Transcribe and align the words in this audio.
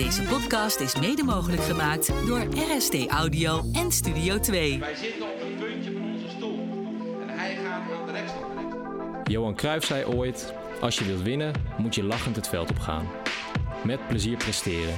Deze 0.00 0.22
podcast 0.22 0.80
is 0.80 0.94
mede 0.94 1.22
mogelijk 1.22 1.62
gemaakt 1.62 2.12
door 2.26 2.46
RST 2.76 3.06
Audio 3.06 3.62
en 3.72 3.92
Studio 3.92 4.38
2. 4.38 4.78
Wij 4.78 4.94
zitten 4.94 5.22
op 5.22 5.40
het 5.40 5.58
puntje 5.58 5.92
van 5.92 6.02
onze 6.12 6.28
stoel. 6.36 6.68
En 7.20 7.38
hij 7.38 7.56
gaat 7.56 7.92
aan 7.92 8.06
de 8.06 8.12
rechtskant. 8.12 9.28
Johan 9.28 9.54
Cruijff 9.54 9.86
zei 9.86 10.04
ooit: 10.04 10.52
Als 10.80 10.98
je 10.98 11.04
wilt 11.04 11.22
winnen, 11.22 11.52
moet 11.78 11.94
je 11.94 12.02
lachend 12.02 12.36
het 12.36 12.48
veld 12.48 12.70
opgaan. 12.70 13.08
Met 13.84 14.08
plezier 14.08 14.36
presteren. 14.36 14.94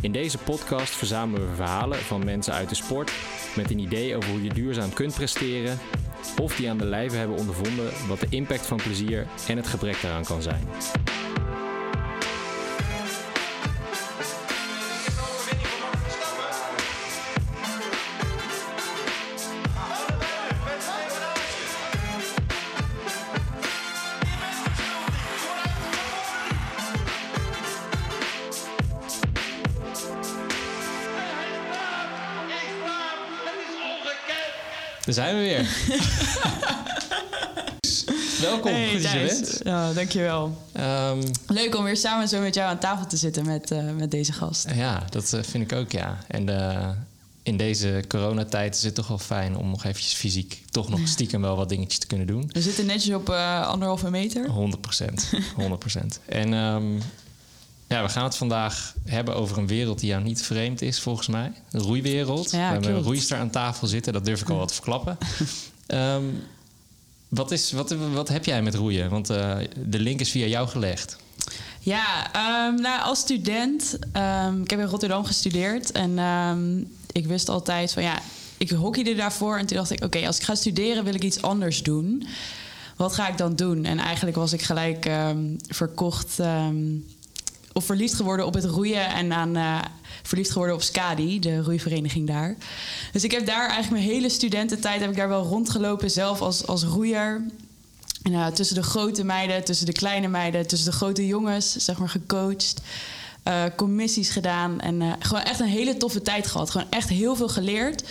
In 0.00 0.12
deze 0.12 0.38
podcast 0.38 0.92
verzamelen 0.96 1.50
we 1.50 1.54
verhalen 1.54 1.98
van 1.98 2.24
mensen 2.24 2.52
uit 2.52 2.68
de 2.68 2.74
sport 2.74 3.12
met 3.56 3.70
een 3.70 3.78
idee 3.78 4.16
over 4.16 4.30
hoe 4.30 4.42
je 4.42 4.54
duurzaam 4.54 4.92
kunt 4.92 5.14
presteren 5.14 5.78
of 6.40 6.56
die 6.56 6.70
aan 6.70 6.78
de 6.78 6.84
lijve 6.84 7.16
hebben 7.16 7.36
ondervonden 7.36 7.90
wat 8.08 8.20
de 8.20 8.26
impact 8.30 8.66
van 8.66 8.76
plezier 8.76 9.26
en 9.48 9.56
het 9.56 9.66
gebrek 9.66 10.02
daaraan 10.02 10.24
kan 10.24 10.42
zijn. 10.42 10.68
Daar 35.10 35.24
zijn 35.24 35.36
we 35.36 35.42
weer. 35.42 35.68
Welkom, 38.48 38.72
Hey, 38.72 38.90
goed 38.92 39.02
dat 39.02 39.12
je 39.12 39.18
bent. 39.18 39.60
Ja, 39.64 39.92
dankjewel. 39.92 40.56
Ehm, 40.72 41.22
Leuk 41.46 41.76
om 41.76 41.84
weer 41.84 41.96
samen 41.96 42.28
zo 42.28 42.40
met 42.40 42.54
jou 42.54 42.70
aan 42.70 42.78
tafel 42.78 43.06
te 43.06 43.16
zitten 43.16 43.46
met, 43.46 43.70
eh, 43.70 43.90
met 43.96 44.10
deze 44.10 44.32
gast. 44.32 44.70
ja, 44.74 45.04
dat 45.10 45.32
eh, 45.32 45.42
vind 45.42 45.72
ik 45.72 45.78
ook, 45.78 45.92
ja. 45.92 46.18
En 46.28 46.48
eh, 46.48 46.88
in 47.42 47.56
deze 47.56 48.04
coronatijd 48.08 48.74
is 48.74 48.82
het 48.82 48.94
toch 48.94 49.08
wel 49.08 49.18
fijn 49.18 49.56
om 49.56 49.70
nog 49.70 49.84
eventjes 49.84 50.14
fysiek... 50.14 50.62
toch 50.70 50.88
nog 50.88 51.00
stiekem 51.08 51.40
wel 51.40 51.56
wat 51.56 51.68
dingetjes 51.68 51.98
te 51.98 52.06
kunnen 52.06 52.26
doen. 52.26 52.50
We 52.52 52.62
zitten 52.62 52.86
netjes 52.86 53.14
op 53.14 53.30
eh, 53.30 53.66
anderhalve 53.66 54.10
meter. 54.10 54.48
100 54.48 54.80
procent. 54.80 55.30
100 55.56 55.78
procent. 55.80 56.20
En 56.26 56.54
ehm, 56.54 56.98
ja, 57.90 58.02
we 58.02 58.08
gaan 58.08 58.24
het 58.24 58.36
vandaag 58.36 58.94
hebben 59.04 59.36
over 59.36 59.58
een 59.58 59.66
wereld 59.66 59.98
die 59.98 60.08
jou 60.08 60.22
niet 60.22 60.42
vreemd 60.42 60.82
is, 60.82 61.00
volgens 61.00 61.26
mij. 61.26 61.52
De 61.70 61.78
roeiwereld. 61.78 62.50
Ja, 62.50 62.58
we 62.58 62.72
hebben 62.72 62.90
een 62.94 63.02
roeister 63.02 63.38
aan 63.38 63.50
tafel 63.50 63.86
zitten, 63.86 64.12
dat 64.12 64.24
durf 64.24 64.40
ik 64.40 64.50
al 64.50 64.56
wat 64.56 64.68
te 64.68 64.74
verklappen. 64.74 65.18
Ehm, 65.86 66.24
wat, 67.28 67.50
is, 67.50 67.72
wat, 67.72 67.90
wat 68.12 68.28
heb 68.28 68.44
jij 68.44 68.62
met 68.62 68.74
roeien? 68.74 69.10
Want 69.10 69.30
eh, 69.30 69.56
de 69.84 69.98
link 69.98 70.20
is 70.20 70.30
via 70.30 70.46
jou 70.46 70.68
gelegd. 70.68 71.16
Ja, 71.80 72.32
ehm, 72.32 72.80
nou, 72.80 73.02
als 73.02 73.18
student, 73.18 73.98
ehm, 74.12 74.62
ik 74.62 74.70
heb 74.70 74.78
in 74.78 74.86
Rotterdam 74.86 75.24
gestudeerd 75.24 75.92
en 75.92 76.18
ik 77.12 77.26
wist 77.26 77.48
altijd 77.48 77.92
van 77.92 78.02
ja, 78.02 78.18
ik 78.58 78.70
hockeyde 78.70 79.14
daarvoor 79.14 79.58
en 79.58 79.66
toen 79.66 79.76
dacht 79.76 79.90
ik, 79.90 80.04
oké, 80.04 80.26
als 80.26 80.36
ik 80.36 80.44
ga 80.44 80.54
studeren 80.54 81.04
wil 81.04 81.14
ik 81.14 81.22
iets 81.22 81.42
anders 81.42 81.82
doen. 81.82 82.26
Wat 82.96 83.14
ga 83.14 83.28
ik 83.28 83.38
dan 83.38 83.56
doen? 83.56 83.84
En 83.84 83.98
eigenlijk 83.98 84.36
was 84.36 84.52
ik 84.52 84.62
gelijk 84.62 85.10
verkocht 85.68 86.38
verliefd 87.82 88.14
geworden 88.14 88.46
op 88.46 88.54
het 88.54 88.64
roeien 88.64 89.06
en 89.08 89.32
aan 89.32 89.56
eh, 89.56 89.78
verliefd 90.22 90.50
geworden 90.50 90.74
op 90.74 90.82
Skadi, 90.82 91.38
de 91.38 91.62
roeivereniging 91.62 92.26
daar. 92.26 92.56
Dus 93.12 93.24
ik 93.24 93.30
heb 93.30 93.46
daar 93.46 93.68
eigenlijk 93.68 93.90
mijn 93.90 94.14
hele 94.14 94.28
studententijd 94.28 95.00
heb 95.00 95.10
ik 95.10 95.16
daar 95.16 95.28
wel 95.28 95.44
rondgelopen, 95.44 96.10
zelf 96.10 96.40
als, 96.40 96.66
als 96.66 96.82
roeier. 96.84 97.42
En, 98.22 98.32
eh, 98.32 98.46
tussen 98.46 98.76
de 98.76 98.82
grote 98.82 99.24
meiden, 99.24 99.64
tussen 99.64 99.86
de 99.86 99.92
kleine 99.92 100.28
meiden, 100.28 100.66
tussen 100.66 100.90
de 100.90 100.96
grote 100.96 101.26
jongens, 101.26 101.76
zeg 101.76 101.98
maar, 101.98 102.08
gecoacht. 102.08 102.80
eh, 103.42 103.64
commissies 103.76 104.30
gedaan. 104.30 104.80
En 104.80 105.16
gewoon 105.18 105.42
echt 105.42 105.60
een 105.60 105.66
hele 105.66 105.96
toffe 105.96 106.22
tijd 106.22 106.46
gehad. 106.46 106.70
Gewoon 106.70 106.86
echt 106.90 107.08
heel 107.08 107.36
veel 107.36 107.48
geleerd. 107.48 108.02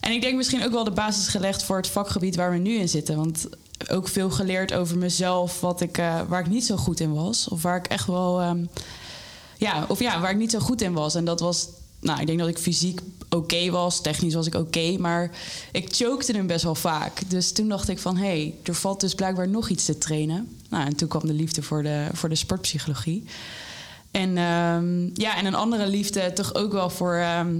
En 0.00 0.12
ik 0.12 0.20
denk 0.20 0.36
misschien 0.36 0.64
ook 0.64 0.72
wel 0.72 0.84
de 0.84 0.90
basis 0.90 1.28
gelegd 1.28 1.62
voor 1.62 1.76
het 1.76 1.86
vakgebied 1.88 2.36
waar 2.36 2.50
we 2.50 2.56
nu 2.58 2.74
in 2.74 2.88
zitten. 2.88 3.16
Want 3.16 3.46
ook 3.88 4.08
veel 4.08 4.30
geleerd 4.30 4.72
over 4.72 4.98
mezelf, 4.98 5.60
wat 5.60 5.80
ik, 5.80 5.98
eh, 5.98 6.20
waar 6.28 6.40
ik 6.40 6.48
niet 6.48 6.66
zo 6.66 6.76
goed 6.76 7.00
in 7.00 7.14
was. 7.14 7.48
Of 7.48 7.62
waar 7.62 7.76
ik 7.76 7.86
echt 7.86 8.06
wel. 8.06 8.40
ehm, 8.40 8.64
ja, 9.56 9.84
of 9.88 10.00
ja, 10.00 10.20
waar 10.20 10.30
ik 10.30 10.36
niet 10.36 10.50
zo 10.50 10.58
goed 10.58 10.82
in 10.82 10.92
was. 10.92 11.14
En 11.14 11.24
dat 11.24 11.40
was. 11.40 11.68
Nou, 12.00 12.20
ik 12.20 12.26
denk 12.26 12.38
dat 12.38 12.48
ik 12.48 12.58
fysiek 12.58 13.00
oké 13.30 13.70
was. 13.70 14.00
Technisch 14.00 14.34
was 14.34 14.46
ik 14.46 14.54
oké. 14.54 14.96
maar 14.98 15.30
ik 15.72 15.88
chokte 15.90 16.32
hem 16.32 16.46
best 16.46 16.64
wel 16.64 16.74
vaak. 16.74 17.30
Dus 17.30 17.52
toen 17.52 17.68
dacht 17.68 17.88
ik 17.88 17.98
van... 17.98 18.16
hé, 18.16 18.26
hey, 18.26 18.54
er 18.62 18.74
valt 18.74 19.00
dus 19.00 19.14
blijkbaar 19.14 19.48
nog 19.48 19.68
iets 19.68 19.84
te 19.84 19.98
trainen. 19.98 20.56
Nou, 20.68 20.86
en 20.86 20.96
toen 20.96 21.08
kwam 21.08 21.26
de 21.26 21.32
liefde 21.32 21.62
voor 21.62 21.82
de, 21.82 22.06
voor 22.12 22.28
de 22.28 22.34
sportpsychologie. 22.34 23.24
En 24.10 24.36
ehm, 24.36 25.04
ja, 25.14 25.36
en 25.36 25.46
een 25.46 25.54
andere 25.54 25.86
liefde 25.86 26.32
toch 26.32 26.54
ook 26.54 26.72
wel 26.72 26.90
voor... 26.90 27.14
ehm, 27.14 27.56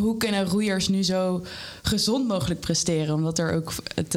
hoe 0.00 0.16
kunnen 0.16 0.48
roeiers 0.48 0.88
nu 0.88 1.02
zo 1.02 1.44
gezond 1.82 2.28
mogelijk 2.28 2.60
presteren? 2.60 3.14
Omdat 3.14 3.38
er 3.38 3.52
ook 3.52 3.72
het, 3.94 4.14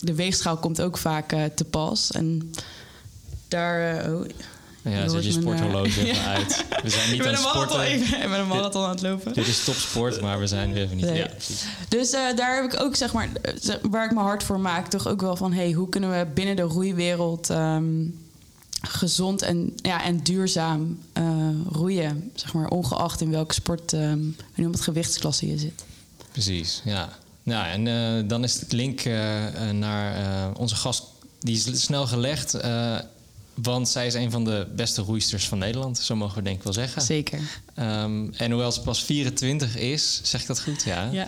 de 0.00 0.14
weegschaal 0.14 0.56
komt 0.56 0.80
ook 0.80 0.98
vaak 0.98 1.32
eh, 1.32 1.44
te 1.44 1.64
pas. 1.64 2.10
En 2.10 2.52
daar... 3.48 4.10
oh, 4.12 4.26
Ja, 4.82 5.08
zet 5.08 5.24
je 5.24 5.32
sporthorloge 5.32 6.08
even 6.08 6.24
uit. 6.24 6.64
We 6.82 6.90
zijn 6.90 7.10
niet 7.10 7.20
aan 7.20 7.26
een 7.26 7.34
het 7.34 7.42
sporten. 7.42 7.92
ik 8.22 8.28
ben 8.28 8.40
een 8.40 8.46
marathon 8.46 8.84
aan 8.84 8.90
het 8.90 9.02
lopen. 9.02 9.32
Dit 9.32 9.46
is 9.46 9.64
topsport, 9.64 10.20
maar 10.20 10.38
we 10.38 10.46
zijn 10.46 10.68
nu 10.68 10.76
even 10.76 10.96
niet. 10.96 11.04
Nee. 11.04 11.16
Ja. 11.16 11.30
Dus 11.88 12.12
eh, 12.12 12.36
daar 12.36 12.54
heb 12.54 12.72
ik 12.72 12.80
ook, 12.80 12.96
zeg 12.96 13.12
maar, 13.12 13.28
waar 13.82 14.04
ik 14.04 14.12
me 14.12 14.20
hard 14.20 14.42
voor 14.42 14.60
maak, 14.60 14.86
toch 14.86 15.08
ook 15.08 15.20
wel 15.20 15.36
van: 15.36 15.52
hey, 15.52 15.72
hoe 15.72 15.88
kunnen 15.88 16.10
we 16.10 16.26
binnen 16.34 16.56
de 16.56 16.62
roeiwereld 16.62 17.50
ehm, 17.50 18.06
gezond 18.82 19.42
en, 19.42 19.72
ja, 19.76 20.02
en 20.02 20.22
duurzaam 20.22 20.98
roeien? 21.70 22.30
Zeg 22.34 22.52
maar, 22.52 22.68
ongeacht 22.68 23.20
in 23.20 23.30
welke 23.30 23.54
sport, 23.54 23.92
en 23.92 24.36
wat 24.54 24.80
gewichtsklasse 24.80 25.46
je 25.46 25.58
zit. 25.58 25.84
Precies, 26.32 26.82
ja. 26.84 27.18
Nou, 27.42 27.66
en 27.66 27.86
eh, 27.86 28.28
dan 28.28 28.44
is 28.44 28.60
het 28.60 28.72
link 28.72 29.00
eh, 29.00 29.46
eh, 29.68 29.74
naar 29.76 30.52
onze 30.56 30.74
gast, 30.74 31.04
die 31.40 31.54
is 31.54 31.82
snel 31.82 32.06
gelegd. 32.06 32.56
want 33.54 33.88
zij 33.88 34.06
is 34.06 34.14
een 34.14 34.30
van 34.30 34.44
de 34.44 34.66
beste 34.74 35.02
roeisters 35.02 35.48
van 35.48 35.58
Nederland, 35.58 35.98
zo 35.98 36.16
mogen 36.16 36.36
we 36.36 36.42
denk 36.42 36.56
ik 36.56 36.62
wel 36.62 36.72
zeggen. 36.72 37.02
Zeker. 37.02 37.40
Ehm, 37.74 38.26
en 38.36 38.50
hoewel 38.50 38.72
ze 38.72 38.80
pas 38.80 39.04
24 39.04 39.76
is, 39.76 40.20
zeg 40.22 40.40
ik 40.40 40.46
dat 40.46 40.62
goed, 40.62 40.82
ja? 40.82 41.08
Ja. 41.12 41.26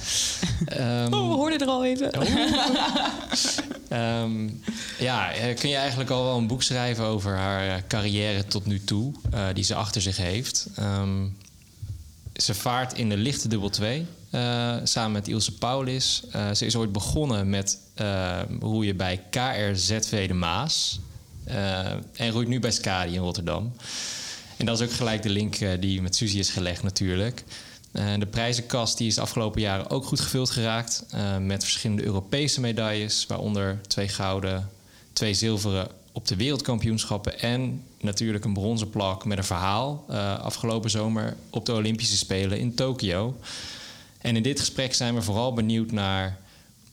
Ehm, 0.66 1.12
Oh, 1.14 1.28
we 1.28 1.34
hoorden 1.34 1.60
er 1.60 1.66
al 1.66 1.84
even. 1.84 2.10
Ehm, 3.88 4.48
ja, 4.98 5.30
kun 5.54 5.68
je 5.68 5.76
eigenlijk 5.76 6.10
al 6.10 6.24
wel 6.24 6.36
een 6.36 6.46
boek 6.46 6.62
schrijven 6.62 7.04
over 7.04 7.36
haar 7.36 7.86
carrière 7.86 8.46
tot 8.46 8.66
nu 8.66 8.84
toe, 8.84 9.12
die 9.52 9.64
ze 9.64 9.74
achter 9.74 10.02
zich 10.02 10.16
heeft. 10.16 10.66
Ze 12.34 12.54
vaart 12.54 12.92
in 12.92 13.08
de 13.08 13.16
lichte 13.16 13.48
dubbel 13.48 13.70
2 13.70 14.06
eh, 14.32 14.76
samen 14.82 15.12
met 15.12 15.28
Ilse 15.28 15.58
Paulis. 15.58 16.22
Eh, 16.30 16.50
ze 16.50 16.66
is 16.66 16.76
ooit 16.76 16.92
begonnen 16.92 17.50
met 17.50 17.78
eh, 17.94 18.40
roeien 18.60 18.96
bij 18.96 19.22
KRZV 19.30 20.28
de 20.28 20.34
Maas. 20.34 21.00
en 22.12 22.30
roeit 22.30 22.48
nu 22.48 22.60
bij 22.60 22.70
Skadi 22.70 23.14
in 23.14 23.20
Rotterdam. 23.20 23.72
En 24.56 24.66
dat 24.66 24.80
is 24.80 24.86
ook 24.86 24.92
gelijk 24.92 25.22
de 25.22 25.28
link 25.28 25.80
die 25.80 26.02
met 26.02 26.16
Suzy 26.16 26.38
is 26.38 26.50
gelegd 26.50 26.82
natuurlijk. 26.82 27.44
De 27.92 28.26
prijzenkast 28.30 28.98
die 28.98 29.06
is 29.06 29.14
de 29.14 29.20
afgelopen 29.20 29.60
jaren 29.60 29.90
ook 29.90 30.04
goed 30.04 30.20
gevuld 30.20 30.50
geraakt. 30.50 31.04
met 31.40 31.62
verschillende 31.62 32.04
Europese 32.04 32.60
medailles, 32.60 33.26
waaronder 33.26 33.80
twee 33.88 34.08
gouden, 34.08 34.70
twee 35.12 35.34
zilveren 35.34 35.88
op 36.12 36.28
de 36.28 36.36
wereldkampioenschappen. 36.36 37.40
En 37.40 37.84
natuurlijk 38.00 38.44
een 38.44 38.52
bronzen 38.52 38.90
plak 38.90 39.24
met 39.24 39.38
een 39.38 39.44
verhaal 39.44 40.04
afgelopen 40.40 40.90
zomer 40.90 41.36
op 41.50 41.66
de 41.66 41.72
Olympische 41.72 42.16
Spelen 42.16 42.58
in 42.58 42.74
Tokio. 42.74 43.36
En 44.22 44.36
in 44.36 44.42
dit 44.42 44.58
gesprek 44.60 44.94
zijn 44.94 45.14
we 45.14 45.22
vooral 45.22 45.52
benieuwd 45.52 45.90
naar, 45.90 46.38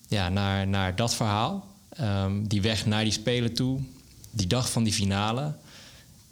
ja, 0.08 0.30
naar, 0.30 0.68
naar 0.68 0.96
dat 0.96 1.16
verhaal. 1.16 1.68
Ehm, 1.90 2.44
die 2.44 2.62
weg 2.62 2.86
naar 2.86 3.04
die 3.04 3.14
Spelen 3.14 3.54
toe, 3.54 3.80
die 4.32 4.48
dag 4.48 4.72
van 4.72 4.84
die 4.84 4.94
finale. 4.94 5.54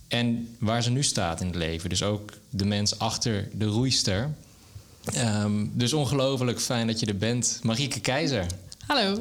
En 0.08 0.56
waar 0.59 0.84
ze 0.84 0.90
nu 0.90 1.03
staat 1.03 1.40
in 1.41 1.47
het 1.47 1.56
leven. 1.56 1.90
Dus 1.90 2.03
ook 2.03 2.31
de 2.50 2.66
mens 2.66 2.99
achter 2.99 3.49
de 3.53 3.66
roeister. 3.66 4.34
Ehm, 5.14 5.66
dus 5.73 5.94
ongelooflijk 5.94 6.59
fijn 6.61 6.88
dat 6.88 7.00
je 7.00 7.05
er 7.05 7.17
bent. 7.17 7.59
Marieke 7.64 8.00
Keizer, 8.00 8.46
Hallo. 8.88 9.16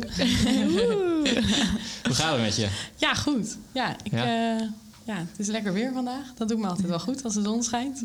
hoe 2.04 2.14
gaat 2.14 2.32
het 2.32 2.40
met 2.40 2.56
je? 2.56 2.68
Ja, 2.96 3.14
goed. 3.14 3.56
Ja, 3.72 3.96
ik, 4.02 4.12
Ja? 4.12 4.24
ja? 4.24 4.70
ja, 5.04 5.16
het 5.16 5.38
is 5.38 5.46
lekker 5.46 5.72
weer 5.72 5.92
vandaag. 5.92 6.26
Dat 6.36 6.48
doet 6.48 6.58
me 6.58 6.66
altijd 6.66 6.88
wel 6.88 7.00
goed 7.00 7.24
als 7.24 7.34
de 7.34 7.42
zon 7.42 7.62
schijnt. 7.62 8.04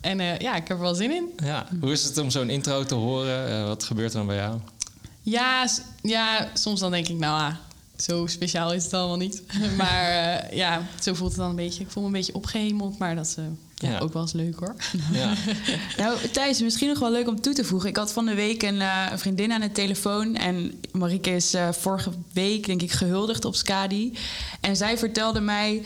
En 0.00 0.20
eh, 0.20 0.38
ja, 0.38 0.56
ik 0.56 0.68
heb 0.68 0.76
er 0.76 0.82
wel 0.82 0.94
zin 0.94 1.10
in. 1.10 1.28
Ja, 1.44 1.66
hoe 1.80 1.92
is 1.92 2.04
het 2.04 2.18
om 2.18 2.30
zo'n 2.30 2.50
intro 2.50 2.84
te 2.84 2.94
horen? 2.94 3.48
Eh, 3.48 3.66
wat 3.66 3.84
gebeurt 3.84 4.10
er 4.12 4.18
dan 4.18 4.26
bij 4.26 4.36
jou? 4.36 4.58
Ja, 5.22 5.68
ja, 6.02 6.48
soms 6.54 6.80
dan 6.80 6.90
denk 6.90 7.08
ik, 7.08 7.18
nou 7.18 7.40
ah, 7.40 7.54
zo 7.96 8.26
speciaal 8.26 8.72
is 8.72 8.84
het 8.84 8.94
allemaal 8.94 9.16
niet. 9.16 9.42
maar 9.78 10.10
eh, 10.10 10.56
ja, 10.56 10.82
zo 11.00 11.14
voelt 11.14 11.30
het 11.30 11.40
dan 11.40 11.50
een 11.50 11.56
beetje. 11.56 11.82
Ik 11.82 11.90
voel 11.90 12.02
me 12.02 12.08
een 12.08 12.14
beetje 12.14 12.34
opgehemeld, 12.34 12.98
maar 12.98 13.14
dat 13.14 13.26
is 13.26 13.34
ja, 13.74 13.90
Ja. 13.90 13.98
ook 13.98 14.12
wel 14.12 14.22
eens 14.22 14.32
leuk 14.32 14.58
hoor. 14.58 14.74
Ja, 15.12 15.34
Nou, 15.96 16.28
Thijs, 16.32 16.60
misschien 16.60 16.88
nog 16.88 16.98
wel 16.98 17.10
leuk 17.10 17.28
om 17.28 17.40
toe 17.40 17.52
te 17.54 17.64
voegen. 17.64 17.88
Ik 17.88 17.96
had 17.96 18.12
van 18.12 18.26
de 18.26 18.34
week 18.34 18.62
een, 18.62 18.80
eh, 18.80 19.06
een 19.10 19.18
vriendin 19.18 19.52
aan 19.52 19.60
de 19.60 19.72
telefoon. 19.72 20.36
En 20.36 20.80
Marieke 20.92 21.30
is 21.30 21.54
eh, 21.54 21.72
vorige 21.72 22.10
week, 22.32 22.66
denk 22.66 22.82
ik, 22.82 22.92
gehuldigd 22.92 23.44
op 23.44 23.54
Skadi. 23.54 24.12
En 24.60 24.76
zij 24.76 24.98
vertelde 24.98 25.40
mij 25.40 25.82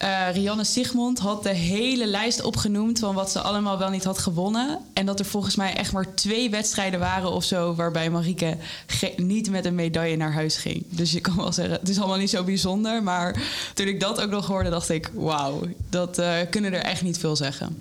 eh, 0.00 0.26
Rianne 0.32 0.64
Sigmond 0.64 1.18
had 1.18 1.42
de 1.42 1.54
hele 1.54 2.06
lijst 2.06 2.42
opgenoemd 2.42 2.98
van 2.98 3.14
wat 3.14 3.30
ze 3.30 3.40
allemaal 3.40 3.78
wel 3.78 3.90
niet 3.90 4.04
had 4.04 4.18
gewonnen. 4.18 4.78
En 4.92 5.06
dat 5.06 5.18
er 5.18 5.24
volgens 5.24 5.56
mij 5.56 5.74
echt 5.76 5.92
maar 5.92 6.14
twee 6.14 6.50
wedstrijden 6.50 7.00
waren 7.00 7.30
of 7.32 7.44
zo 7.44 7.74
waarbij 7.74 8.10
Marieke 8.10 8.56
ge- 8.86 9.12
niet 9.16 9.50
met 9.50 9.64
een 9.64 9.74
medaille 9.74 10.16
naar 10.16 10.32
huis 10.32 10.56
ging. 10.56 10.84
Dus 10.88 11.12
je 11.12 11.20
kan 11.20 11.36
wel 11.36 11.52
zeggen, 11.52 11.74
het 11.80 11.88
is 11.88 11.98
allemaal 11.98 12.16
niet 12.18 12.30
zo 12.30 12.44
bijzonder. 12.44 13.02
Maar 13.02 13.42
toen 13.74 13.86
ik 13.86 14.00
dat 14.00 14.20
ook 14.20 14.30
nog 14.30 14.46
hoorde, 14.46 14.70
dacht 14.70 14.88
ik, 14.88 15.10
wauw, 15.14 15.62
dat 15.90 16.18
eh, 16.18 16.36
kunnen 16.50 16.72
er 16.72 16.82
echt 16.82 17.02
niet 17.02 17.18
veel 17.18 17.36
zeggen. 17.36 17.78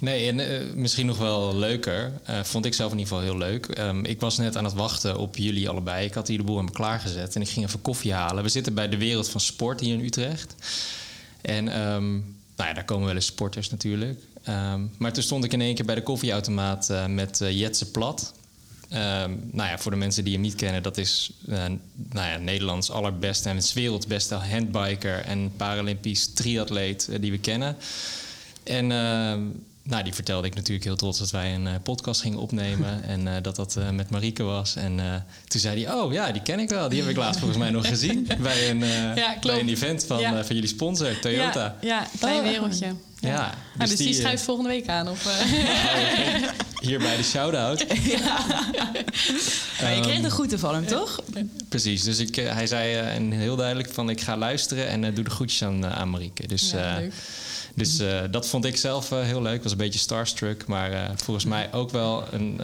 Nee, 0.00 0.28
en 0.28 0.40
eh, 0.40 0.60
misschien 0.74 1.06
nog 1.06 1.18
wel 1.18 1.56
leuker. 1.56 2.12
vond 2.42 2.64
ik 2.64 2.74
zelf 2.74 2.92
in 2.92 2.98
ieder 2.98 3.12
geval 3.14 3.28
heel 3.30 3.38
leuk. 3.38 3.66
Ehm, 3.66 4.04
ik 4.04 4.20
was 4.20 4.36
net 4.38 4.56
aan 4.56 4.64
het 4.64 4.74
wachten 4.74 5.18
op 5.18 5.36
jullie 5.36 5.68
allebei. 5.68 6.06
Ik 6.06 6.14
had 6.14 6.28
hier 6.28 6.38
de 6.38 6.44
boel 6.44 6.62
me 6.62 6.70
klaargezet 6.70 7.34
en 7.34 7.40
ik 7.40 7.48
ging 7.48 7.66
even 7.66 7.82
koffie 7.82 8.12
halen. 8.12 8.42
We 8.42 8.48
zitten 8.48 8.74
bij 8.74 8.88
de 8.88 8.96
Wereld 8.96 9.28
van 9.28 9.40
Sport 9.40 9.80
hier 9.80 9.94
in 9.94 10.04
Utrecht. 10.04 10.54
En 11.42 11.68
ehm, 11.68 12.12
nou 12.56 12.68
ja, 12.68 12.72
daar 12.72 12.84
komen 12.84 13.06
wel 13.06 13.14
eens 13.14 13.26
sporters 13.26 13.70
natuurlijk. 13.70 14.20
Ehm, 14.42 14.80
maar 14.98 15.12
toen 15.12 15.22
stond 15.22 15.44
ik 15.44 15.52
in 15.52 15.60
één 15.60 15.74
keer 15.74 15.84
bij 15.84 15.94
de 15.94 16.02
koffieautomaat 16.02 16.90
eh, 16.90 17.06
met 17.06 17.40
eh, 17.40 17.58
Jetse 17.58 17.90
Plat. 17.90 18.34
Ehm, 18.88 19.30
nou 19.50 19.68
ja, 19.68 19.78
voor 19.78 19.90
de 19.90 19.96
mensen 19.96 20.24
die 20.24 20.32
hem 20.32 20.42
niet 20.42 20.54
kennen, 20.54 20.82
dat 20.82 20.96
is 20.96 21.30
eh, 21.48 21.64
nou 22.12 22.28
ja, 22.28 22.36
Nederlands 22.36 22.90
allerbeste 22.90 23.48
en 23.48 23.56
het 23.56 23.72
wereldbeste 23.72 24.34
handbiker 24.34 25.18
en 25.24 25.52
Paralympisch 25.56 26.32
triatleet 26.32 27.08
die 27.20 27.30
we 27.30 27.38
kennen. 27.38 27.76
En 28.62 28.90
nou, 29.90 30.02
die 30.02 30.14
vertelde 30.14 30.46
ik 30.46 30.54
natuurlijk 30.54 30.84
heel 30.84 30.96
trots 30.96 31.18
dat 31.18 31.30
wij 31.30 31.54
een 31.54 31.66
eh, 31.66 31.74
podcast 31.82 32.20
gingen 32.20 32.38
opnemen. 32.38 33.02
en 33.14 33.28
eh, 33.36 33.42
dat 33.42 33.56
dat 33.56 33.76
eh, 33.76 33.90
met 33.90 34.10
Marieke 34.10 34.42
was. 34.42 34.76
En 34.76 35.24
toen 35.48 35.60
zei 35.60 35.84
hij, 35.84 35.94
oh 35.94 36.12
ja, 36.12 36.30
die 36.30 36.42
ken 36.42 36.58
ik 36.58 36.68
wel. 36.68 36.88
Die 36.88 37.00
heb 37.00 37.10
ik 37.10 37.16
laatst 37.16 37.38
volgens 37.38 37.60
mij 37.60 37.70
nog 37.70 37.86
gezien. 37.94 38.28
Bij 38.40 38.70
een, 38.70 38.84
Ja, 39.14 39.36
bij 39.40 39.60
een 39.60 39.68
event 39.68 40.04
van, 40.04 40.18
Ja. 40.20 40.44
van 40.44 40.54
jullie 40.54 40.70
sponsor, 40.70 41.18
Toyota. 41.18 41.76
Ja, 41.80 41.88
ja 41.88 42.06
klein 42.18 42.36
Oh, 42.36 42.42
wereldje. 42.42 42.86
Ja. 42.86 43.28
Ja, 43.30 43.54
dus, 43.78 43.88
dus 43.88 43.98
die, 43.98 44.06
die, 44.06 44.16
schuift 44.16 44.42
volgende 44.42 44.70
week 44.70 44.88
aan. 44.88 45.08
Of, 45.08 45.26
eh, 45.26 46.48
Hier 46.88 46.98
bij 46.98 47.16
de 47.16 47.22
shout-out. 47.22 47.86
Maar 49.80 49.94
je 49.94 50.00
kreeg 50.00 50.20
de 50.20 50.30
groeten 50.30 50.58
van 50.58 50.74
hem, 50.74 50.86
toch? 50.86 51.20
Precies, 51.68 52.02
dus 52.02 52.18
ik, 52.18 52.34
hij 52.34 52.66
zei 52.66 52.94
en 52.94 53.32
heel 53.32 53.56
duidelijk 53.56 53.92
van 53.92 54.10
ik 54.10 54.20
ga 54.20 54.36
luisteren 54.36 54.88
en 54.88 55.14
doe 55.14 55.24
de 55.24 55.30
groetjes 55.30 55.62
aan, 55.62 55.86
aan 55.86 56.10
Marieke. 56.10 56.46
Dus, 56.46 56.70
Ja, 56.70 56.96
leuk. 56.96 57.12
Dus 57.74 57.98
eh, 57.98 58.20
dat 58.30 58.48
vond 58.48 58.64
ik 58.64 58.76
zelf 58.76 59.12
eh, 59.12 59.22
heel 59.22 59.42
leuk. 59.42 59.62
Was 59.62 59.72
een 59.72 59.78
beetje 59.78 59.98
starstruck, 59.98 60.66
maar 60.66 60.92
eh, 60.92 61.10
volgens 61.16 61.44
mij 61.44 61.72
ook 61.72 61.90
wel 61.90 62.24
een 62.32 62.60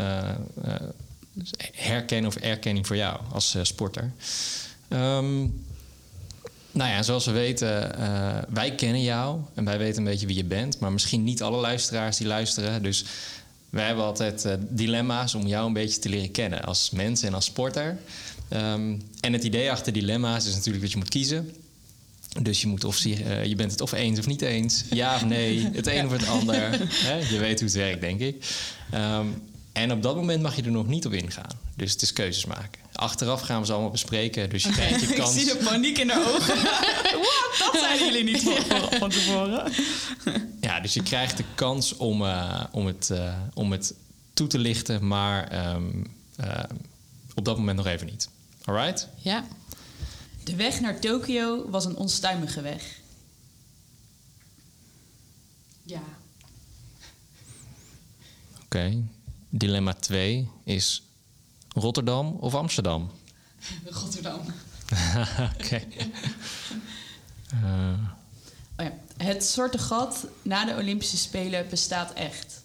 herkenning 1.73 2.35
of 2.35 2.43
erkenning 2.43 2.87
voor 2.87 2.97
jou 2.97 3.21
als 3.33 3.57
sporter. 3.63 4.13
Ehm, 4.89 5.39
nou 6.73 6.91
ja, 6.91 7.03
zoals 7.03 7.27
we 7.27 7.33
weten, 7.33 7.95
wij 8.49 8.75
kennen 8.75 9.03
jou 9.03 9.41
en 9.55 9.65
wij 9.65 9.79
weten 9.79 9.99
een 9.99 10.11
beetje 10.11 10.27
wie 10.27 10.37
je 10.37 10.45
bent, 10.45 10.79
maar 10.79 10.93
misschien 10.93 11.25
niet 11.25 11.43
alle 11.43 11.61
luisteraars 11.61 12.17
die 12.17 12.27
luisteren. 12.27 12.83
Dus 12.83 13.05
wij 13.71 13.87
hebben 13.87 14.05
altijd 14.05 14.49
dilemma's 14.69 15.35
om 15.35 15.47
jou 15.47 15.67
een 15.67 15.73
beetje 15.73 15.99
te 15.99 16.09
leren 16.09 16.31
kennen 16.31 16.63
als 16.63 16.91
mens 16.91 17.23
en 17.23 17.35
als 17.35 17.45
sporter. 17.45 17.99
Ehm, 18.49 18.97
en 19.21 19.33
het 19.33 19.45
idee 19.45 19.71
achter 19.71 19.93
dilemma's 19.93 20.47
is 20.47 20.55
natuurlijk 20.55 20.83
dat 20.83 20.93
je 20.93 20.99
moet 20.99 21.09
kiezen. 21.09 21.51
Dus 22.43 22.61
je, 22.61 22.67
moet 22.67 22.85
of, 22.85 22.97
zie- 22.97 23.25
eh, 23.25 23.45
je 23.45 23.55
bent 23.57 23.71
het 23.71 23.81
of 23.81 23.93
eens 23.93 24.19
of 24.19 24.27
niet 24.27 24.43
eens. 24.43 24.85
Ja 24.91 25.15
of 25.15 25.25
nee. 25.25 25.69
Het 25.73 25.87
een 25.87 26.05
of 26.07 26.13
het 26.13 26.27
ander. 26.27 26.71
Hè? 26.89 27.17
Je 27.17 27.39
weet 27.39 27.59
hoe 27.61 27.69
het 27.69 27.77
werkt, 27.77 28.01
denk 28.01 28.21
ik. 28.21 28.45
Ehm, 28.91 29.27
en 29.73 29.93
op 29.93 30.03
dat 30.03 30.17
moment 30.17 30.43
mag 30.43 30.57
je 30.57 30.63
er 30.63 30.71
nog 30.71 30.87
niet 30.87 31.07
op 31.07 31.13
ingaan. 31.13 31.51
Dus 31.77 31.93
het 31.93 32.03
is 32.03 32.13
keuzes 32.13 32.45
maken. 32.45 32.81
Achteraf 32.93 33.41
gaan 33.41 33.61
we 33.61 33.67
ze 33.67 33.73
allemaal 33.73 33.91
bespreken. 33.91 34.51
Dus 34.51 34.63
je 34.63 34.71
krijgt 34.71 35.01
je 35.01 35.07
Ik 35.13 35.15
kans. 35.17 35.35
zie 35.35 35.45
de 35.45 35.57
paniek 35.65 35.99
in 35.99 36.09
haar 36.11 36.35
ogen. 36.35 36.57
Wat? 37.27 37.57
Dat 37.59 37.77
zeiden 37.81 38.07
jullie 38.07 38.25
niet 38.25 38.43
van, 38.43 38.99
van 38.99 39.11
tevoren. 39.11 39.73
Ja, 40.61 40.81
dus 40.81 40.95
je 40.95 41.03
krijgt 41.03 41.37
de 41.37 41.45
kans 41.55 41.97
om, 41.97 42.25
eh, 42.25 42.65
om, 42.73 42.87
het, 42.87 43.11
eh, 43.11 43.35
om 43.55 43.73
het 43.73 43.95
toe 44.35 44.47
te 44.47 44.59
lichten. 44.59 45.07
Maar 45.07 45.49
ehm, 45.49 45.83
eh, 46.37 46.63
op 47.35 47.45
dat 47.45 47.57
moment 47.59 47.77
nog 47.77 47.87
even 47.87 48.07
niet. 48.07 48.29
Alright? 48.65 49.09
ja. 49.23 49.45
De 50.47 50.57
weg 50.57 50.81
naar 50.81 50.99
Tokio 51.01 51.71
was 51.71 51.85
een 51.85 51.97
onstuimige 51.97 52.61
weg. 52.61 53.01
ja. 55.83 56.03
Oké. 58.65 59.03
Dilemma 59.49 59.93
2 59.95 60.49
is 60.65 61.03
Rotterdam 61.69 62.37
of 62.41 62.55
Amsterdam? 62.55 63.11
Rotterdam. 64.01 64.41
Oké. 65.59 65.83
Eh, 67.51 67.99
Oh 68.79 68.85
ja. 68.85 68.93
Het 69.17 69.45
zwarte 69.45 69.79
gat 69.79 70.27
na 70.43 70.65
de 70.65 70.75
Olympische 70.75 71.17
Spelen 71.17 71.69
bestaat 71.69 72.13
echt. 72.13 72.63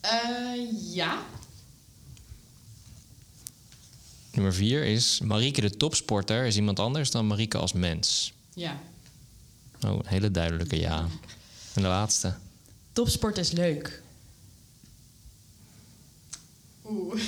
Eh, 0.00 0.92
ja. 0.94 1.22
Nummer 4.34 4.54
4 4.54 4.84
is 4.84 5.20
Marieke 5.20 5.60
de 5.60 5.76
topsporter 5.76 6.44
is 6.44 6.56
iemand 6.56 6.78
anders 6.78 7.10
dan 7.10 7.26
Marieke 7.26 7.58
als 7.58 7.72
mens. 7.72 8.32
Ja. 8.54 8.80
Oh, 9.86 9.90
een 9.90 10.06
hele 10.06 10.30
duidelijke 10.30 10.78
ja. 10.78 11.08
En 11.74 11.82
de 11.82 11.88
laatste. 11.88 12.34
Topsport 12.92 13.38
is 13.38 13.50
leuk. 13.50 14.02
Oeh. 16.88 17.22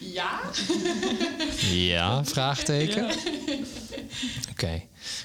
ja. 0.18 0.40
Ja, 1.70 2.24
vraagteken. 2.24 3.10
Oké. 4.50 4.82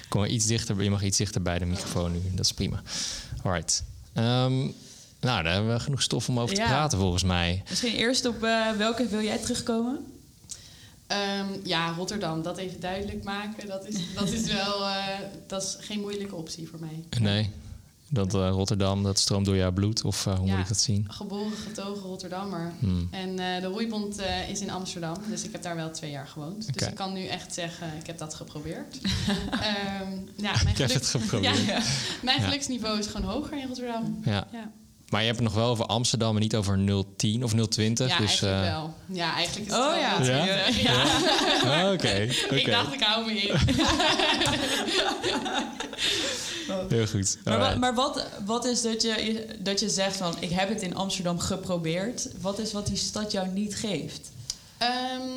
Kom 0.08 0.20
maar 0.20 0.28
iets 0.28 0.46
dichter. 0.46 0.82
Je 0.82 0.90
mag 0.90 1.02
iets 1.02 1.16
dichter 1.16 1.42
bij 1.42 1.58
de 1.58 1.64
microfoon 1.64 2.12
nu. 2.12 2.20
Dat 2.34 2.44
is 2.44 2.52
prima. 2.52 2.82
Alright. 3.42 3.84
Ehm, 4.12 4.68
nou, 5.24 5.42
daar 5.42 5.52
hebben 5.52 5.72
we 5.72 5.80
genoeg 5.80 6.02
stof 6.02 6.28
om 6.28 6.38
over 6.40 6.54
te 6.54 6.60
Ja. 6.60 6.66
praten 6.66 6.98
volgens 6.98 7.22
mij. 7.22 7.62
Misschien 7.68 7.94
eerst 7.94 8.26
op 8.26 8.42
eh, 8.42 8.70
welke 8.70 9.06
wil 9.06 9.22
jij 9.22 9.38
terugkomen? 9.38 10.06
Ehm, 11.06 11.46
ja, 11.64 11.92
Rotterdam. 11.92 12.42
Dat 12.42 12.56
even 12.58 12.80
duidelijk 12.80 13.24
maken. 13.24 13.66
Dat 13.68 13.86
is, 13.88 13.96
dat 14.14 14.32
is 14.32 14.52
wel... 14.52 14.86
eh, 14.88 15.04
dat 15.46 15.62
is 15.62 15.76
geen 15.80 16.00
moeilijke 16.00 16.34
optie 16.34 16.68
voor 16.68 16.78
mij. 16.80 17.04
Nee, 17.20 17.50
dat 18.08 18.34
eh, 18.34 18.48
Rotterdam, 18.50 19.02
dat 19.02 19.18
stroomt 19.18 19.46
door 19.46 19.56
jouw 19.56 19.72
bloed. 19.72 20.04
Of 20.04 20.26
eh, 20.26 20.34
hoe 20.38 20.46
Ja. 20.46 20.52
moet 20.52 20.62
ik 20.62 20.68
dat 20.68 20.80
zien? 20.80 21.06
Geboren, 21.08 21.56
getogen 21.66 22.02
Rotterdammer. 22.02 22.72
Hmm. 22.78 23.08
En 23.10 23.28
eh, 23.38 23.60
de 23.60 23.66
roeibond 23.66 24.18
eh, 24.18 24.48
is 24.48 24.60
in 24.60 24.70
Amsterdam. 24.70 25.16
Dus 25.30 25.44
ik 25.44 25.52
heb 25.52 25.62
daar 25.62 25.76
wel 25.76 25.90
twee 25.90 26.10
jaar 26.10 26.26
gewoond. 26.26 26.74
Dus 26.74 26.88
ik 26.88 26.94
kan 26.94 27.12
nu 27.12 27.26
echt 27.26 27.54
zeggen, 27.54 27.88
ik 28.00 28.06
heb 28.06 28.18
dat 28.18 28.34
geprobeerd. 28.34 28.98
Ehm, 29.50 30.10
ja, 30.36 30.52
mijn, 30.52 30.52
Ik 30.52 30.66
heb 30.66 30.74
geluk- 30.76 30.92
het 30.92 31.06
geprobeerd. 31.06 31.58
Ja, 31.66 31.80
mijn 32.22 32.38
Ja. 32.40 32.44
geluksniveau 32.44 32.98
is 32.98 33.06
gewoon 33.06 33.30
hoger 33.30 33.58
in 33.58 33.66
Rotterdam. 33.66 34.20
Ja. 34.24 34.46
Maar 35.14 35.22
je 35.22 35.28
hebt 35.28 35.42
het 35.42 35.48
nog 35.52 35.58
wel 35.62 35.70
over 35.70 35.86
Amsterdam 35.86 36.34
en 36.34 36.40
niet 36.42 36.56
over 36.56 37.04
010 37.16 37.44
of 37.44 37.52
020. 37.68 38.08
ja 38.08 38.18
dus, 38.18 38.42
eigenlijk 38.42 38.64
eh, 38.66 38.72
wel. 38.72 38.94
Ja, 39.06 39.34
eigenlijk 39.34 39.66
is 39.70 39.76
het 39.76 39.82
Oh 39.84 39.90
wel 39.90 40.00
ja. 40.00 40.68
Ja? 40.68 41.92
Oké, 41.92 41.92
oké. 42.44 42.54
Ik 42.56 42.66
dacht, 42.70 42.92
ik 42.94 43.00
hou 43.02 43.26
me 43.26 43.32
in. 43.40 43.56
Heel 46.88 47.06
goed. 47.06 47.38
Maar, 47.44 47.58
wa- 47.58 47.74
maar 47.76 47.94
wat, 47.94 48.26
wat 48.44 48.64
is 48.64 48.82
dat 48.82 49.02
je, 49.02 49.46
dat 49.60 49.80
je 49.80 49.88
zegt 49.88 50.16
van... 50.16 50.34
ik 50.40 50.50
heb 50.50 50.68
het 50.68 50.82
in 50.82 50.94
Amsterdam 50.94 51.38
geprobeerd. 51.38 52.28
Wat 52.40 52.58
is 52.58 52.72
wat 52.72 52.86
die 52.86 52.96
stad 52.96 53.32
jou 53.32 53.48
niet 53.48 53.76
geeft? 53.76 54.30
Ehm, 54.78 55.28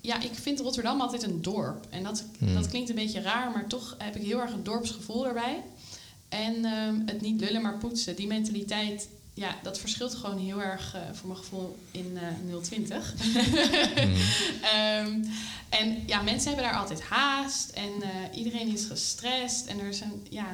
ja, 0.00 0.20
ik 0.22 0.30
vind 0.42 0.60
Rotterdam 0.60 1.00
altijd 1.00 1.22
een 1.22 1.42
dorp. 1.42 1.86
En 1.90 2.02
dat, 2.02 2.24
Hmm. 2.38 2.54
dat 2.54 2.68
klinkt 2.68 2.88
een 2.88 2.94
beetje 2.94 3.20
raar, 3.20 3.50
maar 3.50 3.66
toch 3.66 3.94
heb 3.98 4.16
ik 4.16 4.22
heel 4.26 4.40
erg 4.40 4.52
een 4.52 4.62
dorpsgevoel 4.64 5.26
erbij. 5.26 5.62
En 6.28 6.64
ehm, 6.64 6.94
het 7.06 7.20
niet 7.20 7.40
lullen, 7.40 7.62
maar 7.62 7.78
poetsen. 7.78 8.16
Die 8.16 8.26
mentaliteit, 8.26 9.08
ja, 9.38 9.56
dat 9.62 9.78
verschilt 9.78 10.14
gewoon 10.14 10.38
heel 10.38 10.62
erg 10.62 10.94
eh, 10.94 11.00
voor 11.12 11.28
mijn 11.28 11.40
gevoel 11.40 11.78
in 11.90 12.18
eh 12.48 12.56
020. 12.62 13.14
Mhm. 13.14 13.38
Ehm, 14.62 15.24
en 15.68 16.02
ja, 16.06 16.22
mensen 16.22 16.48
hebben 16.48 16.70
daar 16.70 16.80
altijd 16.80 17.02
haast 17.02 17.70
en 17.70 18.02
eh, 18.02 18.38
iedereen 18.38 18.72
is 18.72 18.84
gestrest. 18.84 19.66
En 19.66 19.80
er 19.80 19.88
is 19.88 20.00
een, 20.00 20.26
ja, 20.30 20.46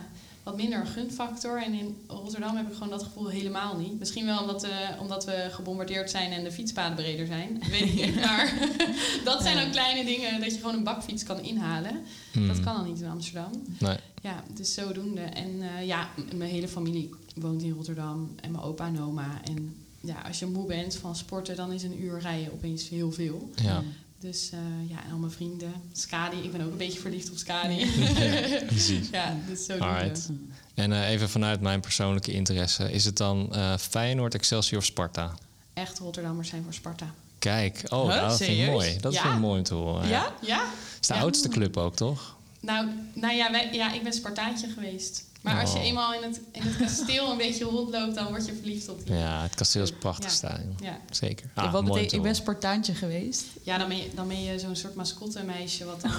wat 0.42 0.56
minder 0.56 0.80
een 0.80 0.86
gunfactor. 0.86 1.62
En 1.62 1.72
in 1.72 1.96
Rotterdam 2.06 2.56
heb 2.56 2.66
ik 2.66 2.72
gewoon 2.72 2.90
dat 2.90 3.02
gevoel 3.02 3.28
helemaal 3.28 3.76
niet. 3.76 3.98
Misschien 3.98 4.26
wel 4.26 4.40
omdat, 4.40 4.66
omdat 5.00 5.24
we 5.24 5.48
gebombardeerd 5.50 6.10
zijn 6.10 6.32
en 6.32 6.44
de 6.44 6.52
fietspaden 6.52 6.96
breder 6.96 7.26
zijn. 7.26 7.62
Weet 7.70 7.80
ik 7.80 7.94
niet. 7.94 8.14
Maar 8.14 8.54
dat 9.24 9.42
zijn 9.42 9.66
ook 9.66 9.72
kleine 9.72 10.04
dingen 10.04 10.40
dat 10.40 10.52
je 10.52 10.60
gewoon 10.60 10.74
een 10.74 10.84
bakfiets 10.84 11.22
kan 11.22 11.40
inhalen. 11.40 12.04
Dat 12.46 12.60
kan 12.60 12.76
al 12.76 12.84
niet 12.84 13.00
in 13.00 13.08
Amsterdam. 13.08 13.50
Nee. 13.78 13.96
Ja, 14.22 14.42
dus 14.54 14.74
zodoende. 14.74 15.20
En 15.20 15.62
ja, 15.84 16.08
mijn 16.34 16.50
hele 16.50 16.68
familie 16.68 17.10
woont 17.34 17.62
in 17.62 17.72
Rotterdam. 17.72 18.34
En 18.40 18.50
mijn 18.50 18.64
opa 18.64 18.86
en 18.86 19.00
oma. 19.02 19.40
En 19.44 19.76
ja, 20.00 20.20
als 20.26 20.38
je 20.38 20.46
moe 20.46 20.66
bent 20.66 20.96
van 20.96 21.16
sporten, 21.16 21.56
dan 21.56 21.72
is 21.72 21.82
een 21.82 22.02
uur 22.02 22.18
rijden 22.20 22.52
opeens 22.52 22.88
heel 22.88 23.12
veel. 23.12 23.50
Ja. 23.62 23.82
Dus 24.18 24.50
eh, 24.52 24.58
ja, 24.90 25.04
en 25.06 25.12
al 25.12 25.18
mijn 25.18 25.32
vrienden. 25.32 25.72
Skadi, 25.92 26.36
ik 26.36 26.52
ben 26.52 26.60
ook 26.60 26.70
een 26.70 26.76
beetje 26.76 27.00
verliefd 27.00 27.30
op 27.30 27.36
Skadi. 27.36 27.74
Ja, 27.74 28.60
precies. 28.66 29.08
ja, 29.12 29.36
dus 29.48 29.64
zodoende. 29.64 29.94
Alright. 29.94 30.28
En 30.74 30.92
eh, 30.92 31.08
even 31.10 31.28
vanuit 31.28 31.60
mijn 31.60 31.80
persoonlijke 31.80 32.32
interesse. 32.32 32.92
Is 32.92 33.04
het 33.04 33.16
dan 33.16 33.54
eh, 33.54 33.76
Feyenoord, 33.76 34.34
Excelsior 34.34 34.78
of 34.80 34.84
Sparta? 34.84 35.34
Echt 35.74 35.98
Rotterdammers 35.98 36.48
zijn 36.48 36.62
voor 36.62 36.74
Sparta. 36.74 37.14
Kijk, 37.38 37.82
oh, 37.88 38.00
Huh? 38.00 38.08
nou, 38.08 38.28
dat 38.28 38.36
vind 38.38 38.58
ik 38.60 38.66
mooi. 38.66 38.96
Dat 39.00 39.12
Ja? 39.12 39.20
vind 39.22 39.34
ik 39.34 39.40
mooi 39.40 39.58
om 39.58 39.64
te 39.64 39.74
horen. 39.74 40.08
Ja? 40.08 40.32
Ja? 40.42 40.58
Het 40.64 40.98
is 41.00 41.06
de 41.06 41.14
Ja. 41.14 41.20
oudste 41.20 41.48
club 41.48 41.76
ook, 41.76 41.96
toch? 41.96 42.36
Nou, 42.60 42.88
nou 43.14 43.34
ja, 43.34 43.50
wij, 43.50 43.72
ja, 43.72 43.92
ik 43.92 44.02
ben 44.02 44.12
Spartaantje 44.12 44.68
geweest. 44.68 45.24
Maar 45.44 45.60
als 45.60 45.72
je 45.72 45.78
Oh. 45.78 45.84
eenmaal 45.84 46.14
in 46.14 46.22
het, 46.22 46.40
in 46.52 46.62
het 46.62 46.76
kasteel 46.76 47.30
een 47.30 47.36
beetje 47.36 47.64
rondloopt, 47.64 48.14
dan 48.14 48.26
word 48.28 48.46
je 48.46 48.54
verliefd 48.54 48.88
op 48.88 49.06
die. 49.06 49.14
Ja, 49.16 49.42
het 49.42 49.54
kasteel 49.54 49.82
is 49.82 49.92
prachtig 49.92 50.30
Ja. 50.30 50.36
stadion. 50.36 50.76
Ja, 50.82 50.98
Zeker. 51.10 51.46
Ah, 51.54 51.72
wat 51.72 51.84
betekent, 51.84 52.08
te 52.10 52.16
ik 52.16 52.22
ben. 52.22 52.34
Spartaantje 52.34 52.94
geweest. 52.94 53.44
ja 53.62 53.78
dan, 53.78 53.88
ben 53.88 53.96
je, 53.96 54.10
dan 54.14 54.28
ben 54.28 54.42
je 54.42 54.58
zo'n 54.58 54.76
soort 54.76 54.94
mascottemeisje 54.94 55.84
wat 55.84 56.00
dan 56.00 56.12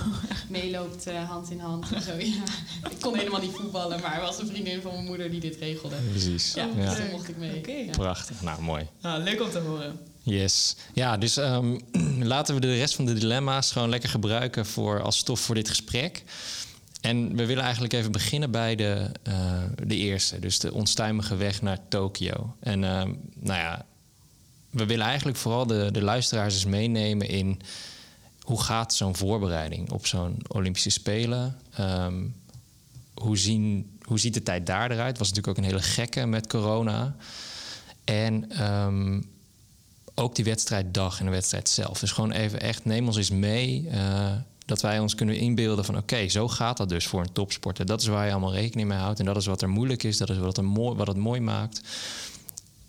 meeloopt 0.49 1.07
eh, 1.07 1.29
hand 1.29 1.49
in 1.49 1.59
hand 1.59 1.91
en 1.91 2.01
zo. 2.01 2.15
Ja. 2.17 2.25
Ik 2.91 2.99
kon 3.01 3.15
helemaal 3.17 3.41
niet 3.41 3.55
voetballen, 3.55 4.01
maar 4.01 4.15
er 4.15 4.21
was 4.21 4.39
een 4.39 4.47
vriendin 4.47 4.81
van 4.81 4.91
mijn 4.93 5.05
moeder 5.05 5.29
die 5.31 5.39
dit 5.39 5.55
regelde. 5.59 5.95
Precies. 6.09 6.53
Ja, 6.53 6.69
Ja. 6.77 6.89
dus 6.89 6.97
daar 6.97 7.09
mocht 7.11 7.27
ik 7.29 7.37
mee. 7.37 7.89
Prachtig. 7.91 8.41
Nou, 8.41 8.61
mooi. 8.61 8.87
Nou, 9.01 9.23
leuk 9.23 9.41
om 9.41 9.49
te 9.49 9.59
horen. 9.59 9.99
Yes. 10.23 10.75
Ja, 10.93 11.17
dus 11.17 11.37
ehm, 11.37 11.77
laten 12.33 12.55
we 12.55 12.61
de 12.61 12.75
rest 12.75 12.95
van 12.95 13.05
de 13.05 13.13
dilemma's 13.13 13.71
gewoon 13.71 13.89
lekker 13.89 14.09
gebruiken 14.09 14.65
voor, 14.65 15.01
als 15.01 15.17
stof 15.17 15.39
voor 15.39 15.55
dit 15.55 15.69
gesprek. 15.69 16.23
En 17.05 17.35
we 17.35 17.45
willen 17.45 17.63
eigenlijk 17.63 17.93
even 17.93 18.11
beginnen 18.11 18.51
bij 18.51 18.75
de, 18.75 19.11
eh, 19.23 19.63
de 19.83 19.95
eerste, 19.95 20.39
dus 20.39 20.59
de 20.59 20.73
onstuimige 20.73 21.35
weg 21.35 21.61
naar 21.61 21.87
Tokio. 21.87 22.55
En 22.59 22.83
ehm, 22.83 23.13
nou 23.39 23.59
ja, 23.59 23.85
we 24.69 24.85
willen 24.85 25.05
eigenlijk 25.05 25.37
vooral 25.37 25.65
de, 25.65 25.89
de 25.91 26.01
luisteraars 26.01 26.53
eens 26.53 26.65
meenemen 26.65 27.27
in 27.27 27.61
hoe 28.41 28.61
gaat 28.61 28.93
zo'n 28.93 29.15
voorbereiding 29.15 29.91
op 29.91 30.05
zo'n 30.05 30.37
Olympische 30.47 30.89
Spelen? 30.89 31.57
Ehm, 31.73 32.23
hoe, 33.13 33.37
zien, 33.37 33.97
hoe 34.01 34.19
ziet 34.19 34.33
de 34.33 34.43
tijd 34.43 34.65
daar 34.65 34.91
eruit? 34.91 35.17
Was 35.17 35.27
natuurlijk 35.27 35.57
ook 35.57 35.63
een 35.63 35.69
hele 35.69 35.83
gekke 35.85 36.25
met 36.25 36.47
corona. 36.47 37.15
En 38.03 38.49
ehm, 38.51 39.21
ook 40.15 40.35
die 40.35 40.45
wedstrijddag 40.45 41.19
en 41.19 41.25
de 41.25 41.31
wedstrijd 41.31 41.69
zelf. 41.69 41.99
Dus 41.99 42.11
gewoon 42.11 42.31
even 42.31 42.61
echt, 42.61 42.85
neem 42.85 43.07
ons 43.07 43.17
eens 43.17 43.29
mee. 43.29 43.89
eh, 43.89 44.31
dat 44.65 44.81
wij 44.81 44.99
ons 44.99 45.15
kunnen 45.15 45.37
inbeelden 45.37 45.85
van 45.85 45.97
oké, 45.97 46.27
zo 46.27 46.47
gaat 46.47 46.77
dat 46.77 46.89
dus 46.89 47.07
voor 47.07 47.21
een 47.21 47.31
topsporter. 47.31 47.85
Dat 47.85 48.01
is 48.01 48.07
waar 48.07 48.25
je 48.25 48.31
allemaal 48.31 48.53
rekening 48.53 48.87
mee 48.87 48.97
houdt. 48.97 49.19
En 49.19 49.25
dat 49.25 49.37
is 49.37 49.45
wat 49.45 49.61
er 49.61 49.69
moeilijk 49.69 50.03
is. 50.03 50.17
Dat 50.17 50.29
is 50.29 50.37
wat, 50.37 50.57
er 50.57 50.65
mooi, 50.65 50.95
wat 50.95 51.07
het 51.07 51.17
mooi 51.17 51.39
maakt. 51.39 51.81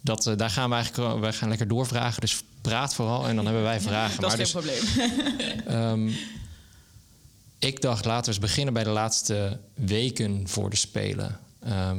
Dat, 0.01 0.27
eh, 0.27 0.37
daar 0.37 0.51
gaan 0.51 0.69
we 0.69 0.75
eigenlijk 0.75 1.21
wij 1.21 1.33
gaan 1.33 1.49
lekker 1.49 1.69
doorvragen. 1.69 2.21
Dus 2.21 2.43
praat 2.61 2.95
vooral 2.95 3.29
en 3.29 3.37
dan 3.37 3.45
hebben 3.45 3.63
wij 3.63 3.81
vragen. 3.81 4.21
Dat 4.21 4.31
maar 4.31 4.41
is 4.41 4.53
dus, 4.53 4.63
geen 4.63 4.81
probleem. 4.95 5.65
Ehm, 5.77 6.11
ik 7.59 7.81
dacht, 7.81 8.05
laten 8.05 8.25
we 8.25 8.29
eens 8.31 8.47
beginnen 8.47 8.75
bij 8.75 8.85
de 8.85 8.91
laatste 8.91 9.59
weken 9.75 10.49
voor 10.49 10.71
de 10.71 10.77
Spelen. 10.77 11.39
Ehm, 11.63 11.99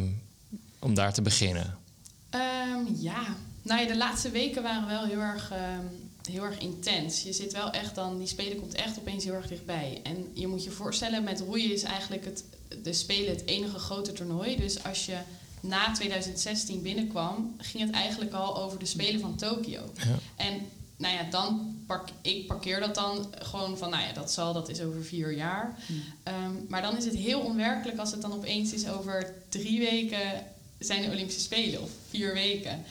om 0.80 0.94
daar 0.94 1.14
te 1.14 1.22
beginnen. 1.22 1.78
Ehm, 2.30 2.80
ja, 2.96 3.36
nou 3.62 3.82
ja, 3.82 3.88
de 3.88 3.98
laatste 3.98 4.30
weken 4.30 4.64
waren 4.64 4.88
wel 4.88 5.06
heel 5.06 5.20
erg, 5.20 5.52
ehm, 5.52 5.86
heel 6.28 6.44
erg 6.44 6.58
intens. 6.58 7.24
Je 7.24 7.34
zit 7.34 7.54
wel 7.54 7.72
echt 7.72 7.96
dan, 7.96 8.18
die 8.18 8.28
spelen 8.28 8.60
komt 8.60 8.76
echt 8.76 9.00
opeens 9.00 9.24
heel 9.24 9.34
erg 9.34 9.48
dichtbij. 9.48 10.00
En 10.04 10.28
je 10.34 10.48
moet 10.48 10.64
je 10.64 10.72
voorstellen, 10.72 11.24
met 11.24 11.40
roeien 11.40 11.74
is 11.74 11.84
eigenlijk 11.84 12.26
het, 12.26 12.44
de 12.84 12.94
spelen 12.94 13.30
het 13.30 13.46
enige 13.46 13.80
grote 13.80 14.12
toernooi. 14.12 14.58
Dus 14.58 14.84
als 14.84 15.06
je 15.06 15.18
na 15.60 15.92
2016 15.92 16.82
binnenkwam, 16.82 17.56
ging 17.58 17.84
het 17.84 17.94
eigenlijk 17.94 18.34
al 18.34 18.58
over 18.58 18.80
de 18.80 18.86
spelen 18.86 19.22
van 19.22 19.36
Tokio. 19.36 19.82
Ja. 19.94 20.16
En 20.36 20.66
nou 20.98 21.14
ja, 21.14 21.24
dan 21.24 21.76
pak 21.88 22.10
ik 22.22 22.48
parkeer 22.48 22.80
dat 22.80 22.96
dan 22.96 23.34
gewoon 23.40 23.78
van, 23.78 23.90
nou 23.90 24.04
ja, 24.04 24.14
dat 24.14 24.32
zal, 24.32 24.54
dat 24.54 24.70
is 24.70 24.82
over 24.82 25.04
vier 25.04 25.34
jaar. 25.34 25.78
Ehm, 26.24 26.52
maar 26.68 26.82
dan 26.82 26.98
is 26.98 27.06
het 27.06 27.16
heel 27.16 27.40
onwerkelijk 27.40 27.98
als 27.98 28.12
het 28.12 28.22
dan 28.22 28.34
opeens 28.34 28.74
is 28.74 28.88
over 28.88 29.34
drie 29.50 29.80
weken 29.80 30.46
zijn 30.80 31.02
de 31.02 31.12
Olympische 31.12 31.42
Spelen 31.42 31.82
of 31.82 31.90
vier 32.10 32.34
weken. 32.34 32.84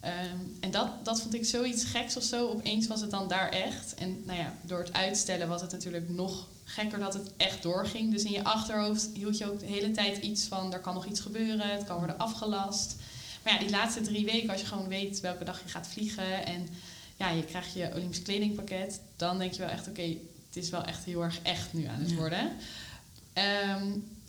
Ehm, 0.00 0.36
en 0.60 0.70
dat, 0.70 1.04
dat 1.04 1.20
vond 1.20 1.34
ik 1.34 1.44
zoiets 1.44 1.84
geks 1.84 2.16
of 2.16 2.22
zo. 2.22 2.48
Opeens 2.48 2.86
was 2.86 3.00
het 3.00 3.10
dan 3.10 3.28
daar 3.28 3.48
echt. 3.48 3.94
En 3.94 4.22
nou 4.24 4.38
ja, 4.38 4.54
door 4.62 4.78
het 4.78 4.92
uitstellen 4.92 5.48
was 5.48 5.60
het 5.60 5.72
natuurlijk 5.72 6.08
nog 6.08 6.46
gekker 6.64 6.98
dat 6.98 7.14
het 7.14 7.30
echt 7.36 7.62
doorging. 7.62 8.12
Dus 8.12 8.22
in 8.24 8.32
je 8.32 8.44
achterhoofd 8.44 9.08
hield 9.14 9.38
je 9.38 9.50
ook 9.50 9.60
de 9.60 9.66
hele 9.66 9.90
tijd 9.90 10.16
iets 10.16 10.44
van... 10.44 10.72
er 10.72 10.80
kan 10.80 10.94
nog 10.94 11.06
iets 11.06 11.20
gebeuren, 11.20 11.70
het 11.70 11.84
kan 11.84 11.96
worden 11.96 12.18
afgelast. 12.18 12.96
Maar 13.42 13.52
ja, 13.52 13.58
die 13.58 13.70
laatste 13.70 14.00
drie 14.00 14.24
weken, 14.24 14.50
als 14.50 14.60
je 14.60 14.66
gewoon 14.66 14.88
weet 14.88 15.20
welke 15.20 15.44
dag 15.44 15.62
je 15.62 15.68
gaat 15.68 15.86
vliegen... 15.86 16.46
en 16.46 16.68
ja, 17.16 17.30
je 17.30 17.44
krijgt 17.44 17.72
je 17.72 17.90
Olympisch 17.94 18.22
kledingpakket... 18.22 19.00
dan 19.16 19.38
denk 19.38 19.52
je 19.52 19.58
wel 19.58 19.68
echt, 19.68 19.88
oké, 19.88 20.02
het 20.46 20.56
is 20.64 20.70
wel 20.70 20.84
echt 20.84 21.04
heel 21.04 21.22
erg 21.22 21.38
echt 21.42 21.72
nu 21.72 21.84
aan 21.84 22.00
het 22.00 22.10
Ja. 22.10 22.16
worden. 22.16 22.52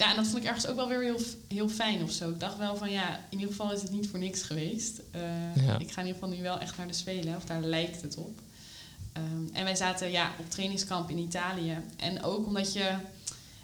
Ja, 0.01 0.09
en 0.09 0.15
dat 0.15 0.25
vond 0.27 0.37
ik 0.37 0.43
ergens 0.49 0.67
ook 0.67 0.75
wel 0.75 0.87
weer 0.87 1.01
heel, 1.01 1.19
heel 1.47 1.69
fijn 1.69 2.03
of 2.03 2.11
zo. 2.11 2.29
Ik 2.29 2.39
dacht 2.39 2.57
wel 2.57 2.75
van 2.75 2.91
ja, 2.91 3.15
in 3.29 3.39
ieder 3.39 3.47
geval 3.47 3.71
is 3.71 3.81
het 3.81 3.91
niet 3.91 4.07
voor 4.07 4.19
niks 4.19 4.41
geweest. 4.41 5.01
Eh, 5.11 5.65
Ja. 5.65 5.79
Ik 5.79 5.91
ga 5.91 6.01
in 6.01 6.07
ieder 6.07 6.21
geval 6.21 6.37
nu 6.37 6.41
wel 6.41 6.59
echt 6.59 6.77
naar 6.77 6.87
de 6.87 6.93
Spelen, 6.93 7.35
of 7.35 7.45
daar 7.45 7.61
lijkt 7.61 8.01
het 8.01 8.17
op. 8.17 8.39
Ehm, 9.13 9.53
en 9.53 9.63
wij 9.63 9.75
zaten 9.75 10.11
ja, 10.11 10.31
op 10.39 10.49
trainingskamp 10.49 11.09
in 11.09 11.17
Italië. 11.17 11.77
En 11.97 12.23
ook 12.23 12.45
omdat 12.45 12.73
je, 12.73 12.95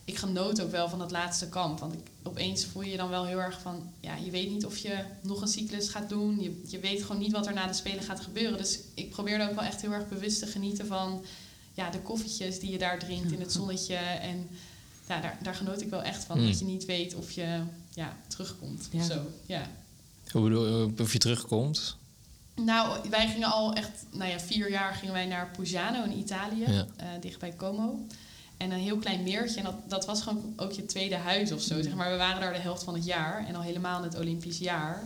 ik 0.05 0.17
genoot 0.17 0.61
ook 0.61 0.71
wel 0.71 0.89
van 0.89 0.99
dat 0.99 1.11
laatste 1.11 1.49
kamp. 1.49 1.79
Want 1.79 1.93
ik, 1.93 1.99
opeens 2.23 2.65
voel 2.65 2.81
je 2.81 2.91
je 2.91 2.97
dan 2.97 3.09
wel 3.09 3.25
heel 3.25 3.39
erg 3.39 3.61
van, 3.61 3.89
ja, 3.99 4.15
je 4.15 4.31
weet 4.31 4.49
niet 4.49 4.65
of 4.65 4.77
je 4.77 5.03
nog 5.21 5.41
een 5.41 5.47
cyclus 5.47 5.89
gaat 5.89 6.09
doen. 6.09 6.41
Je, 6.41 6.61
je 6.67 6.79
weet 6.79 7.01
gewoon 7.01 7.21
niet 7.21 7.31
wat 7.31 7.47
er 7.47 7.53
na 7.53 7.67
de 7.67 7.73
Spelen 7.73 8.03
gaat 8.03 8.19
gebeuren. 8.19 8.57
Dus 8.57 8.79
ik 8.93 9.09
probeerde 9.09 9.49
ook 9.49 9.55
wel 9.55 9.63
echt 9.63 9.81
heel 9.81 9.91
erg 9.93 10.09
bewust 10.09 10.39
te 10.39 10.47
genieten 10.47 10.87
van 10.87 11.25
ja, 11.73 11.89
de 11.89 11.99
koffietjes 11.99 12.59
die 12.59 12.71
je 12.71 12.77
daar 12.77 12.99
drinkt 12.99 13.31
in 13.31 13.39
het 13.39 13.51
zonnetje. 13.51 13.95
En 13.95 14.49
ja, 15.07 15.21
daar, 15.21 15.37
daar 15.41 15.55
genoot 15.55 15.81
ik 15.81 15.89
wel 15.89 16.01
echt 16.01 16.23
van. 16.23 16.39
Mm. 16.39 16.47
Dat 16.47 16.59
je 16.59 16.65
niet 16.65 16.85
weet 16.85 17.15
of 17.15 17.31
je 17.31 17.61
ja, 17.93 18.17
terugkomt 18.27 18.87
Ja. 18.91 18.99
of 18.99 19.05
zo. 19.05 19.21
Ja. 19.45 19.61
Hoe 20.31 20.41
bedoel 20.41 20.65
je, 20.67 20.93
of 21.01 21.13
je 21.13 21.19
terugkomt? 21.19 21.97
Nou, 22.55 23.09
wij 23.09 23.27
gingen 23.27 23.51
al 23.51 23.73
echt, 23.73 23.89
nou 24.11 24.29
ja, 24.31 24.39
vier 24.39 24.69
jaar 24.69 24.93
gingen 24.93 25.13
wij 25.13 25.25
naar 25.25 25.49
Pugano 25.57 26.03
in 26.03 26.17
Italië, 26.17 26.63
Ja. 26.71 26.85
eh, 26.95 27.07
dicht 27.21 27.39
bij 27.39 27.53
Como. 27.55 28.05
En 28.57 28.71
een 28.71 28.79
heel 28.79 28.97
klein 28.97 29.23
meertje. 29.23 29.57
En 29.57 29.63
dat, 29.63 29.75
dat 29.89 30.05
was 30.05 30.21
gewoon 30.21 30.53
ook 30.55 30.71
je 30.71 30.85
tweede 30.85 31.15
huis 31.15 31.51
of 31.51 31.61
zo. 31.61 31.81
Zeg 31.81 31.93
maar, 31.93 32.11
we 32.11 32.17
waren 32.17 32.41
daar 32.41 32.53
de 32.53 32.59
helft 32.59 32.83
van 32.83 32.93
het 32.93 33.05
jaar. 33.05 33.45
En 33.47 33.55
al 33.55 33.61
helemaal 33.61 33.97
in 34.03 34.09
het 34.09 34.19
Olympisch 34.19 34.57
jaar. 34.57 35.03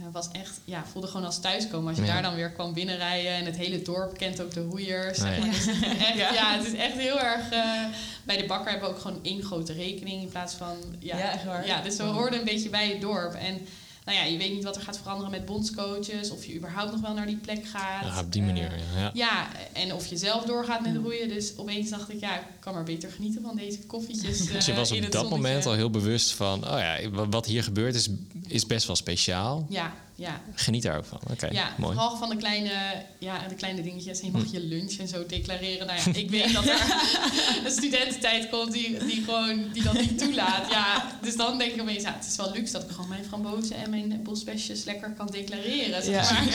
Eh, 0.00 0.12
was 0.12 0.28
echt, 0.32 0.60
ja, 0.64 0.84
voelde 0.92 1.08
gewoon 1.08 1.26
als 1.26 1.40
thuiskomen. 1.40 1.88
Als 1.88 1.96
je 1.98 2.04
Ja. 2.04 2.12
daar 2.12 2.22
dan 2.22 2.34
weer 2.34 2.50
kwam 2.50 2.72
binnenrijden. 2.74 3.32
En 3.32 3.44
het 3.44 3.56
hele 3.56 3.82
dorp 3.82 4.16
kent 4.18 4.40
ook 4.42 4.52
de 4.54 4.62
roeiers. 4.62 5.18
Zeg 5.18 5.36
ja. 5.36 5.40
maar. 5.44 5.50
Dus 5.54 5.64
het 5.66 5.74
is 5.76 5.96
echt, 5.98 6.16
Ja. 6.16 6.32
ja. 6.32 6.56
het 6.56 6.66
is 6.66 6.74
echt 6.74 6.94
heel 6.96 7.20
erg... 7.20 7.50
eh, 7.50 7.84
bij 8.24 8.36
de 8.36 8.46
bakker 8.46 8.70
hebben 8.70 8.88
we 8.88 8.94
ook 8.94 9.00
gewoon 9.00 9.18
één 9.22 9.42
grote 9.42 9.72
rekening. 9.72 10.22
In 10.22 10.28
plaats 10.28 10.54
van... 10.54 10.76
Ja, 10.98 11.18
Ja, 11.18 11.32
echt 11.32 11.44
waar? 11.44 11.66
Ja, 11.66 11.80
dus 11.82 11.96
we 11.96 12.02
hoorden 12.02 12.38
een 12.38 12.44
beetje 12.44 12.68
bij 12.68 12.88
het 12.88 13.00
dorp. 13.00 13.34
En 13.34 13.66
nou 14.10 14.22
ja, 14.24 14.32
je 14.32 14.38
weet 14.38 14.52
niet 14.52 14.64
wat 14.64 14.76
er 14.76 14.82
gaat 14.82 14.98
veranderen 14.98 15.30
met 15.30 15.44
bondscoaches. 15.44 16.30
Of 16.30 16.44
je 16.44 16.54
überhaupt 16.56 16.92
nog 16.92 17.00
wel 17.00 17.14
naar 17.14 17.26
die 17.26 17.36
plek 17.36 17.66
gaat. 17.66 18.04
Ja, 18.04 18.20
op 18.20 18.32
die 18.32 18.40
Eh, 18.40 18.46
manier. 18.46 18.70
Ja. 18.94 19.00
ja. 19.02 19.10
ja, 19.14 19.48
en 19.72 19.94
of 19.94 20.06
je 20.06 20.16
zelf 20.16 20.44
doorgaat 20.44 20.80
met 20.82 20.96
roeien. 20.96 21.28
Dus 21.28 21.52
opeens 21.56 21.90
dacht 21.90 22.08
ik, 22.12 22.20
ja, 22.20 22.38
ik 22.38 22.44
kan 22.60 22.74
maar 22.74 22.82
beter 22.84 23.10
genieten 23.10 23.42
van 23.42 23.56
deze 23.56 23.78
koffietjes. 23.86 24.38
Dus 24.52 24.64
je 24.66 24.72
eh, 24.72 24.78
was 24.78 24.90
in 24.90 24.96
op 24.96 25.02
het 25.02 25.12
dat 25.12 25.20
zonnetje. 25.22 25.46
moment 25.46 25.66
al 25.66 25.72
heel 25.74 25.90
bewust 25.90 26.32
van... 26.32 26.64
oh 26.64 26.78
ja, 26.78 27.10
wa- 27.10 27.28
wat 27.28 27.46
hier 27.46 27.62
gebeurt 27.62 27.94
is, 27.94 28.08
is 28.46 28.66
best 28.66 28.86
wel 28.86 28.96
speciaal. 28.96 29.66
Ja, 29.68 29.94
ja. 30.20 30.40
Geniet 30.54 30.82
daar 30.82 30.96
ook 30.96 31.04
van. 31.04 31.20
Oké, 31.30 31.46
ja, 31.46 31.74
mooi. 31.78 31.94
vooral 31.94 32.16
van 32.16 32.28
de 32.28 32.36
kleine, 32.36 32.70
ja, 33.18 33.48
de 33.48 33.54
kleine 33.54 33.82
dingetjes. 33.82 34.20
Je 34.20 34.30
mag 34.30 34.50
je 34.52 34.60
lunch 34.60 34.92
en 34.98 35.08
zo 35.08 35.26
declareren. 35.26 35.86
Nou 35.86 35.98
ja, 36.04 36.18
ik 36.20 36.30
weet 36.36 36.52
dat 36.52 36.64
er 36.66 36.80
een 37.64 37.70
studententijd 37.70 38.48
komt 38.48 38.72
die, 38.72 39.04
die, 39.04 39.22
gewoon, 39.24 39.64
die 39.72 39.82
dat 39.82 39.92
niet 39.94 40.18
toelaat. 40.18 40.70
Ja, 40.70 41.06
dus 41.22 41.36
dan 41.36 41.58
denk 41.58 41.72
ik 41.72 41.80
opeens, 41.80 42.02
ja, 42.02 42.14
het 42.14 42.26
is 42.26 42.36
wel 42.36 42.52
luxe 42.52 42.72
dat 42.72 42.82
ik 42.82 42.90
gewoon 42.90 43.08
mijn 43.08 43.24
frambozen 43.24 43.76
en 43.76 43.90
mijn 43.90 44.22
bosbesjes 44.22 44.84
lekker 44.84 45.10
kan 45.10 45.26
declareren. 45.26 46.02
Zeg 46.02 46.30
Ja. 46.30 46.32
maar. 46.32 46.48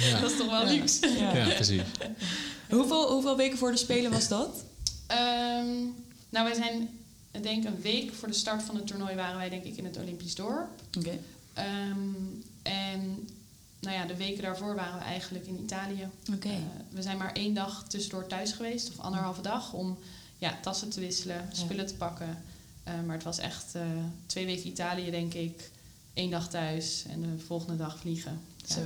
Ja. 0.10 0.20
Dat 0.20 0.30
is 0.30 0.36
toch 0.36 0.50
wel 0.50 0.64
Ja. 0.66 0.70
luxe. 0.72 1.08
Ja. 1.18 1.36
Ja, 1.36 1.54
precies. 1.54 1.82
Hoeveel, 2.70 3.12
hoeveel 3.12 3.36
weken 3.36 3.58
voor 3.58 3.70
de 3.70 3.76
Spelen 3.76 4.10
was 4.10 4.28
dat? 4.28 4.64
Ehm, 5.06 5.66
nou, 6.30 6.44
wij 6.46 6.54
zijn, 6.54 6.88
ik 7.32 7.42
denk 7.42 7.64
een 7.64 7.80
week 7.82 8.14
voor 8.14 8.28
de 8.28 8.34
start 8.34 8.62
van 8.62 8.76
het 8.76 8.86
toernooi 8.86 9.14
waren 9.14 9.36
wij 9.36 9.48
denk 9.48 9.64
ik 9.64 9.76
in 9.76 9.84
het 9.84 9.96
Olympisch 9.98 10.34
dorp. 10.34 10.68
Oké. 10.98 11.18
Ehm, 11.54 11.98
en 12.70 13.28
nou 13.80 13.96
ja, 13.96 14.04
de 14.04 14.16
weken 14.16 14.42
daarvoor 14.42 14.74
waren 14.74 14.98
we 14.98 15.04
eigenlijk 15.04 15.46
in 15.46 15.60
Italië. 15.62 16.08
Eh, 16.40 16.50
we 16.90 17.02
zijn 17.02 17.16
maar 17.16 17.32
één 17.32 17.54
dag 17.54 17.84
tussendoor 17.88 18.26
thuis 18.26 18.52
geweest, 18.52 18.88
of 18.88 18.98
anderhalve 18.98 19.42
dag, 19.42 19.72
om 19.72 19.98
ja, 20.38 20.58
tassen 20.62 20.90
te 20.90 21.00
wisselen, 21.00 21.48
spullen 21.52 21.86
te 21.86 21.94
pakken. 21.94 22.42
Eh, 22.84 22.94
maar 23.06 23.14
het 23.14 23.24
was 23.24 23.38
echt 23.38 23.74
eh, 23.74 23.82
twee 24.26 24.46
weken 24.46 24.66
Italië, 24.66 25.10
denk 25.10 25.34
ik. 25.34 25.70
Eén 26.14 26.30
dag 26.30 26.48
thuis 26.48 27.04
en 27.08 27.20
de 27.20 27.44
volgende 27.46 27.76
dag 27.76 27.98
vliegen. 27.98 28.40
Zo. 28.66 28.80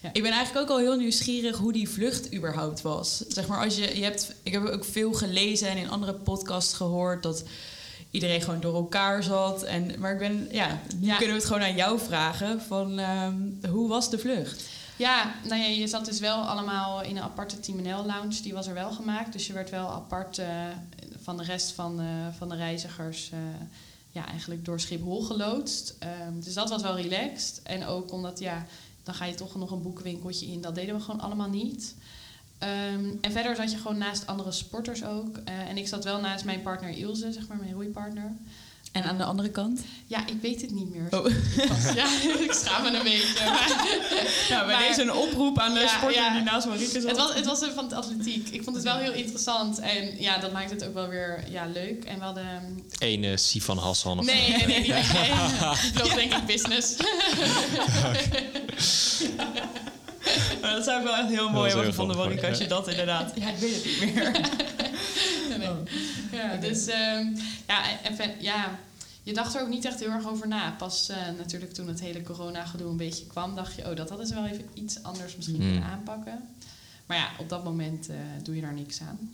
Ja. 0.00 0.10
Ik 0.12 0.22
ben 0.22 0.32
eigenlijk 0.32 0.70
ook 0.70 0.76
al 0.76 0.82
heel 0.82 0.96
nieuwsgierig 0.96 1.56
hoe 1.56 1.72
die 1.72 1.88
vlucht 1.88 2.34
überhaupt 2.34 2.82
was. 2.82 3.18
Zeg 3.28 3.46
maar, 3.46 3.64
als 3.64 3.76
je, 3.76 3.96
je 3.96 4.02
hebt, 4.02 4.34
ik 4.42 4.52
heb 4.52 4.66
ook 4.66 4.84
veel 4.84 5.12
gelezen 5.12 5.68
en 5.68 5.76
in 5.76 5.90
andere 5.90 6.14
podcasts 6.14 6.74
gehoord 6.74 7.22
dat 7.22 7.44
iedereen 8.10 8.40
gewoon 8.42 8.60
door 8.60 8.74
elkaar 8.74 9.22
zat. 9.22 9.62
En, 9.62 9.94
maar 9.98 10.12
ik 10.12 10.18
ben, 10.18 10.48
ja, 10.50 10.78
nu 10.96 11.06
Ja. 11.06 11.16
kunnen 11.16 11.34
we 11.36 11.40
het 11.40 11.50
gewoon 11.50 11.62
aan 11.68 11.76
jou 11.76 11.98
vragen. 11.98 12.60
Van, 12.62 12.98
ehm, 12.98 13.36
hoe 13.70 13.88
was 13.88 14.10
de 14.10 14.18
vlucht? 14.18 14.68
Ja, 14.96 15.34
nou 15.48 15.60
ja, 15.62 15.66
je 15.68 15.86
zat 15.86 16.04
dus 16.04 16.18
wel 16.20 16.36
allemaal 16.36 17.02
in 17.02 17.16
een 17.16 17.22
aparte 17.22 17.60
Team 17.60 17.82
NL 17.82 18.04
lounge. 18.06 18.42
Die 18.42 18.52
was 18.54 18.66
er 18.66 18.74
wel 18.74 18.90
gemaakt. 18.92 19.32
Dus 19.32 19.46
je 19.46 19.52
werd 19.52 19.70
wel 19.70 19.88
apart 19.90 20.38
eh, 20.38 20.46
van 21.22 21.36
de 21.36 21.42
rest 21.44 21.72
van, 21.72 22.00
eh, 22.00 22.06
van 22.38 22.48
de 22.48 22.56
reizigers... 22.56 23.30
eh, 23.32 23.38
ja, 24.12 24.26
eigenlijk 24.28 24.64
door 24.64 24.80
Schiphol 24.80 25.22
geloodst. 25.22 25.96
Ehm, 25.98 26.40
dus 26.44 26.54
dat 26.54 26.70
was 26.70 26.82
wel 26.82 26.96
relaxed. 26.96 27.60
En 27.62 27.86
ook 27.86 28.12
omdat, 28.12 28.38
ja, 28.38 28.66
dan 29.02 29.14
ga 29.14 29.24
je 29.24 29.34
toch 29.34 29.54
nog 29.54 29.70
een 29.70 29.82
boekenwinkeltje 29.82 30.46
in. 30.46 30.60
Dat 30.60 30.74
deden 30.74 30.94
we 30.94 31.00
gewoon 31.00 31.20
allemaal 31.20 31.48
niet. 31.48 31.94
Ehm, 32.60 33.04
en 33.20 33.32
verder 33.32 33.56
zat 33.56 33.70
je 33.70 33.76
gewoon 33.76 33.98
naast 33.98 34.26
andere 34.26 34.52
sporters 34.52 35.04
ook. 35.04 35.36
Eh, 35.44 35.54
en 35.68 35.76
ik 35.76 35.88
zat 35.88 36.04
wel 36.04 36.20
naast 36.20 36.44
mijn 36.44 36.62
partner 36.62 36.90
Ilse, 36.98 37.32
zeg 37.32 37.48
maar, 37.48 37.56
mijn 37.56 37.72
roeipartner. 37.72 38.32
En 38.92 39.04
aan 39.04 39.18
de 39.18 39.24
andere 39.24 39.50
kant? 39.50 39.80
Ja, 40.06 40.26
ik 40.26 40.34
weet 40.42 40.60
het 40.60 40.70
niet 40.70 40.90
meer. 40.94 41.06
Oh. 41.10 41.26
Ja, 41.94 42.06
ik 42.38 42.52
schaam 42.52 42.82
me 42.82 42.96
een 42.96 43.02
beetje. 43.02 43.44
Maar, 43.44 43.68
Nou, 44.50 44.66
bij 44.66 44.76
Maar- 44.76 44.88
deze 44.88 45.02
een 45.02 45.12
oproep 45.12 45.58
aan 45.58 45.74
de 45.74 45.80
Ja, 45.80 45.88
sporter 45.88 46.22
ja. 46.22 46.32
die 46.32 46.42
naast 46.42 46.66
Marieke 46.66 47.00
zat. 47.00 47.10
het, 47.10 47.16
was, 47.16 47.34
het 47.34 47.46
was 47.46 47.64
van 47.74 47.84
het 47.84 47.92
atletiek. 47.92 48.48
Ik 48.48 48.62
vond 48.62 48.76
het 48.76 48.84
wel 48.84 48.96
heel 48.96 49.12
interessant. 49.12 49.78
En 49.78 50.20
ja, 50.20 50.38
dat 50.38 50.52
maakt 50.52 50.70
het 50.70 50.84
ook 50.84 50.94
wel 50.94 51.08
weer 51.08 51.44
ja, 51.50 51.66
leuk. 51.66 52.04
En 52.04 52.18
we 52.18 52.24
hadden... 52.24 52.44
ehm, 52.44 52.64
Ene 52.98 53.36
Sifan 53.36 53.78
Hassan 53.78 54.18
of 54.18 54.24
Nee, 54.24 54.48
nee, 54.50 54.66
nee. 54.66 54.66
nee, 54.66 54.88
nee. 54.88 54.92
Die 54.92 55.92
vloog 55.94 56.14
denk 56.14 56.34
ik 56.34 56.46
business. 56.46 56.96
Maar 60.60 60.70
dat 60.74 60.84
zou 60.84 60.98
ik 60.98 61.04
wel 61.06 61.16
echt 61.16 61.28
heel 61.28 61.48
mooi 61.50 61.68
hebben 61.68 61.86
gevonden, 61.86 62.16
Marieke, 62.16 62.48
als 62.48 62.58
je 62.58 62.66
dat 62.66 62.88
inderdaad... 62.88 63.32
Ja, 63.34 63.48
ik 63.48 63.56
weet 63.56 63.74
het 63.74 63.84
niet 63.84 64.14
meer. 64.14 64.30
Nee. 65.58 65.68
Ja, 66.32 66.56
dus 66.56 66.86
ehm, 66.86 67.26
ja, 67.66 68.00
en, 68.02 68.18
en- 68.18 68.34
ja, 68.40 68.78
je 69.22 69.32
dacht 69.32 69.54
er 69.54 69.60
ook 69.62 69.68
niet 69.68 69.84
echt 69.84 70.00
heel 70.00 70.10
erg 70.10 70.28
over 70.28 70.48
na. 70.48 70.74
Pas 70.78 71.08
eh, 71.08 71.16
natuurlijk 71.38 71.72
toen 71.72 71.88
het 71.88 72.00
hele 72.00 72.22
corona-gedoe 72.22 72.90
een 72.90 72.96
beetje 72.96 73.26
kwam, 73.26 73.54
dacht 73.54 73.74
je, 73.76 73.90
oh, 73.90 73.96
dat 73.96 74.08
hadden 74.08 74.26
ze 74.26 74.34
wel 74.34 74.46
even 74.46 74.64
iets 74.74 75.02
anders 75.02 75.36
misschien 75.36 75.56
Hmm. 75.60 75.70
kunnen 75.70 75.88
aanpakken. 75.88 76.40
Maar 77.06 77.16
ja, 77.16 77.28
op 77.38 77.48
dat 77.48 77.64
moment 77.64 78.08
eh, 78.08 78.16
doe 78.42 78.54
je 78.54 78.60
daar 78.60 78.74
niks 78.74 79.00
aan. 79.00 79.30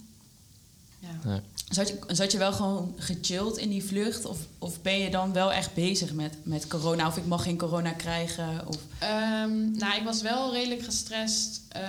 Ja. 0.98 1.30
Nee. 1.30 1.40
Zat 1.70 1.88
je, 1.88 1.98
zat 2.08 2.32
je 2.32 2.38
wel 2.38 2.52
gewoon 2.52 2.94
gechilled 2.96 3.56
in 3.56 3.68
die 3.68 3.84
vlucht? 3.84 4.24
Of, 4.24 4.38
of 4.58 4.82
ben 4.82 4.98
je 4.98 5.10
dan 5.10 5.32
wel 5.32 5.52
echt 5.52 5.74
bezig 5.74 6.12
met, 6.12 6.34
met 6.42 6.66
corona? 6.66 7.06
Of 7.06 7.16
ik 7.16 7.26
mag 7.26 7.42
geen 7.42 7.58
corona 7.58 7.90
krijgen? 7.90 8.66
Of... 8.66 8.76
Ehm, 8.98 9.70
nou, 9.70 9.96
ik 9.96 10.04
was 10.04 10.22
wel 10.22 10.52
redelijk 10.52 10.82
gestrest 10.82 11.60
eh, 11.68 11.82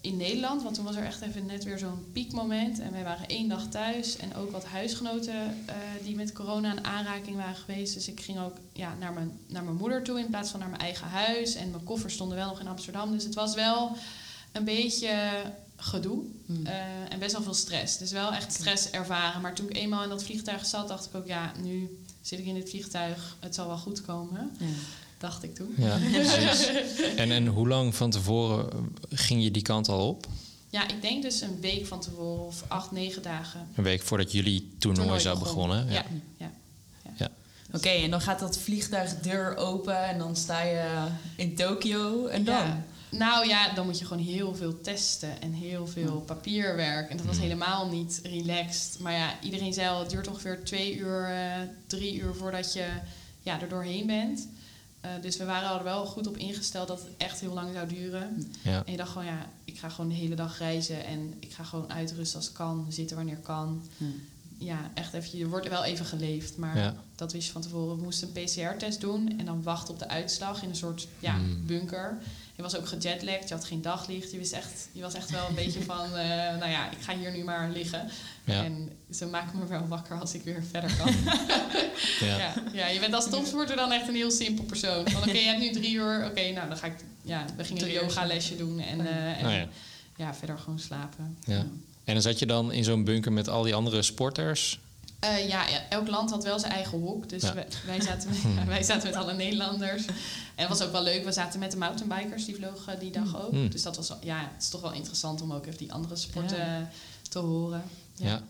in 0.00 0.16
Nederland. 0.16 0.62
Want 0.62 0.74
toen 0.74 0.84
was 0.84 0.96
er 0.96 1.04
echt 1.04 1.20
even 1.20 1.46
net 1.46 1.64
weer 1.64 1.78
zo'n 1.78 2.06
piekmoment. 2.12 2.80
En 2.80 2.92
wij 2.92 3.02
waren 3.02 3.28
één 3.28 3.48
dag 3.48 3.68
thuis. 3.68 4.16
En 4.16 4.34
ook 4.34 4.50
wat 4.50 4.64
huisgenoten 4.64 5.64
eh, 5.66 5.74
die 6.04 6.16
met 6.16 6.32
corona 6.32 6.72
in 6.72 6.84
aanraking 6.84 7.36
waren 7.36 7.56
geweest. 7.56 7.94
Dus 7.94 8.08
ik 8.08 8.20
ging 8.20 8.38
ook 8.38 8.56
ja, 8.72 8.94
naar, 9.00 9.12
mijn, 9.12 9.38
naar 9.46 9.64
mijn 9.64 9.76
moeder 9.76 10.02
toe 10.02 10.18
in 10.18 10.30
plaats 10.30 10.50
van 10.50 10.60
naar 10.60 10.68
mijn 10.68 10.82
eigen 10.82 11.08
huis. 11.08 11.54
En 11.54 11.70
mijn 11.70 11.84
koffers 11.84 12.14
stonden 12.14 12.36
wel 12.36 12.48
nog 12.48 12.60
in 12.60 12.68
Amsterdam. 12.68 13.12
Dus 13.12 13.24
het 13.24 13.34
was 13.34 13.54
wel 13.54 13.96
een 14.52 14.64
beetje 14.64 15.30
gedoe. 15.76 16.22
Hmm. 16.46 16.66
eh, 16.66 17.12
en 17.12 17.18
best 17.18 17.32
wel 17.32 17.42
veel 17.42 17.54
stress. 17.54 17.98
Dus 17.98 18.10
wel 18.12 18.32
echt 18.32 18.52
stress 18.52 18.90
ervaren. 18.90 19.40
Maar 19.40 19.54
toen 19.54 19.68
ik 19.70 19.76
eenmaal 19.76 20.02
in 20.02 20.08
dat 20.08 20.22
vliegtuig 20.24 20.66
zat, 20.66 20.88
dacht 20.88 21.06
ik 21.06 21.14
ook... 21.14 21.26
ja, 21.26 21.52
nu 21.62 21.98
zit 22.20 22.38
ik 22.38 22.46
in 22.46 22.54
dit 22.54 22.70
vliegtuig. 22.70 23.36
Het 23.40 23.54
zal 23.54 23.66
wel 23.66 23.78
goed 23.78 24.02
komen. 24.02 24.50
Ja. 24.58 24.66
Dacht 25.18 25.42
ik 25.42 25.54
toen. 25.54 25.74
Ja, 25.76 25.98
precies. 26.12 26.66
En, 27.16 27.30
en 27.30 27.46
hoe 27.46 27.68
lang 27.68 27.94
van 27.94 28.10
tevoren 28.10 28.68
eh, 28.72 28.78
ging 29.18 29.42
je 29.42 29.50
die 29.50 29.62
kant 29.62 29.88
al 29.88 30.08
op? 30.08 30.26
Ja, 30.70 30.88
ik 30.88 31.02
denk 31.02 31.22
dus 31.22 31.40
een 31.40 31.60
week 31.60 31.86
van 31.86 32.00
tevoren 32.00 32.46
of 32.46 32.64
acht, 32.68 32.90
negen 32.90 33.22
dagen. 33.22 33.68
Een 33.74 33.84
week 33.84 34.02
voordat 34.02 34.32
jullie 34.32 34.60
toernooi, 34.78 34.96
Toernooi 35.02 35.20
zou 35.20 35.38
begon. 35.38 35.54
begonnen. 35.54 35.90
Ja, 35.92 36.04
Ja. 36.38 36.50
ja. 37.16 37.28
Oké, 37.72 37.88
en 37.88 38.10
dan 38.10 38.20
gaat 38.20 38.38
dat 38.38 38.58
vliegtuigdeur 38.58 39.56
open 39.56 40.04
en 40.08 40.18
dan 40.18 40.36
sta 40.36 40.62
je 40.62 41.06
in 41.36 41.54
Tokio. 41.56 42.26
En 42.26 42.44
dan? 42.44 42.54
Ja. 42.54 42.84
Nou 43.10 43.46
ja, 43.48 43.74
dan 43.74 43.86
moet 43.86 43.98
je 43.98 44.04
gewoon 44.04 44.22
heel 44.22 44.54
veel 44.54 44.80
testen 44.80 45.40
en 45.40 45.52
heel 45.52 45.86
veel 45.86 46.20
papierwerk. 46.20 47.10
En 47.10 47.16
dat 47.16 47.26
was 47.26 47.38
helemaal 47.38 47.88
niet 47.88 48.20
relaxed. 48.22 48.98
Maar 49.00 49.12
ja, 49.12 49.40
iedereen 49.42 49.72
zei 49.72 49.88
al, 49.88 50.00
het 50.00 50.10
duurt 50.10 50.28
ongeveer 50.28 50.64
twee 50.64 50.96
uur, 50.96 51.24
eh, 51.24 51.60
drie 51.86 52.20
uur 52.20 52.34
voordat 52.34 52.72
je 52.72 52.86
ja, 53.42 53.60
er 53.60 53.68
doorheen 53.68 54.06
bent. 54.06 54.48
Eh, 55.00 55.10
dus 55.20 55.36
we 55.36 55.44
waren 55.44 55.78
er 55.78 55.84
wel 55.84 56.06
goed 56.06 56.26
op 56.26 56.36
ingesteld 56.36 56.88
dat 56.88 56.98
het 57.00 57.08
echt 57.16 57.40
heel 57.40 57.52
lang 57.52 57.72
zou 57.72 57.88
duren. 57.88 58.52
Ja. 58.62 58.82
En 58.84 58.90
je 58.92 58.96
dacht 58.98 59.10
gewoon, 59.10 59.26
ja, 59.26 59.46
ik 59.64 59.78
ga 59.78 59.88
gewoon 59.88 60.10
de 60.10 60.16
hele 60.16 60.34
dag 60.34 60.58
reizen 60.58 61.04
en 61.04 61.34
ik 61.40 61.52
ga 61.52 61.64
gewoon 61.64 61.92
uitrusten 61.92 62.38
als 62.38 62.52
kan, 62.52 62.86
zitten 62.88 63.16
wanneer 63.16 63.36
kan. 63.42 63.82
Hmm. 63.96 64.14
Ja, 64.58 64.90
echt 64.94 65.12
even, 65.12 65.38
je 65.38 65.48
wordt 65.48 65.68
wel 65.68 65.84
even 65.84 66.04
geleefd, 66.06 66.56
maar 66.56 66.76
Ja. 66.78 66.94
dat 67.14 67.32
wist 67.32 67.46
je 67.46 67.52
van 67.52 67.62
tevoren. 67.62 67.96
We 67.96 68.02
moesten 68.02 68.28
een 68.34 68.44
PCR-test 68.44 69.00
doen 69.00 69.38
en 69.38 69.44
dan 69.46 69.62
wachten 69.62 69.94
op 69.94 69.98
de 70.00 70.08
uitslag 70.08 70.62
in 70.62 70.68
een 70.68 70.76
soort 70.76 71.08
ja, 71.18 71.34
Hmm. 71.34 71.66
bunker. 71.66 72.18
Je 72.56 72.62
was 72.62 72.76
ook 72.76 72.88
gejetlagd, 72.88 73.48
je 73.48 73.54
had 73.54 73.64
geen 73.64 73.82
daglicht. 73.82 74.30
Je, 74.32 74.38
wist 74.38 74.52
echt, 74.52 74.88
je 74.92 75.00
was 75.02 75.14
echt 75.14 75.30
wel 75.30 75.48
een 75.48 75.54
beetje 75.54 75.82
van, 75.92 76.04
eh, 76.04 76.56
nou 76.56 76.70
ja, 76.70 76.90
ik 76.90 76.98
ga 77.00 77.16
hier 77.16 77.32
nu 77.32 77.44
maar 77.44 77.70
liggen. 77.70 78.10
Ja. 78.44 78.64
En 78.64 78.90
ze 79.10 79.26
maken 79.26 79.58
me 79.58 79.66
wel 79.66 79.86
wakker 79.86 80.20
als 80.20 80.34
ik 80.34 80.42
weer 80.42 80.62
verder 80.70 80.96
kan. 80.96 81.14
Ja. 82.20 82.36
ja. 82.36 82.54
Ja, 82.72 82.86
je 82.88 83.00
bent 83.00 83.14
als 83.14 83.30
topsporter 83.30 83.76
dan 83.76 83.92
echt 83.92 84.08
een 84.08 84.14
heel 84.14 84.30
simpel 84.30 84.64
persoon. 84.64 85.08
Van 85.10 85.20
oké, 85.22 85.30
je 85.38 85.46
hebt 85.46 85.60
nu 85.60 85.70
drie 85.72 85.94
uur, 85.94 86.24
oké, 86.30 86.50
nou 86.50 86.68
dan 86.68 86.76
ga 86.76 86.86
ik, 86.86 86.94
ja, 87.22 87.44
we 87.56 87.64
gingen 87.64 87.82
een 87.82 87.88
Drie 87.88 88.00
uur. 88.00 88.02
yoga-lesje 88.08 88.56
doen 88.56 88.80
en, 88.80 89.06
eh, 89.06 89.38
en 89.40 89.46
Oh 89.46 89.52
ja. 89.52 89.68
ja, 90.16 90.34
verder 90.34 90.58
gewoon 90.58 90.78
slapen. 90.78 91.36
Ja. 91.44 91.66
En 92.04 92.12
dan 92.14 92.22
zat 92.22 92.38
je 92.38 92.46
dan 92.46 92.72
in 92.72 92.84
zo'n 92.84 93.04
bunker 93.04 93.32
met 93.32 93.48
al 93.48 93.62
die 93.62 93.74
andere 93.74 94.02
sporters. 94.02 94.78
Eh, 95.20 95.48
ja, 95.48 95.68
ja, 95.68 95.80
elk 95.88 96.08
land 96.08 96.30
had 96.30 96.44
wel 96.44 96.58
zijn 96.58 96.72
eigen 96.72 96.98
hok. 97.00 97.28
Dus 97.28 97.42
Ja. 97.42 97.54
wij, 97.54 97.66
wij, 97.86 98.00
zaten 98.00 98.28
met, 98.54 98.66
wij 98.66 98.82
zaten 98.82 99.08
met 99.10 99.16
alle 99.18 99.32
Nederlanders. 99.34 100.06
En 100.06 100.14
het 100.54 100.68
was 100.68 100.82
ook 100.82 100.92
wel 100.92 101.02
leuk. 101.02 101.24
We 101.24 101.32
zaten 101.32 101.60
met 101.60 101.70
de 101.70 101.76
mountainbikers. 101.76 102.44
Die 102.44 102.54
vlogen 102.54 102.98
die 102.98 103.10
dag 103.10 103.42
ook. 103.44 103.50
Hmm. 103.50 103.70
Dus 103.70 103.82
dat 103.82 103.96
was 103.96 104.12
ja, 104.20 104.38
het 104.54 104.62
is 104.62 104.68
toch 104.68 104.80
wel 104.80 104.92
interessant 104.92 105.40
om 105.42 105.52
ook 105.52 105.66
even 105.66 105.78
die 105.78 105.92
andere 105.92 106.16
sporten 106.16 106.56
Ja. 106.58 106.76
eh, 106.78 106.82
te 107.28 107.38
horen. 107.38 107.82
Ja. 108.16 108.42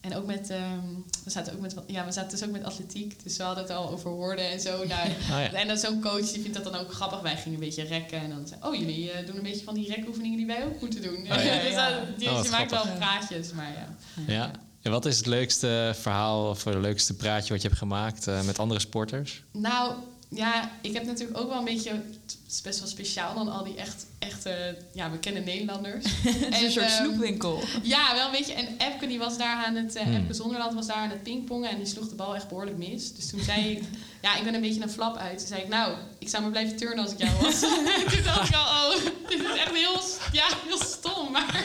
En 0.00 0.16
ook 0.16 0.26
met, 0.26 0.50
ehm, 0.50 0.78
we 1.24 1.30
zaten 1.30 1.52
ook 1.52 1.60
met, 1.60 1.74
ja, 1.86 2.04
we 2.04 2.12
zaten 2.12 2.30
dus 2.30 2.44
ook 2.44 2.50
met 2.52 2.64
atletiek. 2.64 3.22
Dus 3.22 3.36
we 3.36 3.42
hadden 3.42 3.62
het 3.64 3.72
al 3.72 3.90
over 3.90 4.10
woorden 4.10 4.50
en 4.50 4.60
zo. 4.60 4.84
Nou, 4.84 5.08
ja. 5.28 5.52
En 5.52 5.66
dan 5.68 5.78
zo'n 5.78 6.00
coach 6.02 6.30
die 6.30 6.42
vindt 6.42 6.54
dat 6.62 6.64
dan 6.72 6.74
ook 6.80 6.92
grappig. 6.92 7.20
Wij 7.20 7.36
gingen 7.36 7.54
een 7.54 7.64
beetje 7.64 7.82
rekken. 7.84 8.20
En 8.20 8.28
dan 8.30 8.46
zei 8.46 8.60
oh, 8.62 8.74
jullie 8.74 9.10
eh, 9.10 9.26
doen 9.26 9.36
een 9.36 9.42
beetje 9.42 9.64
van 9.64 9.74
die 9.74 9.94
rekoefeningen 9.94 10.36
die 10.36 10.46
wij 10.46 10.64
ook 10.64 10.80
moeten 10.80 11.02
doen. 11.02 11.24
ja, 11.24 11.36
dus 11.62 11.70
ja. 11.72 11.90
dat- 11.90 12.18
die, 12.18 12.28
Oh, 12.28 12.34
wat 12.34 12.44
je 12.44 12.50
maakt 12.50 12.70
wel 12.70 12.86
praatjes, 12.98 13.52
maar 13.52 13.72
ja. 13.72 13.94
Ja. 14.32 14.50
En 14.82 14.90
wat 14.90 15.06
is 15.06 15.16
het 15.16 15.26
leukste 15.26 15.92
verhaal 16.00 16.48
of 16.48 16.64
het 16.64 16.74
leukste 16.74 17.14
praatje 17.14 17.52
wat 17.52 17.62
je 17.62 17.68
hebt 17.68 17.80
gemaakt 17.80 18.26
eh, 18.26 18.42
met 18.42 18.58
andere 18.58 18.80
sporters? 18.80 19.42
Nou, 19.52 19.92
ja, 20.28 20.70
ik 20.82 20.92
heb 20.92 21.04
natuurlijk 21.04 21.38
ook 21.38 21.48
wel 21.48 21.58
een 21.58 21.64
beetje... 21.64 22.02
Het 22.44 22.52
is 22.52 22.60
best 22.62 22.78
wel 22.78 22.88
speciaal 22.88 23.34
dan 23.34 23.48
al 23.48 23.64
die 23.64 23.74
echt, 23.76 24.06
echte, 24.18 24.76
ja, 24.92 25.08
bekende 25.10 25.40
Nederlanders. 25.40 26.04
Het 26.22 26.54
is 26.54 26.62
een 26.62 26.70
soort 26.70 26.86
ehm, 26.86 27.04
snoepwinkel. 27.04 27.62
Ja, 27.82 28.14
wel 28.14 28.26
een 28.26 28.32
beetje. 28.32 28.52
En 28.52 28.66
Epke 28.78 29.06
die 29.06 29.18
was 29.18 29.38
daar 29.38 29.64
aan 29.64 29.74
het... 29.74 29.94
eh 29.96 30.02
Hmm. 30.02 30.14
Epke 30.14 30.34
Zonderland 30.34 30.74
was 30.74 30.86
daar 30.86 30.96
aan 30.96 31.10
het 31.10 31.22
pingpongen 31.22 31.70
en 31.70 31.76
die 31.76 31.86
sloeg 31.86 32.08
de 32.08 32.14
bal 32.14 32.34
echt 32.34 32.48
behoorlijk 32.48 32.76
mis. 32.76 33.14
Dus 33.14 33.30
toen 33.30 33.40
zei 33.40 33.70
ik... 33.70 33.82
Ja, 34.22 34.36
ik 34.36 34.44
ben 34.44 34.54
een 34.54 34.60
beetje 34.60 34.82
een 34.82 34.90
flap 34.90 35.16
uit. 35.16 35.38
Toen 35.38 35.46
zei 35.46 35.62
ik, 35.62 35.68
nou, 35.68 35.94
ik 36.18 36.28
zou 36.28 36.42
maar 36.42 36.50
blijven 36.50 36.76
turnen 36.76 37.04
als 37.04 37.12
ik 37.12 37.18
jou 37.18 37.30
was. 37.40 37.60
toen 38.12 38.22
dacht 38.24 38.48
ik 38.48 38.54
al, 38.54 38.62
oh, 38.62 38.94
dit 39.28 39.40
is 39.40 39.58
echt 39.58 39.74
heel, 39.74 40.00
ja, 40.32 40.46
heel 40.66 40.78
stom. 40.84 41.30
Maar 41.32 41.64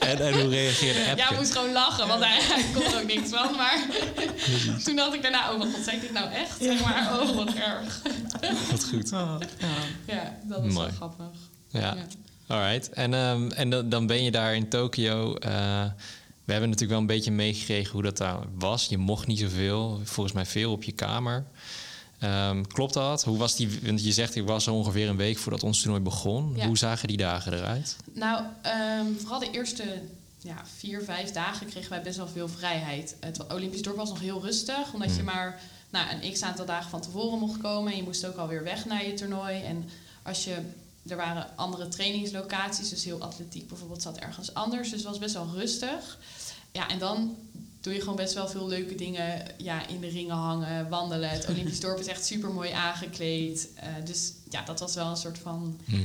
En, 0.00 0.18
en 0.26 0.40
hoe 0.40 0.48
reageerde 0.48 1.00
Epke? 1.00 1.16
ja, 1.16 1.30
ik 1.30 1.38
moest 1.38 1.52
gewoon 1.52 1.72
lachen, 1.72 2.08
want 2.08 2.24
hij, 2.24 2.38
hij 2.40 2.64
kon 2.74 2.82
er 2.82 3.00
ook 3.00 3.06
niks 3.06 3.30
van. 3.30 3.56
Maar 3.56 3.78
toen 4.84 4.96
dacht 4.96 5.14
ik 5.14 5.22
daarna, 5.22 5.52
oh, 5.52 5.58
wat 5.58 5.68
god, 5.74 5.84
zei 5.84 5.96
ik 5.96 6.02
dit 6.02 6.12
nou 6.12 6.32
echt? 6.32 6.56
Zeg 6.60 6.82
maar, 6.84 7.20
oh, 7.20 7.36
wat 7.36 7.54
erg. 7.54 8.00
Wat 8.70 8.84
goed. 8.84 9.12
Oh, 9.22 9.36
ja. 9.58 9.66
Ja, 10.14 10.38
dat 10.48 10.64
is 10.64 10.72
Mooi. 10.72 10.86
wel 10.86 10.96
grappig. 10.96 11.26
Ja, 11.68 11.96
alright. 12.46 12.90
En, 12.90 13.14
ehm, 13.14 13.50
en 13.50 13.70
dan- 13.70 13.88
dan 13.88 14.06
ben 14.06 14.24
je 14.24 14.30
daar 14.30 14.54
in 14.54 14.68
Tokio. 14.68 15.34
eh, 15.34 15.84
we 16.44 16.52
hebben 16.52 16.70
natuurlijk 16.70 16.90
wel 16.90 17.00
een 17.00 17.16
beetje 17.16 17.30
meegekregen 17.30 17.92
hoe 17.92 18.02
dat 18.02 18.16
daar 18.16 18.38
was. 18.58 18.86
Je 18.86 18.98
mocht 18.98 19.26
niet 19.26 19.38
zoveel, 19.38 20.00
volgens 20.04 20.34
mij 20.34 20.46
veel 20.46 20.72
op 20.72 20.82
je 20.82 20.92
kamer. 20.92 21.44
Ehm, 22.18 22.62
klopt 22.62 22.94
dat? 22.94 23.24
Hoe 23.24 23.38
was 23.38 23.56
die? 23.56 23.78
Want 23.82 24.04
je 24.04 24.12
zegt, 24.12 24.34
ik 24.36 24.46
was 24.46 24.66
er 24.66 24.72
ongeveer 24.72 25.08
een 25.08 25.16
week 25.16 25.38
voordat 25.38 25.62
ons 25.62 25.80
toernooi 25.80 26.02
begon. 26.02 26.52
Ja. 26.56 26.66
Hoe 26.66 26.78
zagen 26.78 27.08
die 27.08 27.16
dagen 27.16 27.52
eruit? 27.52 27.96
Nou, 28.14 28.42
ehm, 28.62 29.06
vooral 29.20 29.38
de 29.38 29.50
eerste 29.50 29.84
ja, 30.38 30.54
vier, 30.78 31.02
vijf 31.04 31.30
dagen 31.30 31.66
kregen 31.66 31.90
wij 31.90 32.02
best 32.02 32.16
wel 32.16 32.28
veel 32.28 32.48
vrijheid. 32.48 33.16
Het 33.20 33.52
Olympisch 33.52 33.82
dorp 33.82 33.96
was 33.96 34.08
nog 34.08 34.20
heel 34.20 34.42
rustig, 34.42 34.92
omdat 34.92 35.08
je 35.10 35.14
Hmm. 35.16 35.24
maar 35.24 35.60
nou, 35.92 36.06
een 36.10 36.32
x 36.32 36.42
aantal 36.42 36.66
dagen 36.66 36.90
van 36.90 37.00
tevoren 37.00 37.38
mocht 37.38 37.60
komen. 37.60 37.92
En 37.92 37.98
je 37.98 38.04
moest 38.04 38.26
ook 38.26 38.36
alweer 38.36 38.62
weg 38.62 38.84
naar 38.84 39.06
je 39.06 39.14
toernooi. 39.14 39.62
En 39.62 39.88
als 40.22 40.44
je, 40.44 40.56
er 41.06 41.16
waren 41.16 41.56
andere 41.56 41.88
trainingslocaties, 41.88 42.88
dus 42.88 43.04
heel 43.04 43.20
atletiek 43.20 43.68
bijvoorbeeld 43.68 44.02
zat 44.02 44.18
ergens 44.18 44.54
anders. 44.54 44.90
Dus 44.90 45.00
het 45.00 45.08
was 45.08 45.18
best 45.18 45.34
wel 45.34 45.48
rustig. 45.54 46.18
Ja, 46.72 46.88
en 46.88 46.98
dan 46.98 47.36
doe 47.80 47.94
je 47.94 48.00
gewoon 48.00 48.16
best 48.16 48.34
wel 48.34 48.48
veel 48.48 48.68
leuke 48.68 48.94
dingen. 48.94 49.46
Ja, 49.56 49.86
in 49.86 50.00
de 50.00 50.08
ringen 50.08 50.36
hangen, 50.36 50.88
wandelen. 50.88 51.30
Het 51.30 51.48
Olympisch 51.48 51.80
dorp 51.80 51.98
is 51.98 52.06
echt 52.06 52.26
super 52.26 52.50
mooi 52.50 52.70
aangekleed. 52.70 53.68
Eh, 53.74 53.88
dus 54.04 54.32
ja, 54.50 54.62
dat 54.62 54.80
was 54.80 54.94
wel 54.94 55.06
een 55.06 55.16
soort 55.16 55.38
van 55.38 55.80
Hm. 55.84 55.96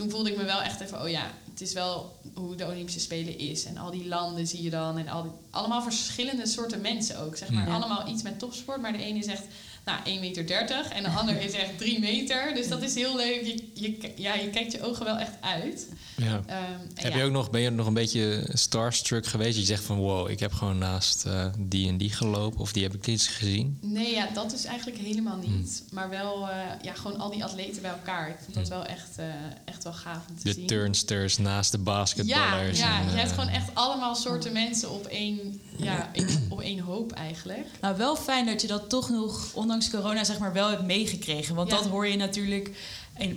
Toen 0.00 0.10
voelde 0.10 0.30
ik 0.30 0.36
me 0.36 0.44
wel 0.44 0.62
echt 0.62 0.80
even, 0.80 1.02
oh 1.02 1.08
ja, 1.08 1.30
het 1.50 1.60
is 1.60 1.72
wel 1.72 2.18
hoe 2.34 2.54
de 2.56 2.66
Olympische 2.66 3.00
Spelen 3.00 3.38
is. 3.38 3.64
En 3.64 3.76
al 3.76 3.90
die 3.90 4.06
landen 4.06 4.46
zie 4.46 4.62
je 4.62 4.70
dan. 4.70 4.98
En 4.98 5.08
al 5.08 5.22
die, 5.22 5.30
allemaal 5.50 5.82
verschillende 5.82 6.46
soorten 6.46 6.80
mensen 6.80 7.18
ook, 7.18 7.36
zeg 7.36 7.50
maar. 7.50 7.68
Ja. 7.68 7.74
Allemaal 7.74 8.08
iets 8.08 8.22
met 8.22 8.38
topsport. 8.38 8.80
Maar 8.80 8.92
de 8.92 9.02
ene 9.02 9.18
is 9.18 9.26
echt 9.26 9.44
nou, 9.84 9.98
1,30 10.04 10.20
meter 10.20 10.86
en 10.92 11.02
de 11.02 11.08
ander 11.08 11.40
is 11.42 11.52
echt 11.52 11.78
3 11.78 11.98
meter. 12.00 12.54
Dus 12.54 12.68
dat 12.68 12.82
is 12.82 12.94
heel 12.94 13.16
leuk. 13.16 13.40
Je, 13.44 13.64
je, 13.74 14.12
ja, 14.16 14.34
je 14.34 14.50
kijkt 14.50 14.72
je 14.72 14.82
ogen 14.82 15.04
wel 15.04 15.16
echt 15.16 15.32
uit. 15.40 15.86
Ja. 16.16 16.42
Ehm, 16.46 16.60
Heb 16.94 17.12
ja. 17.12 17.18
je 17.18 17.24
ook 17.24 17.32
nog, 17.32 17.50
ben 17.50 17.60
je 17.60 17.70
nog 17.70 17.86
een 17.86 17.94
beetje 17.94 18.44
starstruck 18.52 19.26
geweest? 19.26 19.58
Je 19.58 19.64
zegt 19.64 19.84
van 19.84 19.96
wow, 19.98 20.30
ik 20.30 20.40
heb 20.40 20.52
gewoon 20.52 20.78
naast 20.78 21.24
eh, 21.26 21.46
die 21.58 21.88
en 21.88 21.96
die 21.96 22.10
gelopen 22.12 22.60
of 22.60 22.72
die 22.72 22.82
heb 22.82 22.94
ik 22.94 23.06
iets 23.06 23.26
gezien. 23.26 23.78
Nee, 23.80 24.10
ja, 24.14 24.28
dat 24.34 24.52
is 24.52 24.64
eigenlijk 24.64 24.98
helemaal 24.98 25.36
niet. 25.36 25.82
Maar 25.90 26.08
wel, 26.10 26.48
eh, 26.48 26.56
ja, 26.82 26.92
gewoon 26.94 27.18
al 27.20 27.30
die 27.30 27.44
atleten 27.44 27.82
bij 27.82 27.90
elkaar. 27.90 28.28
Ik 28.28 28.36
vond 28.44 28.54
dat 28.54 28.68
wel 28.68 28.84
echt, 28.84 29.10
eh, 29.16 29.24
echt 29.64 29.84
wel 29.84 29.92
gaaf 29.92 30.22
om 30.28 30.36
te 30.38 30.44
De 30.44 30.52
zien. 30.52 30.66
turnsters 30.66 31.38
naast 31.38 31.70
de 31.72 31.78
Ja, 31.78 31.82
basketballers. 31.84 32.78
ja 32.78 33.00
en, 33.00 33.10
je 33.10 33.16
hebt 33.16 33.30
gewoon 33.32 33.48
echt 33.48 33.74
allemaal 33.74 34.14
soorten 34.14 34.52
mensen 34.52 34.90
op 34.90 35.06
één, 35.06 35.60
ja, 35.76 36.10
één- 36.12 36.46
op 36.60 36.66
één 36.66 36.78
hoop 36.78 37.12
eigenlijk. 37.12 37.66
Nou, 37.80 37.96
wel 37.96 38.16
fijn 38.16 38.46
dat 38.46 38.60
je 38.60 38.66
dat 38.66 38.88
toch 38.88 39.10
nog, 39.10 39.50
ondanks 39.54 39.90
corona, 39.90 40.24
zeg 40.24 40.38
maar, 40.38 40.52
wel 40.52 40.68
hebt 40.68 40.82
meegekregen. 40.82 41.54
Want 41.54 41.70
Ja. 41.70 41.76
dat 41.76 41.86
hoor 41.86 42.06
je 42.06 42.16
natuurlijk 42.16 42.70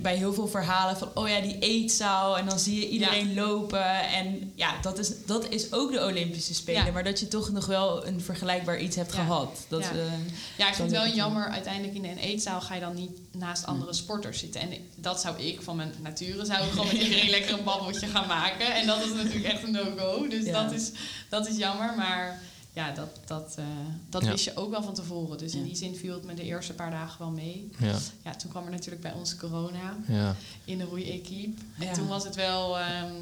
bij 0.02 0.16
heel 0.16 0.34
veel 0.34 0.48
verhalen 0.48 0.98
van... 0.98 1.10
oh 1.14 1.30
ja, 1.30 1.40
die 1.40 1.60
eetzaal 1.60 2.38
en 2.38 2.46
dan 2.46 2.60
zie 2.60 2.80
je 2.80 2.90
iedereen 2.90 3.34
lopen. 3.34 3.86
En 4.10 4.52
ja, 4.56 4.74
dat 4.82 5.00
is, 5.00 5.12
dat 5.26 5.50
is 5.50 5.72
ook 5.74 5.92
de 5.92 6.04
Olympische 6.06 6.54
Spelen. 6.54 6.86
Ja. 6.86 6.92
Maar 6.92 7.04
dat 7.04 7.20
je 7.20 7.28
toch 7.28 7.50
nog 7.52 7.66
wel 7.66 8.08
een 8.08 8.22
vergelijkbaar 8.22 8.80
iets 8.80 8.96
hebt 8.96 9.14
gehad. 9.14 9.66
Dat, 9.68 9.82
Ja. 9.84 9.90
eh, 9.92 9.98
Ja, 10.58 10.68
ik 10.68 10.74
vind 10.74 10.92
het 10.92 11.00
wel 11.04 11.14
jammer. 11.16 11.48
Uiteindelijk 11.48 11.96
in 11.96 12.06
een 12.06 12.18
eetzaal 12.18 12.62
ga 12.62 12.74
je 12.74 12.80
dan 12.82 12.94
niet 12.96 13.12
naast 13.32 13.66
andere 13.66 13.94
sporters 13.94 14.40
zitten. 14.40 14.62
En 14.62 14.70
dat 14.96 15.22
zou 15.22 15.40
ik 15.42 15.62
van 15.62 15.76
mijn 15.76 15.94
nature 16.02 16.46
zou 16.46 16.64
ik 16.64 16.70
gewoon 16.72 16.88
met 16.94 16.96
iedereen 17.02 17.30
lekker 17.30 17.58
een 17.58 17.64
babbeltje 17.64 18.08
gaan 18.08 18.28
maken. 18.28 18.74
En 18.76 18.88
dat 18.88 19.02
is 19.06 19.14
natuurlijk 19.14 19.46
echt 19.46 19.64
een 19.64 19.72
no-go. 19.72 20.28
Dus 20.28 20.46
dat, 20.52 20.72
is, 20.72 20.92
dat 21.30 21.48
is 21.48 21.58
jammer. 21.58 21.94
Maar 21.98 22.42
ja, 22.74 22.92
dat, 22.92 23.20
dat, 23.26 23.56
eh, 23.58 23.66
dat 24.10 24.24
Ja. 24.24 24.32
wist 24.32 24.44
je 24.44 24.56
ook 24.56 24.70
wel 24.72 24.84
van 24.84 24.94
tevoren. 24.94 25.38
Dus 25.38 25.54
in 25.56 25.64
die 25.64 25.76
zin 25.76 25.96
viel 25.96 26.14
het 26.14 26.24
me 26.24 26.34
de 26.34 26.44
eerste 26.44 26.74
paar 26.74 26.92
dagen 26.92 27.20
wel 27.20 27.30
mee. 27.32 27.72
Ja, 27.80 27.98
Ja, 28.24 28.36
toen 28.36 28.50
kwam 28.50 28.66
er 28.66 28.72
natuurlijk 28.72 29.02
bij 29.02 29.14
ons 29.14 29.36
corona 29.36 29.98
ja. 30.08 30.36
in 30.66 30.78
de 30.78 30.84
roeiequipe. 30.84 31.62
En 31.80 31.94
toen 31.94 32.08
was 32.08 32.24
het 32.24 32.36
wel... 32.36 32.80
ehm, 32.80 33.14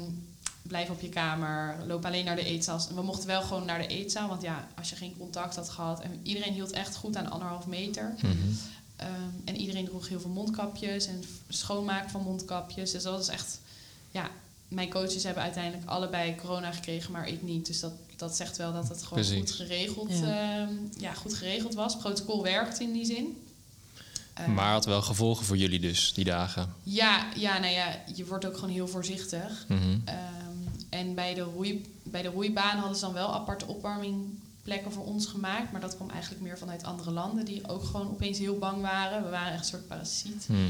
blijf 0.62 0.90
op 0.90 1.00
je 1.00 1.08
kamer, 1.08 1.76
loop 1.86 2.04
alleen 2.04 2.24
naar 2.24 2.36
de 2.36 2.44
eetzaal. 2.44 2.80
We 2.94 3.02
mochten 3.02 3.26
wel 3.26 3.42
gewoon 3.42 3.64
naar 3.64 3.78
de 3.78 3.86
eetzaal, 3.86 4.28
want 4.28 4.42
ja, 4.42 4.68
als 4.78 4.90
je 4.90 4.96
geen 4.96 5.14
contact 5.18 5.56
had 5.56 5.68
gehad... 5.68 6.00
en 6.00 6.20
iedereen 6.22 6.52
hield 6.52 6.70
echt 6.70 6.96
goed 6.96 7.16
aan 7.16 7.30
anderhalf 7.30 7.66
meter... 7.66 8.14
Mhm. 8.16 8.32
Ehm, 8.96 9.10
en 9.44 9.56
iedereen 9.56 9.84
droeg 9.84 10.08
heel 10.08 10.20
veel 10.20 10.30
mondkapjes 10.30 11.06
en 11.06 11.24
schoonmaken 11.48 12.10
van 12.10 12.22
mondkapjes. 12.22 12.90
Dus 12.90 13.02
dat 13.02 13.16
was 13.16 13.28
echt... 13.28 13.60
Ja, 14.10 14.30
mijn 14.68 14.90
coaches 14.90 15.22
hebben 15.22 15.42
uiteindelijk 15.42 15.88
allebei 15.88 16.34
corona 16.36 16.72
gekregen, 16.72 17.12
maar 17.12 17.28
ik 17.28 17.42
niet. 17.42 17.66
Dus 17.66 17.80
dat, 17.80 17.92
dat 18.22 18.36
zegt 18.36 18.56
wel 18.56 18.72
dat 18.72 18.88
het 18.88 19.02
gewoon 19.02 19.24
Precies. 19.24 19.38
goed 19.38 19.50
geregeld, 19.50 20.10
Ja. 20.10 20.26
ja. 20.26 20.68
ja, 20.98 21.12
goed 21.14 21.34
geregeld 21.34 21.74
was. 21.74 21.92
Het 21.92 22.02
protocol 22.02 22.42
werkt 22.42 22.80
in 22.80 22.92
die 22.92 23.04
zin. 23.04 23.36
Eh, 24.34 24.46
Maar 24.46 24.72
had 24.72 24.84
wel 24.84 25.02
gevolgen 25.02 25.44
voor 25.46 25.56
jullie 25.56 25.80
dus, 25.80 26.12
die 26.14 26.24
dagen. 26.24 26.74
ja, 26.82 27.28
ja, 27.36 27.58
nou 27.58 27.72
ja, 27.72 28.02
je 28.14 28.26
wordt 28.26 28.44
ook 28.46 28.54
gewoon 28.54 28.70
heel 28.70 28.88
voorzichtig. 28.88 29.64
Mhm. 29.68 29.98
Ehm, 30.04 30.18
en 30.88 31.14
bij 31.14 31.34
de, 31.34 31.40
roei, 31.40 31.84
bij 32.02 32.22
de 32.22 32.28
roeibaan 32.28 32.78
hadden 32.78 32.96
ze 32.98 33.04
dan 33.04 33.12
wel 33.14 33.34
aparte 33.34 33.66
opwarmingplekken 33.66 34.92
voor 34.92 35.04
ons 35.04 35.26
gemaakt. 35.26 35.72
Maar 35.72 35.80
dat 35.80 35.96
kwam 35.96 36.10
eigenlijk 36.10 36.42
meer 36.42 36.58
vanuit 36.58 36.84
andere 36.84 37.10
landen 37.10 37.44
die 37.44 37.68
ook 37.68 37.84
gewoon 37.84 38.10
opeens 38.10 38.38
heel 38.38 38.58
bang 38.58 38.80
waren. 38.80 39.24
We 39.24 39.30
waren 39.30 39.52
echt 39.52 39.60
een 39.62 39.68
soort 39.68 39.86
parasiet. 39.88 40.46
Mhm. 40.48 40.60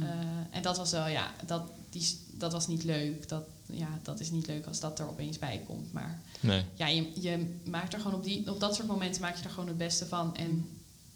Eh, 0.00 0.08
en 0.50 0.62
dat 0.62 0.76
was 0.76 0.90
wel, 0.90 1.06
ja, 1.08 1.30
dat, 1.46 1.62
die, 1.90 2.18
dat 2.30 2.52
was 2.52 2.66
niet 2.66 2.84
leuk. 2.84 3.28
Dat, 3.28 3.42
ja, 3.72 3.88
dat 4.02 4.20
is 4.20 4.30
niet 4.30 4.46
leuk 4.46 4.66
als 4.66 4.80
dat 4.80 4.98
er 4.98 5.08
opeens 5.08 5.38
bij 5.38 5.62
komt. 5.66 5.92
Maar 5.92 6.20
Nee. 6.40 6.64
ja, 6.74 6.86
je, 6.86 7.10
je 7.20 7.46
maakt 7.64 7.92
er 7.92 8.00
gewoon 8.00 8.16
op, 8.18 8.24
die, 8.24 8.50
op 8.50 8.60
dat 8.60 8.74
soort 8.74 8.88
momenten 8.88 9.20
maak 9.20 9.36
je 9.36 9.44
er 9.44 9.50
gewoon 9.50 9.68
het 9.68 9.78
beste 9.78 10.06
van. 10.06 10.36
En 10.36 10.68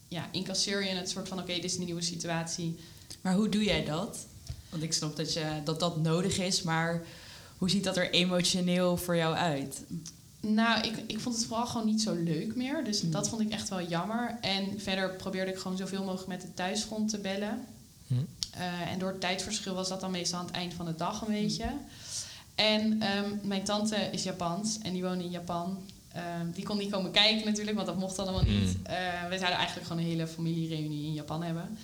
ja, 0.08 0.28
incasseer 0.32 0.84
je 0.84 0.88
het 0.94 1.10
soort 1.10 1.28
van, 1.28 1.38
oké, 1.38 1.54
dit 1.54 1.64
is 1.64 1.76
een 1.76 1.84
nieuwe 1.84 2.02
situatie. 2.02 2.78
Maar 3.20 3.34
hoe 3.34 3.48
doe 3.48 3.64
jij 3.64 3.84
dat? 3.84 4.26
Want 4.70 4.82
ik 4.82 4.92
snap 4.92 5.16
dat, 5.16 5.32
je, 5.32 5.60
dat 5.64 5.80
dat 5.80 5.96
nodig 6.02 6.38
is, 6.38 6.62
maar 6.62 7.02
hoe 7.58 7.70
ziet 7.70 7.84
dat 7.84 7.96
er 7.96 8.10
emotioneel 8.10 8.96
voor 8.96 9.16
jou 9.16 9.34
uit? 9.36 9.80
Nou, 10.40 10.86
ik, 10.86 10.96
ik 11.06 11.20
vond 11.20 11.36
het 11.36 11.44
vooral 11.46 11.66
gewoon 11.66 11.86
niet 11.86 12.02
zo 12.02 12.14
leuk 12.14 12.54
meer. 12.56 12.84
Dus 12.84 13.02
Mm. 13.02 13.10
dat 13.10 13.28
vond 13.28 13.40
ik 13.42 13.50
echt 13.50 13.68
wel 13.68 13.82
jammer. 13.82 14.38
En 14.40 14.80
verder 14.80 15.10
probeerde 15.16 15.50
ik 15.50 15.58
gewoon 15.58 15.76
zoveel 15.76 16.04
mogelijk 16.04 16.28
met 16.28 16.40
de 16.40 16.54
thuisfront 16.54 17.10
te 17.10 17.18
bellen. 17.18 17.64
Hm. 18.06 18.14
Eh, 18.50 18.90
en 18.92 18.98
door 18.98 19.08
het 19.08 19.20
tijdverschil 19.20 19.74
was 19.74 19.88
dat 19.88 20.00
dan 20.00 20.10
meestal 20.10 20.38
aan 20.38 20.46
het 20.46 20.54
eind 20.54 20.74
van 20.74 20.86
de 20.86 20.94
dag 20.96 21.20
een 21.26 21.32
beetje. 21.32 21.64
En 22.56 23.02
ehm, 23.02 23.30
mijn 23.42 23.64
tante 23.64 23.96
is 23.96 24.22
Japans 24.22 24.78
en 24.82 24.92
die 24.92 25.02
woonde 25.02 25.24
in 25.24 25.30
Japan. 25.30 25.78
Ehm, 26.12 26.50
die 26.54 26.64
kon 26.64 26.76
niet 26.78 26.90
komen 26.90 27.10
kijken 27.10 27.44
natuurlijk, 27.46 27.76
want 27.76 27.88
dat 27.88 27.98
mocht 27.98 28.18
allemaal 28.18 28.42
niet. 28.42 28.78
Mm. 28.78 28.86
Eh, 28.86 28.96
we 29.28 29.36
zouden 29.38 29.56
eigenlijk 29.58 29.86
gewoon 29.86 30.02
een 30.02 30.08
hele 30.08 30.26
familiereunie 30.26 31.06
in 31.06 31.12
Japan 31.12 31.42
hebben. 31.42 31.78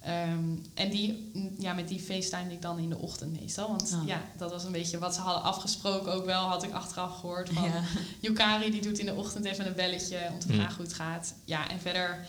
Ehm, 0.00 0.44
en 0.74 0.90
die, 0.90 1.30
mm, 1.34 1.54
ja, 1.58 1.72
met 1.72 1.88
die 1.88 2.00
FaceTime 2.00 2.52
ik 2.52 2.62
dan 2.62 2.78
in 2.78 2.88
de 2.88 2.98
ochtend 2.98 3.40
meestal. 3.40 3.68
Want 3.68 3.92
Ah. 3.92 4.06
ja, 4.06 4.22
dat 4.36 4.50
was 4.50 4.64
een 4.64 4.72
beetje 4.72 4.98
wat 4.98 5.14
ze 5.14 5.20
hadden 5.20 5.42
afgesproken 5.42 6.12
ook 6.12 6.24
wel, 6.24 6.42
had 6.48 6.62
ik 6.62 6.72
achteraf 6.72 7.14
gehoord. 7.20 7.48
Van, 7.50 7.64
Ja. 7.64 7.82
Yukari 8.20 8.70
die 8.70 8.82
doet 8.82 8.98
in 8.98 9.06
de 9.06 9.14
ochtend 9.14 9.44
even 9.44 9.66
een 9.66 9.74
belletje 9.74 10.18
om 10.32 10.38
te 10.38 10.46
Mm. 10.48 10.54
vragen 10.54 10.76
hoe 10.76 10.84
het 10.84 10.94
gaat. 10.94 11.34
Ja, 11.44 11.70
en 11.70 11.80
verder, 11.80 12.26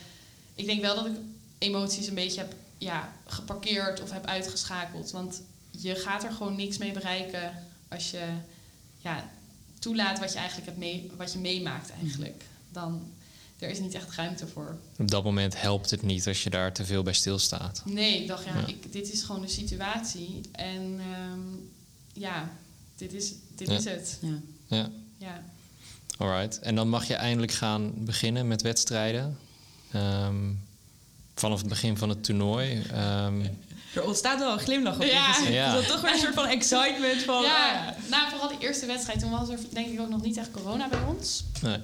ik 0.54 0.66
denk 0.66 0.80
wel 0.80 0.94
dat 0.94 1.06
ik 1.06 1.12
emoties 1.58 2.06
een 2.06 2.14
beetje 2.14 2.40
heb 2.40 2.54
ja, 2.78 3.12
geparkeerd 3.26 4.02
of 4.02 4.10
heb 4.10 4.26
uitgeschakeld. 4.26 5.10
Want 5.10 5.42
je 5.70 5.94
gaat 5.94 6.24
er 6.24 6.32
gewoon 6.32 6.56
niks 6.56 6.78
mee 6.78 6.92
bereiken 6.92 7.52
als 7.88 8.10
je 8.10 8.24
ja, 8.98 9.30
toelaat 9.78 10.18
wat 10.18 10.32
je 10.32 10.38
eigenlijk 10.38 10.66
hebt 10.66 10.78
mee, 10.78 11.10
wat 11.16 11.32
je 11.32 11.38
meemaakt 11.38 11.90
eigenlijk. 12.02 12.44
Dan 12.72 13.02
er 13.58 13.68
is 13.70 13.78
niet 13.78 13.94
echt 13.94 14.14
ruimte 14.14 14.46
voor. 14.46 14.76
Op 14.98 15.10
dat 15.10 15.24
moment 15.24 15.60
helpt 15.60 15.90
het 15.90 16.02
niet 16.02 16.26
als 16.26 16.42
je 16.42 16.50
daar 16.50 16.72
te 16.72 16.84
veel 16.84 17.02
bij 17.02 17.12
stilstaat. 17.12 17.82
Nee, 17.84 18.20
ik 18.22 18.26
dacht 18.28 18.44
ja, 18.44 18.58
Ja. 18.58 18.66
Ik, 18.66 18.92
dit 18.92 19.12
is 19.12 19.22
gewoon 19.22 19.40
de 19.40 19.48
situatie. 19.48 20.40
En 20.52 21.00
ehm, 21.00 21.40
ja, 22.12 22.50
dit 22.96 23.12
is, 23.12 23.32
dit 23.54 23.68
Ja. 23.68 23.74
is 23.76 23.84
het. 23.84 24.18
Ja. 24.20 24.38
Ja, 24.66 24.90
Ja. 25.18 25.42
alright. 26.16 26.58
En 26.58 26.74
dan 26.74 26.88
mag 26.88 27.06
je 27.08 27.14
eindelijk 27.14 27.52
gaan 27.52 27.92
beginnen 28.04 28.48
met 28.48 28.62
wedstrijden. 28.62 29.38
Ehm, 29.92 30.52
vanaf 31.34 31.58
het 31.58 31.68
begin 31.68 31.96
van 31.96 32.08
het 32.08 32.24
toernooi. 32.24 32.82
Ehm, 32.92 33.46
Er 33.96 34.04
ontstaat 34.04 34.38
wel 34.38 34.52
een 34.52 34.58
glimlach 34.58 34.94
op 34.94 35.02
je 35.02 35.06
Ja. 35.08 35.32
gezicht. 35.32 35.52
Ja. 35.52 35.66
Is 35.66 35.72
dat 35.72 35.86
toch 35.92 36.00
weer 36.00 36.12
een 36.12 36.18
soort 36.18 36.34
van 36.34 36.46
excitement 36.46 37.22
van... 37.22 37.42
ja, 37.42 37.86
ah, 37.88 38.10
nou 38.10 38.30
vooral 38.30 38.48
die 38.48 38.58
eerste 38.58 38.86
wedstrijd. 38.86 39.20
Toen 39.20 39.30
was 39.30 39.48
er 39.48 39.58
denk 39.72 39.86
ik 39.88 40.00
ook 40.00 40.08
nog 40.08 40.22
niet 40.22 40.36
echt 40.36 40.50
corona 40.50 40.88
bij 40.88 40.98
ons. 41.08 41.44
nee. 41.62 41.78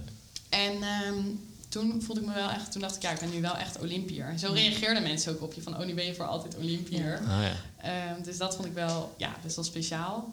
En 0.48 0.72
ehm, 0.82 1.22
toen 1.68 2.02
voelde 2.02 2.20
ik 2.20 2.26
me 2.26 2.34
wel 2.34 2.50
echt, 2.50 2.72
toen 2.72 2.80
dacht 2.80 2.96
ik, 2.96 3.02
ja, 3.02 3.10
ik 3.10 3.18
ben 3.20 3.30
nu 3.30 3.40
wel 3.40 3.56
echt 3.56 3.78
Olympiër. 3.80 4.26
En 4.26 4.38
zo 4.38 4.52
reageerden 4.52 5.02
mensen 5.02 5.32
ook 5.32 5.42
op 5.42 5.52
je 5.52 5.62
van, 5.62 5.78
oh, 5.78 5.84
nu 5.86 5.94
ben 5.94 6.04
je 6.06 6.14
voor 6.14 6.26
altijd 6.26 6.56
Olympiër. 6.56 7.20
Ah, 7.28 7.42
ja. 7.42 7.52
Ehm, 7.76 8.22
dus 8.22 8.36
dat 8.38 8.54
vond 8.54 8.66
ik 8.66 8.74
wel, 8.74 9.14
ja, 9.16 9.36
best 9.42 9.56
wel 9.56 9.64
speciaal. 9.64 10.32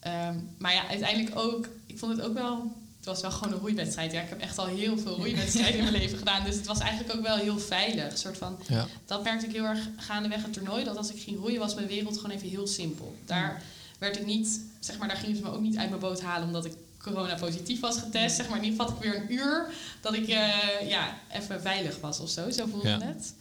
Ehm, 0.00 0.34
maar 0.58 0.72
ja, 0.74 0.88
uiteindelijk 0.88 1.38
ook, 1.38 1.68
ik 1.86 1.98
vond 1.98 2.16
het 2.16 2.26
ook 2.26 2.34
wel, 2.34 2.72
het 3.04 3.12
was 3.12 3.22
wel 3.22 3.30
gewoon 3.30 3.52
een 3.54 3.60
roeiwedstrijd. 3.60 4.12
Ja, 4.12 4.20
ik 4.20 4.28
heb 4.28 4.40
echt 4.40 4.58
al 4.58 4.66
heel 4.66 4.98
veel 4.98 5.16
roeiwedstrijden 5.16 5.76
in 5.76 5.82
mijn 5.84 5.96
leven 5.96 6.18
gedaan. 6.18 6.44
Dus 6.44 6.54
het 6.54 6.66
was 6.66 6.78
eigenlijk 6.78 7.14
ook 7.16 7.22
wel 7.22 7.36
heel 7.36 7.58
veilig. 7.58 8.10
Een 8.12 8.18
soort 8.18 8.38
van, 8.38 8.58
ja. 8.68 8.86
dat 9.06 9.22
merkte 9.24 9.46
ik 9.46 9.52
heel 9.52 9.64
erg 9.64 9.88
gaandeweg 9.96 10.42
het 10.42 10.52
toernooi. 10.52 10.84
Dat 10.84 10.96
als 10.96 11.10
ik 11.10 11.22
ging 11.22 11.38
roeien, 11.38 11.58
was 11.58 11.74
mijn 11.74 11.86
wereld 11.86 12.16
gewoon 12.18 12.36
even 12.36 12.48
heel 12.48 12.66
simpel. 12.66 13.16
Daar 13.26 13.62
werd 13.98 14.16
ik 14.18 14.26
niet, 14.26 14.60
zeg 14.80 14.98
maar, 14.98 15.08
daar 15.08 15.16
gingen 15.16 15.36
ze 15.36 15.42
me 15.42 15.52
ook 15.52 15.60
niet 15.60 15.76
uit 15.76 15.88
mijn 15.88 16.00
boot 16.00 16.20
halen 16.22 16.46
omdat 16.46 16.64
ik 16.64 16.72
corona 17.02 17.34
positief 17.34 17.80
was 17.80 17.98
getest. 17.98 18.36
Zeg 18.36 18.48
maar, 18.48 18.58
in 18.58 18.64
ieder 18.64 18.78
geval 18.80 18.94
had 18.94 19.04
ik 19.04 19.10
weer 19.10 19.20
een 19.22 19.32
uur 19.32 19.66
dat 20.00 20.14
ik 20.14 20.28
eh, 20.28 20.88
ja, 20.88 21.18
even 21.32 21.60
veilig 21.60 22.00
was 22.00 22.20
of 22.20 22.28
zo. 22.30 22.50
Zo 22.50 22.66
voelde 22.70 22.88
Ja. 22.88 23.00
het. 23.00 23.34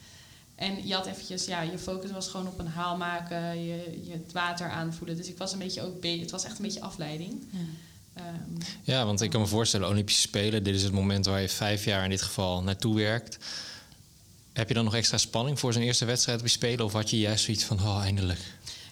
En 0.56 0.88
je 0.88 0.94
had 0.94 1.06
eventjes, 1.06 1.46
ja, 1.46 1.62
je 1.62 1.78
focus 1.78 2.12
was 2.12 2.28
gewoon 2.28 2.48
op 2.48 2.60
een 2.60 2.68
haal 2.68 2.98
maken, 2.98 3.64
je, 3.66 4.00
je 4.06 4.12
het 4.12 4.32
water 4.32 4.70
aanvoelen. 4.70 5.18
Dus 5.18 5.28
ik 5.28 5.38
was 5.38 5.52
een 5.54 5.60
beetje 5.60 5.82
ook, 5.82 6.04
het 6.04 6.32
was 6.32 6.44
echt 6.44 6.58
een 6.58 6.64
beetje 6.66 6.82
afleiding. 6.82 7.44
Ja. 7.50 7.60
Ehm, 8.14 8.26
ja, 8.84 9.06
want 9.06 9.22
ik 9.22 9.30
kan 9.30 9.42
me 9.42 9.48
voorstellen, 9.48 9.88
Olympische 9.90 10.22
Spelen, 10.22 10.64
dit 10.64 10.76
is 10.76 10.84
het 10.84 10.92
moment 10.94 11.26
waar 11.26 11.42
je 11.42 11.50
vijf 11.50 11.86
jaar 11.86 12.04
in 12.04 12.10
dit 12.10 12.22
geval 12.22 12.64
naartoe 12.64 12.96
werkt. 12.96 13.38
Heb 14.54 14.68
je 14.68 14.74
dan 14.74 14.84
nog 14.84 14.96
extra 14.96 15.18
spanning 15.18 15.60
voor 15.60 15.74
zo'n 15.74 15.82
eerste 15.82 16.06
wedstrijd 16.06 16.40
op 16.40 16.46
je 16.46 16.52
Spelen? 16.52 16.86
Of 16.86 16.94
had 16.94 17.10
je 17.10 17.20
juist 17.20 17.44
zoiets 17.46 17.64
van, 17.64 17.80
oh, 17.80 18.02
eindelijk? 18.02 18.40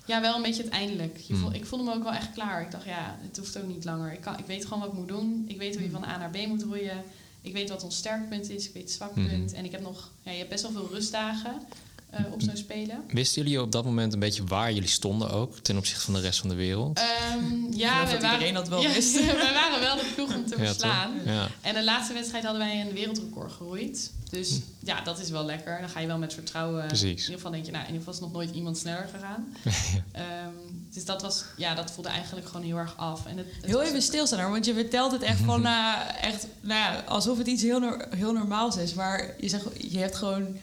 Ja, 0.06 0.22
wel 0.22 0.36
een 0.36 0.42
beetje 0.42 0.64
het 0.64 0.72
eindelijk. 0.72 1.18
Je 1.18 1.34
Hmm. 1.34 1.42
voel- 1.42 1.54
ik 1.54 1.66
voelde 1.66 1.86
me 1.86 1.94
ook 1.94 2.04
wel 2.04 2.14
echt 2.14 2.32
klaar. 2.34 2.62
Ik 2.62 2.72
dacht, 2.72 2.86
ja, 2.86 3.18
het 3.22 3.38
hoeft 3.38 3.58
ook 3.58 3.68
niet 3.68 3.84
langer. 3.86 4.12
Ik, 4.14 4.22
kan, 4.22 4.38
ik 4.40 4.46
weet 4.46 4.64
gewoon 4.66 4.80
wat 4.80 4.88
ik 4.88 4.94
moet 4.98 5.08
doen. 5.08 5.46
Ik 5.48 5.58
weet 5.58 5.74
hoe 5.76 5.84
je 5.84 5.90
van 5.90 6.04
A 6.04 6.18
naar 6.18 6.30
B 6.30 6.48
moet 6.48 6.64
roeien. 6.64 7.04
Ik 7.42 7.54
weet 7.54 7.70
wat 7.70 7.84
ons 7.84 7.96
sterkpunt 7.98 8.50
is. 8.50 8.68
Ik 8.68 8.74
weet 8.74 8.84
het 8.84 8.92
zwakpunt. 8.92 9.46
Mhm. 9.48 9.56
En 9.56 9.66
ik 9.66 9.72
heb 9.72 9.82
nog... 9.82 10.10
Ja, 10.24 10.32
je 10.32 10.38
hebt 10.38 10.50
best 10.50 10.62
wel 10.62 10.72
veel 10.72 10.90
rustdagen 10.92 11.62
eh, 12.12 12.26
op 12.32 12.42
zo'n 12.42 12.58
spelen. 12.58 13.04
Wisten 13.08 13.42
jullie 13.44 13.62
op 13.62 13.72
dat 13.72 13.86
moment 13.86 14.14
een 14.14 14.20
beetje 14.20 14.44
waar 14.44 14.74
jullie 14.74 14.90
stonden 14.90 15.32
ook 15.32 15.58
ten 15.60 15.78
opzichte 15.78 16.02
van 16.04 16.14
de 16.14 16.20
rest 16.20 16.40
van 16.40 16.50
de 16.50 16.56
wereld? 16.56 17.00
Ehm, 17.00 17.74
ja, 17.74 18.06
we 18.06 18.12
dat 18.12 18.22
waren, 18.22 18.32
iedereen 18.32 18.54
dat 18.54 18.68
wel 18.68 18.82
ja, 18.88 18.94
wist. 18.94 19.14
we 19.26 19.52
waren 19.54 19.80
wel 19.80 19.96
de 19.96 20.12
ploeg 20.16 20.36
om 20.36 20.46
te 20.46 20.56
Ja, 20.60 20.66
verslaan. 20.66 21.12
Ja. 21.26 21.48
En 21.62 21.74
de 21.74 21.84
laatste 21.84 22.14
wedstrijd 22.14 22.44
hadden 22.44 22.62
wij 22.62 22.82
een 22.82 22.94
wereldrecord 22.94 23.52
geroeid. 23.52 24.12
Dus 24.30 24.50
Hm. 24.50 24.86
ja, 24.86 25.02
dat 25.02 25.20
is 25.20 25.30
wel 25.30 25.46
lekker. 25.46 25.80
Dan 25.80 25.90
ga 25.90 26.00
je 26.00 26.08
wel 26.08 26.18
met 26.18 26.34
vertrouwen. 26.34 26.88
Precies. 26.88 27.04
In 27.10 27.18
ieder 27.18 27.34
geval 27.34 27.52
denk 27.52 27.66
je, 27.66 27.72
nou, 27.72 27.84
in 27.84 27.94
ieder 27.94 28.06
geval 28.06 28.14
is 28.14 28.30
nog 28.30 28.32
nooit 28.42 28.56
iemand 28.56 28.78
sneller 28.78 29.10
gegaan. 29.14 29.54
Ehm, 30.12 30.54
dus 30.94 31.06
dat 31.06 31.22
was, 31.22 31.44
ja, 31.58 31.76
dat 31.76 31.92
voelde 31.92 32.10
eigenlijk 32.10 32.48
gewoon 32.48 32.66
heel 32.66 32.78
erg 32.78 32.98
af. 32.98 33.26
En 33.26 33.38
het, 33.38 33.46
het 33.56 33.66
Heel 33.66 33.82
even 33.82 34.02
stilstaan 34.02 34.52
want 34.52 34.66
je 34.66 34.74
vertelt 34.74 35.12
het 35.12 35.22
echt 35.22 35.40
van 35.40 35.66
eh, 35.66 35.94
echt, 36.22 36.48
nou 36.62 36.80
ja, 36.80 37.04
alsof 37.08 37.38
het 37.38 37.48
iets 37.48 37.62
heel, 37.62 37.96
heel 38.16 38.34
normaals 38.34 38.78
is. 38.78 38.94
Maar 38.94 39.34
je 39.40 39.50
zegt, 39.50 39.66
je 39.92 39.98
hebt 39.98 40.16
gewoon 40.16 40.58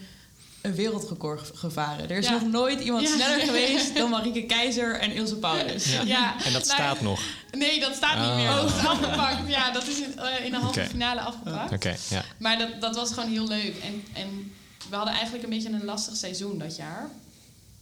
een 0.61 0.75
wereldrecord 0.75 1.41
ge- 1.47 1.57
gevaren. 1.57 2.11
Er 2.11 2.17
is 2.19 2.25
Ja. 2.27 2.33
nog 2.33 2.43
nooit 2.43 2.81
iemand 2.81 3.09
Ja. 3.09 3.15
sneller 3.15 3.41
geweest 3.49 3.95
dan 3.97 4.11
Marieke 4.11 4.43
Keizer 4.47 4.99
en 5.01 5.13
Ilse 5.13 5.37
Paulus. 5.37 5.93
Ja. 5.93 6.03
Ja, 6.03 6.33
En 6.45 6.53
dat 6.53 6.65
nou, 6.65 6.65
staat 6.65 7.01
nog. 7.01 7.21
Nee, 7.51 7.81
dat 7.81 7.95
staat 7.95 8.17
niet 8.19 8.27
Oh. 8.29 8.37
meer. 8.37 8.51
Dat 8.51 8.65
is 8.77 8.87
afgepakt. 8.87 9.49
Ja, 9.49 9.71
dat 9.71 9.87
is 9.87 10.01
in, 10.01 10.19
eh, 10.19 10.45
in 10.45 10.51
de 10.51 10.57
halve 10.57 10.85
finale 10.85 11.21
afgepakt. 11.21 11.73
Oké, 11.73 11.97
ja. 12.09 12.25
Maar 12.39 12.59
dat, 12.59 12.81
dat 12.81 12.95
was 12.95 13.13
gewoon 13.13 13.31
heel 13.31 13.49
leuk. 13.49 13.77
En, 13.83 14.05
en 14.15 14.53
we 14.91 14.97
hadden 14.97 15.15
eigenlijk 15.15 15.45
een 15.45 15.51
beetje 15.51 15.69
een 15.71 15.85
lastig 15.85 16.17
seizoen 16.17 16.59
dat 16.59 16.77
jaar. 16.77 17.09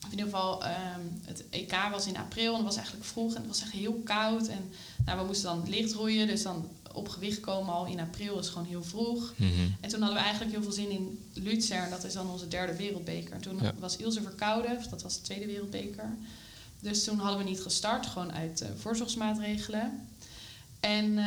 In 0.04 0.10
ieder 0.10 0.24
geval, 0.24 0.64
ehm, 0.64 1.00
het 1.24 1.44
EK 1.50 1.74
was 1.90 2.06
in 2.06 2.16
april 2.16 2.50
en 2.50 2.56
het 2.56 2.64
was 2.66 2.76
eigenlijk 2.76 3.06
vroeg 3.06 3.30
en 3.34 3.38
het 3.40 3.46
was 3.48 3.62
echt 3.62 3.72
heel 3.72 4.00
koud. 4.04 4.46
En 4.46 4.72
nou, 5.06 5.18
we 5.20 5.24
moesten 5.26 5.44
dan 5.48 5.68
licht 5.68 5.92
roeien, 5.92 6.26
dus 6.26 6.42
dan 6.42 6.68
op 6.92 7.08
gewicht 7.08 7.40
komen 7.40 7.74
al 7.74 7.86
in 7.86 8.00
april 8.00 8.38
is 8.38 8.48
gewoon 8.48 8.66
heel 8.66 8.82
vroeg. 8.84 9.32
Mhm. 9.36 9.50
En 9.80 9.88
toen 9.88 10.00
hadden 10.00 10.18
we 10.18 10.24
eigenlijk 10.24 10.52
heel 10.52 10.62
veel 10.62 10.72
zin 10.72 10.90
in 10.90 11.18
Luzern, 11.32 11.90
dat 11.90 12.04
is 12.04 12.12
dan 12.12 12.30
onze 12.30 12.48
derde 12.48 12.76
wereldbeker. 12.76 13.32
En 13.34 13.40
toen 13.40 13.58
Ja. 13.62 13.72
was 13.78 13.96
Ilse 13.96 14.22
verkouden, 14.22 14.78
dat 14.90 15.02
was 15.02 15.14
de 15.16 15.22
tweede 15.22 15.46
wereldbeker. 15.46 16.08
Dus 16.80 17.04
toen 17.04 17.18
hadden 17.18 17.38
we 17.44 17.50
niet 17.50 17.60
gestart, 17.60 18.06
gewoon 18.06 18.32
uit 18.32 18.60
eh, 18.60 18.68
voorzorgsmaatregelen. 18.76 20.06
En 20.80 21.18
eh, 21.18 21.24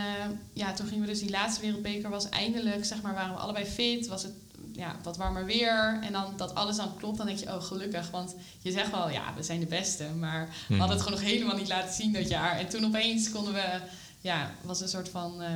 ja, 0.53 0.73
toen 0.73 0.87
gingen 0.87 1.05
we 1.05 1.09
dus 1.11 1.19
die 1.19 1.29
laatste 1.29 1.61
wereldbeker, 1.61 2.09
was 2.09 2.29
eindelijk, 2.29 2.85
zeg 2.85 3.01
maar, 3.01 3.13
waren 3.13 3.33
we 3.33 3.39
allebei 3.39 3.65
fit, 3.65 4.07
was 4.07 4.23
het 4.23 4.33
ja, 4.73 4.95
wat 5.03 5.17
warmer 5.17 5.45
weer. 5.45 5.99
En 6.03 6.11
dan 6.11 6.33
dat 6.37 6.55
alles 6.55 6.75
dan 6.75 6.95
klopt, 6.97 7.17
dan 7.17 7.25
denk 7.25 7.39
je, 7.39 7.45
oh 7.55 7.63
gelukkig. 7.63 8.09
Want 8.09 8.35
je 8.61 8.71
zegt 8.71 8.91
wel, 8.91 9.09
ja, 9.09 9.33
we 9.35 9.43
zijn 9.43 9.59
de 9.59 9.65
beste. 9.65 10.03
Maar 10.19 10.47
we 10.47 10.53
Mhm. 10.67 10.79
hadden 10.79 10.97
het 10.97 11.05
gewoon 11.07 11.21
nog 11.21 11.29
helemaal 11.29 11.55
niet 11.55 11.67
laten 11.67 11.93
zien 11.93 12.13
dat 12.13 12.27
jaar. 12.29 12.57
En 12.57 12.69
toen 12.69 12.85
opeens 12.85 13.31
konden 13.31 13.53
we, 13.53 13.79
ja, 14.21 14.51
was 14.61 14.81
een 14.81 14.87
soort 14.89 15.09
van, 15.09 15.41
eh, 15.41 15.51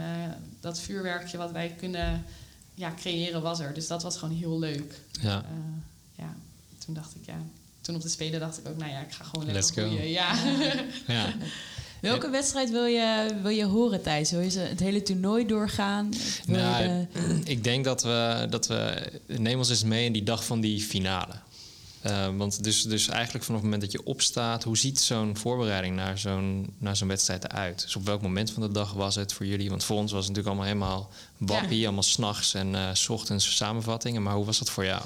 dat 0.59 0.79
vuurwerkje 0.79 1.37
wat 1.37 1.51
wij 1.51 1.75
kunnen 1.77 2.25
ja, 2.73 2.93
creëren 2.95 3.41
was 3.41 3.59
er. 3.59 3.73
Dus 3.73 3.87
dat 3.87 4.03
was 4.03 4.17
gewoon 4.17 4.35
heel 4.37 4.59
leuk. 4.59 4.99
Ja. 5.21 5.37
Eh, 5.37 5.49
ja, 6.15 6.33
toen 6.85 6.93
dacht 6.93 7.15
ik, 7.15 7.25
ja, 7.25 7.35
toen 7.81 7.95
op 7.95 8.01
de 8.01 8.09
Spelen 8.09 8.39
dacht 8.39 8.57
ik 8.59 8.67
ook, 8.67 8.77
nou 8.77 8.91
ja, 8.91 8.99
ik 8.99 9.11
ga 9.11 9.23
gewoon 9.23 9.45
lekker 9.45 9.83
Let's 9.85 9.97
go. 9.97 10.03
Ja. 10.03 10.33
ja. 11.07 11.33
Welke 12.11 12.29
wedstrijd 12.29 12.69
wil 12.71 12.85
je, 12.85 13.35
wil 13.41 13.51
je 13.51 13.65
horen, 13.65 14.01
Thijs? 14.01 14.31
Wil 14.31 14.39
je 14.41 14.49
ze 14.49 14.59
het 14.59 14.79
hele 14.79 15.01
toernooi 15.03 15.45
doorgaan? 15.45 16.09
Nou, 16.47 16.83
de- 16.87 17.07
Ik 17.51 17.63
denk 17.63 17.85
dat 17.85 18.03
we, 18.03 18.47
dat 18.49 18.67
we... 18.67 19.11
Neem 19.27 19.57
ons 19.57 19.69
eens 19.69 19.83
mee 19.83 20.05
in 20.05 20.13
die 20.13 20.23
dag 20.23 20.45
van 20.45 20.61
die 20.61 20.81
finale. 20.81 21.33
Eh, 22.01 22.27
want 22.37 22.63
dus, 22.63 22.81
dus 22.81 23.07
eigenlijk 23.07 23.45
vanaf 23.45 23.61
het 23.61 23.69
moment 23.71 23.91
dat 23.91 24.01
je 24.01 24.05
opstaat... 24.07 24.63
hoe 24.63 24.77
ziet 24.77 24.99
zo'n 24.99 25.37
voorbereiding 25.37 25.95
naar 25.95 26.17
zo'n, 26.17 26.73
naar 26.77 26.95
zo'n 26.95 27.07
wedstrijd 27.07 27.43
eruit? 27.43 27.81
Dus 27.81 27.95
op 27.95 28.05
welk 28.05 28.21
moment 28.21 28.51
van 28.51 28.61
de 28.61 28.71
dag 28.71 28.93
was 28.93 29.15
het 29.15 29.33
voor 29.33 29.45
jullie? 29.45 29.69
Want 29.69 29.83
voor 29.83 29.97
ons 29.97 30.11
was 30.11 30.25
het 30.27 30.35
natuurlijk 30.35 30.47
allemaal 30.55 30.73
helemaal 30.75 31.09
wappie. 31.37 31.83
Allemaal 31.85 32.03
s'nachts 32.03 32.53
en 32.53 32.75
eh, 32.75 32.89
s 32.93 33.09
ochtends 33.09 33.55
samenvattingen. 33.55 34.23
Maar 34.23 34.35
hoe 34.35 34.45
was 34.45 34.59
dat 34.59 34.69
voor 34.69 34.85
jou? 34.85 35.01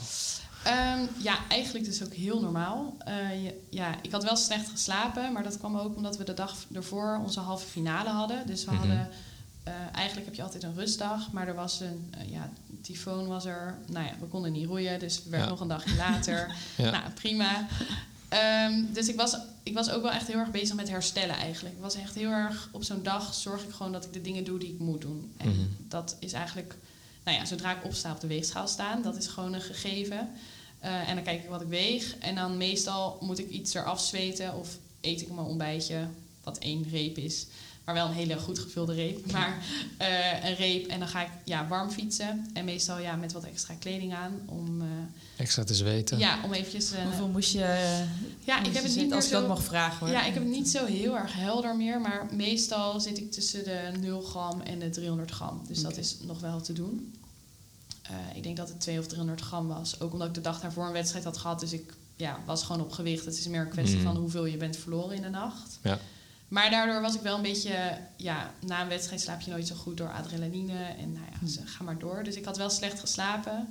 Ehm, 0.68 1.00
ja, 1.18 1.38
eigenlijk 1.50 1.86
dus 1.86 2.04
ook 2.04 2.14
heel 2.14 2.42
normaal. 2.42 2.96
Eh, 3.06 3.44
je- 3.44 3.60
ja, 3.70 3.96
ik 4.02 4.12
had 4.12 4.24
wel 4.24 4.36
slecht 4.36 4.70
geslapen, 4.70 5.32
maar 5.32 5.44
dat 5.44 5.58
kwam 5.58 5.78
ook 5.78 5.96
omdat 5.96 6.18
we 6.18 6.24
de 6.24 6.34
dag 6.34 6.56
ervoor 6.74 7.20
onze 7.24 7.40
halve 7.40 7.68
finale 7.68 8.10
hadden. 8.10 8.48
Dus 8.48 8.66
we 8.66 8.72
Mhm. 8.72 8.80
hadden, 8.80 9.10
eh, 9.64 9.74
eigenlijk 9.94 10.26
heb 10.26 10.36
je 10.36 10.44
altijd 10.44 10.64
een 10.64 10.76
rustdag, 10.76 11.32
maar 11.32 11.48
er 11.48 11.56
was 11.56 11.80
een, 11.80 12.14
eh, 12.18 12.32
ja, 12.32 12.50
tyfoon 12.82 13.28
was 13.28 13.46
er. 13.46 13.78
Nou 13.88 14.06
ja, 14.06 14.12
we 14.20 14.26
konden 14.26 14.52
niet 14.52 14.66
roeien, 14.68 15.00
dus 15.00 15.16
het 15.16 15.30
werd 15.30 15.44
Ja. 15.44 15.50
nog 15.50 15.60
een 15.60 15.68
dagje 15.68 15.96
later. 15.96 16.56
Ja. 16.78 16.92
Nou, 16.92 17.10
prima. 17.14 17.68
Ehm, 18.30 18.84
dus 18.94 19.08
ik 19.08 19.16
was, 19.16 19.38
ik 19.64 19.74
was 19.74 19.90
ook 19.90 20.02
wel 20.02 20.12
echt 20.12 20.28
heel 20.28 20.38
erg 20.40 20.52
bezig 20.52 20.76
met 20.76 20.90
herstellen 20.90 21.36
eigenlijk. 21.36 21.76
Ik 21.76 21.82
was 21.82 21.96
echt 21.96 22.16
heel 22.16 22.30
erg 22.32 22.70
op 22.72 22.84
zo'n 22.84 23.04
dag 23.04 23.34
zorg 23.34 23.64
ik 23.64 23.72
gewoon 23.72 23.92
dat 23.92 24.06
ik 24.06 24.14
de 24.14 24.22
dingen 24.22 24.44
doe 24.44 24.60
die 24.60 24.74
ik 24.74 24.80
moet 24.80 25.02
doen. 25.02 25.32
En 25.38 25.50
Mhm. 25.50 25.60
dat 25.88 26.16
is 26.20 26.34
eigenlijk, 26.34 26.76
nou 27.24 27.38
ja, 27.38 27.46
zodra 27.46 27.72
ik 27.78 27.84
opsta 27.86 28.12
op 28.12 28.20
de 28.22 28.28
weegschaal 28.28 28.68
staan, 28.68 29.02
dat 29.02 29.18
is 29.18 29.28
gewoon 29.28 29.54
een 29.54 29.62
gegeven. 29.62 30.30
Eh, 30.88 31.10
en 31.10 31.16
dan 31.16 31.24
kijk 31.24 31.44
ik 31.44 31.50
wat 31.50 31.62
ik 31.62 31.68
weeg. 31.68 32.16
En 32.20 32.36
dan 32.36 32.58
meestal 32.58 33.18
moet 33.22 33.40
ik 33.40 33.50
iets 33.50 33.74
eraf 33.74 34.02
zweten 34.02 34.54
of 34.56 34.78
eet 35.02 35.22
ik 35.22 35.28
mijn 35.32 35.48
ontbijtje, 35.48 36.08
wat 36.44 36.58
één 36.58 36.88
reep 36.92 37.18
is. 37.18 37.46
Maar 37.86 37.96
wel 37.96 38.08
een 38.08 38.14
hele 38.14 38.38
goed 38.38 38.60
gevulde 38.60 38.94
reep. 38.94 39.26
Maar 39.32 39.58
eh, 39.98 40.50
een 40.50 40.56
reep 40.56 40.88
en 40.88 41.00
dan 41.00 41.08
ga 41.08 41.22
ik 41.22 41.30
ja, 41.46 41.68
warm 41.68 41.90
fietsen. 41.90 42.50
En 42.54 42.66
meestal 42.66 43.00
ja, 43.00 43.16
met 43.16 43.32
wat 43.34 43.44
extra 43.44 43.74
kleding 43.80 44.14
aan 44.14 44.40
om, 44.46 44.82
eh, 44.82 44.88
Extra 45.38 45.64
te 45.64 45.76
zweten? 45.76 46.18
ja, 46.18 46.40
om 46.44 46.54
eventjes... 46.54 46.92
eh, 46.92 47.04
Hoeveel 47.04 47.28
moest 47.28 47.52
je... 47.52 47.60
ja, 48.44 48.60
ik 48.64 48.74
heb 48.74 48.84
het 48.84 48.96
niet 48.96 49.06
meer 49.08 49.16
Als 49.16 49.26
ik 49.26 49.32
dat 49.32 49.48
mag 49.48 49.64
vragen 49.64 50.00
hoor. 50.00 50.16
Ja, 50.16 50.26
ik 50.26 50.34
heb 50.34 50.44
het 50.44 50.52
niet 50.52 50.70
zo 50.70 50.86
heel 50.86 51.18
erg 51.18 51.34
helder 51.34 51.76
meer, 51.76 52.02
maar 52.02 52.28
meestal 52.32 53.00
zit 53.00 53.18
ik 53.18 53.32
tussen 53.32 53.64
de 53.64 53.92
0 54.00 54.22
gram 54.22 54.62
en 54.62 54.80
de 54.80 54.90
300 54.90 55.32
gram. 55.32 55.62
Dus 55.68 55.82
dat 55.82 55.98
is 55.98 56.18
nog 56.22 56.40
wel 56.40 56.62
te 56.62 56.74
doen. 56.74 57.14
Eh, 58.10 58.36
ik 58.38 58.44
denk 58.44 58.58
dat 58.58 58.68
het 58.70 58.80
2 58.80 59.00
of 59.00 59.08
300 59.08 59.42
gram 59.42 59.68
was. 59.68 60.00
Ook 60.00 60.14
omdat 60.14 60.28
ik 60.28 60.34
de 60.34 60.42
dag 60.42 60.60
daarvoor 60.60 60.86
een 60.86 60.92
wedstrijd 60.92 61.24
had 61.26 61.38
gehad. 61.38 61.60
Dus 61.60 61.72
ik 61.74 61.94
ja, 62.16 62.40
was 62.46 62.64
gewoon 62.64 62.82
op 62.82 62.92
gewicht. 62.92 63.26
Het 63.26 63.38
is 63.38 63.48
meer 63.48 63.62
een 63.62 63.70
kwestie 63.70 63.96
Mhm. 63.98 64.06
van 64.06 64.16
hoeveel 64.16 64.46
je 64.46 64.58
bent 64.58 64.78
verloren 64.78 65.16
in 65.16 65.22
de 65.22 65.30
nacht. 65.30 65.80
Ja. 65.82 65.98
Maar 66.48 66.70
daardoor 66.70 67.02
was 67.02 67.16
ik 67.16 67.22
wel 67.22 67.36
een 67.36 67.42
beetje... 67.42 67.98
Ja, 68.16 68.52
na 68.66 68.82
een 68.82 68.88
wedstrijd 68.88 69.22
slaap 69.22 69.42
je 69.42 69.52
nooit 69.52 69.68
zo 69.68 69.76
goed 69.76 69.98
door 69.98 70.12
adrenaline. 70.14 70.84
En 70.84 71.12
nou 71.14 71.26
ja, 71.42 71.48
ze- 71.48 71.66
ga 71.68 71.84
maar 71.84 71.98
door. 72.00 72.24
Dus 72.24 72.36
ik 72.36 72.46
had 72.46 72.58
wel 72.58 72.70
slecht 72.70 73.00
geslapen. 73.00 73.68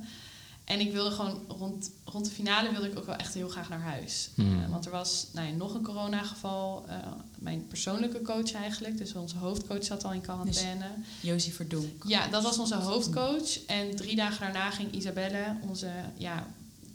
En 0.67 0.79
ik 0.79 0.91
wilde 0.91 1.11
gewoon 1.11 1.39
rond, 1.47 1.91
rond 2.05 2.25
de 2.25 2.31
finale 2.31 2.71
wilde 2.71 2.87
ik 2.89 2.97
ook 2.97 3.05
wel 3.05 3.15
echt 3.15 3.33
heel 3.33 3.49
graag 3.49 3.69
naar 3.69 3.81
huis. 3.81 4.29
Hmm. 4.35 4.63
Eh, 4.63 4.69
want 4.69 4.85
er 4.85 4.91
was 4.91 5.27
nou 5.33 5.47
ja, 5.47 5.53
nog 5.53 5.73
een 5.73 5.81
coronageval. 5.83 6.85
eh 6.87 6.95
mijn 7.39 7.67
persoonlijke 7.67 8.21
coach 8.21 8.51
eigenlijk. 8.53 8.97
Dus 8.97 9.13
onze 9.13 9.37
hoofdcoach 9.37 9.83
zat 9.83 10.03
al 10.03 10.13
in 10.13 10.21
quarantaine. 10.21 10.85
Josie 11.21 11.53
Verdonk. 11.53 12.03
Ja, 12.05 12.27
dat 12.27 12.43
was 12.43 12.57
onze 12.57 12.75
hoofdcoach. 12.75 13.65
En 13.65 13.95
drie 13.95 14.15
dagen 14.15 14.39
daarna 14.39 14.69
ging 14.71 14.91
Isabelle, 14.91 15.55
onze, 15.61 15.89
ja, 16.17 16.47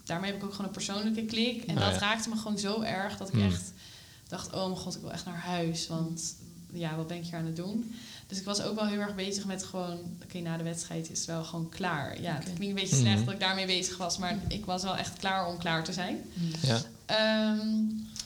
daarmee 0.05 0.31
heb 0.31 0.39
ik 0.41 0.45
ook 0.47 0.51
gewoon 0.53 0.67
een 0.67 0.73
persoonlijke 0.73 1.25
klik. 1.25 1.63
En 1.65 1.77
Oh, 1.77 1.83
dat 1.85 1.93
ja. 1.93 1.99
raakte 1.99 2.29
me 2.29 2.37
gewoon 2.37 2.59
zo 2.59 2.81
erg 2.81 3.17
dat 3.17 3.29
ik 3.29 3.35
Hmm. 3.35 3.45
echt 3.47 3.73
dacht, 4.29 4.53
oh 4.53 4.65
mijn 4.67 4.77
god, 4.77 4.95
ik 4.95 5.01
wil 5.01 5.13
echt 5.13 5.25
naar 5.25 5.41
huis. 5.41 5.87
Want 5.87 6.35
ja, 6.73 6.97
wat 6.97 7.07
ben 7.07 7.17
ik 7.17 7.25
hier 7.25 7.35
aan 7.37 7.47
het 7.47 7.57
doen? 7.57 7.95
Dus 8.33 8.41
ik 8.41 8.47
was 8.47 8.63
ook 8.63 8.75
wel 8.75 8.87
heel 8.87 9.01
erg 9.01 9.15
bezig 9.15 9.45
met 9.45 9.65
gewoon, 9.65 9.99
oké, 10.23 10.39
na 10.39 10.57
de 10.57 10.63
wedstrijd 10.63 11.11
is 11.11 11.19
het 11.19 11.27
wel 11.27 11.45
gewoon 11.45 11.69
klaar. 11.69 12.21
Ja, 12.21 12.35
het 12.35 12.43
klinkt 12.45 12.63
een 12.63 12.75
beetje 12.75 12.97
Mhm. 12.97 13.05
slecht 13.05 13.25
dat 13.25 13.35
ik 13.35 13.41
daarmee 13.41 13.67
bezig 13.67 13.97
was, 13.97 14.19
maar 14.19 14.39
ik 14.49 14.65
was 14.65 14.83
wel 14.83 14.97
echt 14.97 15.17
klaar 15.19 15.47
om 15.47 15.59
klaar 15.59 15.85
te 15.85 15.93
zijn. 15.93 16.19
Ja. 16.63 16.81
Ehm, 17.07 17.67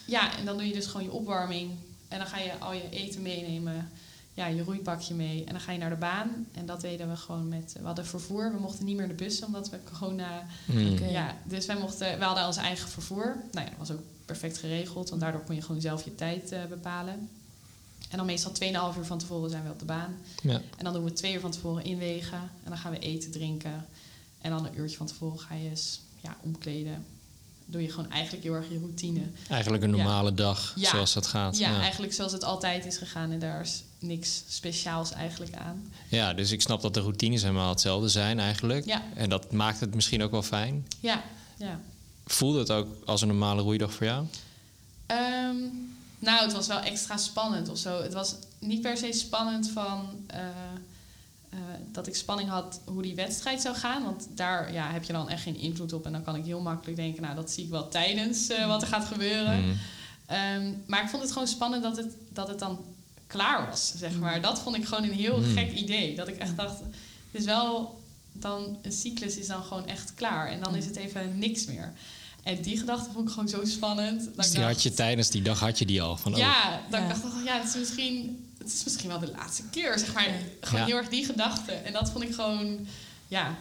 ja, 0.06 0.36
en 0.38 0.44
dan 0.44 0.56
doe 0.56 0.66
je 0.66 0.72
dus 0.72 0.86
gewoon 0.86 1.06
je 1.06 1.12
opwarming. 1.12 1.70
En 2.08 2.18
dan 2.18 2.26
ga 2.26 2.38
je 2.38 2.58
al 2.58 2.72
je 2.72 2.88
eten 2.90 3.22
meenemen. 3.22 3.88
Ja, 4.34 4.46
je 4.46 4.62
roeipakje 4.62 5.14
mee. 5.14 5.44
En 5.44 5.52
dan 5.52 5.60
ga 5.60 5.72
je 5.72 5.78
naar 5.78 5.90
de 5.90 5.96
baan. 5.96 6.46
En 6.52 6.66
dat 6.66 6.80
deden 6.80 7.08
we 7.10 7.16
gewoon 7.16 7.48
met... 7.48 7.76
We 7.80 7.86
hadden 7.86 8.06
vervoer. 8.06 8.52
We 8.52 8.60
mochten 8.60 8.84
niet 8.84 8.96
meer 8.96 9.08
de 9.08 9.14
bussen, 9.14 9.46
omdat 9.46 9.70
we 9.70 9.78
corona... 9.92 10.46
Mm. 10.64 10.98
Ja, 11.08 11.36
dus 11.44 11.66
wij 11.66 11.76
mochten... 11.76 12.18
We 12.18 12.24
hadden 12.24 12.46
ons 12.46 12.56
eigen 12.56 12.88
vervoer. 12.88 13.36
Nou 13.52 13.64
ja, 13.66 13.70
dat 13.78 13.88
was 13.88 13.90
ook 13.90 14.02
perfect 14.24 14.58
geregeld. 14.58 15.08
Want 15.08 15.20
daardoor 15.20 15.40
kon 15.40 15.54
je 15.54 15.62
gewoon 15.62 15.80
zelf 15.80 16.04
je 16.04 16.14
tijd 16.14 16.52
eh, 16.52 16.64
bepalen. 16.64 17.28
En 18.08 18.16
dan 18.16 18.26
meestal 18.26 18.52
2,5 18.92 18.98
uur 18.98 19.04
van 19.04 19.18
tevoren 19.18 19.50
zijn 19.50 19.64
we 19.64 19.70
op 19.70 19.78
de 19.78 19.84
baan. 19.84 20.16
Ja. 20.42 20.54
En 20.76 20.84
dan 20.84 20.92
doen 20.92 21.04
we 21.04 21.12
twee 21.12 21.34
uur 21.34 21.40
van 21.40 21.50
tevoren 21.50 21.84
inwegen. 21.84 22.38
En 22.38 22.68
dan 22.68 22.78
gaan 22.78 22.92
we 22.92 22.98
eten, 22.98 23.30
drinken. 23.30 23.86
En 24.40 24.50
dan 24.50 24.66
een 24.66 24.78
uurtje 24.78 24.96
van 24.96 25.06
tevoren 25.06 25.38
ga 25.40 25.54
je 25.54 25.68
eens 25.68 26.00
ja, 26.20 26.36
omkleden. 26.42 27.04
Doe 27.68 27.82
je 27.82 27.90
gewoon 27.90 28.10
eigenlijk 28.10 28.44
heel 28.44 28.54
erg 28.54 28.68
je 28.70 28.78
routine. 28.78 29.20
Eigenlijk 29.48 29.82
een 29.82 29.90
normale 29.90 30.34
dag, 30.34 30.72
Ja. 30.76 30.90
zoals 30.90 31.12
dat 31.12 31.26
gaat. 31.26 31.58
Ja, 31.58 31.70
ja. 31.70 31.80
eigenlijk 31.80 32.12
zoals 32.12 32.32
het 32.32 32.44
altijd 32.44 32.84
is 32.86 32.96
gegaan. 32.96 33.30
En 33.30 33.38
daar 33.38 33.60
is 33.60 33.82
niks 33.98 34.42
speciaals 34.48 35.12
eigenlijk 35.12 35.54
aan. 35.56 35.92
Ja, 36.08 36.34
dus 36.34 36.50
ik 36.50 36.62
snap 36.62 36.82
dat 36.82 36.94
de 36.94 37.00
routines 37.00 37.42
helemaal 37.42 37.68
hetzelfde 37.68 38.08
zijn 38.08 38.38
eigenlijk. 38.38 38.84
Ja. 38.84 39.02
En 39.14 39.28
dat 39.28 39.52
maakt 39.52 39.80
het 39.80 39.94
misschien 39.94 40.22
ook 40.22 40.30
wel 40.30 40.42
fijn. 40.42 40.86
Ja, 41.00 41.22
ja. 41.56 41.80
Voelde 42.26 42.58
het 42.58 42.70
ook 42.70 42.86
als 43.04 43.20
een 43.22 43.28
normale 43.28 43.62
roeidag 43.62 43.92
voor 43.92 44.06
jou? 44.06 44.26
Ehm, 45.06 45.54
nou, 46.18 46.42
het 46.44 46.52
was 46.52 46.66
wel 46.66 46.78
extra 46.80 47.16
spannend 47.16 47.68
of 47.68 47.78
zo. 47.78 48.02
Het 48.02 48.12
was 48.12 48.34
niet 48.58 48.80
per 48.80 48.96
se 48.96 49.12
spannend 49.12 49.70
van... 49.70 50.08
eh, 50.26 50.38
eh, 51.50 51.58
dat 51.92 52.06
ik 52.06 52.14
spanning 52.16 52.48
had 52.48 52.80
hoe 52.84 53.02
die 53.02 53.14
wedstrijd 53.14 53.60
zou 53.60 53.76
gaan. 53.76 54.02
Want 54.04 54.26
daar 54.34 54.72
ja, 54.72 54.90
heb 54.90 55.04
je 55.04 55.12
dan 55.12 55.28
echt 55.28 55.42
geen 55.42 55.56
invloed 55.56 55.92
op. 55.92 56.06
En 56.06 56.12
dan 56.12 56.22
kan 56.24 56.36
ik 56.36 56.44
heel 56.44 56.60
makkelijk 56.60 56.96
denken... 56.96 57.22
nou, 57.22 57.34
dat 57.34 57.50
zie 57.50 57.64
ik 57.64 57.70
wel 57.70 57.88
tijdens 57.88 58.48
eh, 58.48 58.66
wat 58.66 58.82
er 58.82 58.88
gaat 58.88 59.04
gebeuren. 59.04 59.64
Mm. 59.64 59.78
Ehm, 60.26 60.72
maar 60.86 61.02
ik 61.02 61.08
vond 61.08 61.22
het 61.22 61.32
gewoon 61.32 61.48
spannend 61.48 61.82
dat 61.82 61.96
het, 61.96 62.14
dat 62.28 62.48
het 62.48 62.58
dan 62.58 62.78
klaar 63.26 63.66
was, 63.70 63.92
zeg 63.96 64.18
maar. 64.18 64.40
Dat 64.40 64.60
vond 64.60 64.76
ik 64.76 64.84
gewoon 64.86 65.04
een 65.04 65.12
heel 65.12 65.38
Mm. 65.38 65.54
gek 65.56 65.72
idee. 65.72 66.16
Dat 66.16 66.28
ik 66.28 66.36
echt 66.36 66.56
dacht, 66.56 66.78
het 66.78 67.40
is 67.40 67.44
wel 67.44 68.00
dan... 68.32 68.78
Een 68.82 68.92
cyclus 68.92 69.36
is 69.36 69.46
dan 69.46 69.62
gewoon 69.62 69.86
echt 69.86 70.14
klaar. 70.14 70.48
En 70.48 70.60
dan 70.60 70.74
is 70.76 70.84
het 70.84 70.96
even 70.96 71.38
niks 71.38 71.64
meer. 71.66 71.92
En 72.46 72.62
die 72.62 72.78
gedachte 72.78 73.10
vond 73.12 73.26
ik 73.28 73.32
gewoon 73.34 73.48
zo 73.48 73.64
spannend. 73.64 74.24
dat 74.24 74.36
Dus 74.36 74.46
ik 74.46 74.50
die 74.52 74.60
dacht- 74.60 74.72
had 74.72 74.82
je 74.82 74.92
tijdens 74.92 75.30
die 75.30 75.42
dag 75.42 75.60
had 75.60 75.78
je 75.78 75.86
die 75.86 76.02
al 76.02 76.16
van 76.16 76.32
oh, 76.32 76.38
ja, 76.38 76.78
ik 76.78 76.90
dacht, 76.90 77.24
oh, 77.24 77.44
ja, 77.44 77.58
het 77.58 77.68
is, 77.68 77.74
misschien, 77.76 78.46
het 78.58 78.66
is 78.72 78.84
misschien 78.84 79.08
wel 79.08 79.18
de 79.18 79.30
laatste 79.36 79.62
keer, 79.70 79.98
zeg 79.98 80.14
maar. 80.14 80.28
Gewoon 80.60 80.80
Ja. 80.80 80.86
heel 80.86 80.96
erg 80.96 81.08
die 81.08 81.24
gedachte. 81.24 81.72
En 81.72 81.92
dat 81.92 82.10
vond 82.10 82.24
ik 82.24 82.34
gewoon, 82.34 82.86
ja... 83.28 83.54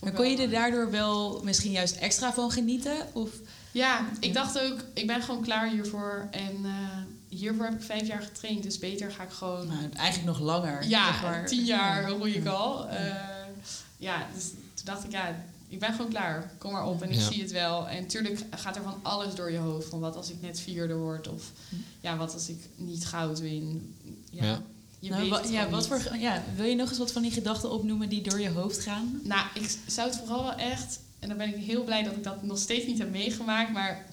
Maar 0.00 0.10
ik 0.10 0.16
kon 0.16 0.30
je 0.30 0.36
er 0.36 0.50
daardoor 0.50 0.90
wel 0.90 1.40
misschien 1.44 1.70
juist 1.72 1.96
extra 1.96 2.32
van 2.32 2.50
genieten? 2.50 2.96
Of 3.12 3.28
Ja, 3.72 4.06
ik 4.20 4.34
dacht 4.34 4.58
ook, 4.60 4.84
ik 4.94 5.06
ben 5.06 5.22
gewoon 5.22 5.42
klaar 5.42 5.68
hiervoor. 5.70 6.28
En 6.30 6.56
eh, 6.64 7.38
hiervoor 7.38 7.64
heb 7.64 7.74
ik 7.74 7.82
vijf 7.82 8.06
jaar 8.06 8.22
getraind. 8.22 8.62
Dus 8.62 8.78
beter 8.78 9.10
ga 9.12 9.22
ik 9.22 9.30
gewoon... 9.30 9.66
nou, 9.66 9.88
eigenlijk 9.96 10.38
nog 10.38 10.40
langer? 10.46 10.88
ja, 10.88 11.06
zeg 11.12 11.22
maar. 11.22 11.46
tien 11.46 11.64
jaar 11.64 12.02
Ja. 12.02 12.08
roei 12.16 12.34
ik 12.34 12.46
al. 12.46 12.88
Eh, 12.88 13.14
ja, 13.98 14.26
dus 14.34 14.44
toen 14.48 14.84
dacht 14.84 15.04
ik, 15.04 15.10
ja, 15.12 15.36
ik 15.72 15.78
ben 15.80 15.92
gewoon 15.94 16.10
klaar. 16.10 16.52
Kom 16.58 16.72
maar 16.72 16.86
op 16.86 17.02
en 17.02 17.08
ik 17.10 17.14
Ja. 17.14 17.30
zie 17.30 17.42
het 17.42 17.50
wel. 17.50 17.88
En 17.88 18.00
natuurlijk 18.02 18.40
gaat 18.50 18.76
er 18.76 18.82
van 18.82 18.98
alles 19.02 19.34
door 19.34 19.50
je 19.50 19.58
hoofd. 19.58 19.88
Van 19.88 20.00
wat 20.00 20.16
als 20.16 20.30
ik 20.30 20.40
net 20.42 20.60
vierde 20.60 20.94
word? 20.94 21.28
Of 21.28 21.50
ja, 22.00 22.16
wat 22.16 22.32
als 22.34 22.48
ik 22.48 22.58
niet 22.76 23.06
goud 23.06 23.40
win? 23.40 23.94
Ja, 24.30 24.44
Ja. 24.44 24.62
je 24.98 25.10
Nou, 25.10 25.30
weet 25.30 25.50
ja, 25.50 25.68
wat 25.68 25.90
niet. 25.90 26.02
voor, 26.02 26.16
ja, 26.18 26.42
wil 26.56 26.64
je 26.64 26.74
nog 26.74 26.88
eens 26.88 26.98
wat 26.98 27.12
van 27.12 27.22
die 27.22 27.30
gedachten 27.30 27.70
opnoemen 27.70 28.08
die 28.08 28.22
door 28.22 28.40
je 28.40 28.48
hoofd 28.50 28.78
gaan? 28.80 29.20
Nou, 29.22 29.46
ik 29.54 29.76
zou 29.86 30.08
het 30.08 30.18
vooral 30.18 30.42
wel 30.42 30.54
echt... 30.54 31.00
En 31.18 31.28
dan 31.28 31.36
ben 31.36 31.48
ik 31.54 31.64
heel 31.64 31.84
blij 31.84 32.02
dat 32.02 32.12
ik 32.16 32.24
dat 32.24 32.42
nog 32.42 32.58
steeds 32.58 32.86
niet 32.86 32.98
heb 32.98 33.10
meegemaakt. 33.10 33.72
Maar 33.72 34.06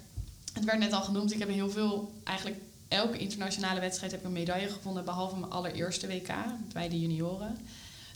het 0.54 0.64
werd 0.64 0.80
net 0.80 0.94
al 0.94 1.02
genoemd. 1.02 1.34
Ik 1.34 1.40
heb 1.40 1.50
heel 1.50 1.70
veel... 1.70 2.14
Eigenlijk 2.24 2.58
elke 2.88 3.18
internationale 3.18 3.80
wedstrijd 3.80 4.12
heb 4.12 4.20
ik 4.22 4.26
een 4.28 4.32
medaille 4.34 4.68
gevonden. 4.70 5.06
Behalve 5.06 5.36
mijn 5.36 5.52
allereerste 5.52 6.08
WK 6.08 6.30
bij 6.74 6.90
de 6.90 7.00
junioren. 7.00 7.58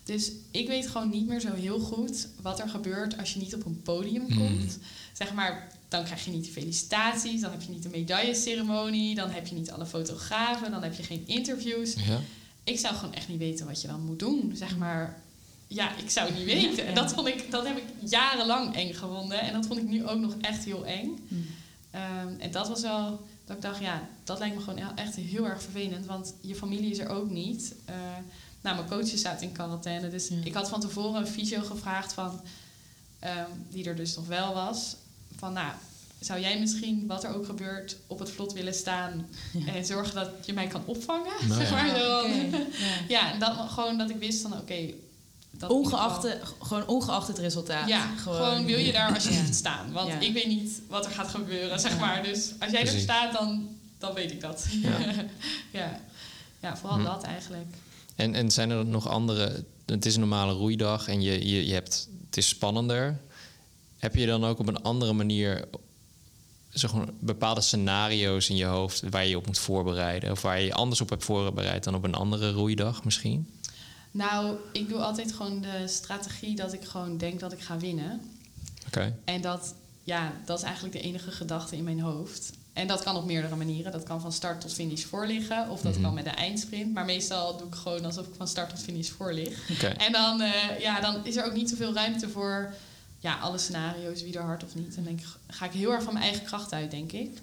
Dus 0.03 0.31
ik 0.51 0.67
weet 0.67 0.87
gewoon 0.87 1.09
niet 1.09 1.27
meer 1.27 1.39
zo 1.39 1.53
heel 1.53 1.79
goed 1.79 2.27
wat 2.41 2.59
er 2.59 2.69
gebeurt 2.69 3.17
als 3.17 3.33
je 3.33 3.39
niet 3.39 3.55
op 3.55 3.65
een 3.65 3.81
podium 3.81 4.23
Mm. 4.27 4.37
komt. 4.37 4.77
Zeg 5.13 5.33
maar, 5.33 5.71
dan 5.87 6.03
krijg 6.03 6.25
je 6.25 6.31
niet 6.31 6.45
de 6.45 6.51
felicitaties, 6.51 7.41
dan 7.41 7.51
heb 7.51 7.61
je 7.61 7.69
niet 7.71 7.83
de 7.83 7.89
medailleceremonie, 7.89 9.15
dan 9.15 9.29
heb 9.29 9.47
je 9.47 9.55
niet 9.55 9.71
alle 9.71 9.85
fotografen, 9.85 10.71
dan 10.71 10.83
heb 10.83 10.93
je 10.93 11.03
geen 11.03 11.23
interviews. 11.27 11.93
Ja. 11.93 12.19
Ik 12.63 12.79
zou 12.79 12.95
gewoon 12.95 13.13
echt 13.13 13.27
niet 13.27 13.37
weten 13.37 13.65
wat 13.65 13.81
je 13.81 13.87
dan 13.87 14.05
moet 14.05 14.19
doen. 14.19 14.51
Zeg 14.55 14.77
maar, 14.77 15.21
ja, 15.67 15.95
ik 15.97 16.09
zou 16.09 16.27
het 16.27 16.37
niet 16.37 16.45
weten. 16.45 16.75
Ja. 16.75 16.89
En 16.89 16.95
dat, 16.95 17.13
vond 17.13 17.27
ik, 17.27 17.51
dat 17.51 17.67
heb 17.67 17.77
ik 17.77 17.83
jarenlang 18.09 18.75
eng 18.75 18.93
gevonden. 18.93 19.39
En 19.41 19.53
dat 19.53 19.65
vond 19.65 19.79
ik 19.79 19.87
nu 19.87 20.07
ook 20.07 20.19
nog 20.19 20.35
echt 20.41 20.63
heel 20.65 20.85
eng. 20.85 21.27
Ehm, 21.91 22.27
en 22.39 22.51
dat 22.51 22.67
was 22.67 22.81
wel 22.81 23.25
dat 23.45 23.55
ik 23.55 23.61
dacht, 23.61 23.79
ja, 23.81 24.07
dat 24.23 24.39
lijkt 24.39 24.55
me 24.55 24.61
gewoon 24.61 24.79
e- 24.79 24.91
echt 25.01 25.15
heel 25.15 25.45
erg 25.47 25.61
vervelend. 25.63 26.05
Want 26.05 26.33
je 26.41 26.55
familie 26.55 26.91
is 26.91 26.97
er 26.99 27.09
ook 27.09 27.29
niet. 27.29 27.75
Eh, 27.85 27.95
nou, 28.63 28.75
mijn 28.75 28.87
coach 28.89 29.07
staat 29.17 29.41
in 29.41 29.51
quarantaine. 29.51 30.09
Dus 30.09 30.27
Ja. 30.27 30.35
ik 30.43 30.53
had 30.53 30.69
van 30.69 30.79
tevoren 30.79 31.21
een 31.21 31.27
fysio 31.27 31.61
gevraagd 31.61 32.13
van... 32.13 32.41
ehm, 33.19 33.49
die 33.69 33.85
er 33.85 33.95
dus 33.95 34.15
nog 34.15 34.27
wel 34.27 34.53
was. 34.53 34.95
Van, 35.37 35.53
nou, 35.53 35.71
zou 36.19 36.39
jij 36.39 36.59
misschien, 36.59 37.07
wat 37.07 37.23
er 37.23 37.35
ook 37.35 37.45
gebeurt, 37.45 37.97
op 38.07 38.19
het 38.19 38.31
vlot 38.31 38.53
willen 38.53 38.73
staan... 38.73 39.27
en 39.75 39.85
zorgen 39.85 40.15
dat 40.15 40.29
je 40.45 40.53
mij 40.53 40.67
kan 40.67 40.81
opvangen? 40.85 41.33
Nou 41.47 41.59
zeg 41.61 41.69
ja. 41.69 41.75
maar 41.75 41.99
zo. 41.99 42.19
Oké, 42.19 42.29
ja. 42.29 42.63
Ja, 43.07 43.31
en 43.33 43.39
dat, 43.39 43.55
gewoon 43.69 43.97
dat 43.97 44.09
ik 44.09 44.17
wist 44.17 44.41
van, 44.41 44.53
oké... 44.57 44.93
dat 45.51 45.69
Ongeacht, 45.69 46.27
gewoon 46.61 46.87
ongeacht 46.87 47.27
het 47.27 47.37
resultaat. 47.37 47.87
Ja, 47.87 48.15
gewoon, 48.15 48.65
wil 48.65 48.79
je 48.79 48.91
daar 48.91 49.13
alsjeblieft 49.13 49.55
staan. 49.55 49.91
Want 49.91 50.07
Ja. 50.07 50.19
ik 50.19 50.33
weet 50.33 50.47
niet 50.47 50.81
wat 50.87 51.05
er 51.05 51.11
gaat 51.11 51.27
gebeuren, 51.29 51.79
zeg 51.79 51.91
Ja. 51.93 51.99
maar. 51.99 52.23
Dus 52.23 52.51
als 52.59 52.71
jij 52.71 52.81
er 52.81 52.99
staat, 52.99 53.33
dan, 53.33 53.77
dan 53.97 54.13
weet 54.13 54.31
ik 54.31 54.41
dat. 54.41 54.65
Ja. 54.69 54.97
ja. 55.79 55.99
ja, 56.59 56.77
vooral 56.77 56.97
Hm. 56.97 57.03
dat 57.03 57.23
eigenlijk. 57.23 57.75
En, 58.15 58.35
en 58.35 58.51
zijn 58.51 58.69
er 58.69 58.85
nog 58.85 59.07
andere... 59.07 59.65
Het 59.85 60.05
is 60.05 60.13
een 60.13 60.19
normale 60.19 60.53
roeidag 60.53 61.07
en 61.07 61.21
je, 61.21 61.47
je, 61.49 61.67
je 61.67 61.73
hebt, 61.73 62.09
het 62.25 62.37
is 62.37 62.47
spannender. 62.47 63.19
Heb 63.97 64.15
je 64.15 64.25
dan 64.25 64.45
ook 64.45 64.59
op 64.59 64.67
een 64.67 64.81
andere 64.81 65.13
manier 65.13 65.67
zeg 66.69 66.93
maar, 66.93 67.07
bepaalde 67.19 67.61
scenario's 67.61 68.49
in 68.49 68.55
je 68.55 68.65
hoofd... 68.65 69.03
waar 69.09 69.23
je 69.23 69.29
je 69.29 69.37
op 69.37 69.45
moet 69.45 69.59
voorbereiden? 69.59 70.31
Of 70.31 70.41
waar 70.41 70.59
je 70.59 70.65
je 70.65 70.73
anders 70.73 71.01
op 71.01 71.09
hebt 71.09 71.23
voorbereid 71.23 71.83
dan 71.83 71.95
op 71.95 72.03
een 72.03 72.15
andere 72.15 72.51
roeidag 72.51 73.03
misschien? 73.03 73.49
Nou, 74.11 74.55
ik 74.71 74.89
doe 74.89 74.99
altijd 74.99 75.33
gewoon 75.33 75.61
de 75.61 75.87
strategie 75.87 76.55
dat 76.55 76.73
ik 76.73 76.83
gewoon 76.83 77.17
denk 77.17 77.39
dat 77.39 77.51
ik 77.51 77.59
ga 77.59 77.77
winnen. 77.77 78.21
Oké. 78.87 79.17
En 79.25 79.41
dat, 79.41 79.75
ja, 80.03 80.33
dat 80.45 80.57
is 80.57 80.63
eigenlijk 80.63 80.95
de 80.95 81.01
enige 81.01 81.31
gedachte 81.31 81.75
in 81.75 81.83
mijn 81.83 81.99
hoofd. 81.99 82.51
En 82.73 82.87
dat 82.87 83.03
kan 83.03 83.15
op 83.15 83.25
meerdere 83.25 83.55
manieren. 83.55 83.91
Dat 83.91 84.03
kan 84.03 84.21
van 84.21 84.31
start 84.31 84.61
tot 84.61 84.73
finish 84.73 85.03
voorliggen. 85.03 85.69
Of 85.69 85.81
dat 85.81 85.93
Mhm. 85.93 86.01
kan 86.01 86.13
met 86.13 86.23
de 86.23 86.29
eindsprint. 86.29 86.93
Maar 86.93 87.05
meestal 87.05 87.57
doe 87.57 87.67
ik 87.67 87.75
gewoon 87.75 88.05
alsof 88.05 88.27
ik 88.27 88.33
van 88.37 88.47
start 88.47 88.69
tot 88.69 88.79
finish 88.79 89.09
voorlig. 89.09 89.69
Oké. 89.71 89.87
En 89.87 90.11
dan, 90.11 90.41
eh, 90.41 90.79
ja, 90.79 91.01
dan 91.01 91.25
is 91.25 91.35
er 91.35 91.45
ook 91.45 91.53
niet 91.53 91.69
zoveel 91.69 91.93
ruimte 91.93 92.29
voor 92.29 92.73
ja, 93.19 93.37
alle 93.39 93.57
scenario's, 93.57 94.21
wie 94.23 94.33
er 94.37 94.41
hard 94.43 94.63
of 94.63 94.75
niet. 94.75 94.95
En 94.95 95.03
denk, 95.03 95.19
ik, 95.19 95.25
ga 95.47 95.65
ik 95.65 95.71
heel 95.71 95.91
erg 95.91 96.03
van 96.03 96.13
mijn 96.13 96.25
eigen 96.25 96.45
kracht 96.45 96.73
uit, 96.73 96.91
denk 96.91 97.11
ik. 97.11 97.37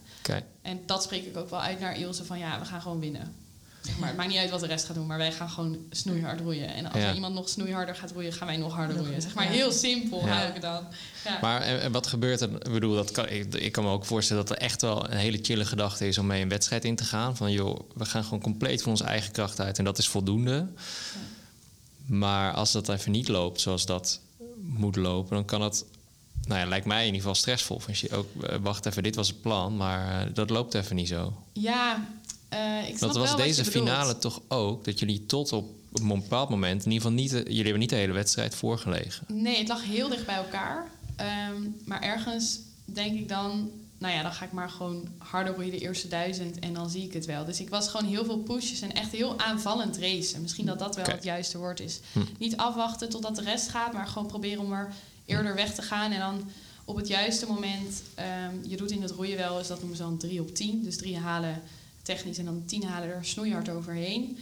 En 0.63 0.81
dat 0.87 1.03
spreek 1.03 1.25
ik 1.25 1.37
ook 1.37 1.51
wel 1.51 1.61
uit 1.61 1.81
naar 1.81 1.99
Ilse 1.99 2.25
van 2.25 2.39
ja, 2.39 2.59
we 2.59 2.65
gaan 2.65 2.83
gewoon 2.83 3.01
winnen. 3.01 3.35
Zeg 3.83 3.99
maar, 3.99 4.09
het 4.09 4.17
maakt 4.17 4.29
niet 4.29 4.39
uit 4.39 4.51
wat 4.51 4.61
de 4.61 4.67
rest 4.67 4.85
gaat 4.87 4.95
doen, 4.95 5.07
maar 5.07 5.19
wij 5.19 5.33
gaan 5.33 5.51
gewoon 5.51 5.79
snoeihard 5.91 6.41
roeien. 6.41 6.75
En 6.75 6.85
als 6.93 7.03
Ja. 7.03 7.09
er 7.09 7.15
iemand 7.15 7.35
nog 7.35 7.49
snoeiharder 7.49 7.95
gaat 7.95 8.11
roeien, 8.11 8.33
gaan 8.33 8.47
wij 8.47 8.57
nog 8.57 8.75
harder 8.75 8.97
roeien. 8.97 9.23
Zeg 9.23 9.35
maar 9.35 9.45
ja. 9.45 9.51
heel 9.51 9.73
simpel 9.73 10.27
Ja. 10.27 10.33
hou 10.33 10.47
ik 10.49 10.53
het 10.53 10.63
dan. 10.63 10.85
Ja. 11.25 11.39
Maar 11.41 11.61
en, 11.61 11.81
en 11.81 11.93
wat 11.93 12.07
gebeurt 12.07 12.41
er? 12.41 12.51
Ik 12.53 12.73
bedoel, 12.73 12.95
dat 12.95 13.11
kan, 13.11 13.29
ik, 13.29 13.55
ik 13.55 13.73
kan 13.73 13.85
me 13.85 13.91
ook 13.91 14.05
voorstellen 14.05 14.47
dat 14.47 14.57
er 14.57 14.63
echt 14.63 14.83
wel 14.83 15.11
een 15.11 15.17
hele 15.17 15.39
chille 15.43 15.65
gedachte 15.65 16.09
is 16.09 16.19
om 16.19 16.27
mee 16.27 16.43
een 16.43 16.49
wedstrijd 16.49 16.85
in 16.85 16.97
te 16.97 17.05
gaan. 17.05 17.37
Van 17.37 17.53
joh, 17.53 17.81
we 17.95 18.05
gaan 18.05 18.25
gewoon 18.25 18.41
compleet 18.41 18.83
van 18.83 18.91
onze 18.91 19.05
eigen 19.05 19.33
kracht 19.33 19.61
uit 19.61 19.79
en 19.79 19.85
dat 19.85 19.99
is 19.99 20.09
voldoende. 20.09 20.67
Maar 22.07 22.53
als 22.53 22.73
dat 22.73 22.89
even 22.89 23.11
niet 23.13 23.29
loopt 23.29 23.61
zoals 23.61 23.87
dat 23.87 24.21
moet 24.63 24.97
lopen, 24.97 25.35
dan 25.35 25.45
kan 25.45 25.61
het, 25.63 25.85
nou 26.43 26.61
ja, 26.61 26.67
lijkt 26.67 26.87
mij 26.87 26.99
in 27.01 27.05
ieder 27.07 27.21
geval 27.21 27.35
stressvol. 27.35 27.81
Als 27.89 28.01
je 28.01 28.11
ook, 28.11 28.43
eh, 28.43 28.57
wacht 28.63 28.87
even, 28.87 29.03
dit 29.03 29.15
was 29.15 29.29
het 29.29 29.41
plan, 29.41 29.77
maar 29.77 30.21
eh, 30.27 30.35
dat 30.35 30.51
loopt 30.51 30.75
even 30.75 30.97
niet 30.97 31.09
zo. 31.09 31.33
Ja, 31.53 32.07
eh, 32.51 32.89
ik 32.89 32.97
snap 32.97 33.01
Dat 33.13 33.17
was 33.17 33.29
wel 33.29 33.37
deze 33.47 33.63
bedoelt. 33.63 33.77
finale 33.89 34.19
toch 34.19 34.41
ook, 34.49 34.85
dat 34.85 34.99
jullie 34.99 35.27
tot 35.27 35.53
op 35.53 35.69
een 35.93 36.09
bepaald 36.09 36.49
moment, 36.49 36.85
in 36.85 36.91
ieder 36.91 37.07
geval 37.09 37.23
niet, 37.23 37.31
de- 37.31 37.43
jullie 37.43 37.63
hebben 37.63 37.79
niet 37.81 37.91
de 37.91 37.97
hele 37.97 38.13
wedstrijd 38.13 38.55
voorgelegen. 38.55 39.25
Nee, 39.29 39.59
het 39.59 39.69
lag 39.69 39.85
heel 39.85 40.09
dicht 40.09 40.27
bij 40.27 40.35
elkaar. 40.37 40.91
Ehm, 41.17 41.55
maar 41.85 42.03
ergens 42.03 42.59
denk 42.85 43.19
ik 43.19 43.29
dan, 43.29 43.71
nou 43.99 44.15
ja, 44.15 44.23
dan 44.23 44.33
ga 44.33 44.45
ik 44.45 44.53
maar 44.53 44.71
gewoon 44.71 45.09
harder 45.19 45.55
roeien 45.55 45.71
de 45.71 45.79
eerste 45.79 46.09
duizend 46.09 46.59
en 46.59 46.75
dan 46.75 46.91
zie 46.91 47.03
ik 47.05 47.13
het 47.13 47.27
wel. 47.27 47.45
Dus 47.45 47.61
ik 47.61 47.69
was 47.69 47.89
gewoon 47.89 48.07
heel 48.11 48.25
veel 48.25 48.39
pushes 48.39 48.81
en 48.81 48.93
echt 48.95 49.11
heel 49.13 49.39
aanvallend 49.39 49.97
racen. 49.99 50.43
Misschien 50.43 50.67
dat 50.67 50.79
dat 50.79 50.97
wel 50.97 51.05
het 51.05 51.25
juiste 51.25 51.59
woord 51.59 51.81
is. 51.81 52.01
Hm. 52.13 52.21
Niet 52.39 52.57
afwachten 52.57 53.09
totdat 53.09 53.37
de 53.37 53.43
rest 53.43 53.69
gaat, 53.69 53.93
maar 53.93 54.07
gewoon 54.07 54.29
proberen 54.29 54.63
om 54.65 54.73
er 54.73 54.93
eerder 55.27 55.55
weg 55.55 55.75
te 55.75 55.83
gaan. 55.83 56.13
En 56.13 56.19
dan 56.21 56.51
op 56.85 56.97
het 56.97 57.09
juiste 57.09 57.47
moment, 57.47 58.03
ehm, 58.15 58.55
je 58.63 58.77
doet 58.77 58.91
in 58.91 59.03
het 59.03 59.11
roeien 59.11 59.37
wel 59.37 59.59
eens, 59.59 59.69
dat 59.69 59.79
noemen 59.79 59.97
ze 59.97 60.03
dan 60.03 60.17
3 60.19 60.41
op 60.41 60.55
10. 60.55 60.83
Dus 60.85 60.97
drie 60.97 61.19
halen 61.19 61.63
technisch 62.15 62.39
en 62.39 62.45
dan 62.45 62.63
10 62.67 62.85
halen 62.85 63.09
er 63.09 63.25
snoeihard 63.25 63.69
overheen. 63.69 64.39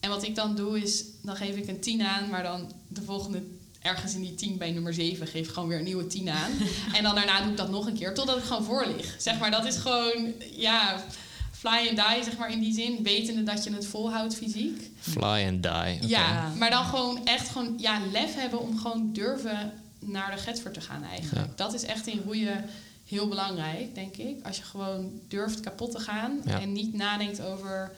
En 0.00 0.10
wat 0.10 0.24
ik 0.24 0.34
dan 0.34 0.56
doe 0.56 0.82
is, 0.82 1.04
dan 1.22 1.36
geef 1.36 1.56
ik 1.56 1.68
een 1.68 1.80
10 1.80 2.02
aan, 2.02 2.28
maar 2.28 2.42
dan 2.42 2.72
de 2.88 3.02
volgende 3.02 3.42
ergens 3.82 4.14
in 4.14 4.20
die 4.20 4.34
10 4.34 4.58
bij 4.58 4.70
nummer 4.70 4.94
7 4.94 5.26
geef 5.26 5.46
ik 5.46 5.52
gewoon 5.52 5.68
weer 5.68 5.78
een 5.78 5.84
nieuwe 5.84 6.06
10 6.06 6.28
aan. 6.28 6.50
en 6.96 7.02
dan 7.02 7.14
daarna 7.14 7.40
doe 7.40 7.50
ik 7.50 7.56
dat 7.56 7.70
nog 7.70 7.86
een 7.86 7.94
keer 7.94 8.14
totdat 8.14 8.36
ik 8.36 8.44
gewoon 8.44 8.64
voor 8.64 8.86
lig. 8.86 9.14
Zeg 9.18 9.38
maar, 9.38 9.50
dat 9.50 9.64
is 9.64 9.76
gewoon, 9.76 10.32
ja, 10.56 11.04
fly 11.50 11.88
and 11.88 11.96
die, 11.96 12.24
zeg 12.24 12.36
maar 12.38 12.52
in 12.52 12.60
die 12.60 12.74
zin, 12.74 13.02
wetende 13.02 13.42
dat 13.42 13.64
je 13.64 13.72
het 13.72 13.86
volhoudt 13.86 14.34
fysiek. 14.34 14.90
Fly 15.00 15.46
and 15.48 15.62
die. 15.62 16.08
Ja, 16.08 16.52
maar 16.58 16.70
dan 16.70 16.84
gewoon 16.84 17.26
echt 17.26 17.48
gewoon, 17.48 17.74
ja, 17.78 18.00
lef 18.12 18.34
hebben 18.34 18.60
om 18.60 18.78
gewoon 18.78 19.12
durven 19.12 19.72
naar 19.98 20.30
de 20.34 20.42
Getver 20.42 20.72
te 20.72 20.80
gaan 20.80 21.04
eigenlijk. 21.04 21.46
Ja. 21.46 21.52
Dat 21.56 21.74
is 21.74 21.84
echt 21.84 22.06
in 22.06 22.22
roeien 22.24 22.64
heel 23.12 23.28
belangrijk, 23.28 23.94
denk 23.94 24.16
ik. 24.16 24.46
Als 24.46 24.56
je 24.56 24.62
gewoon 24.62 25.10
durft 25.28 25.60
kapot 25.60 25.90
te 25.90 25.98
gaan 26.00 26.40
Ja. 26.44 26.60
en 26.60 26.72
niet 26.72 26.94
nadenkt 26.94 27.40
over 27.42 27.92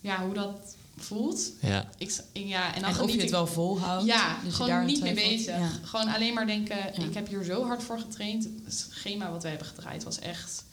ja, 0.00 0.24
hoe 0.24 0.34
dat 0.34 0.76
voelt. 0.96 1.50
Ja. 1.60 1.88
Ik, 1.98 2.20
ja, 2.32 2.74
en 2.74 2.80
dan 2.82 2.90
En 2.94 3.00
of 3.00 3.06
je 3.10 3.14
het 3.16 3.24
ik- 3.24 3.30
wel 3.30 3.46
volhoudt. 3.46 4.06
ja, 4.06 4.34
dus 4.34 4.44
je 4.44 4.52
gewoon 4.52 4.68
daar 4.70 4.84
niet 4.84 5.02
mee 5.02 5.14
bezig. 5.14 5.56
Ja. 5.58 5.68
Gewoon 5.82 6.08
alleen 6.14 6.34
maar 6.34 6.46
denken, 6.46 6.76
Ja. 6.76 7.04
ik 7.04 7.14
heb 7.14 7.28
hier 7.28 7.44
zo 7.44 7.66
hard 7.66 7.82
voor 7.82 7.98
getraind. 7.98 8.48
Het 8.64 8.86
schema 8.90 9.30
wat 9.30 9.42
we 9.42 9.48
hebben 9.48 9.66
gedraaid 9.66 10.04
was 10.04 10.18
echt... 10.18 10.64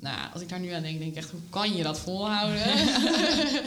nou, 0.00 0.16
als 0.32 0.42
ik 0.42 0.48
daar 0.48 0.60
nu 0.60 0.70
aan 0.70 0.82
denk, 0.82 0.98
denk 0.98 1.10
ik 1.10 1.16
echt, 1.16 1.30
hoe 1.30 1.40
kan 1.50 1.76
je 1.76 1.82
dat 1.82 1.98
volhouden? 2.00 2.58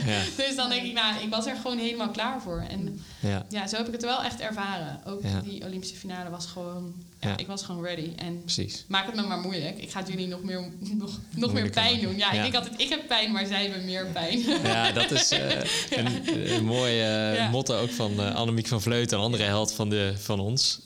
Ja. 0.05 0.21
dus 0.37 0.55
dan 0.55 0.69
denk 0.69 0.83
ik, 0.85 0.93
nou, 0.93 1.23
ik 1.23 1.29
was 1.29 1.45
er 1.45 1.55
gewoon 1.55 1.77
helemaal 1.77 2.09
klaar 2.09 2.41
voor. 2.41 2.65
En 2.69 2.99
Ja. 3.19 3.45
ja, 3.49 3.67
zo 3.67 3.75
heb 3.77 3.85
ik 3.87 3.93
het 3.93 4.01
wel 4.03 4.23
echt 4.23 4.39
ervaren. 4.39 4.99
Ook 5.05 5.23
Ja. 5.23 5.39
die 5.41 5.63
Olympische 5.65 5.95
finale 5.95 6.29
was 6.29 6.45
gewoon... 6.45 6.93
Ja, 7.23 7.37
ik 7.37 7.47
was 7.47 7.63
gewoon 7.63 7.83
ready. 7.83 8.09
En 8.15 8.39
Precies. 8.41 8.85
maak 8.87 9.05
het 9.05 9.15
me 9.15 9.21
maar 9.21 9.39
moeilijk. 9.39 9.77
Ik 9.77 9.91
ga 9.91 9.99
het 9.99 10.07
jullie 10.07 10.27
nog 10.27 10.43
meer, 10.43 10.71
nog, 10.79 11.19
nog 11.35 11.53
meer 11.53 11.69
pijn 11.69 12.01
doen. 12.01 12.17
Ja, 12.17 12.33
Ja. 12.33 12.37
ik 12.37 12.41
denk 12.41 12.55
altijd, 12.55 12.81
ik 12.81 12.89
heb 12.89 13.07
pijn, 13.07 13.31
maar 13.31 13.45
zij 13.45 13.61
hebben 13.63 13.85
meer 13.85 14.05
pijn. 14.05 14.39
Ja, 14.63 14.91
dat 14.91 15.11
is 15.11 15.29
eh, 15.31 15.49
een, 15.97 16.51
een 16.55 16.65
mooi 16.65 17.01
eh, 17.01 17.49
motto 17.51 17.79
ook 17.81 17.91
van 17.91 18.19
eh 18.19 18.35
Annemiek 18.35 18.67
van 18.67 18.81
Vleuten, 18.81 19.17
een 19.17 19.23
andere 19.23 19.43
held 19.43 19.73
van, 19.73 19.89
de, 19.89 20.13
van 20.17 20.39
ons. 20.39 20.79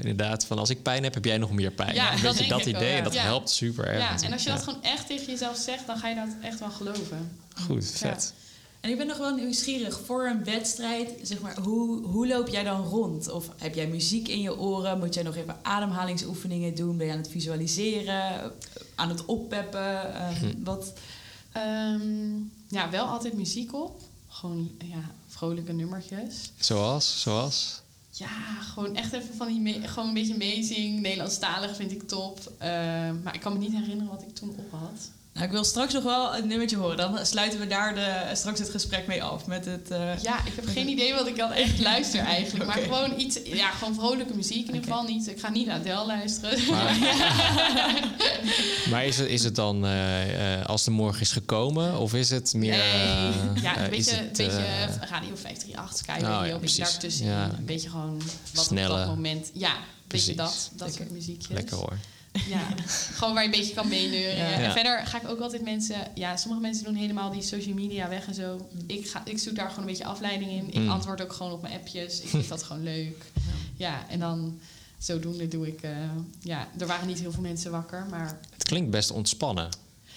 Inderdaad, 0.00 0.46
van 0.46 0.58
als 0.58 0.70
ik 0.70 0.82
pijn 0.82 1.02
heb, 1.02 1.14
heb 1.14 1.24
jij 1.24 1.38
nog 1.38 1.52
meer 1.52 1.70
pijn. 1.70 1.94
Ja, 1.94 2.12
een 2.12 2.22
dat 2.22 2.44
dat 2.48 2.66
idee 2.66 2.96
en 2.96 3.04
dat 3.04 3.18
helpt 3.18 3.50
super 3.50 3.86
erg. 3.86 3.98
ja, 3.98 4.26
en 4.26 4.32
als 4.32 4.42
je 4.42 4.50
dat 4.50 4.62
gewoon 4.62 4.82
echt 4.82 5.06
tegen 5.06 5.26
jezelf 5.26 5.56
zegt, 5.56 5.86
dan 5.86 5.96
ga 5.98 6.08
je 6.08 6.14
dat 6.14 6.28
echt 6.42 6.60
wel 6.60 6.70
geloven. 6.70 7.38
Goed, 7.66 7.90
vet. 7.94 8.32
En 8.80 8.90
ik 8.90 8.96
ben 8.96 9.06
nog 9.06 9.16
wel 9.18 9.34
nieuwsgierig 9.34 10.00
voor 10.00 10.26
een 10.26 10.44
wedstrijd. 10.44 11.10
Zeg 11.22 11.40
maar, 11.40 11.58
hoe, 11.60 12.02
hoe 12.06 12.26
loop 12.26 12.48
jij 12.48 12.62
dan 12.64 12.84
rond? 12.84 13.30
Of 13.30 13.48
heb 13.56 13.74
jij 13.74 13.86
muziek 13.88 14.28
in 14.28 14.40
je 14.40 14.58
oren? 14.58 14.98
Moet 14.98 15.14
jij 15.14 15.22
nog 15.22 15.36
even 15.36 15.56
ademhalingsoefeningen 15.62 16.74
doen? 16.74 16.96
Ben 16.96 17.06
je 17.06 17.12
aan 17.12 17.18
het 17.18 17.28
visualiseren? 17.30 18.52
Aan 18.94 19.08
het 19.08 19.24
oppeppen? 19.24 20.14
Ehm, 20.14 20.34
Hm. 20.34 20.64
Wat? 20.64 20.92
Ehm, 21.52 22.36
ja, 22.68 22.90
wel 22.90 23.06
altijd 23.06 23.34
muziek 23.34 23.74
op. 23.74 24.00
Gewoon 24.28 24.70
ja, 24.84 25.10
vrolijke 25.28 25.72
nummertjes. 25.72 26.50
Zoals, 26.58 27.20
zoals. 27.20 27.80
Ja, 28.10 28.60
gewoon 28.60 28.96
echt 28.96 29.12
even 29.12 29.34
van 29.34 29.46
die... 29.62 29.88
gewoon 29.88 30.08
een 30.08 30.14
beetje 30.14 30.34
amazing. 30.34 31.00
Nederlandstalig 31.00 31.76
vind 31.76 31.90
ik 31.92 32.08
top. 32.08 32.52
Ehm, 32.58 33.22
maar 33.22 33.34
ik 33.34 33.40
kan 33.40 33.52
me 33.52 33.58
niet 33.58 33.72
herinneren 33.72 34.08
wat 34.12 34.22
ik 34.22 34.34
toen 34.34 34.54
op 34.58 34.70
had. 34.80 35.10
Nou, 35.40 35.52
ik 35.52 35.58
wil 35.58 35.68
straks 35.68 35.92
nog 35.92 36.02
wel 36.02 36.36
een 36.36 36.46
nummertje 36.46 36.76
horen. 36.76 36.96
Dan 36.96 37.26
sluiten 37.26 37.58
we 37.58 37.66
daar 37.66 37.94
de, 37.94 38.30
straks 38.32 38.58
het 38.58 38.70
gesprek 38.70 39.06
mee 39.06 39.22
af. 39.22 39.46
Met 39.46 39.64
het, 39.64 39.90
eh, 39.90 40.22
Ja, 40.22 40.46
ik 40.46 40.52
heb 40.54 40.66
geen 40.66 40.88
idee 40.88 41.14
wat 41.14 41.26
ik 41.26 41.36
dan 41.36 41.52
echt 41.52 41.80
luister 41.90 42.20
eigenlijk. 42.20 42.66
Maar 42.66 42.78
gewoon 42.78 43.20
iets, 43.20 43.38
ja, 43.44 43.70
gewoon 43.70 43.94
vrolijke 43.94 44.34
muziek 44.34 44.68
in 44.68 44.74
ieder 44.74 44.82
geval 44.82 45.02
niet. 45.02 45.28
Ik 45.28 45.40
ga 45.40 45.50
niet 45.50 45.66
naar 45.66 45.78
Adele 45.78 46.06
luisteren. 46.06 46.70
Maar, 46.70 46.98
maar 48.90 49.06
is, 49.06 49.18
het, 49.18 49.28
is 49.28 49.44
het 49.44 49.54
dan 49.54 49.84
eh, 49.84 50.58
eh, 50.58 50.66
als 50.66 50.84
de 50.84 50.90
morgen 50.90 51.20
is 51.20 51.32
gekomen? 51.32 51.98
Of 51.98 52.14
is 52.14 52.30
het 52.30 52.54
meer... 52.54 52.76
Nee, 52.76 52.80
eh, 52.80 53.62
ja, 53.62 53.78
een 53.78 53.92
is 53.92 53.96
beetje, 53.96 54.14
het, 54.14 54.38
een 54.38 54.46
beetje 54.46 54.64
Radio 55.08 55.36
538, 55.36 55.96
Sky 55.96 56.10
oh, 56.10 56.20
Radio, 56.20 56.48
ja, 56.48 56.54
een 56.54 56.60
beetje 56.60 56.82
daartussen. 56.82 57.26
Ja. 57.26 57.50
Een 57.58 57.64
beetje 57.64 57.88
gewoon 57.88 58.22
wat 58.54 58.64
Snelle. 58.64 58.90
op 58.92 58.96
dat 58.96 59.06
moment... 59.06 59.50
Ja, 59.52 59.72
een 59.74 59.82
beetje 60.08 60.34
dat, 60.34 60.70
dat 60.76 60.94
soort 60.94 61.10
muziekjes. 61.10 61.56
Lekker 61.56 61.76
hoor. 61.76 61.96
Ja, 62.32 62.60
gewoon 63.12 63.34
waar 63.34 63.42
je 63.42 63.48
een 63.52 63.58
beetje 63.58 63.74
kan 63.74 63.88
meeneuren. 63.88 64.36
Ja. 64.36 64.50
En 64.52 64.72
verder 64.72 65.06
ga 65.06 65.20
ik 65.22 65.28
ook 65.28 65.40
altijd 65.40 65.62
mensen... 65.62 65.96
Ja, 66.14 66.36
sommige 66.36 66.62
mensen 66.62 66.84
doen 66.84 66.94
helemaal 66.94 67.30
die 67.30 67.42
social 67.42 67.74
media 67.74 68.08
weg 68.08 68.26
en 68.26 68.34
zo. 68.34 68.68
Ik, 68.86 69.08
ga, 69.10 69.22
ik 69.24 69.38
zoek 69.38 69.54
daar 69.54 69.68
gewoon 69.68 69.80
een 69.84 69.90
beetje 69.90 70.04
afleiding 70.04 70.50
in. 70.50 70.68
Ik 70.68 70.74
Mm. 70.80 70.88
antwoord 70.90 71.22
ook 71.22 71.32
gewoon 71.32 71.52
op 71.52 71.62
mijn 71.62 71.74
appjes. 71.74 72.20
Ik 72.20 72.28
vind 72.28 72.48
dat 72.48 72.62
gewoon 72.62 72.82
leuk. 72.82 73.24
Ja, 73.76 74.08
en 74.08 74.18
dan 74.18 74.58
zodoende 74.98 75.48
doe 75.48 75.66
ik... 75.66 75.80
eh, 75.82 75.90
ja, 76.40 76.68
er 76.78 76.86
waren 76.86 77.06
niet 77.06 77.18
heel 77.20 77.32
veel 77.32 77.42
mensen 77.42 77.70
wakker, 77.70 78.06
maar... 78.10 78.38
Het 78.52 78.62
klinkt 78.64 78.90
best 78.90 79.10
ontspannen. 79.10 79.68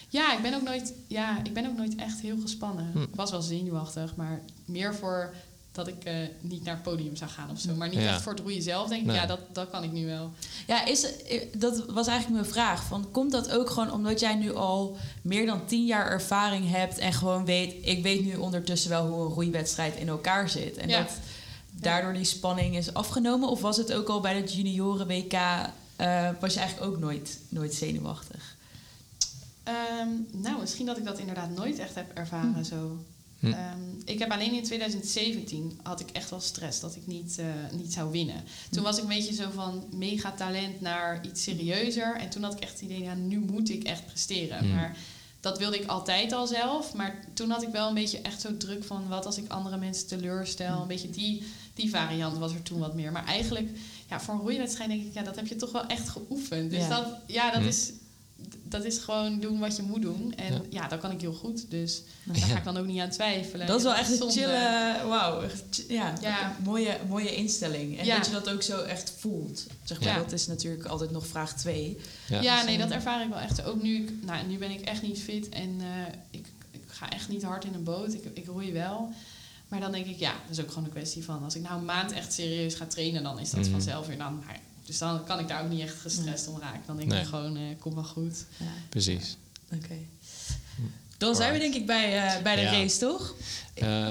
Ja, 0.09 0.33
ik 0.35 0.41
ben 0.41 0.53
ook 0.53 0.61
nooit, 0.61 0.93
ja, 1.07 1.37
ik 1.43 1.53
ben 1.53 1.65
ook 1.67 1.77
nooit 1.77 1.95
echt 1.95 2.19
heel 2.21 2.37
gespannen. 2.41 2.89
Hm. 2.93 3.01
Ik 3.01 3.15
was 3.15 3.31
wel 3.31 3.41
zenuwachtig, 3.41 4.15
maar 4.15 4.41
meer 4.65 4.95
voor 4.95 5.33
dat 5.73 5.87
ik 5.87 6.03
eh, 6.03 6.13
niet 6.41 6.63
naar 6.63 6.73
het 6.73 6.83
podium 6.83 7.15
zou 7.15 7.29
gaan 7.31 7.49
of 7.51 7.59
zo. 7.59 7.75
Maar 7.75 7.89
niet 7.89 7.99
Ja. 7.99 8.07
echt 8.13 8.21
voor 8.21 8.31
het 8.31 8.41
roeien 8.41 8.61
zelf, 8.61 8.87
denk 8.89 9.01
ik. 9.01 9.07
Nee. 9.07 9.15
Ja, 9.15 9.25
dat, 9.25 9.39
dat 9.51 9.69
kan 9.69 9.83
ik 9.83 9.91
nu 9.91 10.05
wel. 10.05 10.31
Ja, 10.67 10.85
is, 10.85 11.21
eh, 11.23 11.41
dat 11.57 11.85
was 11.85 12.07
eigenlijk 12.07 12.41
mijn 12.41 12.53
vraag. 12.53 12.83
Van, 12.83 13.11
komt 13.11 13.31
dat 13.31 13.51
ook 13.51 13.69
gewoon 13.69 13.91
omdat 13.91 14.19
jij 14.19 14.35
nu 14.35 14.55
al 14.55 14.97
meer 15.21 15.45
dan 15.45 15.65
tien 15.65 15.85
jaar 15.85 16.07
ervaring 16.11 16.69
hebt... 16.69 16.97
en 16.97 17.13
gewoon 17.13 17.45
weet, 17.45 17.75
ik 17.81 18.03
weet 18.03 18.25
nu 18.25 18.35
ondertussen 18.35 18.89
wel 18.89 19.07
hoe 19.07 19.25
een 19.25 19.31
roeiwedstrijd 19.33 19.95
in 19.95 20.07
elkaar 20.07 20.49
zit. 20.49 20.77
En 20.77 20.89
Ja. 20.89 21.01
dat 21.01 21.11
daardoor 21.71 22.13
die 22.13 22.23
spanning 22.25 22.75
is 22.77 22.93
afgenomen? 22.93 23.49
Of 23.49 23.61
was 23.61 23.77
het 23.77 23.93
ook 23.93 24.07
al 24.07 24.19
bij 24.21 24.35
het 24.35 24.53
junioren-WK... 24.53 25.33
eh, 25.33 26.29
was 26.39 26.53
je 26.53 26.59
eigenlijk 26.59 26.91
ook 26.91 26.99
nooit, 26.99 27.39
nooit 27.49 27.73
zenuwachtig? 27.73 28.55
Ehm, 29.63 30.07
nou, 30.31 30.59
misschien 30.59 30.85
dat 30.85 30.97
ik 30.97 31.05
dat 31.05 31.17
inderdaad 31.19 31.49
nooit 31.49 31.79
echt 31.79 31.95
heb 31.95 32.11
ervaren 32.17 32.65
zo. 32.65 32.97
Hm. 33.49 33.51
Ehm, 33.53 33.79
ik 34.05 34.19
heb 34.19 34.31
alleen 34.31 34.53
in 34.53 34.63
2017 34.63 35.79
had 35.83 35.99
ik 35.99 36.09
echt 36.11 36.29
wel 36.29 36.39
stress 36.39 36.79
dat 36.79 36.95
ik 36.95 37.07
niet, 37.07 37.37
eh, 37.39 37.45
niet 37.77 37.93
zou 37.93 38.11
winnen. 38.11 38.43
Toen 38.69 38.83
was 38.83 38.95
ik 38.97 39.03
een 39.03 39.09
beetje 39.09 39.33
zo 39.33 39.49
van 39.53 39.83
mega 39.95 40.31
talent 40.31 40.81
naar 40.81 41.25
iets 41.25 41.43
serieuzer. 41.43 42.15
En 42.15 42.29
toen 42.29 42.43
had 42.43 42.53
ik 42.53 42.59
echt 42.59 42.71
het 42.71 42.81
idee, 42.81 43.01
ja, 43.01 43.13
nu 43.13 43.39
moet 43.39 43.69
ik 43.69 43.83
echt 43.83 44.05
presteren. 44.05 44.57
Hm. 44.57 44.75
Maar 44.75 44.97
dat 45.39 45.57
wilde 45.57 45.79
ik 45.79 45.87
altijd 45.87 46.31
al 46.31 46.47
zelf. 46.47 46.93
Maar 46.93 47.19
toen 47.33 47.49
had 47.49 47.63
ik 47.63 47.69
wel 47.69 47.87
een 47.87 47.93
beetje 47.93 48.21
echt 48.21 48.41
zo 48.41 48.57
druk 48.57 48.83
van 48.83 49.07
wat 49.07 49.25
als 49.25 49.37
ik 49.37 49.51
andere 49.51 49.77
mensen 49.77 50.07
teleurstel. 50.07 50.81
Een 50.81 50.87
beetje 50.87 51.09
die, 51.09 51.43
die 51.73 51.89
variant 51.89 52.37
was 52.37 52.53
er 52.53 52.61
toen 52.63 52.79
wat 52.79 52.95
meer. 52.95 53.11
Maar 53.11 53.25
eigenlijk, 53.25 53.69
ja, 54.09 54.19
voor 54.21 54.33
een 54.33 54.39
roeiwedstrijd 54.39 54.89
denk 54.89 55.03
ik, 55.03 55.13
ja, 55.13 55.23
dat 55.23 55.35
heb 55.35 55.47
je 55.47 55.55
toch 55.55 55.71
wel 55.71 55.85
echt 55.85 56.09
geoefend. 56.09 56.69
Dus 56.71 56.79
Ja. 56.79 56.87
dat, 56.89 57.07
ja, 57.27 57.51
dat 57.51 57.61
Hm. 57.61 57.67
is 57.67 57.91
dat 58.63 58.83
is 58.85 58.97
gewoon 58.97 59.39
doen 59.39 59.59
wat 59.59 59.75
je 59.75 59.81
moet 59.81 60.01
doen. 60.01 60.33
En 60.35 60.53
Ja. 60.53 60.61
ja, 60.69 60.87
dat 60.87 60.99
kan 60.99 61.11
ik 61.11 61.21
heel 61.21 61.33
goed. 61.33 61.69
Dus 61.71 62.01
daar 62.23 62.37
Ja. 62.37 62.45
ga 62.45 62.57
ik 62.57 62.63
dan 62.63 62.77
ook 62.77 62.85
niet 62.85 62.99
aan 62.99 63.09
twijfelen. 63.09 63.67
Dat 63.67 63.77
is 63.77 63.83
wel 63.83 63.93
echt 63.95 64.09
een 64.11 64.17
zonde. 64.17 64.33
chille... 64.33 65.01
Wauw, 65.07 65.41
ja, 65.87 66.13
Ja. 66.21 66.55
Mooie, 66.63 66.97
mooie 67.07 67.35
instelling. 67.35 67.99
En 67.99 68.05
Ja. 68.05 68.15
dat 68.17 68.25
je 68.25 68.31
dat 68.31 68.49
ook 68.49 68.61
zo 68.61 68.81
echt 68.81 69.13
voelt. 69.19 69.65
Zeg 69.83 69.99
maar, 69.99 70.09
Ja. 70.09 70.17
Dat 70.17 70.31
is 70.31 70.47
natuurlijk 70.47 70.85
altijd 70.85 71.11
nog 71.11 71.27
vraag 71.27 71.53
twee. 71.57 71.97
Ja. 72.27 72.41
Ja, 72.41 72.55
Dus, 72.55 72.65
nee, 72.65 72.77
dat 72.77 72.91
ervaar 72.91 73.21
ik 73.23 73.29
wel 73.29 73.39
echt. 73.39 73.63
Ook 73.63 73.81
nu, 73.83 73.95
ik, 74.03 74.11
nou, 74.25 74.47
nu 74.47 74.57
ben 74.57 74.71
ik 74.71 74.81
echt 74.81 75.01
niet 75.01 75.19
fit 75.19 75.49
en 75.49 75.77
eh, 75.81 76.13
ik, 76.31 76.45
ik 76.71 76.83
ga 76.87 77.09
echt 77.11 77.29
niet 77.29 77.43
hard 77.43 77.65
in 77.65 77.73
een 77.73 77.83
boot. 77.83 78.13
Ik, 78.13 78.23
ik 78.33 78.45
roei 78.45 78.71
wel. 78.73 79.09
Maar 79.67 79.79
dan 79.79 79.91
denk 79.91 80.05
ik, 80.05 80.19
ja, 80.19 80.31
dat 80.47 80.57
is 80.57 80.63
ook 80.63 80.69
gewoon 80.69 80.83
een 80.83 80.89
kwestie 80.89 81.23
van... 81.23 81.43
als 81.43 81.55
ik 81.55 81.61
nou 81.61 81.77
een 81.79 81.85
maand 81.85 82.11
echt 82.11 82.33
serieus 82.33 82.73
ga 82.75 82.85
trainen... 82.85 83.23
dan 83.23 83.39
is 83.39 83.49
dat 83.49 83.59
Mhm. 83.61 83.71
vanzelf 83.71 84.07
weer 84.07 84.17
dan... 84.17 84.43
nou 84.45 84.57
dus 84.85 84.97
dan 84.97 85.23
kan 85.25 85.39
ik 85.39 85.47
daar 85.47 85.63
ook 85.63 85.69
niet 85.69 85.81
echt 85.81 85.95
gestrest 86.01 86.47
om 86.47 86.59
raken. 86.59 86.81
Dan 86.85 86.97
denk 86.97 87.09
Nee. 87.09 87.21
ik 87.21 87.27
gewoon, 87.27 87.57
eh 87.57 87.63
komt 87.79 87.95
wel 87.95 88.03
goed. 88.03 88.45
Ja. 88.57 88.65
Precies. 88.89 89.37
Oké. 89.73 89.95
Dan 91.17 91.35
zijn 91.35 91.53
we 91.53 91.59
denk 91.59 91.73
ik 91.73 91.85
bij, 91.85 92.17
eh, 92.35 92.41
bij 92.41 92.55
de 92.55 92.61
Ja. 92.61 92.71
race, 92.71 92.97
toch? 92.99 93.35
Eh, 93.73 94.07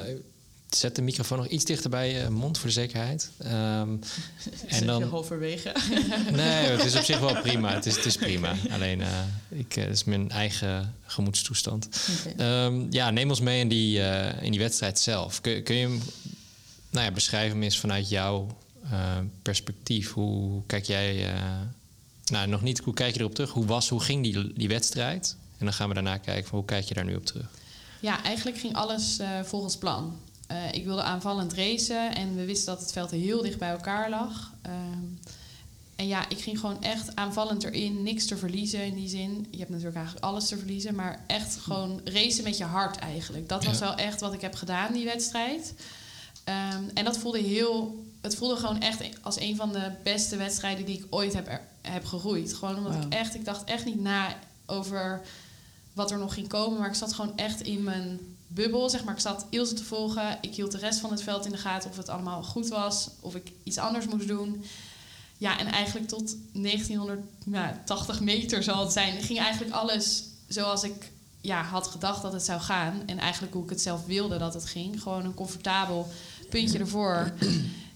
zet 0.70 0.96
de 0.96 1.02
microfoon 1.02 1.38
nog 1.38 1.46
iets 1.46 1.64
dichter 1.64 1.90
bij 1.90 2.12
je 2.12 2.30
mond 2.30 2.58
voor 2.58 2.66
de 2.66 2.72
zekerheid. 2.72 3.30
Ehm, 3.38 3.96
Zit 4.68 4.78
je 4.78 4.84
dan- 4.84 5.02
halverwege. 5.02 5.72
nee, 6.32 6.64
het 6.76 6.84
is 6.84 6.96
op 6.96 7.02
zich 7.04 7.18
wel 7.18 7.40
prima. 7.40 7.74
Het 7.74 7.86
is, 7.86 7.96
het 7.96 8.04
is 8.04 8.16
prima. 8.16 8.54
Alleen, 8.70 9.00
eh, 9.00 9.08
ik, 9.48 9.76
eh, 9.76 9.84
het 9.84 9.92
is 9.92 10.04
mijn 10.04 10.30
eigen 10.30 10.94
gemoedstoestand. 11.06 11.88
Oké. 12.26 12.42
Ehm, 12.42 12.86
ja, 12.90 13.10
neem 13.10 13.28
ons 13.28 13.40
mee 13.40 13.60
in 13.60 13.68
die, 13.68 14.02
eh, 14.02 14.42
in 14.42 14.50
die 14.50 14.60
wedstrijd 14.60 14.98
zelf. 14.98 15.40
Kun, 15.40 15.62
kun 15.62 15.74
je 15.74 15.82
hem 15.86 16.00
nou 16.90 17.04
ja, 17.06 17.12
beschrijven 17.12 17.50
hem 17.52 17.62
eens 17.62 17.78
vanuit 17.78 18.08
jouw 18.08 18.56
perspectief? 19.42 20.12
Hoe 20.12 20.62
kijk 20.66 20.84
jij... 20.84 21.34
eh, 21.34 21.40
nou, 22.24 22.48
nog 22.48 22.62
niet 22.62 22.78
hoe 22.78 22.94
kijk 22.94 23.14
je 23.14 23.20
erop 23.20 23.34
terug? 23.34 23.50
Hoe 23.50 23.66
was, 23.66 23.88
hoe 23.88 24.00
ging 24.00 24.22
die, 24.22 24.52
die 24.52 24.68
wedstrijd? 24.68 25.36
En 25.58 25.64
dan 25.64 25.74
gaan 25.74 25.88
we 25.88 25.94
daarna 25.94 26.16
kijken 26.18 26.48
van 26.48 26.58
hoe 26.58 26.66
kijk 26.66 26.84
je 26.84 26.94
daar 26.94 27.04
nu 27.04 27.14
op 27.16 27.26
terug? 27.26 27.46
Ja, 28.00 28.22
eigenlijk 28.22 28.58
ging 28.58 28.74
alles 28.74 29.18
eh, 29.18 29.28
volgens 29.42 29.76
plan. 29.76 30.16
Eh, 30.46 30.72
ik 30.72 30.84
wilde 30.84 31.02
aanvallend 31.02 31.52
racen 31.52 32.14
en 32.14 32.34
we 32.36 32.44
wisten 32.44 32.66
dat 32.72 32.80
het 32.82 32.92
veld 32.92 33.10
heel 33.10 33.42
dicht 33.42 33.58
bij 33.58 33.70
elkaar 33.70 34.10
lag. 34.10 34.52
Ehm, 34.62 35.02
en 35.96 36.06
ja, 36.06 36.28
ik 36.28 36.38
ging 36.40 36.58
gewoon 36.60 36.82
echt 36.82 37.16
aanvallend 37.16 37.64
erin, 37.64 38.02
niks 38.02 38.26
te 38.26 38.36
verliezen 38.36 38.84
in 38.84 38.94
die 38.94 39.08
zin. 39.08 39.46
Je 39.50 39.58
hebt 39.58 39.70
natuurlijk 39.70 39.96
eigenlijk 39.96 40.24
alles 40.26 40.48
te 40.48 40.58
verliezen, 40.58 40.94
maar 40.94 41.24
echt 41.26 41.56
gewoon 41.56 42.00
racen 42.04 42.44
met 42.44 42.56
je 42.56 42.64
hart 42.64 42.96
eigenlijk. 42.96 43.48
Dat 43.48 43.64
was 43.64 43.78
Ja. 43.78 43.84
wel 43.86 43.94
echt 43.94 44.20
wat 44.20 44.32
ik 44.32 44.40
heb 44.40 44.54
gedaan 44.54 44.92
die 44.92 45.04
wedstrijd. 45.04 45.74
Ehm, 46.44 46.82
en 46.94 47.04
dat 47.04 47.18
voelde 47.18 47.38
heel, 47.38 48.04
het 48.22 48.36
voelde 48.36 48.56
gewoon 48.56 48.80
echt 48.80 49.02
als 49.22 49.40
een 49.40 49.56
van 49.56 49.72
de 49.72 49.92
beste 50.02 50.36
wedstrijden 50.36 50.84
die 50.84 50.98
ik 50.98 51.06
ooit 51.10 51.32
heb, 51.34 51.46
er- 51.48 51.66
heb 51.80 52.04
geroeid. 52.04 52.54
Gewoon 52.54 52.76
omdat 52.76 53.04
ik 53.04 53.12
echt, 53.12 53.34
ik 53.34 53.44
dacht 53.44 53.64
echt 53.64 53.84
niet 53.84 54.00
na 54.00 54.36
over 54.66 55.20
wat 55.92 56.10
er 56.10 56.18
nog 56.18 56.34
ging 56.34 56.48
komen. 56.48 56.78
Maar 56.78 56.88
ik 56.88 56.94
zat 56.94 57.12
gewoon 57.14 57.36
echt 57.36 57.60
in 57.60 57.82
mijn 57.82 58.20
bubbel. 58.46 58.90
Zeg 58.90 59.04
maar, 59.04 59.14
ik 59.14 59.20
zat 59.20 59.46
Ilse 59.50 59.74
te 59.74 59.84
volgen. 59.84 60.38
Ik 60.40 60.54
hield 60.54 60.72
de 60.72 60.78
rest 60.78 60.98
van 61.00 61.10
het 61.10 61.22
veld 61.22 61.44
in 61.44 61.50
de 61.52 61.56
gaten 61.58 61.90
of 61.90 61.96
het 61.96 62.08
allemaal 62.08 62.42
goed 62.42 62.68
was. 62.68 63.08
Of 63.20 63.34
ik 63.34 63.52
iets 63.62 63.78
anders 63.78 64.06
moest 64.06 64.28
doen. 64.28 64.64
Ja, 65.38 65.58
en 65.58 65.66
eigenlijk 65.66 66.08
tot 66.08 66.36
1980 66.52 68.20
meter 68.20 68.62
zal 68.62 68.80
het 68.84 68.92
zijn. 68.92 69.22
Ging 69.22 69.38
eigenlijk 69.38 69.74
alles 69.74 70.24
zoals 70.48 70.82
ik 70.82 71.10
ja, 71.40 71.62
had 71.62 71.86
gedacht 71.86 72.22
dat 72.22 72.32
het 72.32 72.44
zou 72.44 72.60
gaan. 72.60 73.02
En 73.06 73.18
eigenlijk 73.18 73.52
hoe 73.54 73.64
ik 73.64 73.70
het 73.70 73.80
zelf 73.80 74.06
wilde 74.06 74.38
dat 74.38 74.54
het 74.54 74.64
ging. 74.66 75.02
Gewoon 75.02 75.24
een 75.24 75.34
comfortabel 75.34 76.08
puntje 76.50 76.78
ervoor. 76.78 77.32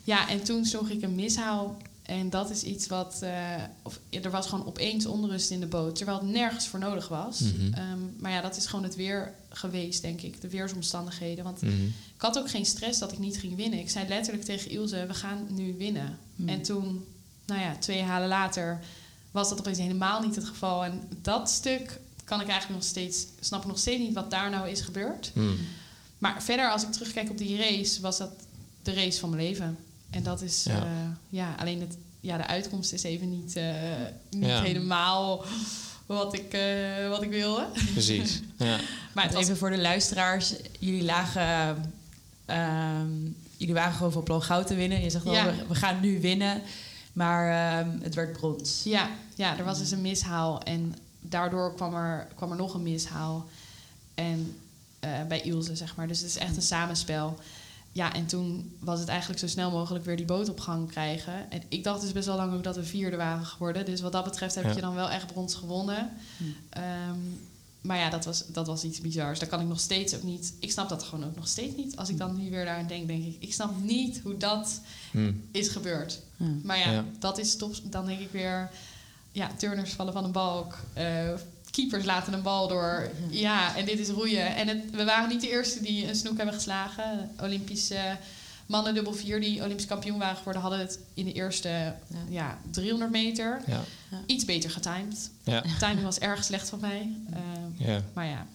Ja, 0.06 0.28
en 0.28 0.42
toen 0.44 0.64
sloeg 0.64 0.88
ik 0.90 1.02
een 1.02 1.14
mishaal. 1.14 1.76
En 2.02 2.30
dat 2.30 2.50
is 2.50 2.62
iets 2.62 2.86
wat... 2.86 3.18
eh, 3.22 3.62
of, 3.82 4.00
er 4.10 4.30
was 4.30 4.46
gewoon 4.46 4.66
opeens 4.66 5.06
onrust 5.06 5.50
in 5.50 5.60
de 5.60 5.66
boot. 5.66 5.96
Terwijl 5.96 6.18
het 6.18 6.28
nergens 6.28 6.66
voor 6.66 6.78
nodig 6.78 7.08
was. 7.08 7.40
Mhm. 7.40 7.72
Ehm, 7.74 7.98
maar 8.18 8.30
ja, 8.30 8.40
dat 8.40 8.56
is 8.56 8.66
gewoon 8.66 8.84
het 8.84 8.94
weer 8.94 9.34
geweest, 9.48 10.02
denk 10.02 10.20
ik. 10.20 10.40
De 10.40 10.48
weersomstandigheden. 10.48 11.44
Want 11.44 11.60
Mhm. 11.62 11.84
ik 11.84 12.20
had 12.20 12.38
ook 12.38 12.50
geen 12.50 12.66
stress 12.66 12.98
dat 12.98 13.12
ik 13.12 13.18
niet 13.18 13.38
ging 13.38 13.56
winnen. 13.56 13.78
Ik 13.78 13.90
zei 13.90 14.08
letterlijk 14.08 14.44
tegen 14.44 14.70
Ilse, 14.70 15.04
we 15.06 15.14
gaan 15.14 15.46
nu 15.50 15.74
winnen. 15.78 16.18
Hmm. 16.36 16.48
En 16.48 16.62
toen, 16.62 17.04
nou 17.46 17.60
ja, 17.60 17.76
twee 17.78 18.02
halen 18.02 18.28
later... 18.28 18.80
was 19.30 19.48
dat 19.48 19.58
opeens 19.58 19.78
helemaal 19.78 20.20
niet 20.22 20.34
het 20.36 20.44
geval. 20.44 20.84
En 20.84 21.00
dat 21.22 21.50
stuk 21.50 22.00
kan 22.24 22.40
ik 22.40 22.48
eigenlijk 22.48 22.80
nog 22.80 22.88
steeds... 22.90 23.26
snap 23.40 23.60
ik 23.62 23.68
nog 23.68 23.78
steeds 23.78 24.00
niet 24.00 24.14
wat 24.14 24.30
daar 24.30 24.50
nou 24.50 24.68
is 24.68 24.80
gebeurd. 24.80 25.30
Mhm. 25.34 25.46
Maar 26.18 26.42
verder, 26.42 26.70
als 26.70 26.82
ik 26.82 26.92
terugkijk 26.92 27.30
op 27.30 27.38
die 27.38 27.56
race... 27.58 28.00
was 28.00 28.18
dat 28.18 28.30
de 28.82 28.92
race 28.94 29.18
van 29.20 29.30
mijn 29.30 29.42
leven. 29.42 29.76
En 30.10 30.22
dat 30.22 30.42
is... 30.42 30.64
Ja. 30.64 30.74
Ja, 30.76 31.16
ja 31.28 31.54
alleen 31.58 31.80
het, 31.80 31.96
ja, 32.20 32.36
de 32.36 32.46
uitkomst 32.46 32.92
is 32.92 33.02
even 33.02 33.30
niet, 33.30 33.56
eh, 33.56 33.72
niet 34.30 34.44
Ja. 34.44 34.62
helemaal 34.62 35.44
wat 36.06 36.34
ik, 36.34 36.52
eh, 36.52 37.08
wat 37.08 37.22
ik 37.22 37.30
wilde. 37.30 37.66
Precies. 37.92 38.40
Ja. 38.58 38.78
Maar 39.14 39.24
het 39.24 39.32
was 39.32 39.42
Even 39.42 39.56
voor 39.56 39.70
de 39.70 39.78
luisteraars. 39.80 40.54
Jullie 40.78 41.04
lagen... 41.04 41.92
ehm, 42.44 43.12
jullie 43.56 43.74
waren 43.74 43.92
gewoon 43.92 44.12
van 44.12 44.22
plan 44.22 44.42
goud 44.42 44.66
te 44.66 44.74
winnen. 44.74 45.02
Je 45.02 45.10
zegt 45.10 45.26
al, 45.26 45.32
Ja. 45.32 45.44
we, 45.44 45.66
we 45.68 45.74
gaan 45.74 46.00
nu 46.00 46.20
winnen. 46.20 46.62
Maar 47.12 47.78
ehm, 47.78 47.90
het 48.02 48.14
werd 48.14 48.32
brons. 48.32 48.80
Ja, 48.84 49.10
ja, 49.34 49.58
er 49.58 49.64
was 49.64 49.78
dus 49.78 49.90
een 49.90 50.00
mishaal 50.00 50.62
en 50.62 50.94
daardoor 51.20 51.74
kwam 51.74 51.94
er, 51.94 52.28
kwam 52.34 52.50
er 52.50 52.56
nog 52.56 52.74
een 52.74 52.82
mishaal. 52.82 53.48
En 54.14 54.56
eh, 55.00 55.10
bij 55.28 55.40
Ilse, 55.40 55.76
zeg 55.76 55.96
maar. 55.96 56.08
Dus 56.08 56.18
het 56.20 56.28
is 56.28 56.36
echt 56.36 56.56
een 56.56 56.62
samenspel. 56.62 57.38
Ja, 57.96 58.12
en 58.14 58.26
toen 58.26 58.76
was 58.78 59.00
het 59.00 59.08
eigenlijk 59.08 59.40
zo 59.40 59.46
snel 59.46 59.70
mogelijk 59.70 60.04
weer 60.04 60.16
die 60.16 60.24
boot 60.26 60.48
op 60.48 60.60
gang 60.60 60.88
krijgen. 60.90 61.50
En 61.50 61.62
ik 61.68 61.84
dacht 61.84 62.00
dus 62.00 62.12
best 62.12 62.26
wel 62.26 62.36
lang 62.36 62.54
ook 62.54 62.62
dat 62.64 62.76
we 62.76 62.84
vierde 62.84 63.16
waren 63.16 63.46
geworden. 63.46 63.84
Dus 63.84 64.00
wat 64.00 64.12
dat 64.12 64.24
betreft 64.24 64.54
heb 64.54 64.64
Ja. 64.64 64.70
je 64.72 64.80
dan 64.80 64.94
wel 64.94 65.10
echt 65.10 65.26
brons 65.26 65.54
gewonnen. 65.54 66.10
Hmm. 66.36 66.54
Ehm, 66.68 67.18
maar 67.80 67.98
ja, 67.98 68.10
dat 68.10 68.24
was, 68.24 68.44
dat 68.46 68.66
was 68.66 68.84
iets 68.84 69.00
bizars. 69.00 69.38
Daar 69.38 69.48
kan 69.48 69.60
ik 69.60 69.66
nog 69.66 69.80
steeds 69.80 70.14
ook 70.14 70.22
niet... 70.22 70.52
Ik 70.60 70.70
snap 70.70 70.88
dat 70.88 71.02
gewoon 71.02 71.24
ook 71.24 71.36
nog 71.36 71.48
steeds 71.48 71.76
niet. 71.76 71.96
Als 71.96 72.08
ik 72.08 72.18
dan 72.18 72.36
nu 72.36 72.50
weer 72.50 72.64
daaraan 72.64 72.86
denk, 72.86 73.06
denk 73.06 73.24
ik... 73.24 73.36
Ik 73.38 73.52
snap 73.52 73.80
niet 73.82 74.20
hoe 74.22 74.36
dat 74.36 74.80
Mhm. 75.12 75.32
is 75.50 75.68
gebeurd. 75.68 76.20
Maar 76.62 76.78
ja, 76.78 76.90
Ja. 76.90 77.04
dat 77.18 77.38
is 77.38 77.56
top. 77.56 77.74
Dan 77.82 78.06
denk 78.06 78.20
ik 78.20 78.30
weer, 78.30 78.70
ja, 79.32 79.50
turners 79.56 79.92
vallen 79.92 80.12
van 80.12 80.24
een 80.24 80.32
balk. 80.32 80.78
eh, 80.92 81.32
keepers 81.76 82.04
laten 82.04 82.32
een 82.32 82.42
bal 82.42 82.68
door. 82.68 83.10
Ja, 83.30 83.76
en 83.76 83.84
dit 83.84 83.98
is 83.98 84.08
roeien. 84.08 84.56
En 84.56 84.68
het, 84.68 84.90
we 84.90 85.04
waren 85.04 85.28
niet 85.28 85.40
de 85.40 85.48
eerste 85.50 85.82
die 85.82 86.08
een 86.08 86.16
snoek 86.16 86.36
hebben 86.36 86.54
geslagen. 86.54 87.30
Olympische 87.42 88.16
mannen 88.66 88.94
dubbel 88.94 89.12
vier 89.12 89.40
die 89.40 89.62
Olympisch 89.62 89.86
kampioen 89.86 90.18
waren 90.18 90.36
geworden... 90.36 90.62
hadden 90.62 90.80
het 90.80 90.98
in 91.14 91.24
de 91.24 91.32
eerste 91.32 91.94
ja. 92.28 92.58
300 92.70 93.10
meter 93.10 93.62
Ja. 93.66 93.82
iets 94.26 94.44
beter 94.44 94.70
getimed. 94.70 95.30
Ja. 95.44 95.60
De 95.60 95.76
timing 95.78 96.02
was 96.02 96.18
erg 96.18 96.44
slecht 96.44 96.68
van 96.68 96.80
mij. 96.80 97.12
Eh, 97.32 97.86
Ja. 97.86 98.02
Maar 98.12 98.26
ja, 98.26 98.46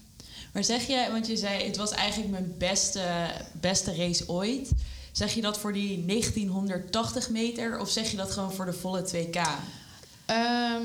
Maar 0.51 0.63
zeg 0.63 0.87
je, 0.87 1.07
want 1.11 1.27
je 1.27 1.37
zei 1.37 1.63
het 1.65 1.77
was 1.77 1.91
eigenlijk 1.91 2.31
mijn 2.31 2.53
beste, 2.57 3.03
beste 3.51 3.95
race 3.95 4.29
ooit. 4.29 4.69
Zeg 5.11 5.33
je 5.33 5.41
dat 5.41 5.59
voor 5.59 5.73
die 5.73 6.05
1980 6.05 7.29
meter 7.29 7.79
of 7.79 7.89
zeg 7.89 8.11
je 8.11 8.17
dat 8.17 8.31
gewoon 8.31 8.53
voor 8.53 8.65
de 8.65 8.73
volle 8.73 9.01
2K? 9.05 9.39
Ehm, 10.25 10.81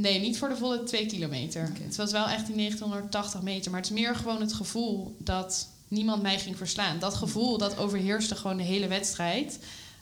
nee, 0.00 0.20
niet 0.20 0.38
voor 0.38 0.48
de 0.48 0.56
volle 0.56 0.82
2 0.82 1.06
kilometer. 1.06 1.72
Het 1.82 1.96
was 1.96 2.12
wel 2.12 2.28
echt 2.28 2.46
die 2.46 2.56
1980 2.56 3.42
meter. 3.42 3.70
Maar 3.70 3.80
het 3.80 3.90
is 3.90 3.96
meer 3.96 4.14
gewoon 4.14 4.40
het 4.40 4.52
gevoel 4.52 5.16
dat 5.18 5.68
niemand 5.88 6.22
mij 6.22 6.38
ging 6.38 6.56
verslaan. 6.56 6.98
Dat 6.98 7.14
gevoel 7.14 7.58
dat 7.58 7.78
overheerste 7.78 8.34
gewoon 8.34 8.56
de 8.56 8.62
hele 8.62 8.86
wedstrijd. 8.86 9.58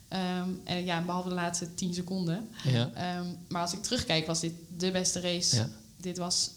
Ehm, 0.08 0.48
en 0.64 0.84
ja, 0.84 1.02
behalve 1.02 1.28
de 1.28 1.34
laatste 1.34 1.74
10 1.74 1.94
seconden. 1.94 2.48
Ja. 2.64 2.90
Ehm, 2.94 3.26
maar 3.48 3.62
als 3.62 3.72
ik 3.72 3.82
terugkijk, 3.82 4.26
was 4.26 4.40
dit 4.40 4.52
de 4.76 4.90
beste 4.90 5.20
race. 5.20 5.56
Ja. 5.56 5.68
Dit 5.96 6.18
was, 6.18 6.50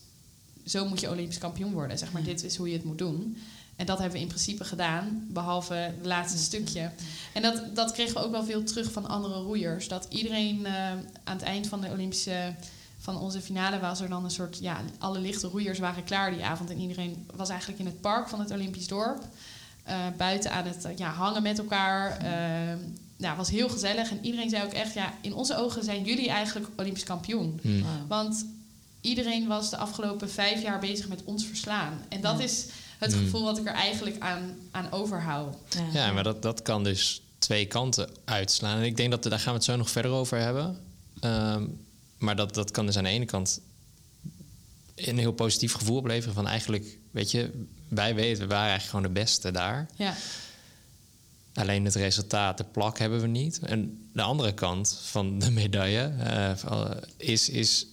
zo 0.66 0.88
moet 0.88 1.00
je 1.00 1.10
Olympisch 1.10 1.38
kampioen 1.38 1.74
worden. 1.74 1.98
Zeg 1.98 2.12
maar, 2.12 2.24
dit 2.24 2.44
is 2.44 2.56
hoe 2.56 2.68
je 2.68 2.74
het 2.74 2.84
moet 2.84 2.98
doen. 2.98 3.38
En 3.80 3.86
dat 3.86 3.98
hebben 3.98 4.16
we 4.16 4.24
in 4.24 4.28
principe 4.28 4.64
gedaan, 4.64 5.28
behalve 5.30 5.74
het 5.74 6.06
laatste 6.06 6.38
stukje. 6.38 6.92
En 7.34 7.42
dat, 7.42 7.76
dat 7.76 7.92
kregen 7.92 8.14
we 8.14 8.20
ook 8.20 8.32
wel 8.32 8.44
veel 8.44 8.64
terug 8.64 8.92
van 8.92 9.08
andere 9.08 9.42
roeiers. 9.42 9.88
Dat 9.88 10.08
iedereen 10.10 10.66
eh, 10.66 10.92
aan 11.24 11.38
het 11.38 11.42
eind 11.42 11.68
van 11.68 11.82
de 11.82 11.90
Olympische, 11.90 12.54
van 13.14 13.22
onze 13.22 13.42
finale 13.42 13.80
was 13.80 14.02
er 14.02 14.10
dan 14.10 14.24
een 14.24 14.32
soort, 14.32 14.58
ja, 14.62 14.78
alle 14.98 15.20
lichte 15.20 15.48
roeiers 15.48 15.80
waren 15.80 16.04
klaar 16.04 16.32
die 16.32 16.44
avond. 16.46 16.70
En 16.70 16.80
iedereen 16.80 17.28
was 17.36 17.50
eigenlijk 17.50 17.80
in 17.80 17.86
het 17.86 18.02
park 18.02 18.28
van 18.30 18.40
het 18.40 18.52
Olympisch 18.52 18.88
dorp. 18.88 19.24
eh, 19.84 19.96
buiten 20.18 20.52
aan 20.52 20.66
het 20.66 20.86
eh, 20.86 20.98
ja, 20.98 21.10
hangen 21.10 21.42
met 21.44 21.58
elkaar. 21.58 22.18
eh, 22.18 22.78
ja, 23.18 23.36
was 23.36 23.50
heel 23.50 23.70
gezellig. 23.70 24.12
En 24.12 24.20
iedereen 24.26 24.50
zei 24.50 24.64
ook 24.64 24.74
echt, 24.74 24.94
ja, 24.94 25.14
in 25.22 25.34
onze 25.34 25.58
ogen 25.58 25.84
zijn 25.84 26.04
jullie 26.04 26.30
eigenlijk 26.30 26.68
Olympisch 26.78 27.04
kampioen. 27.04 27.60
Hm. 27.62 27.82
Want 28.08 28.46
iedereen 29.02 29.48
was 29.48 29.70
de 29.70 29.78
afgelopen 29.78 30.30
vijf 30.30 30.62
jaar 30.62 30.80
bezig 30.80 31.08
met 31.08 31.24
ons 31.24 31.46
verslaan. 31.46 31.94
En 32.10 32.22
dat 32.22 32.38
Ja. 32.38 32.44
is 32.44 32.66
het 33.00 33.14
Hmm. 33.14 33.24
gevoel 33.24 33.44
wat 33.44 33.58
ik 33.58 33.66
er 33.68 33.74
eigenlijk 33.74 34.16
aan, 34.20 34.56
aan 34.72 34.92
overhoud. 34.92 35.56
Ja, 35.94 36.12
maar 36.12 36.24
dat, 36.24 36.42
dat 36.42 36.62
kan 36.62 36.84
dus 36.84 37.22
twee 37.38 37.66
kanten 37.66 38.10
uitslaan. 38.26 38.78
En 38.78 38.84
ik 38.84 38.98
denk 38.98 39.12
dat 39.12 39.24
daar 39.24 39.40
gaan 39.40 39.52
we 39.54 39.58
het 39.60 39.64
zo 39.64 39.76
nog 39.76 39.90
verder 39.90 40.12
over 40.12 40.38
hebben. 40.40 40.78
Ehm, 41.20 41.64
maar 42.20 42.36
dat, 42.36 42.54
dat 42.54 42.72
kan 42.72 42.86
dus 42.86 42.98
aan 42.98 43.04
de 43.04 43.10
ene 43.10 43.26
kant 43.26 43.60
een 44.96 45.18
heel 45.18 45.32
positief 45.32 45.74
gevoel 45.74 45.98
opleveren. 45.98 46.34
Van 46.36 46.48
eigenlijk, 46.48 46.98
weet 47.12 47.32
je, 47.32 47.66
wij 47.88 48.16
weten, 48.16 48.42
we 48.42 48.48
waren 48.48 48.70
eigenlijk 48.70 48.90
gewoon 48.90 49.14
de 49.14 49.20
beste 49.20 49.52
daar. 49.52 49.90
Ja, 49.96 50.14
Alleen 51.54 51.86
het 51.86 51.96
resultaat, 51.96 52.58
de 52.58 52.64
plak 52.64 52.98
hebben 53.00 53.22
we 53.22 53.28
niet. 53.28 53.60
En 53.60 54.08
de 54.14 54.22
andere 54.22 54.54
kant 54.54 55.00
van 55.04 55.40
de 55.40 55.52
medaille 55.52 56.14
eh, 56.24 56.92
is, 57.18 57.50
is... 57.50 57.86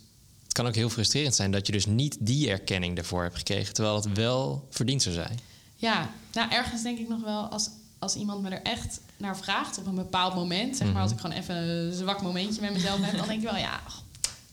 Het 0.43 0.53
kan 0.53 0.67
ook 0.67 0.75
heel 0.75 0.89
frustrerend 0.91 1.35
zijn 1.35 1.51
dat 1.51 1.67
je 1.67 1.73
dus 1.73 1.87
niet 1.87 2.17
die 2.21 2.51
erkenning 2.51 2.99
ervoor 2.99 3.23
hebt 3.23 3.37
gekregen... 3.37 3.75
terwijl 3.75 3.95
het 3.97 4.13
wel 4.13 4.67
verdiend 4.71 5.03
zou 5.03 5.15
zijn. 5.15 5.39
ja. 5.77 6.11
nou 6.33 6.51
ergens 6.51 6.83
denk 6.83 6.99
ik 6.99 7.09
nog 7.09 7.23
wel, 7.23 7.43
als, 7.47 7.69
als 7.99 8.15
iemand 8.15 8.43
me 8.43 8.49
er 8.51 8.63
echt 8.63 9.01
naar 9.17 9.37
vraagt 9.39 9.79
op 9.79 9.87
een 9.87 9.95
bepaald 9.95 10.35
moment, 10.35 10.77
zeg 10.77 10.87
maar 10.87 10.93
Mhm. 10.95 11.03
als 11.03 11.13
ik 11.13 11.21
gewoon 11.21 11.37
even 11.37 11.57
een 11.57 11.93
zwak 11.93 12.23
momentje 12.23 12.61
met 12.61 12.73
mezelf 12.73 13.01
heb, 13.01 13.17
dan 13.17 13.27
denk 13.27 13.43
ik 13.43 13.49
wel, 13.51 13.57
ja, 13.57 13.81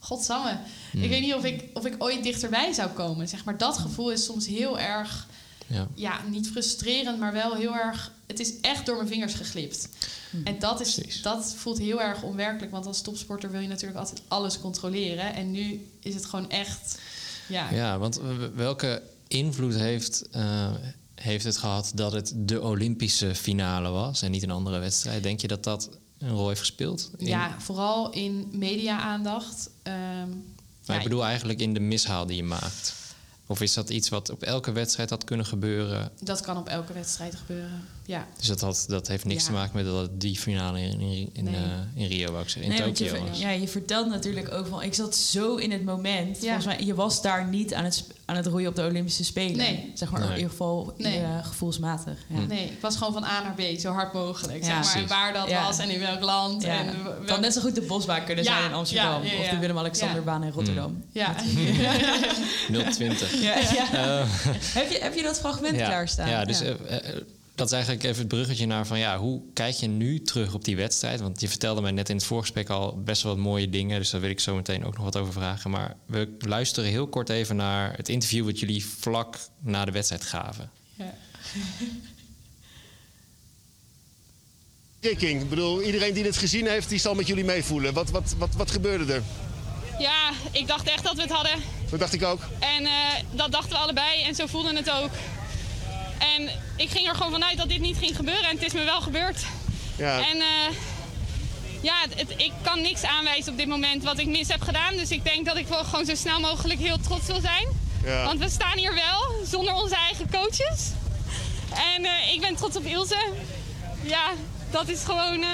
godsamme. 0.04 0.58
Ik 0.94 1.10
weet 1.10 1.22
niet 1.22 1.34
of 1.34 1.44
ik, 1.44 1.64
of 1.74 1.86
ik 1.86 1.96
ooit 1.98 2.24
dichterbij 2.24 2.74
zou 2.74 2.90
komen. 2.90 3.28
Zeg 3.28 3.44
maar 3.46 3.58
dat 3.58 3.78
gevoel 3.78 4.12
is 4.12 4.26
soms 4.26 4.48
heel 4.48 4.80
erg, 4.80 5.28
Ja. 5.68 5.88
ja, 5.94 6.22
niet 6.30 6.50
frustrerend, 6.50 7.20
maar 7.20 7.34
wel 7.34 7.56
heel 7.56 7.76
erg. 7.76 8.12
Het 8.28 8.40
is 8.40 8.60
echt 8.62 8.86
door 8.86 8.96
mijn 8.96 9.08
vingers 9.08 9.34
geglipt. 9.34 9.90
En 10.44 10.60
dat, 10.60 10.82
is, 10.82 10.94
Precies. 10.94 11.22
dat 11.22 11.54
voelt 11.58 11.78
heel 11.78 12.02
erg 12.02 12.24
onwerkelijk, 12.24 12.72
want 12.72 12.86
als 12.86 13.02
topsporter 13.02 13.52
wil 13.52 13.62
je 13.62 13.68
natuurlijk 13.68 14.00
altijd 14.00 14.22
alles 14.28 14.60
controleren. 14.60 15.34
En 15.34 15.52
nu 15.52 15.88
is 16.00 16.14
het 16.14 16.26
gewoon 16.26 16.50
echt. 16.50 17.00
Ja, 17.48 17.72
Ja, 17.72 17.98
want 17.98 18.20
welke 18.56 19.02
invloed 19.28 19.76
heeft, 19.76 20.24
eh, 20.32 20.72
heeft 21.24 21.44
het 21.46 21.58
gehad 21.58 21.92
dat 21.96 22.12
het 22.12 22.34
de 22.36 22.62
Olympische 22.62 23.36
finale 23.36 23.90
was 23.90 24.22
en 24.22 24.32
niet 24.32 24.44
een 24.44 24.52
andere 24.52 24.80
wedstrijd? 24.80 25.24
Denk 25.24 25.42
je 25.42 25.48
dat 25.48 25.64
dat 25.64 25.90
een 26.18 26.30
rol 26.30 26.48
heeft 26.48 26.60
gespeeld? 26.60 27.12
In- 27.18 27.28
ja 27.28 27.56
vooral 27.60 28.12
in 28.12 28.48
media-aandacht. 28.52 29.70
Ehm, 29.84 30.30
Maar 30.86 30.96
ja, 30.96 30.98
ik 30.98 31.04
bedoel 31.04 31.26
eigenlijk 31.26 31.60
in 31.60 31.74
de 31.74 31.80
mishaal 31.80 32.26
die 32.26 32.36
je 32.36 32.44
maakt. 32.44 32.94
Of 33.48 33.62
is 33.62 33.74
dat 33.74 33.90
iets 33.90 34.10
wat 34.10 34.30
op 34.30 34.42
elke 34.44 34.72
wedstrijd 34.72 35.10
had 35.10 35.24
kunnen 35.24 35.46
gebeuren? 35.46 36.12
dat 36.22 36.42
kan 36.42 36.58
op 36.58 36.68
elke 36.68 36.94
wedstrijd 36.94 37.36
gebeuren. 37.36 37.88
Ja, 38.06 38.28
Dus 38.38 38.48
dat, 38.48 38.62
had, 38.62 38.86
dat 38.88 39.08
heeft 39.08 39.26
niks 39.26 39.42
Ja. 39.42 39.48
te 39.48 39.54
maken 39.56 39.76
met 39.76 39.86
dat 39.86 40.10
die 40.22 40.38
finale 40.38 40.82
in, 40.82 41.00
in, 41.00 41.30
in, 41.34 41.44
Nee. 41.44 41.54
eh, 41.56 42.02
in 42.02 42.08
Rio, 42.08 42.32
wou 42.32 42.44
ik 42.44 42.50
zeggen. 42.50 42.72
In 42.74 42.80
Nee, 42.80 42.88
je, 42.94 43.10
Tokio 43.12 43.26
ja, 43.34 43.50
je 43.50 43.68
vertelt 43.68 44.10
natuurlijk 44.10 44.52
ook 44.54 44.68
van... 44.68 44.82
Ik 44.84 44.94
zat 44.94 45.16
zo 45.16 45.56
in 45.56 45.72
het 45.72 45.84
moment. 45.86 46.36
Ja. 46.42 46.44
Volgens 46.44 46.66
mij, 46.66 46.86
je 46.86 46.94
was 46.96 47.22
daar 47.22 47.48
niet 47.48 47.74
aan 47.74 47.84
het, 47.84 48.04
aan 48.26 48.36
het 48.36 48.46
roeien 48.46 48.70
op 48.70 48.76
de 48.76 48.84
Olympische 48.86 49.24
Spelen. 49.24 49.58
Nee. 49.58 49.92
Zeg 49.96 50.12
maar 50.12 50.20
Nee. 50.20 50.30
in 50.30 50.36
ieder 50.36 50.50
geval 50.52 50.94
Nee. 50.98 51.20
eh, 51.20 51.46
gevoelsmatig. 51.46 52.18
Ja. 52.28 52.36
Hm. 52.40 52.48
nee, 52.48 52.66
ik 52.66 52.82
was 52.82 52.96
gewoon 52.96 53.14
van 53.14 53.24
A 53.24 53.42
naar 53.44 53.54
B, 53.56 53.80
zo 53.80 53.92
hard 53.92 54.14
mogelijk. 54.14 54.60
Ja, 54.60 54.66
zeg 54.66 54.74
maar, 54.74 54.92
precies. 54.92 55.10
waar 55.10 55.34
dat 55.34 55.50
Ja. 55.50 55.64
was 55.66 55.78
en 55.80 55.90
in 55.90 56.00
welk 56.00 56.22
land. 56.22 56.64
Ja. 56.64 56.80
En 56.80 57.04
welk- 57.04 57.28
kan 57.28 57.42
net 57.42 57.54
zo 57.54 57.62
goed 57.62 57.76
de 57.76 57.82
Bosbaan 57.82 58.26
kunnen 58.26 58.44
Ja, 58.44 58.58
zijn 58.58 58.70
in 58.70 58.76
Amsterdam. 58.76 59.24
ja, 59.24 59.30
ja, 59.32 59.36
ja. 59.38 59.40
Of 59.44 59.50
de 59.50 59.58
Willem-Alexanderbaan 59.60 60.44
in 60.44 60.52
Rotterdam. 60.52 61.04
Ja. 61.12 61.36
020. 62.92 63.32
Ja, 63.42 63.56
ja. 63.58 63.94
Eh, 63.94 64.26
heb, 64.74 64.90
je, 64.92 64.98
heb 65.02 65.14
je 65.16 65.22
dat 65.24 65.40
fragment 65.40 65.76
ja, 65.78 65.86
klaarstaan? 65.86 66.30
Ja, 66.30 66.46
dus 66.46 66.62
dat 67.56 67.68
is 67.68 67.74
eigenlijk 67.74 68.04
even 68.04 68.18
het 68.18 68.28
bruggetje 68.28 68.66
naar 68.66 68.88
van 68.88 69.00
ja, 69.00 69.18
hoe 69.18 69.42
kijk 69.54 69.76
je 69.76 69.88
nu 69.88 70.22
terug 70.22 70.54
op 70.54 70.64
die 70.66 70.76
wedstrijd? 70.76 71.22
Want 71.22 71.42
je 71.42 71.48
vertelde 71.48 71.82
mij 71.82 71.92
net 71.92 72.10
in 72.10 72.16
het 72.16 72.26
voorgesprek 72.26 72.70
al 72.70 73.02
best 73.04 73.24
wel 73.24 73.36
wat 73.36 73.44
mooie 73.44 73.70
dingen, 73.70 74.00
dus 74.00 74.10
daar 74.10 74.22
wil 74.22 74.30
ik 74.30 74.40
zo 74.40 74.56
meteen 74.56 74.86
ook 74.86 74.96
nog 74.96 75.04
wat 75.04 75.18
over 75.18 75.34
vragen. 75.34 75.70
Maar 75.72 75.96
we 76.06 76.36
luisteren 76.40 76.90
heel 76.90 77.08
kort 77.08 77.30
even 77.30 77.56
naar 77.56 77.98
het 77.98 78.10
interview 78.10 78.46
wat 78.46 78.60
jullie 78.60 78.86
vlak 78.86 79.38
na 79.60 79.86
de 79.86 79.92
wedstrijd 79.92 80.24
gaven. 80.24 80.72
Ja. 80.96 81.14
Kicking. 85.00 85.42
Ik 85.42 85.50
bedoel, 85.50 85.82
iedereen 85.82 86.14
die 86.14 86.24
dit 86.24 86.38
gezien 86.38 86.68
heeft, 86.68 86.90
die 86.90 87.00
zal 87.00 87.16
met 87.16 87.28
jullie 87.28 87.44
meevoelen. 87.44 87.94
Wat, 87.94 88.10
wat, 88.10 88.36
wat, 88.38 88.56
wat 88.56 88.72
gebeurde 88.72 89.14
er? 89.14 89.24
Ja, 90.00 90.32
ik 90.52 90.68
dacht 90.68 90.88
echt 90.88 91.04
dat 91.04 91.16
we 91.16 91.22
het 91.22 91.32
hadden. 91.32 91.60
Dat 91.90 92.00
dacht 92.00 92.14
ik 92.14 92.24
ook. 92.24 92.42
En 92.60 92.86
eh, 92.86 92.92
dat 93.32 93.52
dachten 93.52 93.70
we 93.70 93.78
allebei 93.78 94.24
en 94.24 94.36
zo 94.36 94.48
voelden 94.48 94.76
het 94.76 94.92
ook. 94.92 95.12
En 96.36 96.50
ik 96.76 96.90
ging 96.90 97.08
er 97.08 97.16
gewoon 97.16 97.32
vanuit 97.32 97.58
dat 97.58 97.70
dit 97.70 97.80
niet 97.80 97.98
ging 97.98 98.16
gebeuren 98.16 98.44
en 98.50 98.56
het 98.56 98.66
is 98.66 98.74
me 98.74 98.84
wel 98.84 99.02
gebeurd. 99.02 99.42
Ja, 99.98 100.18
En 100.18 100.38
eh, 100.42 100.76
ja, 101.82 101.96
het, 102.16 102.34
ik 102.38 102.52
kan 102.62 102.82
niks 102.82 103.04
aanwijzen 103.04 103.52
op 103.52 103.58
dit 103.58 103.68
moment 103.68 104.04
wat 104.04 104.20
ik 104.20 104.28
mis 104.28 104.48
heb 104.48 104.62
gedaan. 104.62 104.98
Dus 104.98 105.10
ik 105.10 105.24
denk 105.24 105.46
dat 105.46 105.58
ik 105.58 105.68
wel 105.68 105.84
gewoon 105.84 106.06
zo 106.06 106.16
snel 106.16 106.40
mogelijk 106.40 106.80
heel 106.80 107.00
trots 107.00 107.28
wil 107.28 107.40
zijn. 107.42 107.68
ja. 108.06 108.24
Want 108.26 108.40
we 108.40 108.50
staan 108.50 108.78
hier 108.78 108.94
wel, 108.94 109.46
zonder 109.46 109.74
onze 109.74 109.96
eigen 109.96 110.30
coaches. 110.32 110.82
En 111.96 112.06
eh, 112.06 112.34
ik 112.34 112.42
ben 112.42 112.56
trots 112.56 112.76
op 112.76 112.86
Ilse. 112.86 113.32
Ja, 114.02 114.32
dat 114.72 114.88
is 114.88 115.04
gewoon... 115.04 115.42
eh, 115.42 115.50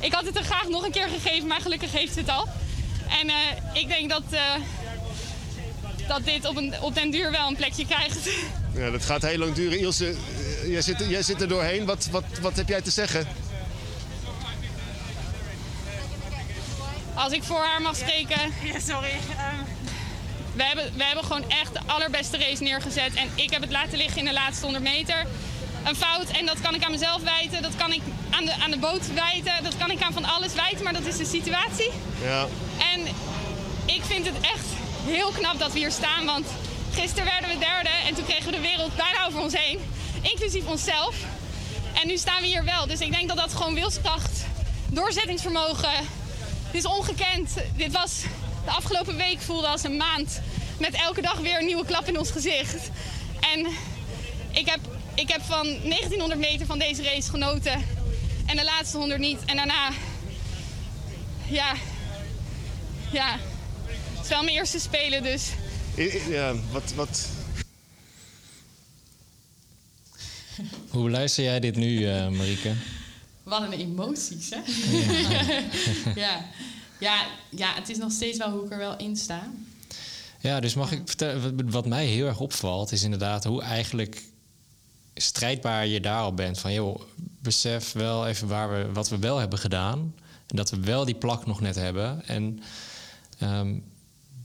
ik 0.00 0.12
had 0.12 0.24
het 0.24 0.36
er 0.36 0.44
graag 0.44 0.68
nog 0.68 0.84
een 0.84 0.90
keer 0.90 1.08
gegeven, 1.08 1.46
maar 1.48 1.60
gelukkig 1.60 1.92
heeft 1.92 2.12
ze 2.12 2.20
het 2.20 2.28
al. 2.28 2.48
En 3.20 3.30
ik 3.72 3.88
denk 3.88 4.10
dat, 4.10 4.22
dat 6.08 6.24
dit 6.24 6.44
op, 6.46 6.56
een, 6.56 6.74
op 6.80 6.94
den 6.94 7.10
duur 7.10 7.30
wel 7.30 7.48
een 7.48 7.56
plekje 7.56 7.86
krijgt. 7.86 8.28
ja, 8.76 8.90
dat 8.90 9.04
gaat 9.04 9.22
heel 9.22 9.38
lang 9.38 9.54
duren. 9.54 9.78
Ilse, 9.78 10.06
eh, 10.06 10.70
jij 10.70 10.82
zit, 10.82 11.04
jij 11.08 11.22
zit 11.22 11.40
er 11.40 11.48
doorheen. 11.48 11.84
Wat, 11.84 12.08
wat, 12.10 12.24
wat 12.40 12.56
heb 12.56 12.68
jij 12.68 12.80
te 12.80 12.90
zeggen? 12.90 13.26
Als 17.14 17.32
ik 17.32 17.42
voor 17.42 17.60
haar 17.60 17.82
mag 17.82 17.96
spreken. 17.96 18.40
Ja, 18.62 18.80
sorry. 18.80 19.12
We 20.54 20.62
hebben, 20.62 20.92
we 20.96 21.04
hebben 21.04 21.24
gewoon 21.24 21.50
echt 21.50 21.72
de 21.72 21.80
allerbeste 21.86 22.38
race 22.38 22.62
neergezet. 22.62 23.14
En 23.14 23.28
ik 23.34 23.50
heb 23.50 23.60
het 23.60 23.70
laten 23.70 23.98
liggen 23.98 24.18
in 24.18 24.24
de 24.24 24.32
laatste 24.32 24.64
100 24.64 24.84
meter. 24.84 25.26
Een 25.84 25.96
fout. 25.96 26.28
En 26.28 26.46
dat 26.46 26.60
kan 26.60 26.74
ik 26.74 26.84
aan 26.84 26.90
mezelf 26.90 27.22
wijten. 27.22 27.62
Dat 27.62 27.76
kan 27.76 27.92
ik 27.92 28.00
aan 28.30 28.44
de, 28.44 28.52
aan 28.52 28.70
de 28.70 28.78
boot 28.78 29.12
wijten. 29.14 29.52
Dat 29.62 29.76
kan 29.76 29.90
ik 29.90 30.02
aan 30.02 30.12
van 30.12 30.24
alles 30.24 30.54
wijten. 30.54 30.84
Maar 30.84 30.92
dat 30.92 31.06
is 31.06 31.16
de 31.16 31.24
situatie. 31.24 31.90
Ja, 32.22 32.46
En 32.94 33.00
ik 33.84 34.02
vind 34.02 34.26
het 34.26 34.40
echt 34.40 34.66
heel 35.04 35.30
knap 35.30 35.58
dat 35.58 35.72
we 35.72 35.78
hier 35.78 35.90
staan. 35.90 36.24
Want 36.24 36.46
gisteren 37.00 37.24
werden 37.24 37.50
we 37.50 37.58
derde. 37.58 37.88
En 38.06 38.14
toen 38.14 38.24
kregen 38.24 38.44
we 38.44 38.56
de 38.56 38.62
wereld 38.62 38.96
bijna 38.96 39.26
over 39.26 39.40
ons 39.40 39.54
heen. 39.56 39.78
Inclusief 40.22 40.66
onszelf. 40.66 41.16
En 41.94 42.06
nu 42.06 42.16
staan 42.16 42.40
we 42.40 42.46
hier 42.46 42.64
wel. 42.64 42.86
Dus 42.86 43.00
ik 43.00 43.12
denk 43.12 43.28
dat 43.28 43.36
dat 43.36 43.54
gewoon 43.54 43.74
wilskracht, 43.74 44.44
doorzettingsvermogen. 44.90 45.94
Dit 46.70 46.84
is 46.84 46.86
ongekend. 46.86 47.50
Dit 47.76 47.92
was 47.92 48.22
de 48.64 48.70
afgelopen 48.70 49.16
week 49.16 49.40
voelde 49.40 49.66
als 49.66 49.84
een 49.84 49.96
maand. 49.96 50.40
Met 50.78 50.94
elke 50.94 51.20
dag 51.20 51.38
weer 51.38 51.58
een 51.58 51.66
nieuwe 51.66 51.84
klap 51.84 52.08
in 52.08 52.18
ons 52.18 52.30
gezicht. 52.30 52.90
En 53.54 53.66
ik 54.50 54.68
heb, 54.68 54.80
ik 55.14 55.28
heb 55.28 55.42
van 55.42 55.64
1900 55.64 56.40
meter 56.40 56.66
van 56.66 56.78
deze 56.78 57.02
race 57.02 57.30
genoten. 57.30 57.84
En 58.46 58.56
de 58.56 58.64
laatste 58.64 58.96
100 58.96 59.20
niet. 59.20 59.44
En 59.44 59.56
daarna, 59.56 59.90
ja, 61.48 61.72
ja, 63.12 63.38
het 63.86 64.22
is 64.22 64.28
wel 64.28 64.42
mijn 64.42 64.56
eerste 64.56 64.80
spelen, 64.80 65.22
dus 65.22 65.50
Ja, 66.28 66.54
wat, 66.72 66.92
wat, 66.94 67.28
Hoe 70.90 71.04
beluister 71.04 71.44
jij 71.44 71.60
dit 71.60 71.76
nu, 71.76 72.06
eh 72.08 72.28
Marieke? 72.28 72.72
Wat 73.42 73.62
een 73.62 73.72
emoties, 73.72 74.50
hè? 74.50 74.60
ja. 76.20 76.44
Ja, 77.00 77.26
ja, 77.50 77.74
het 77.74 77.88
is 77.88 77.96
nog 77.98 78.12
steeds 78.12 78.38
wel 78.38 78.50
hoe 78.50 78.64
ik 78.64 78.70
er 78.72 78.78
wel 78.78 78.96
in 78.96 79.16
sta. 79.16 79.50
Ja, 80.40 80.60
dus 80.60 80.74
mag 80.74 80.92
ik 80.92 81.00
vertellen, 81.04 81.56
wat- 81.56 81.72
wat 81.72 81.86
mij 81.86 82.06
heel 82.06 82.26
erg 82.26 82.40
opvalt, 82.40 82.92
is 82.92 83.02
inderdaad 83.02 83.44
hoe 83.44 83.62
eigenlijk 83.62 84.22
strijdbaar 85.14 85.86
je 85.86 86.00
daar 86.00 86.20
al 86.20 86.34
bent. 86.34 86.58
Van 86.58 86.72
joh, 86.72 87.00
besef 87.42 87.92
wel 87.92 88.26
even 88.26 88.48
waar 88.48 88.70
we, 88.70 88.92
wat 88.92 89.08
we 89.08 89.18
wel 89.18 89.38
hebben 89.38 89.58
gedaan. 89.58 90.14
En 90.46 90.56
dat 90.56 90.70
we 90.70 90.80
wel 90.80 91.04
die 91.04 91.14
plak 91.14 91.46
nog 91.46 91.60
net 91.60 91.74
hebben. 91.74 92.26
En 92.26 92.62
ehm, 93.38 93.74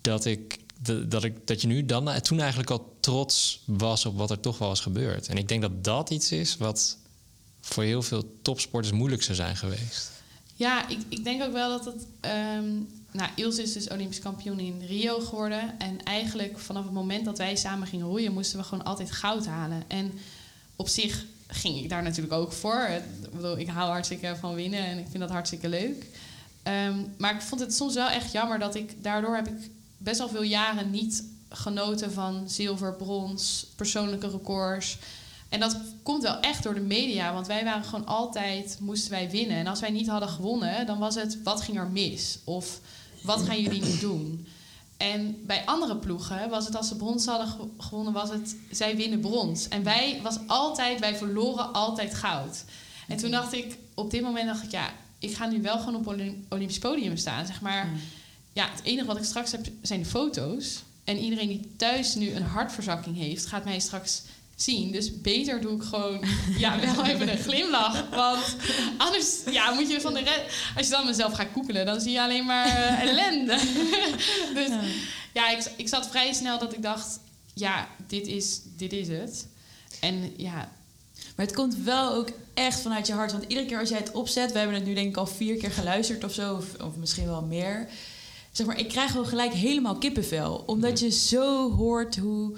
dat, 0.01 0.25
ik, 0.25 0.59
dat, 0.83 1.23
ik, 1.23 1.47
dat 1.47 1.61
je 1.61 1.67
nu 1.67 1.85
dan 1.85 2.21
toen 2.21 2.39
eigenlijk 2.39 2.69
al 2.69 2.95
trots 2.99 3.61
was 3.65 4.05
op 4.05 4.17
wat 4.17 4.31
er 4.31 4.39
toch 4.39 4.57
wel 4.57 4.71
is 4.71 4.79
gebeurd. 4.79 5.27
En 5.27 5.37
ik 5.37 5.47
denk 5.47 5.61
dat 5.61 5.83
dat 5.83 6.09
iets 6.09 6.31
is 6.31 6.57
wat 6.57 6.97
voor 7.61 7.83
heel 7.83 8.01
veel 8.01 8.39
topsporters 8.41 8.93
moeilijk 8.93 9.23
zou 9.23 9.35
zijn 9.35 9.55
geweest. 9.55 10.11
Ja, 10.55 10.89
ik, 10.89 10.99
ik 11.09 11.23
denk 11.23 11.43
ook 11.43 11.53
wel 11.53 11.69
dat 11.69 11.85
het... 11.85 12.05
ehm 12.19 12.65
nou, 13.11 13.29
Ilse 13.35 13.61
is 13.61 13.73
dus 13.73 13.89
Olympisch 13.89 14.19
kampioen 14.19 14.59
in 14.59 14.81
Rio 14.87 15.19
geworden. 15.19 15.79
En 15.79 16.03
eigenlijk 16.03 16.59
vanaf 16.59 16.83
het 16.83 16.93
moment 16.93 17.25
dat 17.25 17.37
wij 17.37 17.55
samen 17.55 17.87
gingen 17.87 18.05
roeien... 18.05 18.33
moesten 18.33 18.59
we 18.59 18.65
gewoon 18.65 18.83
altijd 18.83 19.11
goud 19.11 19.45
halen. 19.45 19.83
En 19.87 20.11
op 20.75 20.87
zich 20.87 21.25
ging 21.47 21.77
ik 21.77 21.89
daar 21.89 22.03
natuurlijk 22.03 22.33
ook 22.33 22.51
voor. 22.51 22.87
Ik, 23.23 23.31
bedoel, 23.31 23.57
ik 23.57 23.67
hou 23.67 23.89
hartstikke 23.89 24.35
van 24.39 24.55
winnen 24.55 24.85
en 24.85 24.97
ik 24.97 25.05
vind 25.09 25.19
dat 25.19 25.29
hartstikke 25.29 25.69
leuk. 25.69 26.05
Ehm, 26.63 26.99
maar 27.17 27.35
ik 27.35 27.41
vond 27.41 27.61
het 27.61 27.75
soms 27.75 27.93
wel 27.93 28.09
echt 28.09 28.31
jammer 28.31 28.59
dat 28.59 28.75
ik... 28.75 29.03
Daardoor 29.03 29.35
heb 29.35 29.47
ik 29.47 29.69
best 30.03 30.17
wel 30.17 30.29
veel 30.29 30.43
jaren 30.43 30.91
niet 30.91 31.23
genoten 31.49 32.11
van 32.11 32.49
zilver, 32.49 32.93
brons, 32.95 33.65
persoonlijke 33.75 34.29
records... 34.29 34.97
En 35.49 35.59
dat 35.59 35.77
komt 36.03 36.23
wel 36.23 36.39
echt 36.39 36.63
door 36.63 36.73
de 36.73 36.79
media, 36.79 37.33
want 37.33 37.47
wij 37.47 37.63
waren 37.63 37.83
gewoon 37.83 38.05
altijd, 38.05 38.77
moesten 38.79 39.11
wij 39.11 39.29
winnen. 39.29 39.57
En 39.57 39.67
als 39.67 39.79
wij 39.79 39.89
niet 39.91 40.07
hadden 40.07 40.29
gewonnen, 40.29 40.85
dan 40.85 40.99
was 40.99 41.15
het, 41.15 41.43
wat 41.43 41.61
ging 41.61 41.77
er 41.77 41.87
mis? 41.87 42.39
Of 42.43 42.79
wat 43.23 43.41
gaan 43.41 43.61
jullie 43.61 43.81
nu 43.83 43.97
doen? 43.99 44.47
En 44.97 45.45
bij 45.45 45.65
andere 45.65 45.95
ploegen 45.97 46.49
was 46.49 46.65
het, 46.65 46.75
als 46.75 46.87
ze 46.87 46.95
brons 46.95 47.25
hadden 47.25 47.47
ge- 47.47 47.67
gewonnen, 47.77 48.13
was 48.13 48.29
het, 48.29 48.55
zij 48.69 48.95
winnen 48.95 49.19
brons. 49.19 49.67
En 49.67 49.83
wij 49.83 50.19
was 50.23 50.37
altijd, 50.47 50.99
wij 50.99 51.15
verloren 51.15 51.73
altijd 51.73 52.13
goud. 52.15 52.63
En 53.07 53.17
toen 53.17 53.31
dacht 53.31 53.53
ik, 53.53 53.77
op 53.93 54.11
dit 54.11 54.21
moment 54.21 54.45
dacht 54.47 54.63
ik, 54.63 54.71
ja, 54.71 54.89
ik 55.19 55.35
ga 55.35 55.45
nu 55.45 55.61
wel 55.61 55.79
gewoon 55.79 55.95
op 55.95 56.07
Olymp- 56.07 56.53
Olympisch 56.53 56.79
podium 56.79 57.17
staan. 57.17 57.45
Zeg 57.45 57.61
maar, 57.61 57.89
ja, 58.53 58.69
het 58.71 58.83
enige 58.83 59.07
wat 59.07 59.17
ik 59.17 59.23
straks 59.23 59.51
heb 59.51 59.65
zijn 59.81 59.99
de 59.99 60.05
foto's. 60.09 60.83
En 61.03 61.17
iedereen 61.17 61.47
die 61.47 61.71
thuis 61.77 62.15
nu 62.15 62.31
een 62.31 62.43
hartverzakking 62.43 63.17
heeft, 63.17 63.45
gaat 63.45 63.63
mij 63.63 63.79
straks 63.79 64.21
zien. 64.55 64.91
Dus 64.91 65.21
beter 65.21 65.61
doe 65.61 65.75
ik 65.75 65.83
gewoon 65.83 66.23
ja, 66.57 66.79
wel 66.95 67.05
even 67.05 67.29
een 67.29 67.37
glimlach. 67.37 68.09
Want 68.09 68.55
anders 68.97 69.35
ja, 69.51 69.71
moet 69.71 69.91
je 69.91 70.01
van 70.01 70.13
de 70.13 70.19
re- 70.19 70.45
Als 70.75 70.85
je 70.85 70.91
dan 70.91 71.05
mezelf 71.05 71.33
gaat 71.33 71.51
koekelen, 71.51 71.85
dan 71.85 72.01
zie 72.01 72.11
je 72.11 72.21
alleen 72.21 72.45
maar 72.45 72.65
eh, 72.65 73.01
ellende. 73.01 73.57
dus 74.53 74.69
ja, 75.33 75.49
ik, 75.49 75.71
ik 75.77 75.87
zat 75.87 76.07
vrij 76.09 76.33
snel 76.33 76.59
dat 76.59 76.73
ik 76.73 76.81
dacht... 76.81 77.19
Ja, 77.53 77.87
dit 78.07 78.27
is, 78.27 78.59
dit 78.77 78.93
is 78.93 79.07
het. 79.07 79.47
En 79.99 80.33
ja, 80.37 80.71
Maar 81.35 81.45
het 81.45 81.55
komt 81.55 81.75
wel 81.75 82.13
ook 82.13 82.29
echt 82.53 82.79
vanuit 82.81 83.07
je 83.07 83.13
hart. 83.13 83.31
Want 83.31 83.43
iedere 83.47 83.65
keer 83.67 83.79
als 83.79 83.89
jij 83.89 83.97
het 83.97 84.11
opzet, 84.11 84.51
we 84.51 84.57
hebben 84.57 84.75
het 84.75 84.85
nu 84.85 84.93
denk 84.93 85.09
ik 85.09 85.17
al 85.17 85.27
vier 85.27 85.57
keer 85.57 85.71
geluisterd 85.71 86.23
of 86.23 86.33
zo, 86.33 86.55
of, 86.55 86.65
of 86.81 86.95
misschien 86.95 87.25
wel 87.25 87.41
meer. 87.41 87.87
Zeg 88.51 88.67
maar, 88.67 88.79
ik 88.79 88.87
krijg 88.87 89.11
gewoon 89.11 89.27
gelijk 89.27 89.53
helemaal 89.53 89.95
kippenvel. 89.95 90.63
Omdat 90.65 90.99
je 90.99 91.09
zo 91.09 91.71
hoort 91.71 92.17
hoe, 92.17 92.57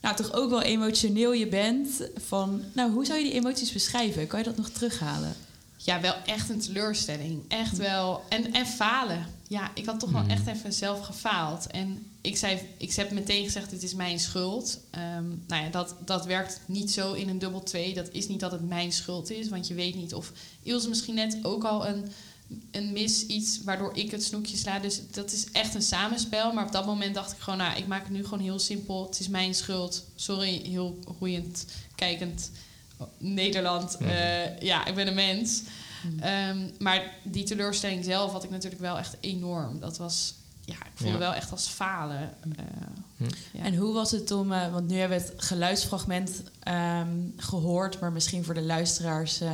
nou 0.00 0.16
toch 0.16 0.32
ook 0.32 0.50
wel 0.50 0.62
emotioneel 0.62 1.32
je 1.32 1.48
bent. 1.48 1.88
Van, 2.26 2.62
nou, 2.72 2.92
hoe 2.92 3.04
zou 3.04 3.18
je 3.18 3.24
die 3.24 3.34
emoties 3.34 3.72
beschrijven? 3.72 4.26
Kan 4.26 4.38
je 4.38 4.44
dat 4.44 4.56
nog 4.56 4.68
terughalen? 4.68 5.36
ja, 5.88 6.00
wel 6.00 6.14
echt 6.26 6.50
een 6.50 6.60
teleurstelling. 6.60 7.42
Echt 7.48 7.76
wel. 7.76 8.22
En, 8.28 8.52
en 8.52 8.66
falen. 8.66 9.26
Ja, 9.48 9.70
ik 9.74 9.86
had 9.86 10.00
toch 10.00 10.10
wel 10.10 10.26
echt 10.26 10.46
even 10.46 10.72
zelf 10.72 11.00
gefaald. 11.00 11.66
En 11.66 12.06
ik, 12.20 12.36
zei, 12.36 12.58
ik 12.76 12.94
heb 12.94 13.10
meteen 13.10 13.44
gezegd, 13.44 13.70
dit 13.70 13.82
is 13.82 13.94
mijn 13.94 14.18
schuld. 14.18 14.80
Ehm, 14.90 15.28
nou 15.46 15.64
ja, 15.64 15.68
dat, 15.70 15.94
dat 16.04 16.26
werkt 16.26 16.60
niet 16.66 16.92
zo 16.92 17.12
in 17.12 17.28
een 17.28 17.38
dubbel 17.38 17.62
twee. 17.62 17.94
Dat 17.94 18.08
is 18.12 18.28
niet 18.28 18.40
dat 18.40 18.52
het 18.52 18.68
mijn 18.68 18.92
schuld 18.92 19.30
is. 19.30 19.48
Want 19.48 19.66
je 19.68 19.74
weet 19.74 19.94
niet 19.94 20.14
of 20.14 20.32
Ilse 20.62 20.88
misschien 20.88 21.14
net 21.14 21.38
ook 21.42 21.64
al 21.64 21.86
een, 21.86 22.04
een 22.70 22.92
mis 22.92 23.26
iets... 23.26 23.60
waardoor 23.64 23.96
ik 23.96 24.10
het 24.10 24.24
snoekje 24.24 24.56
sla. 24.56 24.78
Dus 24.78 25.00
dat 25.10 25.32
is 25.32 25.46
echt 25.52 25.74
een 25.74 25.82
samenspel. 25.82 26.52
Maar 26.52 26.66
op 26.66 26.72
dat 26.72 26.86
moment 26.86 27.14
dacht 27.14 27.32
ik 27.32 27.38
gewoon, 27.38 27.58
nou, 27.58 27.78
ik 27.78 27.86
maak 27.86 28.02
het 28.02 28.12
nu 28.12 28.24
gewoon 28.24 28.40
heel 28.44 28.58
simpel. 28.58 29.06
Het 29.06 29.20
is 29.20 29.28
mijn 29.28 29.54
schuld. 29.54 30.04
Sorry, 30.14 30.62
heel 30.64 30.98
roeiend, 31.18 31.64
kijkend 31.94 32.50
Nederland. 33.18 33.96
Eh, 33.96 34.60
ja, 34.60 34.86
ik 34.86 34.94
ben 34.94 35.06
een 35.06 35.14
mens. 35.14 35.62
Ehm, 36.20 36.58
maar 36.78 37.14
die 37.22 37.44
teleurstelling 37.44 38.04
zelf 38.04 38.32
had 38.32 38.44
ik 38.44 38.50
natuurlijk 38.50 38.80
wel 38.82 38.98
echt 38.98 39.16
enorm. 39.20 39.80
Dat 39.80 39.98
was, 39.98 40.34
ja, 40.64 40.74
ik 40.74 40.90
voelde 40.94 41.12
Ja. 41.12 41.18
wel 41.18 41.34
echt 41.34 41.50
als 41.50 41.66
falen. 41.68 42.34
Eh, 42.56 42.64
ja. 43.52 43.62
En 43.62 43.76
hoe 43.76 43.94
was 43.94 44.10
het 44.10 44.30
om, 44.30 44.52
eh, 44.52 44.72
want 44.72 44.88
nu 44.88 44.96
hebben 44.96 45.18
we 45.18 45.24
het 45.24 45.34
geluidsfragment 45.36 46.42
ehm, 46.62 47.16
gehoord, 47.36 48.00
maar 48.00 48.12
misschien 48.12 48.44
voor 48.44 48.54
de 48.54 48.62
luisteraars 48.62 49.40
eh, 49.40 49.50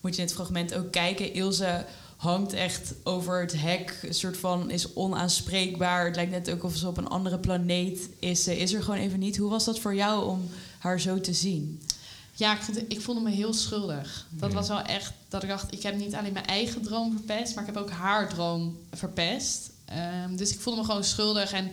moet 0.00 0.16
je 0.16 0.22
het 0.22 0.32
fragment 0.32 0.74
ook 0.74 0.92
kijken. 0.92 1.32
Ilse 1.34 1.84
hangt 2.22 2.52
echt 2.52 2.94
over 3.02 3.40
het 3.40 3.60
hek, 3.60 3.98
een 4.02 4.14
soort 4.14 4.36
van 4.36 4.70
is 4.70 4.94
onaanspreekbaar. 4.94 6.04
Het 6.04 6.16
lijkt 6.16 6.30
net 6.30 6.50
ook 6.50 6.64
of 6.64 6.76
ze 6.76 6.86
op 6.86 6.96
een 6.96 7.08
andere 7.08 7.38
planeet 7.38 8.08
is. 8.18 8.42
Ze 8.42 8.58
is 8.58 8.72
er 8.72 8.82
gewoon 8.82 8.98
even 8.98 9.18
niet. 9.18 9.36
Hoe 9.36 9.50
was 9.50 9.64
dat 9.64 9.78
voor 9.78 9.94
jou 9.94 10.26
om 10.26 10.48
haar 10.78 11.00
zo 11.00 11.20
te 11.20 11.32
zien? 11.32 11.82
Ja, 12.34 12.54
ik, 12.54 12.62
vond, 12.62 12.78
ik 12.88 13.00
voelde 13.00 13.20
me 13.20 13.30
heel 13.30 13.52
schuldig. 13.52 14.26
Dat 14.30 14.52
was 14.52 14.68
wel 14.68 14.82
echt 14.82 15.12
dat 15.28 15.42
ik 15.42 15.48
dacht, 15.48 15.72
ik 15.72 15.82
heb 15.82 15.96
niet 15.96 16.14
alleen 16.14 16.32
mijn 16.32 16.46
eigen 16.46 16.82
droom 16.82 17.12
verpest, 17.12 17.54
maar 17.54 17.68
ik 17.68 17.74
heb 17.74 17.82
ook 17.82 17.90
haar 17.90 18.28
droom 18.28 18.78
verpest. 18.92 19.70
Ehm, 19.84 20.36
dus 20.36 20.52
ik 20.52 20.60
voelde 20.60 20.80
me 20.80 20.86
gewoon 20.86 21.04
schuldig. 21.04 21.52
En 21.52 21.70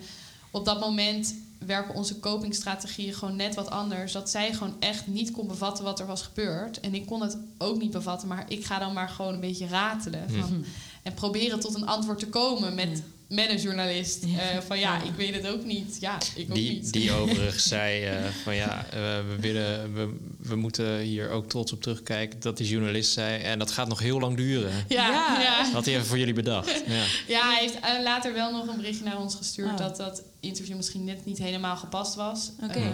op 0.52 0.66
dat 0.66 0.80
moment 0.80 1.36
werken 1.66 1.95
onze 1.95 2.20
copingstrategieën 2.20 3.14
gewoon 3.14 3.36
net 3.36 3.55
wat 3.55 3.70
anders. 3.70 4.12
Dat 4.12 4.30
zij 4.30 4.53
gewoon 4.53 4.76
echt 4.80 5.07
niet 5.07 5.32
kon 5.32 5.47
bevatten 5.47 5.84
wat 5.84 5.99
er 5.99 6.05
was 6.05 6.22
gebeurd. 6.22 6.80
En 6.80 6.93
ik 6.93 7.05
kon 7.05 7.22
het 7.22 7.38
ook 7.57 7.80
niet 7.80 7.91
bevatten, 7.91 8.28
maar 8.28 8.45
ik 8.47 8.66
ga 8.66 8.80
dan 8.80 8.93
maar 8.93 9.10
gewoon 9.10 9.34
een 9.34 9.39
beetje 9.39 9.68
ratelen. 9.68 10.30
Van, 10.30 10.66
En 11.04 11.14
proberen 11.14 11.60
tot 11.60 11.76
een 11.76 11.86
antwoord 11.86 12.20
te 12.20 12.28
komen 12.28 12.76
met, 12.76 13.04
met 13.28 13.50
een 13.50 13.58
journalist. 13.62 14.24
Eh, 14.24 14.60
van 14.68 14.80
ja, 14.80 15.02
ik 15.04 15.12
weet 15.18 15.36
het 15.36 15.47
ook 15.47 15.64
niet. 15.66 15.97
Ja, 16.00 16.18
ik 16.36 16.50
ook 16.50 16.56
Die, 16.56 16.72
niet. 16.72 16.93
die 16.93 17.12
overigens 17.22 17.68
zei 17.68 18.04
eh, 18.06 18.26
van 18.43 18.56
ja, 18.56 18.86
eh, 18.86 19.00
we, 19.00 19.36
willen, 19.39 19.93
we, 19.93 20.16
we 20.39 20.56
moeten 20.56 20.97
hier 21.00 21.30
ook 21.30 21.50
trots 21.50 21.72
op 21.74 21.82
terugkijken 21.82 22.39
dat 22.39 22.58
die 22.58 22.68
journalist 22.68 23.12
zei. 23.12 23.41
En 23.41 23.60
dat 23.60 23.72
gaat 23.72 23.88
nog 23.88 24.00
heel 24.00 24.20
lang 24.20 24.38
duren. 24.38 24.72
ja, 24.88 25.10
Ja. 25.10 25.41
ja. 25.41 25.72
Had 25.72 25.86
hij 25.86 25.93
even 25.93 26.06
voor 26.08 26.18
jullie 26.18 26.34
bedacht. 26.34 26.84
Ja. 26.88 27.04
Ja, 27.28 27.50
hij 27.52 27.60
heeft 27.60 27.78
later 28.04 28.34
wel 28.34 28.52
nog 28.52 28.68
een 28.68 28.76
berichtje 28.78 29.06
naar 29.06 29.20
ons 29.20 29.36
gestuurd 29.36 29.70
Oh. 29.72 29.78
dat 29.78 29.97
dat 29.97 30.24
interview 30.39 30.76
misschien 30.76 31.04
net 31.04 31.26
niet 31.26 31.38
helemaal 31.38 31.78
gepast 31.78 32.16
was. 32.16 32.52
Oké. 32.64 32.80
Eh, 32.80 32.89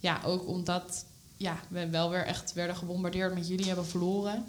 ja, 0.00 0.20
ook 0.24 0.48
omdat 0.48 1.04
ja, 1.36 1.60
we 1.68 1.88
wel 1.88 2.10
weer 2.10 2.24
echt 2.24 2.52
werden 2.52 2.76
gebombardeerd 2.76 3.34
met 3.34 3.48
jullie 3.48 3.66
hebben 3.66 3.86
verloren. 3.86 4.44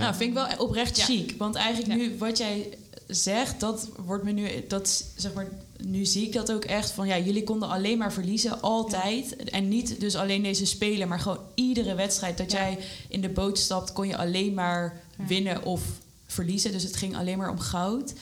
Nou, 0.00 0.14
vind 0.14 0.28
ik 0.30 0.34
wel 0.34 0.58
oprecht 0.58 0.96
Ja. 0.96 1.04
chic. 1.04 1.34
Want 1.38 1.54
eigenlijk 1.54 2.00
Ja. 2.00 2.06
nu, 2.06 2.18
wat 2.18 2.38
jij 2.38 2.68
zegt, 3.06 3.60
dat 3.60 3.88
wordt 4.06 4.24
me 4.24 4.30
nu... 4.32 4.48
Dat, 4.68 5.04
zeg 5.16 5.32
maar, 5.34 5.48
nu 5.84 6.04
zie 6.04 6.26
ik 6.26 6.32
dat 6.32 6.52
ook 6.52 6.64
echt 6.64 6.90
van... 6.90 7.06
Ja, 7.06 7.18
jullie 7.18 7.44
konden 7.44 7.68
alleen 7.68 7.98
maar 7.98 8.12
verliezen, 8.12 8.60
altijd. 8.62 9.36
En 9.36 9.68
niet 9.68 10.00
dus 10.00 10.14
alleen 10.16 10.42
deze 10.42 10.66
spelen, 10.66 11.08
maar 11.08 11.20
gewoon 11.20 11.40
iedere 11.54 11.94
wedstrijd... 11.94 12.38
dat 12.38 12.50
Ja. 12.52 12.58
jij 12.58 12.78
in 13.08 13.20
de 13.20 13.28
boot 13.28 13.58
stapt, 13.58 13.92
kon 13.92 14.06
je 14.08 14.16
alleen 14.16 14.54
maar 14.54 15.00
Ja. 15.18 15.26
winnen 15.26 15.64
of 15.64 15.82
verliezen. 16.26 16.72
Dus 16.72 16.82
het 16.82 16.96
ging 16.96 17.16
alleen 17.16 17.38
maar 17.38 17.50
om 17.50 17.58
goud. 17.58 18.12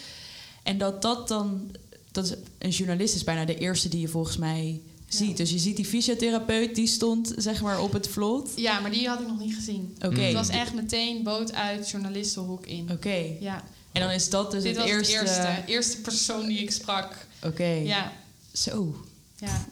En 0.62 0.78
dat 0.78 1.02
dat 1.02 1.28
dan... 1.28 1.70
Dat 2.12 2.24
is, 2.24 2.32
een 2.58 2.70
journalist 2.70 3.14
is 3.14 3.24
bijna 3.24 3.44
de 3.44 3.58
eerste 3.58 3.88
die 3.88 4.00
je 4.00 4.08
volgens 4.08 4.36
mij 4.36 4.80
ziet. 5.14 5.36
Dus 5.36 5.50
je 5.50 5.58
ziet 5.58 5.76
die 5.76 5.84
fysiotherapeut, 5.84 6.74
die 6.74 6.86
stond 6.86 7.32
zeg 7.36 7.62
maar 7.62 7.80
op 7.80 7.92
het 7.92 8.08
vlot. 8.08 8.50
Ja, 8.56 8.80
maar 8.80 8.90
die 8.90 9.08
had 9.08 9.20
ik 9.20 9.26
nog 9.26 9.38
niet 9.38 9.54
gezien. 9.54 9.96
Oké, 10.04 10.20
Het 10.20 10.34
was 10.34 10.48
echt 10.48 10.74
meteen 10.74 11.22
boot 11.22 11.52
uit, 11.52 11.90
journalistenhoek 11.90 12.66
in. 12.66 12.90
oké. 12.92 13.24
Ja, 13.40 13.62
En 13.92 14.00
dan 14.00 14.10
is 14.10 14.30
dat 14.30 14.50
dus 14.50 14.62
dit 14.62 14.76
het 14.76 14.80
was 14.84 14.90
eerste... 14.94 15.16
het 15.16 15.26
eerste, 15.28 15.62
eerste 15.66 16.00
persoon 16.00 16.46
die 16.46 16.58
ik 16.58 16.70
sprak. 16.70 17.26
Oké. 17.42 17.64
Ja, 17.66 18.12
Zo. 18.52 19.04
ja. 19.38 19.64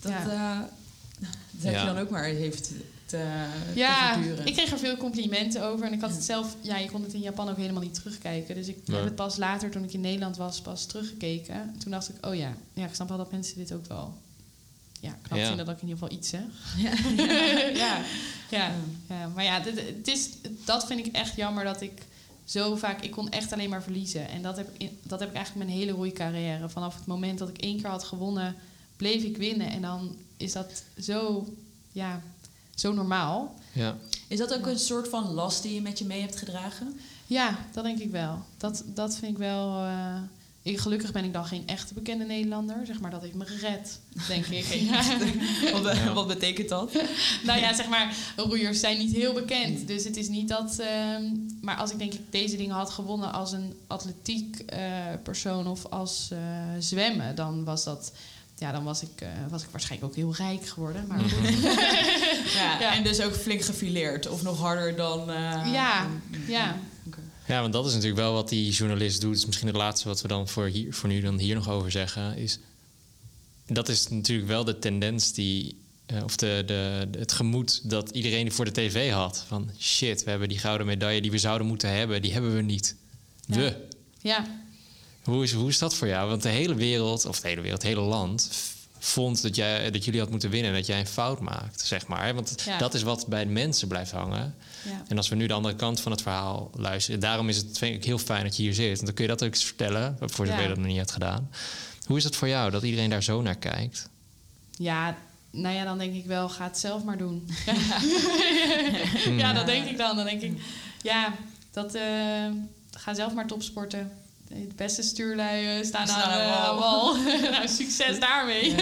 Dat, 0.00 0.12
Ja. 0.12 0.30
eh, 0.30 0.60
dat 1.18 1.62
heb 1.62 1.72
Ja. 1.74 1.80
je 1.80 1.86
dan 1.86 1.98
ook 1.98 2.10
maar 2.10 2.24
heeft 2.24 2.70
te, 3.06 3.24
Ja, 3.74 4.16
ik 4.44 4.52
kreeg 4.52 4.70
er 4.72 4.78
veel 4.78 4.96
complimenten 4.96 5.62
over. 5.64 5.86
En 5.86 5.92
ik 5.92 6.00
had 6.00 6.10
het 6.10 6.24
zelf... 6.24 6.56
Ja, 6.60 6.76
je 6.78 6.90
kon 6.90 7.02
het 7.02 7.12
in 7.12 7.20
Japan 7.20 7.48
ook 7.48 7.56
helemaal 7.56 7.82
niet 7.82 7.94
terugkijken. 7.94 8.54
Dus 8.54 8.66
ik 8.68 8.76
Nee. 8.86 8.96
heb 8.96 9.04
het 9.04 9.14
pas 9.14 9.36
later, 9.36 9.70
toen 9.70 9.84
ik 9.84 9.92
in 9.92 10.00
Nederland 10.00 10.36
was, 10.36 10.60
pas 10.60 10.86
teruggekeken. 10.86 11.74
Toen 11.78 11.90
dacht 11.90 12.08
ik, 12.08 12.26
oh 12.26 12.34
ja, 12.34 12.54
ja 12.74 12.84
ik 12.86 12.94
snap 12.94 13.08
wel 13.08 13.16
dat 13.18 13.30
mensen 13.32 13.56
dit 13.56 13.72
ook 13.72 13.86
wel... 13.86 14.14
Ja, 15.04 15.16
knap 15.22 15.38
Ja. 15.38 15.46
vinden 15.46 15.66
dat 15.66 15.74
ik 15.76 15.82
in 15.82 15.88
ieder 15.88 16.02
geval 16.02 16.18
iets 16.18 16.28
zeg. 16.28 16.40
Ja. 16.84 16.92
ja, 17.74 18.00
ja, 18.50 18.72
ja. 19.08 19.28
Maar 19.34 19.44
ja, 19.44 19.60
dit- 19.60 19.86
het 19.96 20.08
is, 20.08 20.28
dat 20.64 20.86
vind 20.86 21.06
ik 21.06 21.14
echt 21.14 21.36
jammer 21.36 21.64
dat 21.64 21.80
ik 21.80 22.02
zo 22.44 22.76
vaak... 22.76 23.00
Ik 23.02 23.10
kon 23.10 23.30
echt 23.30 23.52
alleen 23.52 23.70
maar 23.70 23.82
verliezen. 23.82 24.28
En 24.28 24.42
dat 24.42 24.56
heb, 24.56 24.68
ik 24.74 24.80
in- 24.82 24.98
dat 25.02 25.20
heb 25.20 25.28
ik 25.28 25.34
eigenlijk 25.34 25.66
mijn 25.66 25.78
hele 25.78 25.92
roeicarrière. 25.92 26.68
Vanaf 26.68 26.96
het 26.96 27.06
moment 27.06 27.38
dat 27.38 27.48
ik 27.48 27.58
één 27.58 27.80
keer 27.80 27.90
had 27.90 28.04
gewonnen... 28.04 28.56
bleef 28.96 29.22
ik 29.22 29.36
winnen. 29.36 29.66
En 29.70 29.82
dan 29.82 30.16
is 30.36 30.52
dat 30.52 30.82
zo, 31.00 31.46
ja, 31.92 32.20
zo 32.74 32.92
normaal. 32.92 33.54
Ja. 33.72 33.96
Is 34.28 34.38
dat 34.38 34.54
ook 34.54 34.66
een 34.66 34.78
soort 34.78 35.08
van 35.08 35.30
last 35.32 35.62
die 35.62 35.74
je 35.74 35.80
met 35.82 35.98
je 35.98 36.04
mee 36.04 36.20
hebt 36.20 36.36
gedragen? 36.36 37.00
Ja, 37.26 37.58
dat 37.72 37.84
denk 37.84 37.98
ik 37.98 38.10
wel. 38.10 38.42
Dat, 38.56 38.82
dat 38.86 39.16
vind 39.16 39.32
ik 39.32 39.38
wel. 39.38 39.84
eh, 39.84 40.16
ik, 40.64 40.78
gelukkig 40.78 41.12
ben 41.12 41.24
ik 41.24 41.32
dan 41.32 41.44
geen 41.44 41.62
echte 41.66 41.94
bekende 41.94 42.24
Nederlander. 42.24 42.86
Zeg 42.86 43.00
maar, 43.00 43.10
dat 43.10 43.22
heeft 43.22 43.34
me 43.34 43.44
gered, 43.44 43.98
denk 44.28 44.46
ik. 44.46 44.64
Ja. 44.90 45.02
Wat, 45.72 45.96
Ja. 45.96 46.12
wat 46.12 46.26
betekent 46.26 46.68
dat? 46.68 46.92
nou 47.44 47.60
ja, 47.60 47.74
zeg 47.74 47.88
maar, 47.88 48.16
roeiers 48.36 48.80
zijn 48.80 48.98
niet 48.98 49.12
heel 49.14 49.32
bekend. 49.32 49.86
Dus 49.88 50.04
het 50.04 50.16
is 50.16 50.28
niet 50.28 50.48
dat. 50.48 50.78
ehm, 50.78 51.22
maar 51.60 51.76
als 51.76 51.90
ik 51.90 51.98
denk 51.98 52.12
ik 52.14 52.20
deze 52.30 52.56
dingen 52.56 52.74
had 52.74 52.90
gewonnen 52.90 53.32
als 53.32 53.52
een 53.52 53.74
atletiek 53.86 54.58
eh, 54.58 54.80
persoon 55.22 55.66
of 55.66 55.84
als 55.86 56.28
eh, 56.32 56.38
zwemmen, 56.78 57.34
dan 57.34 57.64
was 57.64 57.84
dat. 57.84 58.12
Ja, 58.58 58.72
dan 58.72 58.84
was 58.84 59.02
ik, 59.02 59.20
eh, 59.20 59.28
was 59.50 59.62
ik 59.62 59.68
waarschijnlijk 59.70 60.10
ook 60.10 60.16
heel 60.16 60.34
rijk 60.34 60.66
geworden. 60.66 61.04
Maar 61.06 61.18
goed. 61.20 61.48
Ja, 62.54 62.80
Ja. 62.80 62.94
En 62.94 63.02
dus 63.02 63.20
ook 63.20 63.34
flink 63.34 63.62
gefileerd. 63.62 64.28
Of 64.28 64.42
nog 64.42 64.58
harder 64.58 64.96
dan... 64.96 65.30
eh, 65.30 65.72
ja, 65.72 66.06
ja. 66.46 66.76
Ja, 67.46 67.60
want 67.60 67.72
dat 67.72 67.86
is 67.86 67.92
natuurlijk 67.92 68.20
wel 68.20 68.32
wat 68.32 68.48
die 68.48 68.72
journalist 68.72 69.20
doet. 69.20 69.36
Is 69.36 69.46
misschien 69.46 69.66
het 69.66 69.76
laatste 69.76 70.08
wat 70.08 70.22
we 70.22 70.28
dan 70.28 70.48
voor, 70.48 70.66
hier, 70.66 70.94
voor 70.94 71.08
nu 71.08 71.20
dan 71.20 71.38
hier 71.38 71.54
nog 71.54 71.68
over 71.68 71.90
zeggen. 71.90 72.36
Is, 72.36 72.58
dat 73.66 73.88
is 73.88 74.08
natuurlijk 74.08 74.48
wel 74.48 74.64
de 74.64 74.78
tendens 74.78 75.32
die... 75.32 75.76
eh, 76.06 76.24
of 76.24 76.36
de, 76.36 76.62
de, 76.66 77.08
het 77.18 77.32
gemoed 77.32 77.90
dat 77.90 78.10
iedereen 78.10 78.52
voor 78.52 78.64
de 78.64 78.72
tv 78.72 79.10
had. 79.10 79.44
Van 79.48 79.70
shit, 79.78 80.24
we 80.24 80.30
hebben 80.30 80.48
die 80.48 80.58
gouden 80.58 80.86
medaille 80.86 81.20
die 81.20 81.30
we 81.30 81.38
zouden 81.38 81.66
moeten 81.66 81.90
hebben. 81.90 82.22
Die 82.22 82.32
hebben 82.32 82.54
we 82.56 82.62
niet. 82.62 82.96
Ja. 83.46 83.56
We. 83.56 83.86
ja. 84.20 84.62
Hoe 85.22 85.42
is, 85.42 85.52
hoe 85.52 85.68
is 85.68 85.78
dat 85.78 85.94
voor 85.94 86.08
jou? 86.08 86.28
Want 86.28 86.42
de 86.42 86.48
hele 86.48 86.74
wereld, 86.74 87.24
of 87.24 87.40
de 87.40 87.48
hele 87.48 87.60
wereld, 87.60 87.82
het 87.82 87.90
hele 87.90 88.06
land... 88.06 88.50
vond 89.04 89.42
dat, 89.42 89.56
jij, 89.56 89.90
dat 89.90 90.04
jullie 90.04 90.20
had 90.20 90.30
moeten 90.30 90.50
winnen 90.50 90.70
en 90.70 90.76
dat 90.76 90.86
jij 90.86 90.98
een 91.00 91.06
fout 91.06 91.40
maakt, 91.40 91.80
zeg 91.80 92.06
maar. 92.06 92.34
Want 92.34 92.62
Ja. 92.64 92.78
dat 92.78 92.94
is 92.94 93.02
wat 93.02 93.26
bij 93.26 93.44
de 93.44 93.50
mensen 93.50 93.88
blijft 93.88 94.10
hangen. 94.10 94.54
ja. 94.84 95.02
En 95.08 95.16
als 95.16 95.28
we 95.28 95.34
nu 95.36 95.46
de 95.46 95.52
andere 95.52 95.74
kant 95.76 96.00
van 96.00 96.12
het 96.12 96.22
verhaal 96.22 96.70
luisteren... 96.74 97.20
daarom 97.20 97.48
is 97.48 97.56
het 97.56 97.78
vind 97.78 97.94
ik 97.94 98.04
heel 98.04 98.18
fijn 98.18 98.42
dat 98.42 98.56
je 98.56 98.62
hier 98.62 98.74
zit. 98.74 98.92
Want 98.94 99.04
dan 99.06 99.14
kun 99.14 99.24
je 99.24 99.30
dat 99.30 99.42
ook 99.44 99.52
eens 99.52 99.64
vertellen, 99.64 100.16
voor 100.20 100.46
zover 100.46 100.62
je 100.62 100.68
dat 100.68 100.76
nog 100.76 100.86
niet 100.86 100.96
hebt 100.96 101.10
gedaan. 101.12 101.50
Hoe 102.06 102.16
is 102.16 102.24
het 102.24 102.36
voor 102.36 102.48
jou 102.48 102.70
dat 102.70 102.82
iedereen 102.82 103.10
daar 103.10 103.22
zo 103.22 103.42
naar 103.42 103.56
kijkt? 103.56 104.08
Ja, 104.70 105.16
nou 105.50 105.74
ja, 105.74 105.84
dan 105.84 105.98
denk 105.98 106.14
ik 106.14 106.26
wel, 106.26 106.48
ga 106.48 106.64
het 106.64 106.78
zelf 106.78 107.04
maar 107.04 107.18
doen. 107.18 107.48
ja, 109.36 109.52
dat 109.52 109.66
denk 109.66 109.86
ik 109.86 109.96
dan. 109.98 110.16
Dan 110.16 110.24
denk 110.24 110.40
ik, 110.42 110.52
ja, 111.02 111.32
dat, 111.70 111.94
eh, 111.94 112.02
ga 112.90 113.14
zelf 113.14 113.32
maar 113.34 113.46
topsporten. 113.46 114.12
De 114.54 114.74
beste 114.76 115.02
stuurlui 115.02 115.78
eh, 115.78 115.84
staan 115.84 116.08
aan 116.08 116.28
de 116.38 116.44
aan 116.44 116.74
de 116.74 116.80
wal. 116.80 117.16
nou, 117.50 117.68
succes 117.68 118.20
daarmee. 118.20 118.74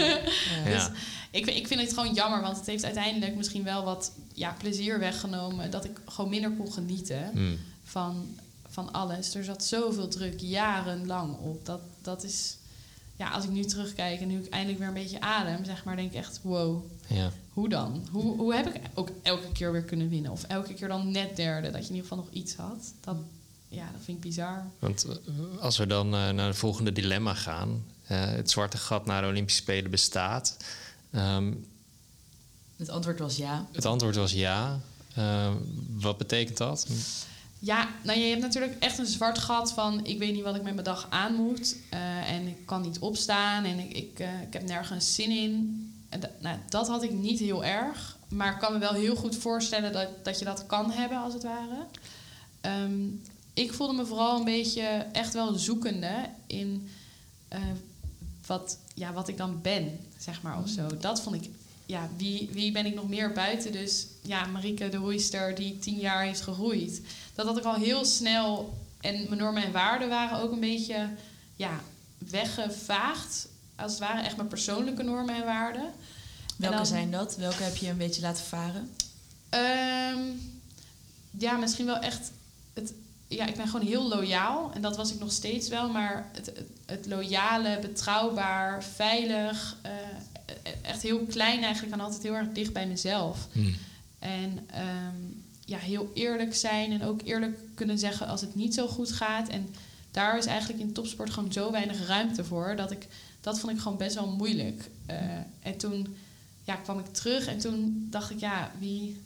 Ja. 0.65 0.91
ik, 1.31 1.43
vind- 1.45 1.57
ik 1.57 1.67
vind 1.67 1.81
het 1.81 1.93
gewoon 1.93 2.13
jammer, 2.13 2.41
want 2.41 2.57
het 2.57 2.65
heeft 2.65 2.83
uiteindelijk 2.83 3.35
misschien 3.35 3.63
wel 3.63 3.83
wat 3.83 4.11
ja, 4.33 4.55
plezier 4.57 4.99
weggenomen. 4.99 5.71
Dat 5.71 5.85
ik 5.85 5.99
gewoon 6.05 6.29
minder 6.29 6.51
kon 6.51 6.71
genieten 6.73 7.29
Hmm. 7.33 7.57
van, 7.83 8.25
van 8.67 8.91
alles. 8.91 9.35
Er 9.35 9.43
zat 9.43 9.63
zoveel 9.63 10.07
druk 10.07 10.39
jarenlang 10.39 11.37
op. 11.37 11.65
Dat, 11.65 11.79
dat 12.01 12.23
is, 12.23 12.57
ja, 13.15 13.29
als 13.29 13.43
ik 13.43 13.49
nu 13.49 13.63
terugkijk 13.63 14.21
en 14.21 14.27
nu 14.27 14.39
ik 14.39 14.49
eindelijk 14.49 14.79
weer 14.79 14.87
een 14.87 14.93
beetje 14.93 15.21
adem, 15.21 15.65
zeg 15.65 15.83
maar, 15.83 15.95
denk 15.95 16.11
ik 16.11 16.17
echt, 16.17 16.39
wow, 16.43 16.83
Ja. 17.07 17.31
hoe 17.53 17.69
dan? 17.69 18.07
Hoe, 18.11 18.37
hoe 18.37 18.55
heb 18.55 18.75
ik 18.75 18.81
ook 18.93 19.09
elke 19.23 19.51
keer 19.51 19.71
weer 19.71 19.83
kunnen 19.83 20.09
winnen? 20.09 20.31
Of 20.31 20.43
elke 20.43 20.73
keer 20.73 20.87
dan 20.87 21.11
net 21.11 21.35
derde, 21.35 21.71
dat 21.71 21.81
je 21.81 21.89
in 21.89 21.95
ieder 21.95 22.09
geval 22.09 22.23
nog 22.23 22.33
iets 22.33 22.55
had. 22.55 22.93
Dat, 23.01 23.15
ja, 23.73 23.85
dat 23.91 24.01
vind 24.03 24.17
ik 24.17 24.23
bizar. 24.23 24.65
Want 24.79 25.05
eh, 25.05 25.61
als 25.61 25.77
we 25.77 25.87
dan 25.87 26.05
eh, 26.15 26.29
naar 26.29 26.47
het 26.47 26.57
volgende 26.57 26.91
dilemma 26.91 27.33
gaan... 27.33 27.85
eh, 28.07 28.25
het 28.25 28.51
zwarte 28.51 28.77
gat 28.77 29.05
naar 29.05 29.21
de 29.21 29.27
Olympische 29.27 29.61
Spelen 29.61 29.91
bestaat... 29.91 30.57
Ehm, 31.11 31.53
Het 32.77 32.89
antwoord 32.89 33.19
was 33.19 33.37
ja. 33.37 33.65
het 33.71 33.85
antwoord 33.85 34.15
was 34.15 34.31
ja. 34.31 34.79
Ehm, 35.15 35.53
wat 35.99 36.17
betekent 36.17 36.57
dat? 36.57 36.87
Ja, 37.59 37.89
nou 38.03 38.19
je 38.19 38.25
hebt 38.25 38.41
natuurlijk 38.41 38.75
echt 38.79 38.97
een 38.97 39.05
zwart 39.05 39.37
gat 39.37 39.71
van 39.71 40.05
ik 40.05 40.19
weet 40.19 40.33
niet 40.33 40.43
wat 40.43 40.55
ik 40.55 40.63
met 40.63 40.73
mijn 40.73 40.85
dag 40.85 41.07
aan 41.09 41.33
moet. 41.33 41.75
en 42.25 42.47
ik 42.47 42.65
kan 42.65 42.81
niet 42.81 42.99
opstaan 42.99 43.63
en 43.63 43.79
ik, 43.79 43.91
ik, 43.93 44.19
ik 44.19 44.53
heb 44.53 44.63
nergens 44.67 45.15
zin 45.15 45.31
in. 45.31 45.87
En 46.09 46.19
nou, 46.39 46.57
dat 46.69 46.87
had 46.87 47.03
ik 47.03 47.11
niet 47.11 47.39
heel 47.39 47.63
erg. 47.63 48.17
Maar 48.27 48.53
ik 48.53 48.59
kan 48.59 48.73
me 48.73 48.79
wel 48.79 48.93
heel 48.93 49.15
goed 49.15 49.35
voorstellen 49.35 49.93
dat, 49.93 50.07
dat 50.23 50.39
je 50.39 50.45
dat 50.45 50.65
kan 50.65 50.91
hebben, 50.91 51.17
als 51.17 51.33
het 51.33 51.43
ware. 51.43 51.85
Ehm, 52.61 53.07
ik 53.53 53.73
voelde 53.73 53.93
me 53.93 54.05
vooral 54.05 54.37
een 54.37 54.43
beetje 54.45 54.85
echt 55.11 55.33
wel 55.33 55.53
zoekende 55.53 56.29
in 56.47 56.89
eh, 57.47 57.59
wat, 58.45 58.77
ja, 58.93 59.13
wat 59.13 59.27
ik 59.27 59.37
dan 59.37 59.61
ben, 59.61 59.99
zeg 60.17 60.41
maar, 60.41 60.57
of 60.57 60.69
zo. 60.69 60.97
Dat 60.99 61.21
vond 61.21 61.35
ik, 61.35 61.49
ja, 61.85 62.09
wie, 62.17 62.49
wie 62.51 62.71
ben 62.71 62.85
ik 62.85 62.95
nog 62.95 63.09
meer 63.09 63.31
buiten? 63.31 63.71
Dus 63.71 64.05
ja, 64.21 64.45
Marieke 64.45 64.89
de 64.89 64.97
roeister 64.97 65.55
die 65.55 65.79
tien 65.79 65.97
jaar 65.97 66.23
heeft 66.23 66.41
geroeid. 66.41 67.01
Dat 67.35 67.45
had 67.45 67.57
ik 67.57 67.63
al 67.63 67.75
heel 67.75 68.05
snel, 68.05 68.77
en 69.01 69.13
mijn 69.27 69.37
normen 69.37 69.63
en 69.63 69.71
waarden 69.71 70.09
waren 70.09 70.39
ook 70.39 70.51
een 70.51 70.59
beetje, 70.59 71.09
ja, 71.55 71.81
weggevaagd. 72.17 73.47
Als 73.75 73.91
het 73.91 73.99
ware 74.01 74.21
echt 74.21 74.35
mijn 74.35 74.47
persoonlijke 74.47 75.03
normen 75.03 75.35
en 75.35 75.45
waarden. 75.45 75.91
Welke 76.55 76.75
dan- 76.75 76.85
zijn 76.85 77.11
dat? 77.11 77.35
Welke 77.35 77.63
heb 77.63 77.75
je 77.75 77.89
een 77.89 77.97
beetje 77.97 78.21
laten 78.21 78.43
varen? 78.43 78.89
Ehm, 79.49 80.19
ja, 81.37 81.57
misschien 81.57 81.85
wel 81.85 81.99
echt. 81.99 82.31
Het, 82.73 82.93
ja, 83.35 83.45
ik 83.45 83.55
ben 83.55 83.67
gewoon 83.67 83.85
heel 83.85 84.07
loyaal. 84.07 84.71
En 84.73 84.81
dat 84.81 84.95
was 84.95 85.13
ik 85.13 85.19
nog 85.19 85.31
steeds 85.31 85.69
wel. 85.69 85.89
Maar 85.89 86.29
het, 86.33 86.45
het, 86.45 86.67
het 86.85 87.05
loyale, 87.05 87.79
betrouwbaar, 87.81 88.83
veilig. 88.83 89.77
eh, 89.81 89.91
echt 90.81 91.01
heel 91.01 91.19
klein 91.19 91.63
eigenlijk. 91.63 91.93
En 91.93 91.99
altijd 91.99 92.23
heel 92.23 92.35
erg 92.35 92.47
dicht 92.53 92.73
bij 92.73 92.87
mezelf. 92.87 93.47
Hmm. 93.51 93.75
En 94.19 94.59
ehm, 94.71 95.15
ja, 95.65 95.77
heel 95.77 96.11
eerlijk 96.13 96.55
zijn. 96.55 96.91
En 96.91 97.03
ook 97.03 97.21
eerlijk 97.23 97.59
kunnen 97.75 97.99
zeggen 97.99 98.27
als 98.27 98.41
het 98.41 98.55
niet 98.55 98.73
zo 98.73 98.87
goed 98.87 99.11
gaat. 99.11 99.49
En 99.49 99.75
daar 100.11 100.37
is 100.37 100.45
eigenlijk 100.45 100.79
in 100.81 100.93
topsport 100.93 101.29
gewoon 101.29 101.51
zo 101.51 101.71
weinig 101.71 102.07
ruimte 102.07 102.43
voor. 102.43 102.75
Dat 102.75 102.91
ik, 102.91 103.07
dat 103.41 103.59
vond 103.59 103.73
ik 103.73 103.79
gewoon 103.79 103.97
best 103.97 104.15
wel 104.15 104.27
moeilijk. 104.27 104.89
Eh, 105.05 105.17
en 105.59 105.77
toen 105.77 106.15
ja, 106.63 106.75
kwam 106.75 106.99
ik 106.99 107.13
terug. 107.13 107.47
En 107.47 107.57
toen 107.57 108.07
dacht 108.09 108.31
ik, 108.31 108.39
ja, 108.39 108.71
wie, 108.79 109.21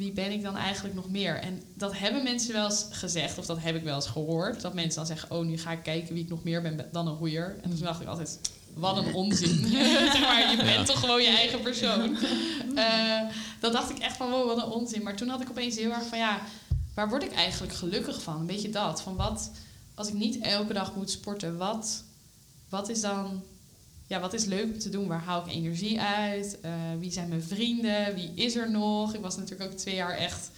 wie 0.00 0.12
ben 0.12 0.32
ik 0.32 0.42
dan 0.42 0.56
eigenlijk 0.56 0.94
nog 0.94 1.10
meer? 1.10 1.34
En 1.34 1.62
dat 1.74 1.98
hebben 1.98 2.22
mensen 2.22 2.52
wel 2.52 2.64
eens 2.64 2.86
gezegd. 2.90 3.38
Of 3.38 3.46
dat 3.46 3.58
heb 3.60 3.76
ik 3.76 3.82
wel 3.82 3.94
eens 3.94 4.06
gehoord. 4.06 4.60
Dat 4.60 4.74
mensen 4.74 4.94
dan 4.94 5.06
zeggen, 5.06 5.30
oh, 5.30 5.44
nu 5.44 5.58
ga 5.58 5.72
ik 5.72 5.82
kijken 5.82 6.14
wie 6.14 6.22
ik 6.22 6.28
nog 6.28 6.44
meer 6.44 6.62
ben 6.62 6.88
dan 6.92 7.06
een 7.06 7.16
roeier. 7.16 7.56
En 7.62 7.70
toen 7.70 7.78
dacht 7.78 8.00
ik 8.00 8.06
altijd, 8.06 8.40
wat 8.74 8.96
een 8.96 9.14
onzin. 9.14 9.66
zeg 10.12 10.20
maar, 10.20 10.50
je 10.50 10.56
bent 10.56 10.86
toch 10.86 11.00
gewoon 11.00 11.22
je 11.22 11.28
eigen 11.28 11.60
persoon. 11.62 12.16
Eh, 12.74 13.20
dat 13.60 13.72
dacht 13.72 13.90
ik 13.90 13.98
echt 13.98 14.16
van, 14.16 14.30
wow, 14.30 14.46
wat 14.46 14.56
een 14.56 14.72
onzin. 14.72 15.02
Maar 15.02 15.16
toen 15.16 15.28
had 15.28 15.40
ik 15.40 15.50
opeens 15.50 15.76
heel 15.76 15.92
erg 15.92 16.06
van, 16.06 16.18
ja, 16.18 16.40
waar 16.94 17.08
word 17.08 17.22
ik 17.22 17.32
eigenlijk 17.32 17.74
gelukkig 17.74 18.22
van? 18.22 18.40
Een 18.40 18.46
beetje 18.46 18.70
dat. 18.70 19.02
Van 19.02 19.16
wat, 19.16 19.50
als 19.94 20.08
ik 20.08 20.14
niet 20.14 20.38
elke 20.38 20.72
dag 20.72 20.94
moet 20.94 21.10
sporten, 21.10 21.56
wat, 21.56 22.04
wat 22.68 22.88
is 22.88 23.00
dan... 23.00 23.42
Ja, 24.10 24.20
wat 24.20 24.32
is 24.32 24.44
leuk 24.44 24.64
om 24.64 24.78
te 24.78 24.88
doen? 24.88 25.06
Waar 25.06 25.22
haal 25.22 25.46
ik 25.46 25.52
energie 25.52 26.00
uit? 26.00 26.60
Eh, 26.60 26.72
wie 26.98 27.12
zijn 27.12 27.28
mijn 27.28 27.42
vrienden? 27.42 28.14
Wie 28.14 28.32
is 28.34 28.56
er 28.56 28.70
nog? 28.70 29.14
Ik 29.14 29.20
was 29.20 29.36
natuurlijk 29.36 29.70
ook 29.70 29.78
twee 29.78 29.94
jaar 29.94 30.10
echt 30.16 30.50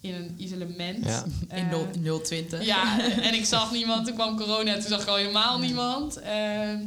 in 0.00 0.14
een 0.14 0.34
isolement. 0.36 1.04
Ja. 1.04 1.24
In 1.48 1.70
Eh, 1.70 1.70
0, 2.02 2.20
020. 2.20 2.64
ja, 2.64 3.00
en 3.28 3.34
ik 3.34 3.44
zag 3.44 3.72
niemand. 3.72 4.06
Toen 4.06 4.14
kwam 4.14 4.36
corona, 4.36 4.72
toen 4.72 4.82
zag 4.88 5.02
ik 5.02 5.08
al 5.08 5.16
helemaal 5.16 5.58
niemand. 5.58 6.16
Ehm, 6.16 6.80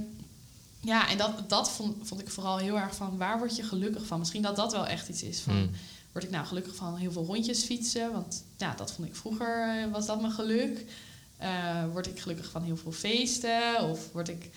ja, 0.82 1.10
en 1.10 1.18
dat, 1.18 1.50
dat 1.50 1.72
vond, 1.72 2.08
vond 2.08 2.22
ik 2.22 2.30
vooral 2.30 2.58
heel 2.58 2.78
erg 2.78 2.96
van... 2.96 3.18
waar 3.18 3.38
word 3.38 3.56
je 3.56 3.64
gelukkig 3.64 4.06
van? 4.06 4.20
Misschien 4.20 4.42
dat 4.42 4.56
dat 4.56 4.72
wel 4.72 4.86
echt 4.88 5.10
iets 5.10 5.24
is 5.24 5.40
van... 5.40 5.54
Hmm. 5.54 5.70
word 6.12 6.24
ik 6.24 6.30
nou 6.32 6.46
gelukkig 6.46 6.76
van 6.76 6.96
heel 6.96 7.12
veel 7.12 7.26
rondjes 7.26 7.64
fietsen? 7.64 8.12
Want 8.12 8.44
ja, 8.58 8.74
dat 8.76 8.92
vond 8.92 9.08
ik 9.08 9.16
vroeger, 9.16 9.70
eh, 9.70 9.92
was 9.92 10.06
dat 10.06 10.22
mijn 10.22 10.34
geluk. 10.34 10.86
Eh, 11.38 11.84
word 11.92 12.08
ik 12.08 12.20
gelukkig 12.20 12.50
van 12.52 12.64
heel 12.64 12.78
veel 12.78 12.92
feesten? 12.92 13.90
Of 13.90 14.12
word 14.12 14.30
ik... 14.30 14.50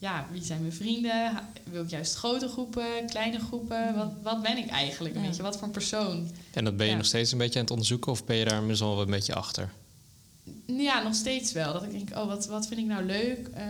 Ja, 0.00 0.26
wie 0.32 0.42
zijn 0.44 0.60
mijn 0.60 0.72
vrienden? 0.72 1.32
Wil 1.70 1.82
ik 1.82 1.90
juist 1.90 2.14
grote 2.14 2.48
groepen, 2.48 3.06
kleine 3.06 3.38
groepen? 3.38 3.94
Wat, 3.96 4.12
wat 4.22 4.42
ben 4.42 4.56
ik 4.56 4.68
eigenlijk 4.68 5.14
een 5.14 5.20
Ja. 5.22 5.26
beetje? 5.28 5.42
Wat 5.42 5.54
voor 5.56 5.66
een 5.66 5.70
persoon? 5.72 6.30
En 6.52 6.64
dat 6.64 6.76
ben 6.76 6.86
je 6.86 6.92
Ja. 6.92 6.98
nog 6.98 7.06
steeds 7.06 7.32
een 7.32 7.38
beetje 7.38 7.54
aan 7.54 7.64
het 7.64 7.70
onderzoeken... 7.70 8.12
of 8.12 8.24
ben 8.24 8.36
je 8.36 8.44
daar 8.44 8.54
inmiddels 8.60 8.82
al 8.82 9.00
een 9.00 9.10
beetje 9.10 9.34
achter? 9.34 9.72
Ja, 10.66 11.02
nog 11.02 11.14
steeds 11.14 11.52
wel. 11.52 11.72
Dat 11.72 11.82
ik 11.82 11.90
denk, 11.90 12.10
oh, 12.18 12.26
wat, 12.26 12.46
wat 12.46 12.66
vind 12.66 12.80
ik 12.80 12.86
nou 12.86 13.04
leuk? 13.04 13.48
Eh, 13.54 13.64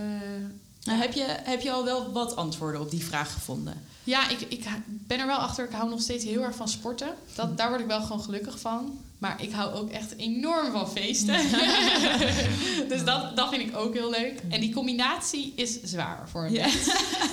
Nou, 0.85 1.01
heb, 1.01 1.13
je, 1.13 1.25
heb 1.29 1.61
je 1.61 1.71
al 1.73 1.85
wel 1.85 2.13
wat 2.13 2.37
antwoorden 2.37 2.81
op 2.81 2.91
die 2.91 3.05
vraag 3.05 3.33
gevonden? 3.33 3.75
Ja, 4.05 4.29
ik, 4.31 4.41
ik 4.41 4.67
ben 4.87 5.19
er 5.19 5.27
wel 5.27 5.37
achter. 5.39 5.65
Ik 5.65 5.73
hou 5.73 5.91
nog 5.91 6.01
steeds 6.01 6.25
heel 6.25 6.43
erg 6.43 6.57
van 6.57 6.69
sporten. 6.69 7.09
Dat, 7.35 7.57
daar 7.59 7.69
word 7.69 7.81
ik 7.81 7.87
wel 7.87 8.01
gewoon 8.03 8.23
gelukkig 8.23 8.61
van. 8.61 8.99
Maar 9.21 9.43
ik 9.43 9.53
hou 9.53 9.75
ook 9.75 9.91
echt 9.91 10.17
enorm 10.17 10.73
van 10.73 10.91
feesten. 10.91 11.37
dus 12.89 13.05
dat, 13.05 13.37
dat 13.37 13.49
vind 13.49 13.63
ik 13.63 13.77
ook 13.77 13.95
heel 13.95 14.11
leuk. 14.11 14.41
En 14.49 14.61
die 14.61 14.73
combinatie 14.73 15.53
is 15.57 15.83
zwaar 15.83 16.29
voor 16.29 16.45
een 16.45 16.53
mens. 16.53 16.87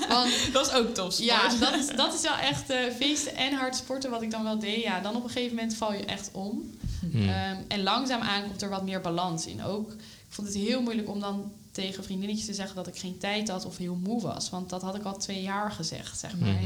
Want 0.07 0.31
Dat 0.53 0.67
is 0.67 0.73
ook 0.73 0.93
topsport. 0.93 1.29
ja, 1.29 1.55
dat 1.59 1.75
is, 1.75 1.87
dat 1.95 2.13
is 2.13 2.21
wel 2.21 2.37
echt 2.37 2.69
eh, 2.69 2.77
feesten 2.97 3.35
en 3.35 3.53
hard 3.53 3.75
sporten 3.75 4.09
wat 4.09 4.21
ik 4.21 4.31
dan 4.31 4.43
wel 4.43 4.59
deed. 4.59 4.83
Ja, 4.83 4.99
dan 4.99 5.15
op 5.15 5.23
een 5.23 5.29
gegeven 5.29 5.55
moment 5.55 5.75
val 5.75 5.93
je 5.93 6.05
echt 6.05 6.29
om. 6.31 6.71
Hmm. 7.11 7.29
Ehm, 7.29 7.57
en 7.67 7.83
langzaamaan 7.83 8.43
komt 8.43 8.61
er 8.61 8.69
wat 8.69 8.83
meer 8.83 9.01
balans 9.01 9.45
in. 9.45 9.63
Ook, 9.63 9.91
ik 9.91 10.33
vond 10.33 10.47
het 10.47 10.57
heel 10.57 10.81
moeilijk 10.81 11.09
om 11.09 11.19
dan 11.19 11.51
tegen 11.71 12.03
vriendinnetjes 12.03 12.45
te 12.45 12.53
zeggen 12.53 12.75
dat 12.75 12.87
ik 12.87 12.97
geen 12.97 13.17
tijd 13.17 13.49
had 13.49 13.65
of 13.65 13.77
heel 13.77 13.95
moe 14.03 14.21
was. 14.21 14.49
Want 14.49 14.69
dat 14.69 14.81
had 14.81 14.95
ik 14.95 15.03
al 15.03 15.17
twee 15.17 15.41
jaar 15.41 15.71
gezegd, 15.71 16.19
zeg 16.19 16.37
maar. 16.37 16.49
Eh, 16.49 16.63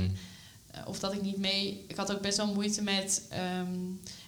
Of 0.86 1.00
dat 1.00 1.14
ik 1.14 1.22
niet 1.22 1.38
mee... 1.38 1.86
Ik 1.88 1.96
had 1.96 2.12
ook 2.12 2.22
best 2.22 2.38
wel 2.38 2.54
moeite 2.54 2.82
met... 2.82 3.22
ehm, 3.30 3.42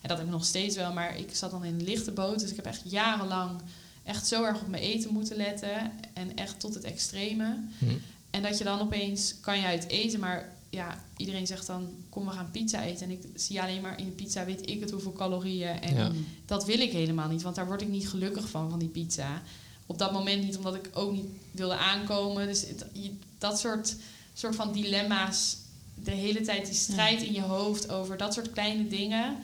en 0.02 0.08
dat 0.08 0.18
heb 0.18 0.26
ik 0.26 0.32
nog 0.34 0.46
steeds 0.46 0.76
wel, 0.76 0.94
maar 0.94 1.18
ik 1.18 1.36
zat 1.36 1.52
dan 1.52 1.64
in 1.66 1.74
een 1.74 1.84
lichte 1.84 2.12
boot. 2.12 2.40
Dus 2.40 2.50
ik 2.50 2.56
heb 2.56 2.66
echt 2.66 2.82
jarenlang 2.86 3.62
echt 4.04 4.28
zo 4.28 4.44
erg 4.44 4.62
op 4.62 4.68
mijn 4.68 4.84
eten 4.84 5.14
moeten 5.14 5.38
letten. 5.38 5.92
En 6.14 6.36
echt 6.36 6.60
tot 6.60 6.74
het 6.74 6.84
extreme. 6.84 7.58
Hm. 7.78 7.86
En 8.30 8.42
dat 8.42 8.58
je 8.58 8.64
dan 8.64 8.80
opeens 8.82 9.36
kan 9.42 9.58
je 9.60 9.66
uit 9.66 9.88
eten, 9.88 10.20
maar 10.20 10.50
ja, 10.70 11.04
iedereen 11.18 11.48
zegt 11.48 11.68
dan 11.68 11.90
kom 12.10 12.26
we 12.26 12.32
gaan 12.32 12.52
pizza 12.52 12.84
eten. 12.84 13.06
En 13.06 13.12
ik 13.12 13.22
zie 13.36 13.62
alleen 13.62 13.82
maar 13.82 14.00
in 14.00 14.06
de 14.06 14.12
pizza 14.12 14.46
weet 14.46 14.70
ik 14.70 14.80
het 14.80 14.92
hoeveel 14.92 15.14
calorieën. 15.14 15.82
En 15.82 15.96
Ja. 15.96 16.12
dat 16.46 16.66
wil 16.66 16.80
ik 16.80 16.92
helemaal 16.92 17.28
niet, 17.30 17.42
want 17.42 17.56
daar 17.56 17.66
word 17.68 17.82
ik 17.82 17.88
niet 17.90 18.10
gelukkig 18.10 18.50
van, 18.50 18.70
van 18.70 18.80
die 18.80 18.88
pizza. 18.88 19.42
Op 19.86 19.98
dat 19.98 20.12
moment 20.12 20.44
niet, 20.44 20.58
omdat 20.58 20.76
ik 20.76 20.90
ook 20.94 21.12
niet 21.12 21.26
wilde 21.52 21.78
aankomen. 21.78 22.48
Dus 22.48 22.62
het- 22.68 22.86
je- 22.94 23.16
dat 23.38 23.60
soort, 23.60 23.96
soort 24.34 24.56
van 24.56 24.72
dilemma's, 24.72 25.58
de 26.04 26.12
hele 26.12 26.42
tijd 26.42 26.66
die 26.66 26.76
strijd 26.76 27.22
in 27.22 27.34
je 27.34 27.42
hoofd 27.42 27.90
over 27.92 28.18
dat 28.18 28.34
soort 28.34 28.52
kleine 28.52 28.88
dingen. 28.88 29.36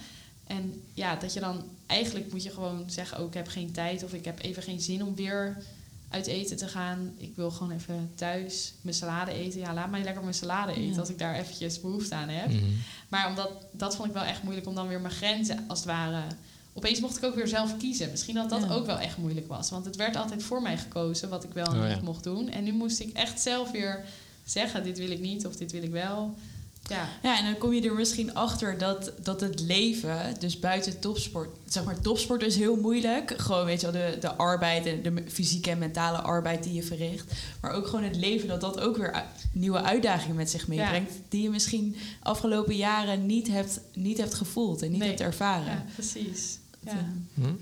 En 0.47 0.81
ja, 0.93 1.15
dat 1.15 1.33
je 1.33 1.39
dan 1.39 1.63
eigenlijk 1.85 2.31
moet 2.31 2.43
je 2.43 2.49
gewoon 2.49 2.83
zeggen: 2.87 3.19
Oh, 3.19 3.27
ik 3.27 3.33
heb 3.33 3.47
geen 3.47 3.71
tijd 3.71 4.03
of 4.03 4.13
ik 4.13 4.25
heb 4.25 4.43
even 4.43 4.63
geen 4.63 4.81
zin 4.81 5.03
om 5.03 5.15
weer 5.15 5.57
uit 6.09 6.27
eten 6.27 6.57
te 6.57 6.67
gaan. 6.67 7.13
Ik 7.17 7.31
wil 7.35 7.51
gewoon 7.51 7.71
even 7.71 8.11
thuis 8.15 8.73
mijn 8.81 8.95
salade 8.95 9.31
eten. 9.31 9.59
Ja, 9.59 9.73
laat 9.73 9.89
mij 9.89 10.03
lekker 10.03 10.21
mijn 10.21 10.33
salade 10.33 10.71
eten 10.71 10.93
Ja. 10.93 10.99
als 10.99 11.09
ik 11.09 11.17
daar 11.19 11.35
eventjes 11.35 11.81
behoefte 11.81 12.15
aan 12.15 12.29
heb. 12.29 12.47
Mhm. 12.47 12.63
Maar 13.09 13.27
omdat, 13.27 13.49
dat 13.71 13.95
vond 13.95 14.07
ik 14.07 14.13
wel 14.13 14.23
echt 14.23 14.43
moeilijk 14.43 14.67
om 14.67 14.75
dan 14.75 14.87
weer 14.87 15.01
mijn 15.01 15.13
grenzen 15.13 15.63
als 15.67 15.79
het 15.79 15.87
ware. 15.87 16.21
Opeens 16.73 16.99
mocht 16.99 17.17
ik 17.17 17.23
ook 17.23 17.35
weer 17.35 17.47
zelf 17.47 17.77
kiezen. 17.77 18.09
Misschien 18.11 18.35
dat 18.35 18.49
dat 18.49 18.61
Ja. 18.63 18.73
ook 18.73 18.85
wel 18.85 18.99
echt 18.99 19.17
moeilijk 19.17 19.47
was. 19.47 19.69
Want 19.69 19.85
het 19.85 19.95
werd 19.95 20.15
altijd 20.15 20.43
voor 20.43 20.61
mij 20.61 20.77
gekozen 20.77 21.29
wat 21.29 21.43
ik 21.43 21.53
wel 21.53 21.65
en 21.65 21.79
Oh, 21.79 21.87
niet 21.87 21.97
ja. 21.97 22.03
mocht 22.03 22.23
doen. 22.23 22.49
En 22.49 22.63
nu 22.63 22.71
moest 22.71 22.99
ik 22.99 23.13
echt 23.13 23.41
zelf 23.41 23.71
weer 23.71 24.03
zeggen: 24.45 24.83
dit 24.83 24.97
wil 24.97 25.09
ik 25.11 25.19
niet 25.19 25.45
of 25.45 25.55
dit 25.55 25.71
wil 25.71 25.83
ik 25.83 25.91
wel. 25.91 26.35
Ja, 26.89 27.09
Ja, 27.23 27.37
en 27.37 27.45
dan 27.45 27.57
kom 27.57 27.73
je 27.73 27.81
er 27.81 27.93
misschien 27.95 28.33
achter 28.35 28.77
dat, 28.77 29.11
dat 29.23 29.41
het 29.41 29.59
leven, 29.59 30.35
dus 30.39 30.59
buiten 30.59 30.99
topsport, 30.99 31.49
zeg 31.67 31.83
maar, 31.83 32.01
topsport 32.01 32.41
is 32.43 32.55
heel 32.55 32.75
moeilijk. 32.75 33.33
Gewoon, 33.37 33.65
weet 33.65 33.81
je 33.81 33.91
wel, 33.91 34.01
de, 34.11 34.17
de 34.19 34.33
arbeid 34.35 34.85
en 34.85 35.01
de 35.01 35.23
fysieke 35.27 35.69
en 35.69 35.77
mentale 35.77 36.17
arbeid 36.17 36.63
die 36.63 36.73
je 36.73 36.83
verricht. 36.83 37.31
Maar 37.61 37.71
ook 37.71 37.85
gewoon 37.87 38.03
het 38.03 38.15
leven, 38.15 38.47
dat 38.47 38.61
dat 38.61 38.79
ook 38.79 38.97
weer 38.97 39.23
nieuwe 39.51 39.81
uitdagingen 39.81 40.35
met 40.35 40.49
zich 40.49 40.67
meebrengt. 40.67 41.11
Die 41.29 41.41
je 41.41 41.49
misschien 41.49 41.95
afgelopen 42.23 42.75
jaren 42.75 43.25
niet 43.25 43.47
hebt, 43.47 43.79
niet 43.93 44.17
hebt 44.17 44.33
gevoeld 44.33 44.81
en 44.81 44.89
niet 44.89 44.99
Nee. 44.99 45.07
hebt 45.07 45.21
ervaren. 45.21 45.65
ja 45.71 45.85
precies. 45.93 46.57
Ja. 46.85 46.91
eh, 46.91 46.97
Hm? 47.33 47.53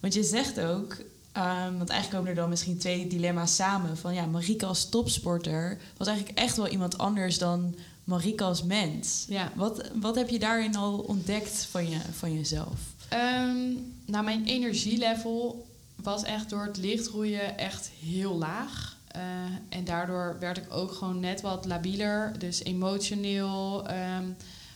want 0.00 0.14
je 0.14 0.22
zegt 0.22 0.60
ook, 0.60 0.96
ehm, 1.32 1.76
want 1.76 1.88
eigenlijk 1.88 2.10
komen 2.10 2.28
er 2.28 2.34
dan 2.34 2.48
misschien 2.48 2.78
twee 2.78 3.06
dilemma's 3.06 3.54
samen. 3.54 3.96
Van 3.96 4.14
ja, 4.14 4.26
Marieke 4.26 4.66
als 4.66 4.88
topsporter 4.88 5.78
was 5.96 6.06
eigenlijk 6.08 6.38
echt 6.38 6.56
wel 6.56 6.68
iemand 6.68 6.98
anders 6.98 7.38
dan 7.38 7.74
Marieke 8.06 8.44
als 8.44 8.62
mens. 8.62 9.24
Ja. 9.28 9.52
Wat, 9.54 9.90
wat 10.00 10.14
heb 10.14 10.28
je 10.28 10.38
daarin 10.38 10.76
al 10.76 10.98
ontdekt 10.98 11.66
van, 11.70 11.88
je, 11.90 11.98
van 12.12 12.34
jezelf? 12.34 12.80
Ehm, 13.08 13.72
nou, 14.04 14.24
mijn 14.24 14.44
energielevel 14.44 15.66
was 16.02 16.22
echt 16.22 16.50
door 16.50 16.64
het 16.64 16.76
lichtroeien 16.76 17.58
echt 17.58 17.90
heel 18.04 18.38
laag. 18.38 18.96
Eh, 19.08 19.20
en 19.68 19.84
daardoor 19.84 20.36
werd 20.40 20.56
ik 20.56 20.66
ook 20.72 20.92
gewoon 20.92 21.20
net 21.20 21.40
wat 21.40 21.64
labieler. 21.64 22.38
Dus 22.38 22.62
emotioneel. 22.64 23.86
ehm, 23.88 24.24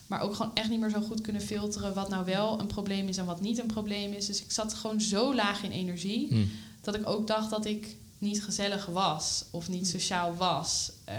maar 0.07 0.21
ook 0.21 0.35
gewoon 0.35 0.55
echt 0.55 0.69
niet 0.69 0.81
meer 0.81 0.91
zo 0.91 1.01
goed 1.01 1.21
kunnen 1.21 1.43
filteren 1.43 1.95
wat 1.95 2.09
nou 2.09 2.25
wel 2.25 2.61
een 2.61 2.67
probleem 2.67 3.09
is 3.09 3.17
en 3.17 3.25
wat 3.25 3.41
niet 3.41 3.59
een 3.59 3.67
probleem 3.67 4.13
is. 4.13 4.27
Dus 4.27 4.43
ik 4.43 4.51
zat 4.53 4.75
gewoon 4.75 5.01
zo 5.01 5.35
laag 5.35 5.63
in 5.63 5.71
energie 5.71 6.29
Hm. 6.29 6.45
dat 6.81 6.95
ik 6.95 7.09
ook 7.09 7.27
dacht 7.27 7.51
dat 7.51 7.65
ik 7.65 7.97
niet 8.19 8.43
gezellig 8.43 8.87
was 8.87 9.45
of 9.51 9.69
niet 9.69 9.89
sociaal 9.89 10.35
was 10.35 10.93
eh, 11.05 11.17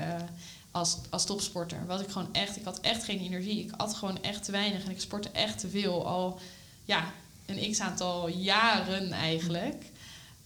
als, 0.72 0.98
als 1.10 1.26
topsporter. 1.26 1.86
Was 1.86 2.02
ik 2.02 2.10
gewoon 2.10 2.34
echt, 2.34 2.58
ik 2.58 2.64
had 2.64 2.80
echt 2.80 3.04
geen 3.04 3.20
energie. 3.20 3.64
Ik 3.64 3.72
at 3.78 3.94
gewoon 3.94 4.24
echt 4.24 4.44
te 4.44 4.52
weinig 4.52 4.84
en 4.84 4.92
ik 4.92 5.02
sportte 5.02 5.30
echt 5.30 5.60
te 5.60 5.70
veel. 5.70 6.08
Al 6.08 6.40
ja, 6.86 7.14
een 7.46 7.72
x 7.72 7.80
aantal 7.80 8.28
jaren 8.28 9.12
eigenlijk. 9.12 9.86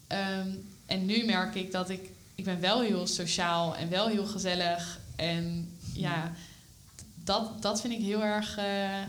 Ehm, 0.07 0.49
en 0.85 1.05
nu 1.05 1.25
merk 1.25 1.55
ik 1.55 1.71
dat 1.71 1.89
ik, 1.89 2.09
ik 2.35 2.43
ben 2.43 2.59
wel 2.59 2.81
heel 2.81 3.07
sociaal 3.07 3.75
en 3.75 3.89
wel 3.89 4.07
heel 4.07 4.25
gezellig. 4.25 4.99
En 5.15 5.71
ja, 5.93 6.33
dat, 7.23 7.61
dat 7.61 7.81
vind 7.81 7.93
ik 7.93 8.01
heel 8.01 8.23
erg 8.23 8.57
eh, 8.57 9.01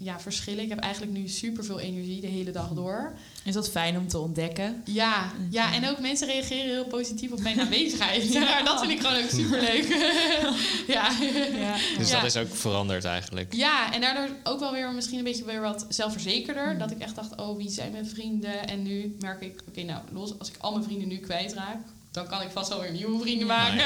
ja, 0.00 0.20
verschillen. 0.20 0.62
Ik 0.62 0.68
heb 0.68 0.78
eigenlijk 0.78 1.12
nu 1.12 1.28
superveel 1.28 1.80
energie 1.80 2.20
de 2.20 2.26
hele 2.26 2.50
dag 2.50 2.68
door. 2.68 3.12
Is 3.44 3.54
dat 3.54 3.70
fijn 3.70 3.98
om 3.98 4.08
te 4.08 4.18
ontdekken? 4.18 4.82
Ja, 4.84 5.32
ja, 5.50 5.74
en 5.74 5.88
ook 5.88 5.98
mensen 5.98 6.26
reageren 6.26 6.64
heel 6.64 6.84
positief 6.84 7.30
op 7.32 7.40
mijn 7.40 7.60
aanwezigheid. 7.60 8.32
Ja, 8.32 8.62
dat 8.62 8.80
vind 8.80 8.92
ik 8.92 9.00
gewoon 9.00 9.22
ook 9.22 9.30
superleuk. 9.30 9.86
ja. 10.96 11.10
Ja. 11.58 11.76
Dus 11.98 12.10
Ja. 12.10 12.20
dat 12.20 12.24
is 12.24 12.36
ook 12.36 12.54
veranderd 12.56 13.04
eigenlijk. 13.04 13.54
ja, 13.54 13.92
en 13.94 14.00
daardoor 14.00 14.28
ook 14.44 14.60
wel 14.60 14.72
weer 14.72 14.92
misschien 14.92 15.18
een 15.18 15.24
beetje 15.24 15.44
weer 15.44 15.60
wat 15.60 15.86
zelfverzekerder. 15.88 16.78
Dat 16.78 16.90
ik 16.90 16.98
echt 16.98 17.14
dacht, 17.14 17.36
oh, 17.36 17.56
wie 17.56 17.70
zijn 17.70 17.92
mijn 17.92 18.06
vrienden? 18.06 18.68
En 18.68 18.82
nu 18.82 19.16
merk 19.20 19.40
ik, 19.40 19.60
oké, 19.68 19.82
nou, 19.82 20.00
los, 20.12 20.38
als 20.38 20.48
ik 20.48 20.54
al 20.58 20.72
mijn 20.72 20.84
vrienden 20.84 21.08
nu 21.08 21.16
kwijtraak... 21.16 21.78
dan 22.18 22.26
kan 22.28 22.42
ik 22.42 22.50
vast 22.50 22.68
wel 22.68 22.80
weer 22.80 22.90
nieuwe 22.92 23.20
vrienden 23.20 23.46
maken. 23.46 23.84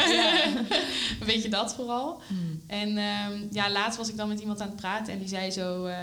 Weet 1.24 1.42
je 1.46 1.48
dat 1.48 1.74
vooral? 1.74 2.20
Hmm. 2.26 2.62
En 2.66 2.88
ehm, 2.98 3.32
ja, 3.50 3.70
laatst 3.70 3.98
was 3.98 4.08
ik 4.08 4.16
dan 4.16 4.28
met 4.28 4.40
iemand 4.40 4.60
aan 4.60 4.66
het 4.68 4.76
praten 4.76 5.12
en 5.12 5.18
die 5.18 5.28
zei 5.28 5.50
zo... 5.50 5.84
eh, 5.86 5.96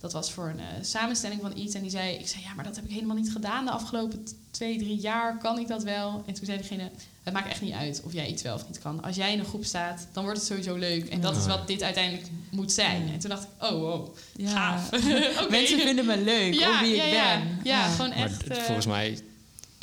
dat 0.00 0.12
was 0.12 0.32
voor 0.32 0.48
een 0.48 0.58
eh, 0.58 0.64
samenstelling 0.82 1.40
van 1.40 1.56
iets. 1.56 1.74
En 1.74 1.82
die 1.82 1.90
zei, 1.90 2.14
ik 2.14 2.28
zei, 2.28 2.42
ja, 2.42 2.54
maar 2.54 2.64
dat 2.64 2.76
heb 2.76 2.84
ik 2.84 2.90
helemaal 2.90 3.16
niet 3.16 3.32
gedaan 3.32 3.64
de 3.64 3.70
afgelopen 3.70 4.24
twee, 4.50 4.78
drie 4.78 4.96
jaar. 4.96 5.38
Kan 5.38 5.58
ik 5.58 5.68
dat 5.68 5.82
wel? 5.82 6.22
En 6.26 6.34
toen 6.34 6.44
zei 6.46 6.58
diegene, 6.58 6.90
het 7.22 7.32
maakt 7.32 7.48
echt 7.48 7.60
niet 7.60 7.72
uit 7.72 8.00
of 8.04 8.12
jij 8.12 8.26
iets 8.26 8.42
wel 8.42 8.54
of 8.54 8.66
niet 8.68 8.78
kan. 8.78 9.02
Als 9.02 9.16
jij 9.16 9.32
in 9.32 9.38
een 9.38 9.44
groep 9.44 9.64
staat, 9.64 10.06
dan 10.12 10.22
wordt 10.24 10.38
het 10.38 10.48
sowieso 10.48 10.74
leuk. 10.76 11.08
En 11.08 11.20
dat 11.20 11.36
is 11.36 11.46
wat 11.46 11.66
dit 11.66 11.82
uiteindelijk 11.82 12.26
moet 12.50 12.72
zijn. 12.72 13.08
En 13.12 13.18
toen 13.18 13.30
dacht 13.30 13.42
ik, 13.42 13.48
oh, 13.64 13.70
wow, 13.70 14.14
Ja. 14.36 14.48
gaaf. 14.50 14.92
Oké. 15.42 15.50
Mensen 15.50 15.78
vinden 15.80 16.06
me 16.06 16.18
leuk, 16.18 16.54
ja, 16.54 16.70
om 16.70 16.80
wie 16.80 16.94
ik 16.96 17.02
ja, 17.02 17.06
ja. 17.06 17.38
ben. 17.38 17.60
Ja, 17.62 17.88
gewoon 17.88 18.08
Maar 18.08 18.18
echt... 18.18 18.46
eh, 18.48 18.56
volgens 18.56 18.86
mij 18.86 19.18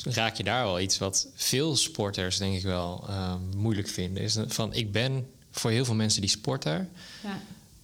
raak 0.02 0.36
je 0.36 0.44
daar 0.44 0.64
wel 0.64 0.80
iets 0.80 0.98
wat 0.98 1.28
veel 1.34 1.76
sporters 1.76 2.38
denk 2.38 2.54
ik 2.56 2.62
wel 2.62 3.04
eh, 3.08 3.34
moeilijk 3.56 3.88
vinden. 3.88 4.22
Is 4.22 4.36
van 4.46 4.72
ik 4.74 4.92
ben 4.92 5.30
voor 5.50 5.70
heel 5.70 5.84
veel 5.84 5.94
mensen 5.94 6.20
die 6.20 6.30
sporter, 6.30 6.88
ja. 7.22 7.38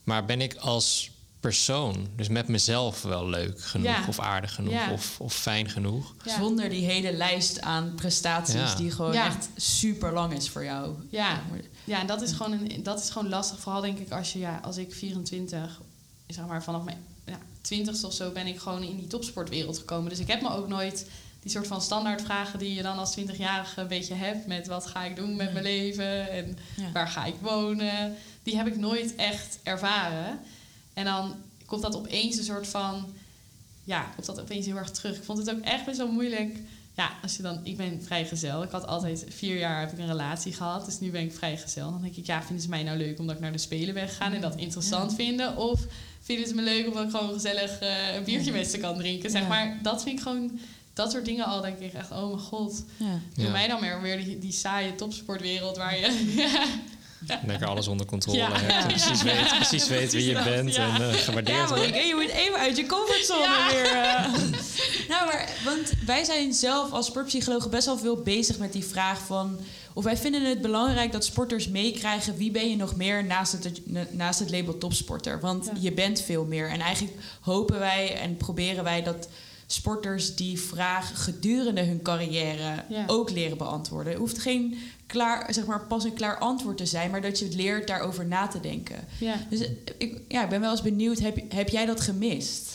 maar 0.04 0.24
ben 0.24 0.40
ik 0.40 0.54
als 0.54 1.10
persoon, 1.40 2.08
dus 2.16 2.28
met 2.28 2.48
mezelf 2.48 3.02
wel 3.02 3.28
leuk 3.28 3.60
genoeg 3.62 3.86
Ja. 3.86 4.04
of 4.08 4.18
aardig 4.18 4.54
genoeg 4.54 4.72
Ja. 4.72 4.92
of, 4.92 5.20
of 5.20 5.34
fijn 5.34 5.70
genoeg? 5.70 6.14
Ja. 6.24 6.38
Zonder 6.38 6.68
die 6.68 6.84
hele 6.84 7.12
lijst 7.12 7.60
aan 7.60 7.92
prestaties 7.94 8.54
Ja. 8.54 8.74
die 8.74 8.90
gewoon 8.90 9.12
Ja. 9.12 9.26
echt 9.26 9.48
super 9.56 10.12
lang 10.12 10.32
is 10.32 10.48
voor 10.48 10.64
jou. 10.64 10.94
Ja, 11.10 11.42
ja 11.84 12.00
en 12.00 12.06
dat 12.06 12.22
is, 12.22 12.32
gewoon 12.32 12.52
een, 12.52 12.82
dat 12.82 13.00
is 13.02 13.10
gewoon 13.10 13.28
lastig. 13.28 13.58
Vooral 13.60 13.80
denk 13.80 13.98
ik 13.98 14.10
als 14.10 14.32
je, 14.32 14.38
ja, 14.38 14.60
als 14.62 14.76
ik 14.76 14.94
24, 14.94 15.80
zeg 16.26 16.46
maar 16.46 16.62
vanaf 16.62 16.84
mijn 16.84 16.98
ja, 17.26 17.38
20ste 17.62 18.04
of 18.04 18.12
zo 18.12 18.30
ben 18.30 18.46
ik 18.46 18.58
gewoon 18.58 18.82
in 18.82 18.96
die 18.96 19.06
topsportwereld 19.06 19.78
gekomen. 19.78 20.08
Dus 20.10 20.18
ik 20.18 20.26
heb 20.28 20.40
me 20.42 20.50
ook 20.50 20.68
nooit 20.68 21.06
die 21.48 21.56
soort 21.56 21.66
van 21.66 21.82
standaardvragen 21.82 22.58
die 22.58 22.74
je 22.74 22.82
dan 22.82 22.98
als 22.98 23.16
20-jarige 23.18 23.80
een 23.80 23.88
beetje 23.88 24.14
hebt 24.14 24.46
met 24.46 24.66
wat 24.66 24.86
ga 24.86 25.04
ik 25.04 25.16
doen 25.16 25.36
met 25.36 25.52
mijn 25.52 25.64
leven 25.64 26.30
en 26.30 26.58
Ja. 26.76 26.92
waar 26.92 27.08
ga 27.08 27.24
ik 27.24 27.34
wonen, 27.40 28.16
die 28.42 28.56
heb 28.56 28.66
ik 28.66 28.76
nooit 28.76 29.14
echt 29.14 29.58
ervaren. 29.62 30.38
En 30.94 31.04
dan 31.04 31.34
komt 31.66 31.82
dat 31.82 31.96
opeens 31.96 32.36
een 32.36 32.44
soort 32.44 32.66
van, 32.66 33.06
ja, 33.84 34.02
komt 34.14 34.26
dat 34.26 34.40
opeens 34.40 34.66
heel 34.66 34.76
erg 34.76 34.90
terug. 34.90 35.16
Ik 35.16 35.24
vond 35.24 35.38
het 35.38 35.50
ook 35.50 35.60
echt 35.60 35.84
best 35.84 35.98
wel 35.98 36.12
moeilijk. 36.12 36.56
Ja, 36.96 37.10
als 37.22 37.36
je 37.36 37.42
dan, 37.42 37.60
ik 37.62 37.76
ben 37.76 38.02
vrijgezel. 38.04 38.62
Ik 38.62 38.70
had 38.70 38.86
altijd 38.86 39.24
vier 39.28 39.58
jaar 39.58 39.80
heb 39.80 39.92
ik 39.92 39.98
een 39.98 40.06
relatie 40.06 40.52
gehad, 40.52 40.84
dus 40.84 41.00
nu 41.00 41.10
ben 41.10 41.22
ik 41.22 41.32
vrijgezel. 41.34 41.90
Dan 41.90 42.02
denk 42.02 42.16
ik, 42.16 42.26
ja, 42.26 42.42
vinden 42.42 42.62
ze 42.62 42.68
mij 42.68 42.82
nou 42.82 42.98
leuk 42.98 43.18
omdat 43.18 43.34
ik 43.34 43.40
naar 43.40 43.52
de 43.52 43.58
Spelen 43.58 43.94
ben 43.94 44.08
gegaan 44.08 44.32
en 44.32 44.40
dat 44.40 44.56
interessant 44.56 45.14
vinden? 45.14 45.56
Of 45.56 45.80
vinden 46.20 46.48
ze 46.48 46.54
me 46.54 46.62
leuk 46.62 46.86
omdat 46.86 47.04
ik 47.04 47.10
gewoon 47.10 47.32
gezellig 47.32 47.78
eh, 47.78 48.14
een 48.14 48.24
biertje 48.24 48.52
met 48.52 48.66
ze 48.66 48.78
kan 48.78 48.96
drinken? 48.96 49.30
Zeg 49.30 49.42
Ja. 49.42 49.48
maar, 49.48 49.78
dat 49.82 50.02
vind 50.02 50.16
ik 50.16 50.22
gewoon, 50.22 50.60
dat 50.98 51.12
soort 51.12 51.24
dingen 51.24 51.44
al 51.44 51.60
denk 51.60 51.78
ik 51.78 51.92
echt, 51.92 52.10
oh 52.10 52.26
mijn 52.26 52.38
god. 52.38 52.84
Ja. 52.96 53.20
Doe 53.34 53.44
Ja. 53.44 53.50
mij 53.50 53.68
dan 53.68 53.80
maar 53.80 54.02
weer 54.02 54.24
die, 54.24 54.38
die 54.38 54.52
saaie 54.52 54.94
topsportwereld 54.94 55.76
waar 55.76 55.98
je... 55.98 56.06
Lekker 57.46 57.66
alles 57.66 57.88
onder 57.88 58.06
controle 58.06 58.38
Ja. 58.38 58.48
hebt. 58.52 58.86
Precies 58.86 59.22
weet, 59.22 59.48
precies 59.56 59.88
weet 59.88 60.12
wie 60.12 60.26
je 60.26 60.34
dat, 60.34 60.44
bent 60.44 60.74
ja. 60.74 60.94
en 60.94 61.02
eh, 61.10 61.14
gewaardeerd 61.16 61.68
wordt. 61.68 61.86
je 61.86 62.12
moet 62.14 62.30
even 62.30 62.58
uit 62.58 62.76
je 62.76 62.86
comfortzone 62.86 63.42
Ja. 63.44 63.70
weer. 63.70 63.86
eh. 63.86 64.32
nou, 65.12 65.26
maar, 65.26 65.48
want 65.64 65.92
wij 66.06 66.24
zijn 66.24 66.52
zelf 66.52 66.92
als 66.92 67.06
sportpsychologen 67.06 67.70
best 67.70 67.86
wel 67.86 67.98
veel 67.98 68.16
bezig 68.22 68.58
met 68.58 68.72
die 68.72 68.84
vraag 68.84 69.18
van... 69.26 69.58
of 69.92 70.04
wij 70.04 70.16
vinden 70.16 70.44
het 70.44 70.60
belangrijk 70.62 71.12
dat 71.12 71.24
sporters 71.24 71.68
meekrijgen... 71.68 72.36
wie 72.36 72.50
ben 72.50 72.70
je 72.70 72.76
nog 72.76 72.96
meer 72.96 73.24
naast 73.24 73.52
het, 73.52 73.80
naast 74.12 74.38
het 74.38 74.50
label 74.50 74.78
topsporter? 74.78 75.40
Want 75.40 75.64
Ja. 75.64 75.72
je 75.80 75.92
bent 75.92 76.20
veel 76.20 76.44
meer. 76.44 76.68
En 76.70 76.80
eigenlijk 76.80 77.16
hopen 77.40 77.78
wij 77.78 78.16
en 78.20 78.36
proberen 78.36 78.84
wij 78.84 79.02
dat 79.02 79.28
sporters 79.70 80.34
die 80.34 80.60
vraag 80.60 81.24
gedurende 81.24 81.82
hun 81.82 82.02
carrière 82.02 82.84
Ja. 82.88 83.04
ook 83.06 83.30
leren 83.30 83.58
beantwoorden. 83.58 84.12
Het 84.12 84.20
hoeft 84.20 84.38
geen 84.38 84.78
klaar, 85.06 85.54
zeg 85.54 85.66
maar, 85.66 85.86
pas 85.86 86.04
en 86.04 86.12
klaar 86.14 86.38
antwoord 86.38 86.76
te 86.76 86.86
zijn... 86.86 87.10
maar 87.10 87.20
dat 87.20 87.38
je 87.38 87.44
het 87.44 87.54
leert 87.54 87.86
daarover 87.86 88.26
na 88.26 88.46
te 88.46 88.60
denken. 88.60 89.04
Ja. 89.20 89.34
Dus 89.50 89.60
eh, 89.60 89.70
ik, 89.98 90.20
ja, 90.28 90.42
ik 90.42 90.48
ben 90.48 90.60
wel 90.60 90.70
eens 90.70 90.82
benieuwd, 90.82 91.18
heb, 91.18 91.52
heb 91.52 91.68
jij 91.68 91.86
dat 91.86 92.00
gemist? 92.00 92.70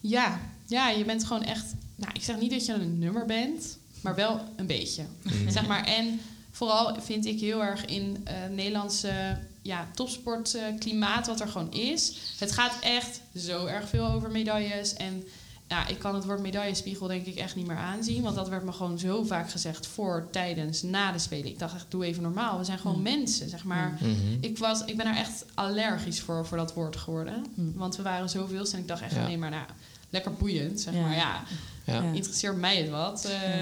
Ja, 0.00 0.40
ja, 0.66 0.90
je 0.90 1.04
bent 1.04 1.24
gewoon 1.24 1.42
echt. 1.42 1.64
Nou, 1.96 2.12
ik 2.14 2.22
zeg 2.22 2.38
niet 2.38 2.50
dat 2.50 2.66
je 2.66 2.72
een 2.72 2.98
nummer 2.98 3.26
bent, 3.26 3.78
maar 4.00 4.14
wel 4.14 4.40
een 4.56 4.66
beetje. 4.66 5.02
Zeg 5.48 5.66
maar, 5.66 5.84
en 5.84 6.20
vooral 6.50 6.96
vind 7.00 7.26
ik 7.26 7.40
heel 7.40 7.62
erg 7.64 7.84
in 7.84 8.16
eh 8.24 8.34
Nederlandse 8.50 9.38
ja, 9.62 9.88
topsportklimaat 9.94 11.26
wat 11.26 11.40
er 11.40 11.48
gewoon 11.48 11.72
is. 11.72 12.16
Het 12.38 12.52
gaat 12.52 12.74
echt 12.80 13.20
zo 13.36 13.66
erg 13.66 13.88
veel 13.88 14.06
over 14.06 14.30
medailles. 14.30 14.94
En 14.94 15.24
ja, 15.68 15.86
ik 15.86 15.98
kan 15.98 16.14
het 16.14 16.24
woord 16.24 16.40
medaillespiegel 16.40 17.06
denk 17.06 17.26
ik 17.26 17.36
echt 17.36 17.56
niet 17.56 17.66
meer 17.66 17.76
aanzien. 17.76 18.22
Want 18.22 18.34
dat 18.34 18.48
werd 18.48 18.64
me 18.64 18.72
gewoon 18.72 18.98
zo 18.98 19.22
vaak 19.24 19.50
gezegd 19.50 19.86
voor, 19.86 20.28
tijdens, 20.30 20.82
na 20.82 21.12
de 21.12 21.18
Spelen. 21.18 21.46
Ik 21.46 21.58
dacht 21.58 21.74
echt, 21.74 21.86
doe 21.88 22.04
even 22.04 22.22
normaal. 22.22 22.58
We 22.58 22.64
zijn 22.64 22.78
gewoon 22.78 23.02
mensen, 23.02 23.48
zeg 23.48 23.64
maar. 23.64 23.98
Mhm. 24.00 24.10
Ik, 24.40 24.58
was, 24.58 24.84
ik 24.84 24.96
ben 24.96 25.06
er 25.06 25.16
echt 25.16 25.44
allergisch 25.54 26.20
voor, 26.20 26.46
voor 26.46 26.56
dat 26.56 26.74
woord 26.74 26.96
geworden. 26.96 27.46
Want 27.54 27.96
we 27.96 28.02
waren 28.02 28.28
zoveel 28.28 28.66
en 28.72 28.78
ik 28.78 28.88
dacht 28.88 29.02
echt, 29.02 29.14
Ja. 29.14 29.26
nee, 29.26 29.38
maar 29.38 29.50
nou, 29.50 29.64
lekker 30.10 30.32
boeiend, 30.34 30.80
zeg 30.80 30.94
Ja. 30.94 31.00
maar. 31.00 31.16
Ja, 31.16 31.42
Ja. 31.84 31.94
Ja. 32.02 32.12
interesseert 32.12 32.56
mij 32.56 32.76
het 32.76 32.90
wat. 32.90 33.24
Eh, 33.24 33.58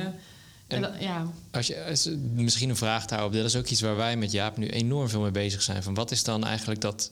en 0.67 0.81
dat- 0.81 0.93
ja. 1.01 1.27
Als 1.51 1.67
je, 1.67 1.85
als- 1.85 2.09
misschien 2.35 2.69
een 2.71 2.77
vraag 2.77 3.07
daarop. 3.07 3.33
Dat 3.33 3.45
is 3.45 3.57
ook 3.57 3.67
iets 3.67 3.81
waar 3.81 3.97
wij 3.97 4.17
met 4.17 4.33
Jaap 4.33 4.57
nu 4.57 4.69
enorm 4.69 5.09
veel 5.09 5.21
mee 5.21 5.31
bezig 5.31 5.63
zijn. 5.63 5.83
Van 5.83 5.95
wat 5.95 6.11
is 6.11 6.25
dan 6.25 6.45
eigenlijk 6.45 6.81
dat 6.81 7.11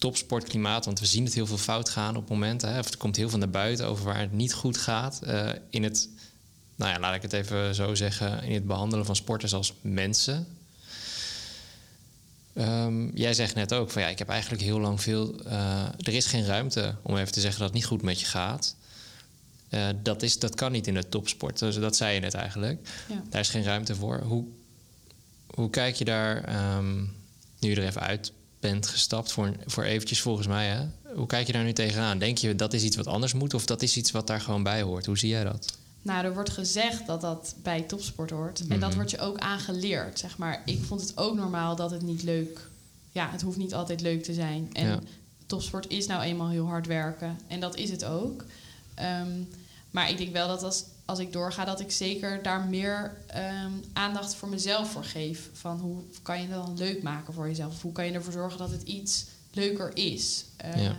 topsportklimaat? 0.00 0.84
Want 0.84 1.00
we 1.00 1.06
zien 1.06 1.24
het 1.24 1.34
heel 1.34 1.46
veel 1.46 1.58
fout 1.58 1.88
gaan 1.88 2.16
op 2.16 2.28
momenten. 2.28 2.72
Hè? 2.72 2.78
Of 2.78 2.88
er 2.90 2.96
komt 2.96 3.16
heel 3.16 3.28
veel 3.28 3.38
naar 3.38 3.50
buiten 3.50 3.86
over 3.86 4.04
waar 4.04 4.20
het 4.20 4.32
niet 4.32 4.52
goed 4.54 4.76
gaat. 4.78 5.20
eh, 5.22 5.48
in 5.70 5.82
het, 5.82 6.08
nou 6.76 6.92
ja, 6.92 6.98
laat 7.00 7.14
ik 7.14 7.22
het 7.22 7.32
even 7.32 7.74
zo 7.74 7.94
zeggen, 7.94 8.42
in 8.42 8.54
het 8.54 8.66
behandelen 8.66 9.06
van 9.06 9.16
sporters 9.16 9.54
als 9.54 9.72
mensen. 9.80 10.46
Ehm, 12.54 13.08
jij 13.16 13.34
zegt 13.34 13.54
net 13.54 13.72
ook 13.74 13.90
van 13.90 14.02
ja, 14.02 14.08
ik 14.08 14.18
heb 14.18 14.28
eigenlijk 14.28 14.62
heel 14.62 14.80
lang 14.80 15.00
veel. 15.00 15.40
eh, 15.44 15.82
er 15.98 16.14
is 16.14 16.26
geen 16.26 16.46
ruimte 16.46 16.94
om 17.02 17.16
even 17.16 17.32
te 17.32 17.40
zeggen 17.40 17.58
dat 17.60 17.68
het 17.68 17.76
niet 17.78 17.86
goed 17.86 18.02
met 18.02 18.20
je 18.20 18.26
gaat. 18.26 18.76
Eh, 19.68 19.88
dat, 20.02 20.22
is, 20.22 20.38
dat 20.38 20.54
kan 20.54 20.72
niet 20.72 20.86
in 20.86 20.94
de 20.94 21.08
topsport. 21.08 21.58
Dus 21.58 21.74
dat 21.76 21.96
zei 21.96 22.14
je 22.14 22.20
net 22.20 22.34
eigenlijk. 22.34 22.88
Ja. 23.08 23.22
Daar 23.30 23.40
is 23.40 23.48
geen 23.48 23.62
ruimte 23.64 23.94
voor. 23.94 24.20
Hoe, 24.20 24.44
hoe 25.54 25.70
kijk 25.70 25.94
je 25.96 26.04
daar, 26.04 26.44
ehm, 26.44 26.98
nu 27.58 27.70
je 27.70 27.76
er 27.76 27.84
even 27.86 28.00
uit 28.00 28.32
bent 28.60 28.86
gestapt, 28.86 29.32
voor, 29.32 29.52
voor 29.66 29.84
eventjes 29.84 30.20
volgens 30.20 30.46
mij, 30.46 30.66
hè? 30.66 30.86
hoe 31.14 31.26
kijk 31.26 31.46
je 31.46 31.52
daar 31.52 31.64
nu 31.64 31.72
tegenaan? 31.72 32.18
Denk 32.18 32.38
je 32.38 32.54
dat 32.56 32.72
is 32.72 32.82
iets 32.82 32.96
wat 32.96 33.06
anders 33.06 33.32
moet 33.32 33.54
of 33.54 33.66
dat 33.66 33.82
is 33.82 33.96
iets 33.96 34.10
wat 34.10 34.26
daar 34.26 34.40
gewoon 34.40 34.62
bij 34.62 34.82
hoort? 34.82 35.06
Hoe 35.06 35.18
zie 35.18 35.28
jij 35.28 35.44
dat? 35.44 35.72
Nou, 36.02 36.24
er 36.24 36.34
wordt 36.34 36.50
gezegd 36.50 37.06
dat 37.06 37.20
dat 37.20 37.54
bij 37.62 37.80
topsport 37.82 38.30
hoort. 38.30 38.60
En 38.68 38.80
dat 38.80 38.88
Mhm. 38.88 38.94
wordt 38.94 39.10
je 39.10 39.18
ook 39.18 39.38
aangeleerd, 39.38 40.18
zeg 40.18 40.38
maar. 40.38 40.62
Ik 40.64 40.82
vond 40.84 41.00
het 41.00 41.16
ook 41.16 41.34
normaal 41.36 41.76
dat 41.76 41.90
het 41.90 42.02
niet 42.02 42.22
leuk... 42.22 42.68
Ja, 43.12 43.30
het 43.30 43.40
hoeft 43.42 43.56
niet 43.56 43.74
altijd 43.74 44.00
leuk 44.00 44.22
te 44.22 44.34
zijn. 44.34 44.70
En 44.72 44.86
Ja. 44.86 44.98
topsport 45.46 45.88
is 45.88 46.06
nou 46.06 46.22
eenmaal 46.22 46.48
heel 46.48 46.66
hard 46.66 46.86
werken. 46.86 47.38
En 47.46 47.60
dat 47.60 47.76
is 47.76 47.90
het 47.90 48.04
ook. 48.04 48.44
Ehm, 48.94 49.28
maar 49.90 50.10
ik 50.10 50.18
denk 50.18 50.32
wel 50.32 50.48
dat 50.48 50.62
als, 50.62 50.84
als 51.10 51.18
ik 51.18 51.32
doorga... 51.32 51.64
dat 51.64 51.80
ik 51.80 51.90
zeker 51.90 52.42
daar 52.42 52.60
meer 52.60 53.16
ehm, 53.26 53.70
aandacht 53.92 54.34
voor 54.34 54.48
mezelf 54.48 54.90
voor 54.90 55.04
geef. 55.04 55.50
Van 55.52 55.78
hoe 55.80 56.02
kan 56.22 56.36
je 56.36 56.46
het 56.46 56.64
dan 56.64 56.78
leuk 56.78 57.02
maken 57.02 57.34
voor 57.34 57.48
jezelf? 57.48 57.72
Of 57.72 57.82
hoe 57.82 57.92
kan 57.92 58.06
je 58.06 58.12
ervoor 58.12 58.32
zorgen 58.32 58.58
dat 58.58 58.70
het 58.70 58.82
iets 58.82 59.24
leuker 59.52 59.96
is? 59.96 60.44
Eh, 60.56 60.82
Ja. 60.82 60.96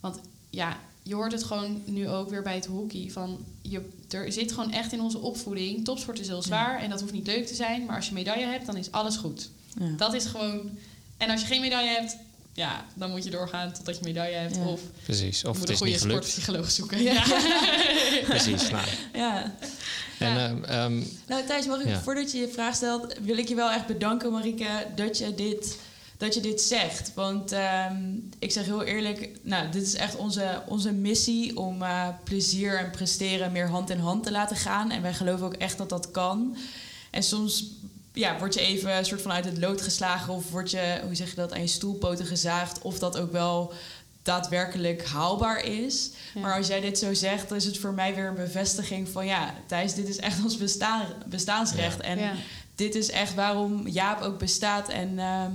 Want 0.00 0.20
ja, 0.50 0.78
je 1.02 1.14
hoort 1.14 1.32
het 1.32 1.44
gewoon 1.44 1.82
nu 1.84 2.08
ook 2.08 2.30
weer 2.30 2.42
bij 2.42 2.54
het 2.54 2.66
hockey. 2.66 3.08
Van 3.10 3.44
je, 3.62 3.88
er 4.08 4.32
zit 4.32 4.52
gewoon 4.52 4.72
echt 4.72 4.92
in 4.92 5.00
onze 5.00 5.18
opvoeding. 5.18 5.84
Topsport 5.84 6.20
is 6.20 6.28
heel 6.28 6.42
zwaar 6.42 6.80
en 6.80 6.90
dat 6.90 7.00
hoeft 7.00 7.12
niet 7.12 7.26
leuk 7.26 7.46
te 7.46 7.54
zijn. 7.54 7.84
Maar 7.84 7.96
als 7.96 8.08
je 8.08 8.14
medaille 8.14 8.46
hebt, 8.46 8.66
dan 8.66 8.76
is 8.76 8.92
alles 8.92 9.16
goed. 9.16 9.50
Ja. 9.78 9.88
Dat 9.96 10.14
is 10.14 10.24
gewoon... 10.24 10.70
En 11.16 11.30
als 11.30 11.40
je 11.40 11.46
geen 11.46 11.60
medaille 11.60 11.90
hebt, 11.90 12.16
ja, 12.60 12.84
dan 12.94 13.10
moet 13.10 13.24
je 13.24 13.30
doorgaan 13.30 13.72
totdat 13.72 13.96
je 13.96 14.04
medaille 14.04 14.36
hebt. 14.36 14.56
Ja. 14.56 14.62
Of 14.66 14.80
Precies. 15.04 15.44
Of 15.44 15.52
je 15.52 15.58
moet 15.58 15.68
het 15.68 15.68
een 15.68 15.72
is 15.74 15.78
goede 15.78 15.92
niet 15.92 16.00
gelukt. 16.00 16.24
sportpsycholoog 16.26 16.70
zoeken. 16.70 17.02
Ja. 17.02 17.22
Precies. 18.32 18.70
Nou, 18.70 18.86
Ja. 19.12 19.54
en, 20.18 20.36
ehm, 20.36 20.64
ehm, 20.64 21.02
Nou, 21.28 21.46
Thijs, 21.46 21.66
mag 21.66 21.80
ik, 21.80 21.86
Ja. 21.88 22.00
voordat 22.00 22.32
je 22.32 22.38
je 22.38 22.48
vraag 22.48 22.74
stelt, 22.74 23.14
wil 23.22 23.36
ik 23.38 23.48
je 23.48 23.54
wel 23.54 23.70
echt 23.70 23.86
bedanken, 23.86 24.32
Marike, 24.32 24.86
dat 24.96 25.18
je 25.18 25.34
dit, 25.34 25.78
dat 26.16 26.34
je 26.34 26.40
dit 26.40 26.60
zegt. 26.60 27.12
Want 27.14 27.52
ehm, 27.52 27.96
ik 28.38 28.52
zeg 28.52 28.64
heel 28.64 28.82
eerlijk, 28.84 29.30
nou, 29.42 29.70
dit 29.70 29.82
is 29.82 29.94
echt 29.94 30.16
onze, 30.16 30.62
onze 30.66 30.92
missie 30.92 31.56
om 31.56 31.82
eh, 31.82 32.08
plezier 32.24 32.78
en 32.78 32.90
presteren 32.90 33.52
meer 33.52 33.68
hand 33.68 33.90
in 33.90 33.98
hand 33.98 34.24
te 34.24 34.30
laten 34.30 34.56
gaan. 34.56 34.90
En 34.90 35.02
wij 35.02 35.14
geloven 35.14 35.46
ook 35.46 35.54
echt 35.54 35.78
dat 35.78 35.88
dat 35.88 36.10
kan. 36.10 36.56
En 37.10 37.22
soms 37.22 37.64
ja, 38.20 38.38
word 38.38 38.54
je 38.54 38.60
even 38.60 38.96
een 38.96 39.04
soort 39.04 39.22
van 39.22 39.32
uit 39.32 39.44
het 39.44 39.58
lood 39.58 39.82
geslagen 39.82 40.34
of 40.34 40.50
word 40.50 40.70
je, 40.70 41.00
hoe 41.04 41.14
zeg 41.14 41.28
je 41.28 41.34
dat, 41.36 41.52
aan 41.52 41.60
je 41.60 41.66
stoelpoten 41.66 42.26
gezaagd. 42.26 42.78
Of 42.82 42.98
dat 42.98 43.18
ook 43.18 43.32
wel 43.32 43.72
daadwerkelijk 44.22 45.06
haalbaar 45.06 45.64
is. 45.64 46.10
Ja. 46.34 46.40
Maar 46.40 46.56
als 46.56 46.66
jij 46.66 46.80
dit 46.80 46.98
zo 46.98 47.14
zegt, 47.14 47.48
dan 47.48 47.56
is 47.58 47.64
het 47.64 47.78
voor 47.78 47.92
mij 47.92 48.14
weer 48.14 48.26
een 48.26 48.34
bevestiging 48.34 49.08
van 49.08 49.26
ja, 49.26 49.54
Thijs, 49.66 49.94
dit 49.94 50.08
is 50.08 50.16
echt 50.18 50.42
ons 50.42 50.56
bestaan, 50.56 51.06
bestaansrecht. 51.26 52.00
En 52.00 52.18
Ja. 52.18 52.32
dit 52.74 52.94
is 52.94 53.10
echt 53.10 53.34
waarom 53.34 53.88
Jaap 53.88 54.20
ook 54.22 54.38
bestaat. 54.38 54.88
En, 54.88 55.18
ehm, 55.18 55.52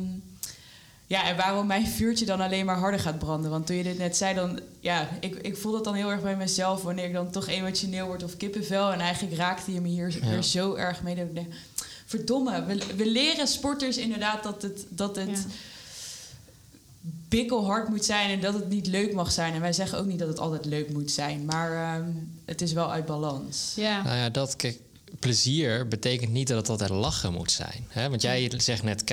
ja, 1.07 1.28
en 1.28 1.38
waarom 1.38 1.68
mijn 1.68 1.88
vuurtje 1.88 2.26
dan 2.26 2.41
alleen 2.41 2.66
maar 2.66 2.78
harder 2.78 2.99
gaat 2.99 3.20
branden. 3.20 3.51
Want 3.51 3.66
toen 3.68 3.76
je 3.76 3.84
dit 3.84 3.97
net 3.97 4.18
zei, 4.18 4.34
dan 4.36 4.59
ja, 4.80 5.07
ik, 5.20 5.36
ik 5.36 5.57
voel 5.57 5.72
dat 5.72 5.84
dan 5.84 5.93
heel 5.93 6.11
erg 6.11 6.22
bij 6.22 6.36
mezelf 6.36 6.82
wanneer 6.84 7.05
ik 7.05 7.13
dan 7.13 7.32
toch 7.32 7.47
emotioneel 7.47 8.05
word 8.05 8.24
of 8.24 8.38
kippenvel. 8.38 8.91
En 8.91 8.99
eigenlijk 8.99 9.36
raakte 9.36 9.74
je 9.74 9.82
me 9.82 9.88
hier 9.88 10.09
Ja. 10.24 10.30
weer 10.30 10.43
zo 10.43 10.74
erg 10.76 11.01
mee. 11.01 11.16
Dat 11.16 11.26
ik 11.26 11.36
denk, 11.36 11.53
verdomme, 12.16 12.66
we, 12.66 12.78
we 12.95 13.11
leren 13.11 13.47
sporters 13.47 13.97
inderdaad 13.97 14.43
dat 14.43 14.61
het. 14.61 14.86
Dat 14.89 15.16
het 15.16 15.30
Ja. 15.30 15.43
bikkelhard 17.30 17.89
moet 17.89 18.05
zijn 18.05 18.30
en 18.30 18.39
dat 18.41 18.53
het 18.53 18.70
niet 18.70 18.88
leuk 18.88 19.13
mag 19.13 19.32
zijn. 19.32 19.53
En 19.53 19.61
wij 19.61 19.74
zeggen 19.74 19.97
ook 19.99 20.05
niet 20.05 20.20
dat 20.20 20.28
het 20.28 20.39
altijd 20.39 20.66
leuk 20.66 20.89
moet 20.93 21.11
zijn, 21.11 21.45
maar 21.45 21.72
ehm, 21.99 22.09
het 22.45 22.61
is 22.61 22.74
wel 22.74 22.91
uit 22.91 23.05
balans. 23.05 23.74
Ja. 23.76 24.03
Nou 24.03 24.16
ja, 24.16 24.30
dat, 24.30 24.55
kijk, 24.55 24.80
plezier 25.20 25.88
betekent 25.88 26.32
niet 26.32 26.47
dat 26.47 26.57
het 26.57 26.70
altijd 26.70 26.89
lachen 26.89 27.34
moet 27.34 27.51
zijn. 27.51 27.86
Hè? 27.88 28.09
Want 28.09 28.22
jij 28.22 28.51
zegt 28.57 28.84
net 28.84 29.03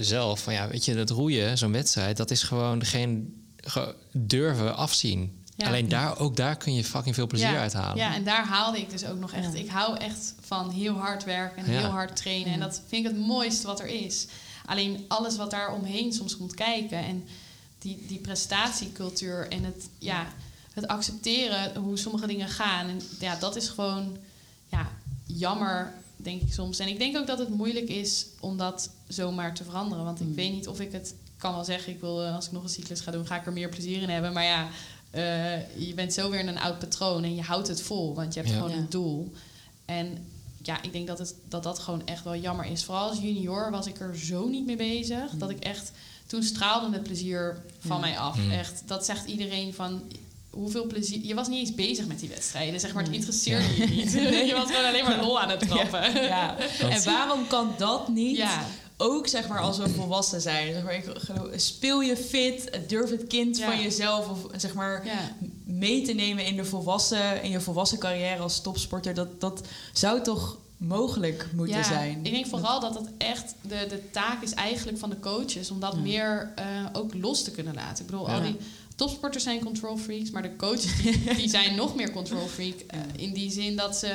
zelf 0.00 0.42
van 0.42 0.52
ja, 0.52 0.68
weet 0.68 0.84
je, 0.84 0.94
dat 0.94 1.10
roeien, 1.10 1.58
zo'n 1.58 1.72
wedstrijd, 1.72 2.16
dat 2.16 2.30
is 2.30 2.42
gewoon 2.42 2.78
degene 2.78 3.22
ge- 3.56 3.94
durven 4.12 4.76
afzien. 4.76 5.41
Ja. 5.62 5.68
Alleen 5.68 5.88
daar, 5.88 6.18
ook 6.18 6.36
daar 6.36 6.56
kun 6.56 6.74
je 6.74 6.84
fucking 6.84 7.14
veel 7.14 7.26
plezier 7.26 7.50
ja. 7.50 7.60
uithalen. 7.60 7.96
Ja, 7.96 8.14
en 8.14 8.24
daar 8.24 8.46
haalde 8.46 8.78
ik 8.80 8.90
dus 8.90 9.04
ook 9.04 9.18
nog 9.18 9.32
echt. 9.32 9.54
Ik 9.54 9.68
hou 9.68 9.96
echt 9.96 10.34
van 10.40 10.70
heel 10.70 10.94
hard 10.94 11.24
werken 11.24 11.64
en 11.64 11.72
Ja. 11.72 11.78
heel 11.78 11.88
hard 11.88 12.16
trainen. 12.16 12.52
En 12.52 12.60
dat 12.60 12.82
vind 12.86 13.06
ik 13.06 13.12
het 13.12 13.20
mooiste 13.26 13.66
wat 13.66 13.80
er 13.80 13.86
is. 13.86 14.26
Alleen 14.66 15.04
alles 15.08 15.36
wat 15.36 15.50
daar 15.50 15.74
omheen 15.74 16.12
soms 16.12 16.36
komt 16.36 16.54
kijken. 16.54 16.98
En 16.98 17.24
die, 17.78 18.04
die 18.08 18.18
prestatiecultuur 18.18 19.48
en 19.48 19.64
het, 19.64 19.88
ja, 19.98 20.26
het 20.72 20.86
accepteren 20.88 21.76
hoe 21.76 21.98
sommige 21.98 22.26
dingen 22.26 22.48
gaan. 22.48 22.88
En 22.88 23.00
ja, 23.20 23.36
dat 23.36 23.56
is 23.56 23.68
gewoon 23.68 24.16
ja, 24.68 24.88
jammer, 25.26 25.92
denk 26.16 26.42
ik 26.42 26.52
soms. 26.52 26.78
En 26.78 26.88
ik 26.88 26.98
denk 26.98 27.16
ook 27.16 27.26
dat 27.26 27.38
het 27.38 27.48
moeilijk 27.48 27.88
is 27.88 28.26
om 28.40 28.56
dat 28.56 28.90
zomaar 29.08 29.54
te 29.54 29.64
veranderen. 29.64 30.04
Want 30.04 30.20
ik 30.20 30.26
Mm. 30.26 30.34
weet 30.34 30.52
niet 30.52 30.68
of 30.68 30.80
ik 30.80 30.92
het 30.92 31.14
kan 31.36 31.54
wel 31.54 31.64
zeggen. 31.64 31.92
Ik 31.92 32.00
wil, 32.00 32.24
eh, 32.24 32.34
als 32.34 32.46
ik 32.46 32.52
nog 32.52 32.62
een 32.62 32.68
cyclus 32.68 33.00
ga 33.00 33.10
doen, 33.10 33.26
ga 33.26 33.36
ik 33.36 33.46
er 33.46 33.52
meer 33.52 33.68
plezier 33.68 34.02
in 34.02 34.08
hebben. 34.08 34.32
Maar 34.32 34.44
ja, 34.44 34.68
eh, 35.12 35.86
je 35.88 35.92
bent 35.94 36.12
zo 36.12 36.30
weer 36.30 36.40
in 36.40 36.48
een 36.48 36.58
oud 36.60 36.78
patroon 36.78 37.24
en 37.24 37.34
je 37.34 37.42
houdt 37.42 37.68
het 37.68 37.82
vol, 37.82 38.14
want 38.14 38.34
je 38.34 38.40
hebt 38.40 38.52
Ja. 38.52 38.58
gewoon 38.58 38.72
Ja. 38.72 38.76
een 38.78 38.90
doel. 38.90 39.32
En 39.84 40.26
ja, 40.62 40.82
ik 40.82 40.92
denk 40.92 41.06
dat, 41.06 41.18
het, 41.18 41.34
dat 41.48 41.62
dat 41.62 41.78
gewoon 41.78 42.06
echt 42.06 42.24
wel 42.24 42.36
jammer 42.36 42.66
is. 42.66 42.84
Vooral 42.84 43.08
als 43.08 43.18
junior 43.18 43.70
was 43.70 43.86
ik 43.86 44.00
er 44.00 44.18
zo 44.18 44.48
niet 44.48 44.66
mee 44.66 44.76
bezig. 44.76 45.30
Dat 45.34 45.50
ik 45.50 45.58
echt, 45.64 45.92
toen 46.26 46.42
straalde 46.42 46.92
het 46.92 47.02
plezier 47.02 47.56
van 47.78 47.96
Ja. 47.96 48.02
mij 48.02 48.18
af. 48.18 48.36
Mm. 48.38 48.50
Echt, 48.50 48.82
dat 48.86 49.04
zegt 49.04 49.26
iedereen 49.26 49.74
van 49.74 50.02
hoeveel 50.50 50.86
plezier. 50.86 51.24
Je 51.24 51.34
was 51.34 51.48
niet 51.48 51.58
eens 51.58 51.74
bezig 51.74 52.06
met 52.06 52.18
die 52.20 52.28
wedstrijden, 52.28 52.80
zeg 52.80 52.92
maar. 52.94 53.02
Het 53.02 53.12
interesseerde 53.12 53.76
je 53.76 53.86
niet. 53.86 54.12
je 54.50 54.52
was 54.56 54.70
gewoon 54.70 54.84
alleen 54.86 55.04
maar 55.04 55.20
lol 55.20 55.40
aan 55.40 55.48
het 55.50 55.60
trappen. 55.68 56.22
Ja. 56.22 56.56
En 56.90 57.04
waarom 57.04 57.46
kan 57.46 57.74
dat 57.78 58.08
niet? 58.08 58.36
Ook 59.02 59.26
zeg 59.28 59.48
maar 59.48 59.60
als 59.60 59.78
we 59.78 59.88
volwassen 59.88 60.40
zijn. 60.40 60.72
Zeg 60.72 60.82
maar, 60.82 60.94
ik 60.94 61.04
speel 61.56 62.00
je 62.00 62.16
fit, 62.16 62.78
durf 62.88 63.10
het 63.10 63.26
kind 63.26 63.58
Ja. 63.58 63.66
van 63.66 63.82
jezelf 63.82 64.28
of 64.28 64.46
zeg 64.60 64.74
maar 64.74 65.06
Ja. 65.06 65.36
mee 65.64 66.02
te 66.02 66.12
nemen 66.12 66.44
in 66.46 66.56
de 66.56 66.64
volwassen 66.64 67.42
in 67.42 67.50
je 67.50 67.60
volwassen 67.60 67.98
carrière 67.98 68.42
als 68.42 68.60
topsporter. 68.62 69.14
Dat, 69.14 69.40
dat 69.40 69.60
zou 69.92 70.22
toch 70.22 70.58
mogelijk 70.76 71.46
moeten 71.54 71.76
ja, 71.76 71.82
zijn. 71.82 72.18
Ik 72.22 72.32
denk 72.32 72.46
vooral 72.46 72.80
dat 72.80 72.94
het 72.94 73.08
echt 73.18 73.54
de, 73.60 73.86
de 73.88 74.10
taak 74.10 74.42
is 74.42 74.54
eigenlijk 74.54 74.98
van 74.98 75.10
de 75.10 75.20
coaches 75.20 75.70
om 75.70 75.80
dat 75.80 75.96
meer 75.96 76.52
eh, 76.56 76.64
ook 76.92 77.14
los 77.14 77.42
te 77.42 77.50
kunnen 77.50 77.74
laten. 77.74 78.04
Ik 78.04 78.10
bedoel, 78.10 78.30
al 78.30 78.42
die 78.42 78.56
topsporters 78.96 79.44
zijn 79.44 79.64
control 79.64 79.96
freaks, 79.96 80.30
maar 80.30 80.42
de 80.42 80.56
coaches 80.56 80.96
die, 81.02 81.34
die 81.40 81.48
zijn 81.48 81.74
nog 81.74 81.94
meer 81.94 82.10
control 82.10 82.46
freak. 82.46 82.74
eh, 82.86 82.98
in 83.16 83.32
die 83.32 83.50
zin 83.50 83.76
dat, 83.76 83.96
ze, 83.96 84.14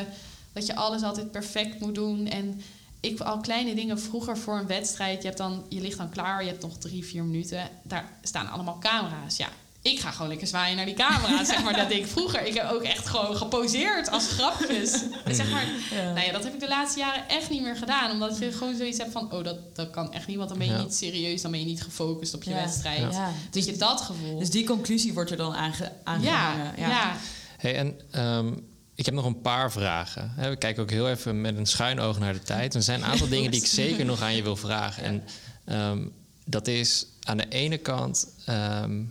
dat 0.53 0.65
je 0.65 0.75
alles 0.75 1.01
altijd 1.01 1.31
perfect 1.31 1.79
moet 1.79 1.95
doen. 1.95 2.27
En 2.27 2.61
ik 2.99 3.19
al 3.19 3.37
kleine 3.37 3.75
dingen 3.75 3.99
vroeger 3.99 4.37
voor 4.37 4.57
een 4.57 4.67
wedstrijd. 4.67 5.21
Je, 5.21 5.25
hebt 5.27 5.37
dan, 5.39 5.65
je 5.69 5.81
ligt 5.81 5.97
dan 5.97 6.09
klaar, 6.09 6.43
je 6.43 6.49
hebt 6.49 6.61
nog 6.61 6.77
drie, 6.77 7.05
vier 7.05 7.23
minuten. 7.23 7.69
Daar 7.83 8.11
staan 8.21 8.49
allemaal 8.49 8.77
camera's. 8.79 9.37
Ja, 9.37 9.47
ik 9.81 9.99
ga 9.99 10.11
gewoon 10.11 10.27
lekker 10.27 10.47
zwaaien 10.47 10.75
naar 10.75 10.85
die 10.85 10.95
camera's. 10.95 11.47
Zeg 11.47 11.63
maar, 11.63 11.75
dat 11.75 11.89
deed 11.89 11.97
ik 11.97 12.07
vroeger. 12.07 12.45
Ik 12.45 12.53
heb 12.53 12.71
ook 12.71 12.81
echt 12.81 13.07
gewoon 13.07 13.35
geposeerd 13.37 14.09
als 14.09 14.27
grapjes. 14.27 14.91
zeg 15.39 15.51
maar, 15.51 15.65
Ja. 15.91 16.03
nou 16.13 16.25
ja, 16.25 16.31
dat 16.31 16.43
heb 16.43 16.53
ik 16.53 16.59
de 16.59 16.67
laatste 16.67 16.99
jaren 16.99 17.27
echt 17.29 17.49
niet 17.49 17.61
meer 17.61 17.75
gedaan. 17.75 18.11
Omdat 18.11 18.37
je 18.39 18.51
gewoon 18.51 18.75
zoiets 18.75 18.97
hebt 18.97 19.11
van... 19.11 19.31
oh, 19.33 19.43
dat, 19.43 19.75
dat 19.75 19.89
kan 19.89 20.13
echt 20.13 20.27
niet. 20.27 20.37
Want 20.37 20.49
dan 20.49 20.57
ben 20.57 20.67
je 20.67 20.73
Ja. 20.73 20.81
niet 20.81 20.95
serieus. 20.95 21.41
Dan 21.41 21.51
ben 21.51 21.59
je 21.59 21.65
niet 21.65 21.81
gefocust 21.83 22.33
op 22.33 22.43
je 22.43 22.49
Ja. 22.49 22.55
wedstrijd. 22.55 23.13
Ja. 23.13 23.31
Dus 23.51 23.65
je 23.65 23.77
dat 23.77 24.01
gevoel. 24.01 24.39
Dus 24.39 24.49
die 24.49 24.65
conclusie 24.65 25.13
wordt 25.13 25.31
er 25.31 25.37
dan 25.37 25.55
aange, 25.55 25.73
ja, 25.83 25.91
aangehangen. 26.03 26.73
ja. 26.77 27.15
Hey, 27.57 27.75
en 27.75 27.99
ehm, 28.11 28.53
ik 28.97 29.05
heb 29.05 29.13
nog 29.13 29.25
een 29.25 29.41
paar 29.41 29.71
vragen. 29.71 30.33
We 30.35 30.55
kijken 30.55 30.83
ook 30.83 30.89
heel 30.89 31.09
even 31.09 31.41
met 31.41 31.57
een 31.57 31.65
schuin 31.65 31.99
oog 31.99 32.19
naar 32.19 32.33
de 32.33 32.41
tijd. 32.41 32.73
Er 32.73 32.83
zijn 32.83 32.99
een 33.01 33.07
aantal 33.07 33.27
dingen 33.35 33.51
die 33.51 33.59
ik 33.59 33.67
zeker 33.67 34.05
nog 34.05 34.21
aan 34.21 34.35
je 34.35 34.43
wil 34.43 34.55
vragen. 34.55 35.03
En 35.03 35.23
ehm, 35.65 36.07
dat 36.45 36.67
is 36.67 37.05
aan 37.23 37.37
de 37.37 37.47
ene 37.47 37.77
kant, 37.77 38.27
ehm, 38.45 39.03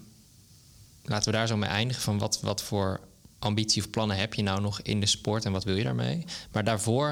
laten 1.03 1.31
we 1.31 1.37
daar 1.37 1.47
zo 1.47 1.57
mee 1.57 1.69
eindigen, 1.69 2.03
van 2.03 2.19
wat, 2.19 2.41
wat 2.41 2.63
voor 2.63 3.01
ambitie 3.39 3.83
of 3.83 3.91
plannen 3.91 4.17
heb 4.17 4.35
je 4.35 4.43
nou 4.43 4.61
nog 4.61 4.81
in 4.81 5.01
de 5.01 5.07
sport 5.07 5.45
en 5.45 5.53
wat 5.53 5.65
wil 5.65 5.77
je 5.77 5.85
daarmee? 5.85 6.25
Maar 6.53 6.65
daarvoor, 6.65 7.09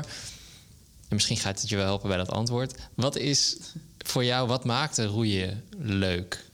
en 1.09 1.14
misschien 1.14 1.37
gaat 1.37 1.61
het 1.61 1.68
je 1.68 1.77
wel 1.77 1.85
helpen 1.85 2.09
bij 2.09 2.18
dat 2.18 2.31
antwoord. 2.31 2.81
Wat 2.95 3.16
is 3.16 3.57
voor 3.99 4.25
jou, 4.25 4.49
wat 4.49 4.64
maakt 4.64 4.97
de 4.97 5.07
roeien 5.07 5.64
leuk? 5.79 6.45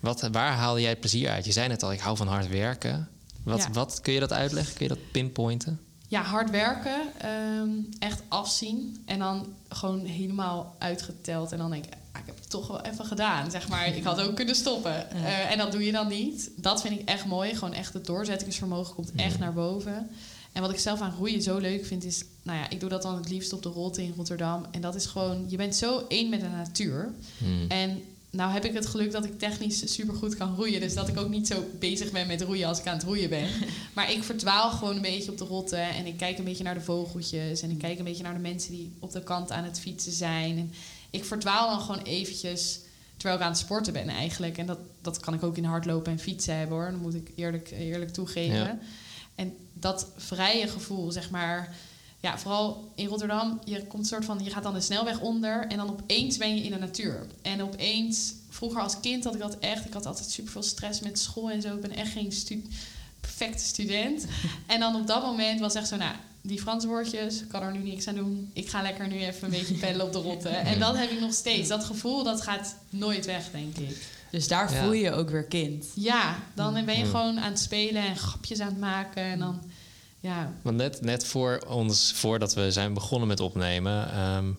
Wat, 0.00 0.28
waar 0.32 0.52
haalde 0.52 0.80
jij 0.80 0.96
plezier 0.96 1.30
uit? 1.30 1.44
Je 1.44 1.52
zei 1.52 1.68
net 1.68 1.82
al, 1.82 1.92
ik 1.92 2.00
hou 2.00 2.16
van 2.16 2.28
hard 2.28 2.48
werken. 2.48 3.08
Wat, 3.42 3.58
Ja. 3.58 3.70
wat 3.70 4.00
kun 4.00 4.12
je 4.12 4.20
dat 4.20 4.32
uitleggen? 4.32 4.74
Kun 4.74 4.86
je 4.88 4.94
dat 4.94 5.10
pinpointen? 5.10 5.80
Ja, 6.08 6.22
hard 6.22 6.50
werken, 6.50 7.00
ehm, 7.18 7.68
echt 7.98 8.22
afzien 8.28 9.02
en 9.04 9.18
dan 9.18 9.46
gewoon 9.68 10.04
helemaal 10.04 10.74
uitgeteld. 10.78 11.52
En 11.52 11.58
dan 11.58 11.70
denk 11.70 11.84
ik, 11.84 11.92
ah, 12.12 12.20
ik 12.20 12.26
heb 12.26 12.38
het 12.38 12.50
toch 12.50 12.66
wel 12.68 12.80
even 12.80 13.04
gedaan, 13.04 13.50
zeg 13.50 13.68
maar. 13.68 13.86
Ik 13.96 14.04
had 14.04 14.20
ook 14.20 14.36
kunnen 14.36 14.54
stoppen. 14.54 15.10
Eh, 15.24 15.50
en 15.50 15.58
dat 15.58 15.72
doe 15.72 15.84
je 15.84 15.92
dan 15.92 16.08
niet. 16.08 16.50
Dat 16.56 16.80
vind 16.80 17.00
ik 17.00 17.08
echt 17.08 17.24
mooi. 17.24 17.54
Gewoon 17.54 17.74
echt 17.74 17.92
het 17.92 18.06
doorzettingsvermogen 18.06 18.94
komt 18.94 19.12
echt 19.16 19.38
naar 19.38 19.52
boven. 19.52 20.10
En 20.52 20.62
wat 20.62 20.70
ik 20.72 20.78
zelf 20.78 21.00
aan 21.00 21.14
roeien 21.18 21.42
zo 21.42 21.58
leuk 21.58 21.86
vind 21.86 22.04
is... 22.04 22.24
Nou 22.42 22.58
ja, 22.58 22.70
ik 22.70 22.80
doe 22.80 22.88
dat 22.88 23.02
dan 23.02 23.16
het 23.16 23.28
liefst 23.28 23.52
op 23.52 23.62
de 23.62 23.68
Rotte 23.68 24.02
in 24.02 24.12
Rotterdam. 24.16 24.66
En 24.70 24.80
dat 24.80 24.94
is 24.94 25.06
gewoon... 25.06 25.44
Je 25.48 25.56
bent 25.56 25.76
zo 25.76 26.04
één 26.08 26.28
met 26.28 26.40
de 26.40 26.48
natuur. 26.48 27.10
Hmm. 27.38 27.64
En 27.68 28.02
nou 28.30 28.52
heb 28.52 28.64
ik 28.64 28.74
het 28.74 28.86
geluk 28.86 29.12
dat 29.12 29.24
ik 29.24 29.38
technisch 29.38 29.94
supergoed 29.94 30.36
kan 30.36 30.54
roeien. 30.54 30.80
Dus 30.80 30.94
dat 30.94 31.08
ik 31.08 31.18
ook 31.18 31.28
niet 31.28 31.46
zo 31.46 31.64
bezig 31.78 32.10
ben 32.10 32.26
met 32.26 32.42
roeien 32.42 32.68
als 32.68 32.78
ik 32.78 32.86
aan 32.86 32.96
het 32.96 33.02
roeien 33.02 33.28
ben. 33.28 33.48
Maar 33.94 34.12
ik 34.12 34.22
verdwaal 34.22 34.70
gewoon 34.70 34.96
een 34.96 35.02
beetje 35.02 35.30
op 35.30 35.38
de 35.38 35.44
rotte. 35.44 35.76
En 35.76 36.06
ik 36.06 36.16
kijk 36.16 36.38
een 36.38 36.44
beetje 36.44 36.64
naar 36.64 36.74
de 36.74 36.80
vogeltjes. 36.80 37.62
En 37.62 37.70
ik 37.70 37.78
kijk 37.78 37.98
een 37.98 38.04
beetje 38.04 38.22
naar 38.22 38.34
de 38.34 38.40
mensen 38.40 38.72
die 38.72 38.92
op 38.98 39.12
de 39.12 39.22
kant 39.22 39.50
aan 39.50 39.64
het 39.64 39.80
fietsen 39.80 40.12
zijn. 40.12 40.58
En 40.58 40.72
ik 41.10 41.24
verdwaal 41.24 41.68
dan 41.70 41.80
gewoon 41.80 42.02
eventjes 42.02 42.80
terwijl 43.16 43.38
ik 43.38 43.44
aan 43.44 43.52
het 43.52 43.60
sporten 43.60 43.92
ben 43.92 44.08
eigenlijk. 44.08 44.58
En 44.58 44.66
dat, 44.66 44.78
dat 45.00 45.20
kan 45.20 45.34
ik 45.34 45.42
ook 45.42 45.56
in 45.56 45.64
hardlopen 45.64 46.12
en 46.12 46.18
fietsen 46.18 46.56
hebben 46.56 46.76
hoor. 46.76 46.90
Dat 46.90 47.00
moet 47.00 47.14
ik 47.14 47.30
eerlijk, 47.34 47.70
eerlijk 47.70 48.12
toegeven. 48.12 48.56
Ja. 48.56 48.78
En 49.34 49.56
dat 49.72 50.06
vrije 50.16 50.68
gevoel, 50.68 51.10
zeg 51.10 51.30
maar... 51.30 51.74
Ja, 52.20 52.38
vooral 52.38 52.90
in 52.94 53.06
Rotterdam, 53.06 53.60
je 53.64 53.86
komt 53.86 54.06
soort 54.06 54.24
van, 54.24 54.40
je 54.44 54.50
gaat 54.50 54.62
dan 54.62 54.74
de 54.74 54.80
snelweg 54.80 55.20
onder 55.20 55.66
en 55.68 55.76
dan 55.76 55.90
opeens 55.90 56.36
ben 56.36 56.54
je 56.56 56.62
in 56.62 56.70
de 56.70 56.78
natuur. 56.78 57.26
En 57.42 57.62
opeens, 57.62 58.32
vroeger 58.48 58.80
als 58.80 59.00
kind 59.00 59.24
had 59.24 59.34
ik 59.34 59.40
dat 59.40 59.58
echt, 59.58 59.84
ik 59.86 59.92
had 59.92 60.06
altijd 60.06 60.30
super 60.30 60.52
veel 60.52 60.62
stress 60.62 61.00
met 61.00 61.18
school 61.18 61.50
en 61.50 61.62
zo. 61.62 61.74
Ik 61.74 61.80
ben 61.80 61.96
echt 61.96 62.12
geen 62.12 62.32
stu 62.32 62.64
perfecte 63.20 63.64
student. 63.64 64.24
en 64.66 64.80
dan 64.80 64.94
op 64.96 65.06
dat 65.06 65.22
moment 65.22 65.60
was 65.60 65.74
echt 65.74 65.88
zo, 65.88 65.96
nou, 65.96 66.14
die 66.42 66.60
Frans 66.60 66.84
woordjes, 66.84 67.40
ik 67.40 67.48
kan 67.48 67.62
er 67.62 67.72
nu 67.72 67.78
niks 67.90 68.06
aan 68.06 68.14
doen. 68.14 68.50
Ik 68.52 68.68
ga 68.68 68.82
lekker 68.82 69.08
nu 69.08 69.18
even 69.18 69.44
een 69.44 69.50
beetje 69.58 69.74
peddelen 69.74 70.06
op 70.06 70.12
de 70.12 70.18
rotte. 70.18 70.48
En 70.48 70.78
dat 70.78 70.96
heb 70.96 71.10
ik 71.10 71.20
nog 71.20 71.32
steeds. 71.32 71.68
Dat 71.68 71.84
gevoel, 71.84 72.22
dat 72.24 72.42
gaat 72.42 72.74
nooit 72.90 73.26
weg, 73.26 73.50
denk 73.50 73.76
ik. 73.76 74.06
Dus 74.30 74.48
daar 74.48 74.72
Ja. 74.72 74.82
voel 74.82 74.92
je 74.92 75.02
je 75.02 75.12
ook 75.12 75.30
weer 75.30 75.44
kind. 75.44 75.86
Ja, 75.94 76.38
dan 76.54 76.72
ben 76.84 76.96
je 76.98 77.04
Mm. 77.04 77.10
gewoon 77.10 77.40
aan 77.40 77.50
het 77.50 77.60
spelen 77.60 78.02
en 78.02 78.16
grapjes 78.16 78.60
aan 78.60 78.68
het 78.68 78.78
maken. 78.78 79.22
En 79.22 79.38
dan, 79.38 79.60
ja, 80.20 80.52
Want 80.62 80.76
net, 80.76 81.00
net 81.00 81.26
voor 81.26 81.62
ons, 81.66 82.12
voordat 82.14 82.54
we 82.54 82.72
zijn 82.72 82.94
begonnen 82.94 83.28
met 83.28 83.40
opnemen, 83.40 84.12
ehm, 84.12 84.52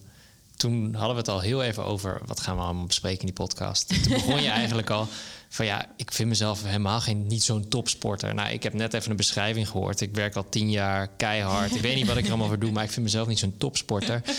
toen 0.55 0.93
hadden 0.93 1.12
we 1.12 1.22
het 1.22 1.28
al 1.30 1.39
heel 1.39 1.64
even 1.64 1.86
over 1.86 2.22
wat 2.26 2.39
gaan 2.39 2.55
we 2.55 2.62
allemaal 2.62 2.86
bespreken 2.86 3.20
in 3.20 3.26
die 3.26 3.36
podcast. 3.36 4.03
Toen 4.03 4.14
begon 4.20 4.41
je 4.41 4.49
eigenlijk 4.49 4.89
al 4.89 5.07
van 5.49 5.66
ja, 5.66 5.86
ik 5.95 6.12
vind 6.12 6.30
mezelf 6.30 6.64
helemaal 6.64 7.01
geen 7.01 7.28
niet 7.28 7.43
zo'n 7.43 7.68
topsporter. 7.68 8.34
Nou, 8.34 8.51
ik 8.51 8.64
heb 8.64 8.74
net 8.74 8.93
even 8.93 9.12
een 9.12 9.18
beschrijving 9.18 9.70
gehoord. 9.70 10.01
Ik 10.01 10.16
werk 10.16 10.36
al 10.36 10.49
tien 10.49 10.72
jaar 10.72 11.07
keihard. 11.07 11.76
Ik 11.76 11.82
weet 11.82 11.95
niet 11.95 12.07
wat 12.07 12.18
ik 12.18 12.24
er 12.24 12.30
allemaal 12.30 12.47
voor 12.47 12.59
doe, 12.59 12.72
maar 12.72 12.84
ik 12.84 12.91
vind 12.91 13.05
mezelf 13.05 13.28
niet 13.28 13.39
zo'n 13.39 13.57
topsporter. 13.57 14.22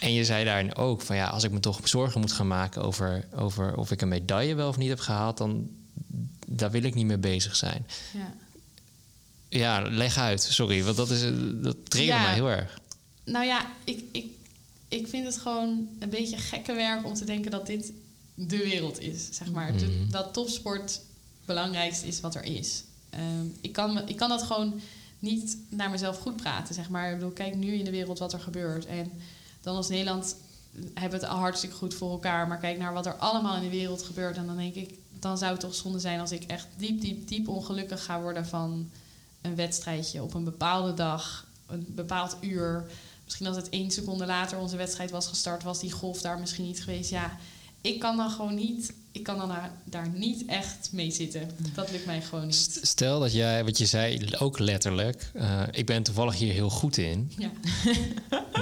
En 0.00 0.12
je 0.12 0.24
zei 0.24 0.44
daarin 0.44 0.76
ook 0.76 1.00
van 1.02 1.16
ja, 1.16 1.26
als 1.26 1.44
ik 1.44 1.50
me 1.50 1.60
toch 1.60 1.88
zorgen 1.88 2.20
moet 2.20 2.32
gaan 2.32 2.46
maken 2.46 2.82
over, 2.82 3.24
over 3.34 3.76
of 3.76 3.90
ik 3.90 4.02
een 4.02 4.08
medaille 4.08 4.54
wel 4.54 4.68
of 4.68 4.76
niet 4.76 4.88
heb 4.88 5.00
gehaald, 5.00 5.38
dan 5.38 5.70
daar 6.46 6.70
wil 6.70 6.82
ik 6.82 6.94
niet 6.94 7.06
mee 7.06 7.18
bezig 7.18 7.56
zijn. 7.56 7.86
ja. 8.12 8.34
Ja, 9.58 9.80
leg 9.90 10.18
uit. 10.18 10.42
Sorry, 10.42 10.84
want 10.84 10.96
dat, 10.96 11.10
is, 11.10 11.20
dat 11.62 11.76
triggert 11.90 12.18
Ja. 12.18 12.24
mij 12.24 12.34
heel 12.34 12.50
erg. 12.50 12.80
Nou 13.24 13.44
ja, 13.44 13.66
ik, 13.84 14.04
ik, 14.12 14.26
ik 14.88 15.06
vind 15.08 15.24
het 15.24 15.38
gewoon 15.38 15.88
een 15.98 16.10
beetje 16.10 16.36
gekke 16.36 16.74
werk 16.74 17.06
om 17.06 17.14
te 17.14 17.24
denken 17.24 17.50
dat 17.50 17.66
dit 17.66 17.92
de 18.34 18.56
wereld 18.56 19.00
is. 19.00 19.28
Zeg 19.30 19.50
maar. 19.50 19.76
De- 19.76 19.84
Mhm. 19.86 20.10
dat 20.10 20.32
topsport 20.32 20.80
het 20.92 21.00
belangrijkste 21.44 22.06
is 22.06 22.20
wat 22.20 22.34
er 22.34 22.44
is. 22.44 22.82
Ehm, 23.10 23.46
ik, 23.60 23.72
kan, 23.72 24.08
ik 24.08 24.16
kan 24.16 24.28
dat 24.28 24.42
gewoon 24.42 24.80
niet 25.18 25.56
naar 25.68 25.90
mezelf 25.90 26.18
goed 26.18 26.36
praten. 26.36 26.74
Zeg 26.74 26.88
maar. 26.88 27.08
Ik 27.10 27.14
bedoel, 27.18 27.30
kijk 27.32 27.54
nu 27.54 27.74
in 27.74 27.84
de 27.84 27.90
wereld 27.90 28.18
wat 28.18 28.32
er 28.32 28.40
gebeurt. 28.40 28.86
En 28.86 29.10
dan 29.60 29.76
als 29.76 29.88
Nederland 29.88 30.36
hebben 30.94 31.18
we 31.20 31.26
het 31.26 31.34
al 31.34 31.40
hartstikke 31.40 31.76
goed 31.76 31.94
voor 31.94 32.10
elkaar. 32.10 32.48
Maar 32.48 32.58
kijk 32.58 32.78
naar 32.78 32.92
wat 32.92 33.06
er 33.06 33.14
allemaal 33.14 33.56
in 33.56 33.62
de 33.62 33.76
wereld 33.76 34.02
gebeurt. 34.02 34.36
En 34.36 34.46
dan 34.46 34.56
denk 34.56 34.74
ik, 34.74 34.90
dan 35.18 35.38
zou 35.38 35.50
het 35.52 35.60
toch 35.60 35.74
zonde 35.74 35.98
zijn 35.98 36.20
als 36.20 36.32
ik 36.32 36.42
echt 36.44 36.66
diep, 36.76 37.00
diep, 37.00 37.28
diep 37.28 37.48
ongelukkig 37.48 38.04
ga 38.04 38.20
worden 38.20 38.46
van 38.46 38.90
een 39.42 39.54
wedstrijdje 39.56 40.22
op 40.22 40.34
een 40.34 40.44
bepaalde 40.44 40.94
dag, 40.94 41.46
een 41.66 41.86
bepaald 41.88 42.36
uur. 42.40 42.84
Misschien 43.24 43.46
als 43.46 43.56
het 43.56 43.68
één 43.68 43.90
seconde 43.90 44.26
later 44.26 44.58
onze 44.58 44.76
wedstrijd 44.76 45.10
was 45.10 45.26
gestart, 45.26 45.62
was 45.62 45.80
die 45.80 45.90
golf 45.90 46.20
daar 46.20 46.38
misschien 46.38 46.64
niet 46.64 46.82
geweest. 46.84 47.10
Ja, 47.10 47.36
ik 47.80 47.98
kan 48.00 48.16
dan 48.16 48.30
gewoon 48.30 48.54
niet, 48.54 48.92
ik 49.12 49.22
kan 49.22 49.38
dan 49.38 49.48
daar, 49.48 49.72
daar 49.84 50.08
niet 50.08 50.44
echt 50.46 50.88
mee 50.92 51.10
zitten. 51.10 51.50
Dat 51.74 51.90
lukt 51.90 52.06
mij 52.06 52.22
gewoon 52.22 52.44
niet. 52.46 52.54
St- 52.54 52.78
Stel 52.86 53.20
dat 53.20 53.32
jij, 53.32 53.64
wat 53.64 53.78
je 53.78 53.86
zei, 53.86 54.28
ook 54.38 54.58
letterlijk. 54.58 55.30
eh, 55.34 55.62
ik 55.70 55.86
ben 55.86 56.02
toevallig 56.02 56.34
hier 56.38 56.52
heel 56.52 56.70
goed 56.70 56.96
in. 56.96 57.32
Ja. 57.38 57.50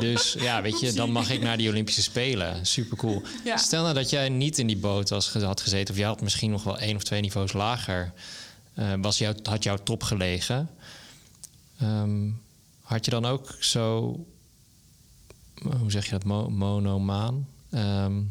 Dus 0.01 0.33
ja, 0.39 0.63
weet 0.63 0.81
je, 0.81 0.93
dan 0.93 1.11
mag 1.13 1.31
ik 1.31 1.43
naar 1.43 1.57
die 1.57 1.69
Olympische 1.69 2.03
Spelen. 2.03 2.67
Super 2.67 2.97
cool. 2.97 3.23
Ja. 3.45 3.57
Stel 3.57 3.83
nou 3.83 3.95
dat 3.95 4.11
jij 4.11 4.29
niet 4.29 4.59
in 4.59 4.67
die 4.67 4.77
boot 4.77 5.09
was, 5.09 5.33
had 5.33 5.61
gezeten, 5.61 5.95
of 5.95 6.01
je 6.01 6.07
had 6.07 6.21
misschien 6.21 6.51
nog 6.51 6.63
wel 6.63 6.79
één 6.79 6.97
of 6.97 7.03
twee 7.03 7.21
niveaus 7.21 7.53
lager, 7.53 8.13
eh, 8.75 8.93
was 9.01 9.19
jou, 9.19 9.37
had 9.43 9.63
jouw 9.63 9.77
top 9.77 10.03
gelegen. 10.03 10.71
Ehm, 11.79 12.29
had 12.83 13.05
je 13.05 13.11
dan 13.11 13.25
ook 13.25 13.57
zo, 13.61 14.17
hoe 15.79 15.91
zeg 15.91 16.05
je 16.05 16.11
dat, 16.11 16.25
mo- 16.25 16.51
monomaan 16.51 17.49
ehm, 17.71 18.23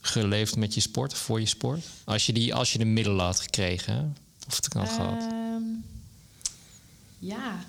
geleefd 0.00 0.56
met 0.56 0.74
je 0.74 0.80
sport, 0.80 1.14
voor 1.14 1.40
je 1.40 1.46
sport? 1.46 1.84
Als 2.04 2.26
je, 2.26 2.32
die, 2.32 2.54
als 2.54 2.72
je 2.72 2.78
de 2.78 2.84
middelen 2.84 3.24
had 3.24 3.40
gekregen, 3.40 3.94
hè? 3.94 4.02
of 4.48 4.56
het 4.56 4.68
kan 4.68 4.80
had 4.84 4.92
gehad. 4.92 5.32
Ehm, 5.32 5.62
ja, 7.18 7.64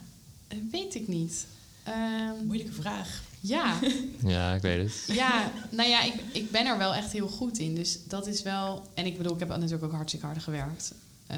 eh, 0.48 0.58
weet 0.72 0.96
ik 0.96 1.08
niet. 1.08 1.46
Ehm, 1.84 2.46
Moeilijke 2.46 2.74
vraag. 2.74 3.22
ja, 3.40 3.80
Ja, 4.26 4.54
ik 4.54 4.62
weet 4.62 4.84
het. 4.84 5.16
ja, 5.16 5.52
nou 5.72 5.90
ja, 5.90 6.02
ik, 6.04 6.14
ik 6.32 6.52
ben 6.52 6.66
er 6.66 6.78
wel 6.78 6.94
echt 6.94 7.12
heel 7.12 7.28
goed 7.28 7.58
in. 7.58 7.76
Dus 7.76 7.98
dat 8.08 8.28
is 8.28 8.42
wel. 8.42 8.88
En 8.94 9.06
ik 9.06 9.18
bedoel, 9.18 9.34
ik 9.34 9.40
heb 9.40 9.48
natuurlijk 9.50 9.84
ook 9.84 9.92
hartstikke 9.92 10.26
hard 10.26 10.44
gewerkt. 10.44 10.92
Eh, 11.28 11.38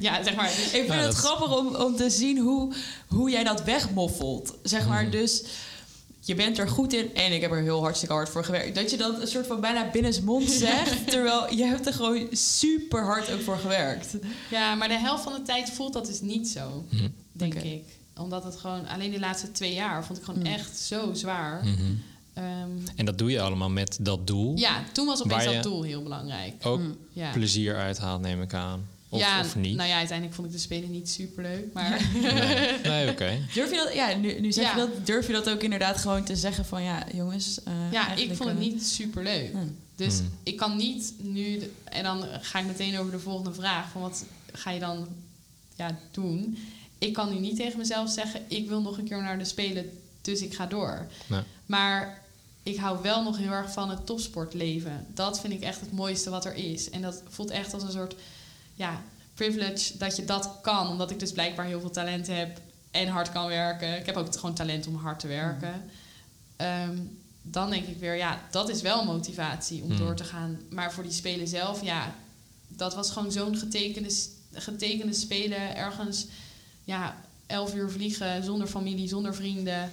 ja, 0.00 0.22
zeg 0.22 0.34
maar. 0.34 0.46
Ik 0.48 0.52
vind 0.54 0.86
Ja, 0.86 0.94
het 0.94 1.04
dat- 1.04 1.14
grappig 1.14 1.58
om, 1.58 1.74
om 1.74 1.96
te 1.96 2.10
zien 2.10 2.38
hoe, 2.38 2.72
hoe 3.08 3.30
jij 3.30 3.44
dat 3.44 3.64
wegmoffelt. 3.64 4.54
Zeg 4.62 4.88
maar, 4.88 5.02
Mhm. 5.02 5.10
dus 5.10 5.44
je 6.20 6.34
bent 6.34 6.58
er 6.58 6.68
goed 6.68 6.92
in 6.92 7.14
en 7.14 7.32
ik 7.32 7.40
heb 7.40 7.50
er 7.50 7.62
heel 7.62 7.80
hartstikke 7.82 8.14
hard 8.14 8.28
voor 8.28 8.44
gewerkt. 8.44 8.74
Dat 8.74 8.90
je 8.90 8.96
dat 8.96 9.20
een 9.20 9.26
soort 9.26 9.46
van 9.46 9.60
bijna 9.60 9.90
binnensmond 9.90 10.50
zegt, 10.66 11.08
terwijl 11.10 11.54
je 11.54 11.64
hebt 11.64 11.86
er 11.86 11.92
gewoon 11.92 12.26
super 12.32 13.04
hard 13.04 13.32
ook 13.32 13.40
voor 13.40 13.58
gewerkt. 13.58 14.16
Ja, 14.50 14.74
maar 14.74 14.88
de 14.88 14.98
helft 14.98 15.22
van 15.22 15.32
de 15.32 15.42
tijd 15.42 15.70
voelt 15.70 15.92
dat 15.92 16.06
dus 16.06 16.20
niet 16.20 16.48
zo, 16.48 16.84
Mhm. 16.88 17.08
denk 17.32 17.54
ik. 17.54 17.82
Omdat 18.16 18.44
het 18.44 18.56
gewoon, 18.56 18.86
alleen 18.88 19.10
de 19.10 19.18
laatste 19.18 19.52
twee 19.52 19.74
jaar 19.74 20.04
vond 20.04 20.18
ik 20.18 20.24
gewoon 20.24 20.40
Mm. 20.40 20.46
echt 20.46 20.78
zo 20.78 21.10
zwaar. 21.14 21.64
Mhm. 21.64 21.72
Ehm, 22.34 22.46
En 22.96 23.04
dat 23.04 23.18
doe 23.18 23.30
je 23.30 23.40
allemaal 23.40 23.70
met 23.70 23.98
dat 24.00 24.26
doel. 24.26 24.56
ja, 24.56 24.82
toen 24.92 25.06
was 25.06 25.22
opeens 25.22 25.44
dat 25.44 25.62
doel 25.62 25.82
heel 25.82 26.02
belangrijk. 26.02 26.52
Ook 26.66 26.80
Ja. 27.12 27.30
plezier 27.32 27.76
uithaalt, 27.76 28.20
neem 28.20 28.42
ik 28.42 28.54
aan. 28.54 28.88
Of, 29.14 29.20
ja, 29.20 29.40
of 29.40 29.56
niet. 29.56 29.76
nou 29.76 29.88
ja, 29.88 29.96
uiteindelijk 29.96 30.36
vond 30.36 30.46
ik 30.48 30.52
de 30.54 30.60
spelen 30.60 30.90
niet 30.90 31.08
super 31.10 31.42
leuk. 31.42 31.72
Maar 31.72 32.10
Nee, 32.22 32.78
nee 32.92 33.10
oké. 33.10 33.38
Durf 33.54 33.70
je 33.70 33.76
dat, 33.76 33.94
ja, 33.94 34.14
nu, 34.16 34.40
nu 34.40 34.52
zeg 34.52 34.64
Ja. 34.64 34.70
je 34.70 34.76
dat, 34.76 35.06
durf 35.06 35.26
je 35.26 35.32
dat 35.32 35.50
ook 35.50 35.62
inderdaad 35.62 35.96
gewoon 35.98 36.24
te 36.24 36.36
zeggen 36.36 36.64
van 36.64 36.82
ja, 36.82 37.06
jongens. 37.12 37.62
eh, 37.62 37.92
ja, 37.92 38.14
ik 38.14 38.34
vond 38.34 38.48
het 38.50 38.58
eh, 38.58 38.64
niet 38.64 38.86
super 38.86 39.22
leuk. 39.22 39.52
hmm. 39.52 39.76
Dus 39.96 40.18
Hmm. 40.18 40.30
ik 40.42 40.56
kan 40.56 40.76
niet 40.76 41.12
nu, 41.18 41.58
de- 41.58 41.70
en 41.84 42.02
dan 42.02 42.24
ga 42.40 42.58
ik 42.58 42.66
meteen 42.66 42.98
over 42.98 43.12
de 43.12 43.18
volgende 43.18 43.54
vraag: 43.54 43.90
van 43.90 44.00
wat 44.00 44.24
ga 44.52 44.70
je 44.70 44.80
dan 44.80 45.08
ja, 45.76 45.98
doen? 46.10 46.58
Ik 46.98 47.12
kan 47.12 47.32
nu 47.34 47.38
niet 47.40 47.56
tegen 47.56 47.78
mezelf 47.78 48.10
zeggen: 48.10 48.40
ik 48.48 48.68
wil 48.68 48.80
nog 48.80 48.98
een 48.98 49.04
keer 49.08 49.22
naar 49.22 49.38
de 49.38 49.44
spelen, 49.44 49.90
dus 50.22 50.40
ik 50.40 50.54
ga 50.54 50.66
door. 50.66 51.06
Nee. 51.26 51.40
Maar 51.66 52.22
ik 52.62 52.76
hou 52.76 53.02
wel 53.02 53.22
nog 53.22 53.38
heel 53.38 53.50
erg 53.50 53.72
van 53.72 53.90
het 53.90 54.06
topsportleven. 54.06 55.06
Dat 55.14 55.40
vind 55.40 55.52
ik 55.52 55.60
echt 55.62 55.80
het 55.80 55.92
mooiste 55.92 56.30
wat 56.30 56.44
er 56.44 56.54
is. 56.54 56.90
En 56.90 57.02
dat 57.02 57.22
voelt 57.28 57.50
echt 57.50 57.74
als 57.74 57.82
een 57.82 57.90
soort 57.92 58.14
ja, 58.74 59.02
privilege 59.34 59.98
dat 59.98 60.16
je 60.16 60.24
dat 60.24 60.58
kan. 60.62 60.88
Omdat 60.88 61.10
ik 61.10 61.18
dus 61.18 61.32
blijkbaar 61.32 61.66
heel 61.66 61.80
veel 61.80 61.90
talent 61.90 62.26
heb 62.26 62.60
en 62.90 63.08
hard 63.08 63.32
kan 63.32 63.46
werken. 63.46 63.98
Ik 63.98 64.06
heb 64.06 64.16
ook 64.16 64.34
gewoon 64.34 64.54
talent 64.54 64.86
om 64.86 64.96
hard 64.96 65.20
te 65.20 65.26
werken. 65.26 65.90
Ehm, 66.56 66.98
dan 67.42 67.70
denk 67.70 67.86
ik 67.86 67.98
weer, 67.98 68.14
ja, 68.16 68.40
dat 68.50 68.68
is 68.68 68.82
wel 68.82 69.04
motivatie 69.04 69.82
om 69.82 69.88
Hmm. 69.88 69.98
door 69.98 70.14
te 70.14 70.24
gaan. 70.24 70.60
Maar 70.70 70.92
voor 70.92 71.02
die 71.02 71.12
spelen 71.12 71.48
zelf, 71.48 71.82
ja, 71.82 72.14
dat 72.68 72.94
was 72.94 73.10
gewoon 73.10 73.32
zo'n 73.32 73.56
getekende, 73.56 74.14
getekende 74.52 75.12
spelen 75.12 75.76
ergens, 75.76 76.26
ja, 76.84 77.16
elf 77.46 77.74
uur 77.74 77.90
vliegen 77.90 78.44
zonder 78.44 78.66
familie, 78.66 79.08
zonder 79.08 79.34
vrienden. 79.34 79.92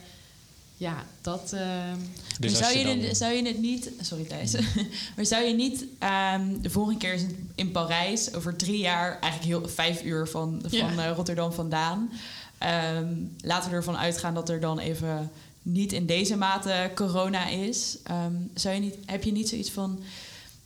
Ja, 0.82 1.06
dat. 1.22 1.54
eh, 1.54 1.94
Dus 2.40 2.58
zou, 2.58 2.78
je 2.78 2.84
dan- 2.84 3.16
zou 3.16 3.34
je 3.34 3.44
het 3.48 3.60
niet... 3.60 3.92
Sorry 4.02 4.24
Thijs. 4.24 4.52
maar 5.16 5.26
zou 5.26 5.44
je 5.44 5.54
niet 5.54 5.86
ehm, 6.00 6.62
de 6.62 6.70
volgende 6.70 7.00
keer 7.00 7.14
is 7.14 7.22
in 7.56 7.72
Parijs... 7.72 8.34
over 8.34 8.56
drie 8.56 8.78
jaar, 8.78 9.20
eigenlijk 9.20 9.44
heel 9.62 9.70
vijf 9.74 10.04
uur 10.04 10.28
van, 10.28 10.60
van 10.68 10.78
Ja. 10.78 11.06
eh, 11.10 11.16
Rotterdam 11.16 11.54
vandaan... 11.54 12.10
ehm, 12.58 13.08
laten 13.42 13.70
we 13.70 13.76
ervan 13.76 13.98
uitgaan 13.98 14.34
dat 14.34 14.50
er 14.50 14.60
dan 14.60 14.80
even 14.80 15.32
niet 15.62 15.94
in 15.94 16.06
deze 16.06 16.36
mate 16.38 16.92
corona 16.96 17.48
is. 17.48 17.98
Ehm, 18.04 18.34
zou 18.54 18.76
je 18.76 18.82
niet, 18.82 18.96
heb 19.06 19.24
je 19.24 19.32
niet 19.32 19.50
zoiets 19.50 19.72
van... 19.72 20.00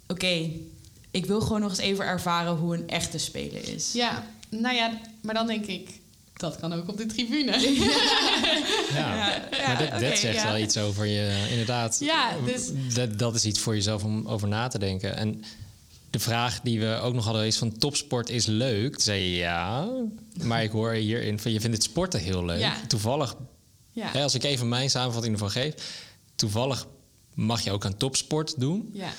Oké, 0.07 0.49
ik 1.11 1.25
wil 1.25 1.41
gewoon 1.41 1.61
nog 1.61 1.69
eens 1.69 1.79
even 1.79 2.05
ervaren 2.05 2.55
hoe 2.55 2.75
een 2.75 2.87
echte 2.89 3.17
spelen 3.17 3.65
is. 3.75 3.93
ja, 3.93 4.25
nou 4.49 4.75
ja, 4.75 4.99
maar 5.21 5.33
dan 5.33 5.47
denk 5.47 5.65
ik. 5.65 5.99
Dat 6.37 6.59
kan 6.59 6.73
ook 6.73 6.87
op 6.89 6.97
de 6.97 7.05
tribune. 7.05 7.51
Ja. 8.93 9.15
Ja, 9.51 9.67
maar 9.67 9.99
dat, 9.99 10.17
zegt 10.17 10.35
ja. 10.35 10.43
wel 10.51 10.57
iets 10.57 10.77
over 10.77 11.05
je, 11.05 11.47
inderdaad. 11.49 11.97
Ja, 11.99 12.31
dus- 12.45 12.71
dat, 12.93 13.19
dat 13.19 13.35
is 13.35 13.45
iets 13.45 13.59
voor 13.59 13.75
jezelf 13.75 14.03
om 14.03 14.27
over 14.27 14.47
na 14.47 14.67
te 14.67 14.79
denken. 14.79 15.17
En 15.17 15.43
de 16.09 16.19
vraag 16.19 16.61
die 16.61 16.79
we 16.79 16.99
ook 17.01 17.13
nog 17.13 17.25
hadden 17.25 17.45
is 17.45 17.57
van 17.57 17.77
topsport 17.77 18.29
is 18.29 18.45
leuk. 18.45 18.91
Toen 18.91 19.01
zei 19.01 19.21
je 19.21 19.35
ja, 19.35 19.87
maar 20.43 20.63
ik 20.63 20.71
hoor 20.71 20.91
hierin 20.91 21.39
van 21.39 21.51
je 21.51 21.59
vindt 21.59 21.75
het 21.75 21.85
sporten 21.85 22.19
heel 22.19 22.45
leuk. 22.45 22.59
Ja. 22.59 22.75
Toevallig, 22.87 23.35
Ja, 23.91 24.07
hè, 24.11 24.21
als 24.23 24.33
ik 24.35 24.43
even 24.43 24.69
mijn 24.69 24.89
samenvatting 24.89 25.33
ervan 25.33 25.51
geef, 25.51 25.73
toevallig 26.35 26.87
mag 27.33 27.61
je 27.61 27.71
ook 27.71 27.85
aan 27.85 27.97
topsport 27.97 28.59
doen. 28.59 28.89
ja. 28.93 29.09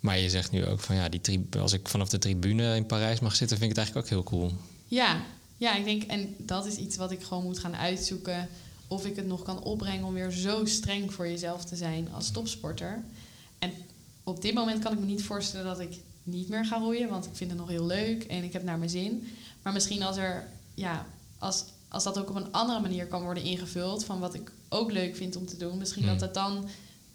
Maar 0.00 0.18
je 0.18 0.30
zegt 0.30 0.50
nu 0.50 0.66
ook 0.66 0.80
van 0.80 0.96
ja, 0.96 1.08
die 1.08 1.46
als 1.60 1.72
ik 1.72 1.88
vanaf 1.88 2.08
de 2.08 2.18
tribune 2.18 2.76
in 2.76 2.86
Parijs 2.86 3.20
mag 3.20 3.34
zitten, 3.36 3.58
vind 3.58 3.70
ik 3.70 3.76
het 3.76 3.86
eigenlijk 3.86 4.06
ook 4.06 4.12
heel 4.12 4.38
cool. 4.38 4.52
Ja, 4.86 5.22
ja, 5.56 5.74
ik 5.74 5.84
denk, 5.84 6.02
en 6.02 6.34
dat 6.38 6.66
is 6.66 6.76
iets 6.76 6.96
wat 6.96 7.10
ik 7.10 7.22
gewoon 7.22 7.44
moet 7.44 7.58
gaan 7.58 7.76
uitzoeken. 7.76 8.48
Of 8.88 9.06
ik 9.06 9.16
het 9.16 9.26
nog 9.26 9.42
kan 9.42 9.62
opbrengen 9.62 10.04
om 10.04 10.14
weer 10.14 10.30
zo 10.30 10.64
streng 10.64 11.12
voor 11.12 11.28
jezelf 11.28 11.64
te 11.64 11.76
zijn 11.76 12.08
als 12.12 12.30
topsporter. 12.30 13.02
En 13.58 13.72
op 14.24 14.42
dit 14.42 14.54
moment 14.54 14.82
kan 14.82 14.92
ik 14.92 14.98
me 14.98 15.06
niet 15.06 15.24
voorstellen 15.24 15.66
dat 15.66 15.80
ik 15.80 16.00
niet 16.22 16.48
meer 16.48 16.66
ga 16.66 16.78
roeien, 16.78 17.08
want 17.08 17.26
ik 17.26 17.36
vind 17.36 17.50
het 17.50 17.58
nog 17.58 17.68
heel 17.68 17.86
leuk 17.86 18.24
en 18.24 18.44
ik 18.44 18.52
heb 18.52 18.62
naar 18.62 18.78
mijn 18.78 18.90
zin. 18.90 19.28
Maar 19.62 19.72
misschien 19.72 20.02
als 20.02 20.16
er, 20.16 20.48
ja, 20.74 21.06
als, 21.38 21.64
als 21.88 22.04
dat 22.04 22.18
ook 22.18 22.30
op 22.30 22.36
een 22.36 22.52
andere 22.52 22.80
manier 22.80 23.06
kan 23.06 23.22
worden 23.22 23.42
ingevuld, 23.42 24.04
van 24.04 24.20
wat 24.20 24.34
ik 24.34 24.52
ook 24.68 24.92
leuk 24.92 25.16
vind 25.16 25.36
om 25.36 25.46
te 25.46 25.56
doen, 25.56 25.78
misschien 25.78 26.02
Hmm. 26.02 26.12
dat 26.12 26.20
het 26.20 26.34
dan 26.34 26.68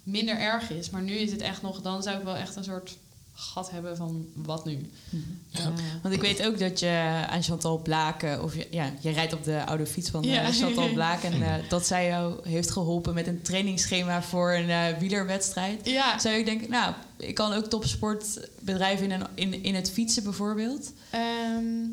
minder 0.04 0.38
erg 0.38 0.70
is. 0.70 0.90
Maar 0.90 1.02
nu 1.02 1.14
is 1.14 1.32
het 1.32 1.42
echt 1.42 1.62
nog, 1.62 1.82
dan 1.82 2.04
zou 2.04 2.18
ik 2.18 2.24
wel 2.24 2.36
echt 2.36 2.56
een 2.56 2.64
soort 2.64 2.98
gat 3.40 3.70
hebben 3.72 3.98
van 3.98 4.28
wat 4.36 4.66
nu. 4.66 4.90
Ja. 5.50 5.60
Eh, 5.60 5.68
Want 6.02 6.14
ik 6.14 6.22
weet 6.22 6.46
ook 6.46 6.60
dat 6.60 6.80
je 6.80 7.24
aan 7.30 7.44
Chantal 7.44 7.78
Blaken, 7.78 8.44
of 8.44 8.56
je, 8.56 8.68
ja, 8.72 8.94
je 9.00 9.10
rijdt 9.10 9.34
op 9.34 9.44
de 9.44 9.66
oude 9.66 9.86
fiets 9.86 10.10
van 10.10 10.24
eh, 10.24 10.34
Ja. 10.34 10.52
Chantal 10.52 10.94
Blaken, 10.94 11.32
en 11.34 11.42
eh, 11.42 11.70
dat 11.70 11.86
zij 11.88 12.08
jou 12.08 12.50
heeft 12.50 12.72
geholpen 12.72 13.14
met 13.14 13.28
een 13.28 13.42
trainingsschema 13.42 14.22
voor 14.24 14.54
een 14.54 14.70
eh, 14.70 14.98
wielerwedstrijd. 14.98 15.86
ja, 15.90 16.20
Zou 16.20 16.36
ik 16.36 16.46
denken, 16.46 16.70
nou, 16.70 16.94
ik 17.18 17.36
kan 17.36 17.54
ook 17.54 17.66
topsport 17.66 18.50
bedrijven 18.60 19.12
in, 19.12 19.12
een, 19.12 19.28
in, 19.34 19.64
in 19.64 19.76
het 19.76 19.92
fietsen 19.92 20.24
bijvoorbeeld. 20.24 20.92
Ehm, 21.10 21.84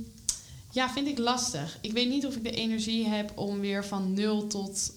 ja, 0.70 0.90
vind 0.90 1.06
ik 1.06 1.18
lastig. 1.18 1.78
Ik 1.80 1.92
weet 1.92 2.08
niet 2.08 2.26
of 2.26 2.36
ik 2.36 2.42
de 2.42 2.50
energie 2.50 3.06
heb 3.06 3.32
om 3.34 3.60
weer 3.60 3.84
van 3.84 4.12
nul 4.14 4.46
tot 4.46 4.92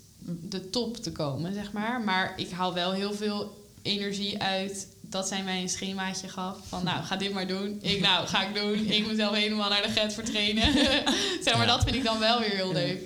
de 0.49 0.69
top 0.69 0.97
te 0.97 1.11
komen, 1.11 1.53
zeg 1.53 1.71
maar. 1.71 2.01
Maar 2.01 2.33
ik 2.37 2.49
haal 2.51 2.73
wel 2.73 2.91
heel 2.91 3.13
veel 3.13 3.57
energie 3.81 4.41
uit 4.41 4.87
dat 5.09 5.27
zij 5.27 5.43
mij 5.43 5.61
een 5.61 5.69
schemaatje 5.69 6.29
gaf. 6.29 6.57
Van 6.67 6.83
nou, 6.83 7.03
ga 7.03 7.15
dit 7.15 7.33
maar 7.33 7.47
doen. 7.47 7.79
Ik 7.81 7.99
nou, 7.99 8.27
ga 8.27 8.47
ik 8.47 8.55
doen. 8.55 8.85
Ik 8.97 9.07
moet 9.07 9.15
zelf 9.15 9.35
helemaal 9.35 9.69
naar 9.69 9.81
de 9.81 9.89
get 9.89 10.13
voor 10.13 10.23
trainen. 10.23 10.73
zeg 11.43 11.53
maar, 11.57 11.65
Ja. 11.67 11.75
dat 11.75 11.83
vind 11.83 11.95
ik 11.95 12.03
dan 12.03 12.19
wel 12.19 12.39
weer 12.39 12.49
heel 12.49 12.73
leuk. 12.73 13.01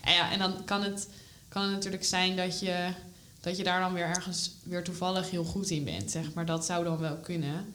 En, 0.00 0.12
ja, 0.14 0.32
en 0.32 0.38
dan 0.38 0.64
kan 0.64 0.82
het, 0.82 1.08
kan 1.48 1.62
het 1.62 1.70
natuurlijk 1.72 2.04
zijn 2.04 2.36
dat 2.36 2.60
je, 2.60 2.88
dat 3.40 3.56
je 3.56 3.64
daar 3.64 3.80
dan 3.80 3.92
weer 3.92 4.04
ergens 4.06 4.50
weer 4.62 4.84
toevallig 4.84 5.30
heel 5.30 5.44
goed 5.44 5.70
in 5.70 5.84
bent. 5.84 6.10
Zeg 6.10 6.32
maar 6.34 6.46
dat 6.46 6.64
zou 6.64 6.84
dan 6.84 6.98
wel 6.98 7.16
kunnen. 7.16 7.74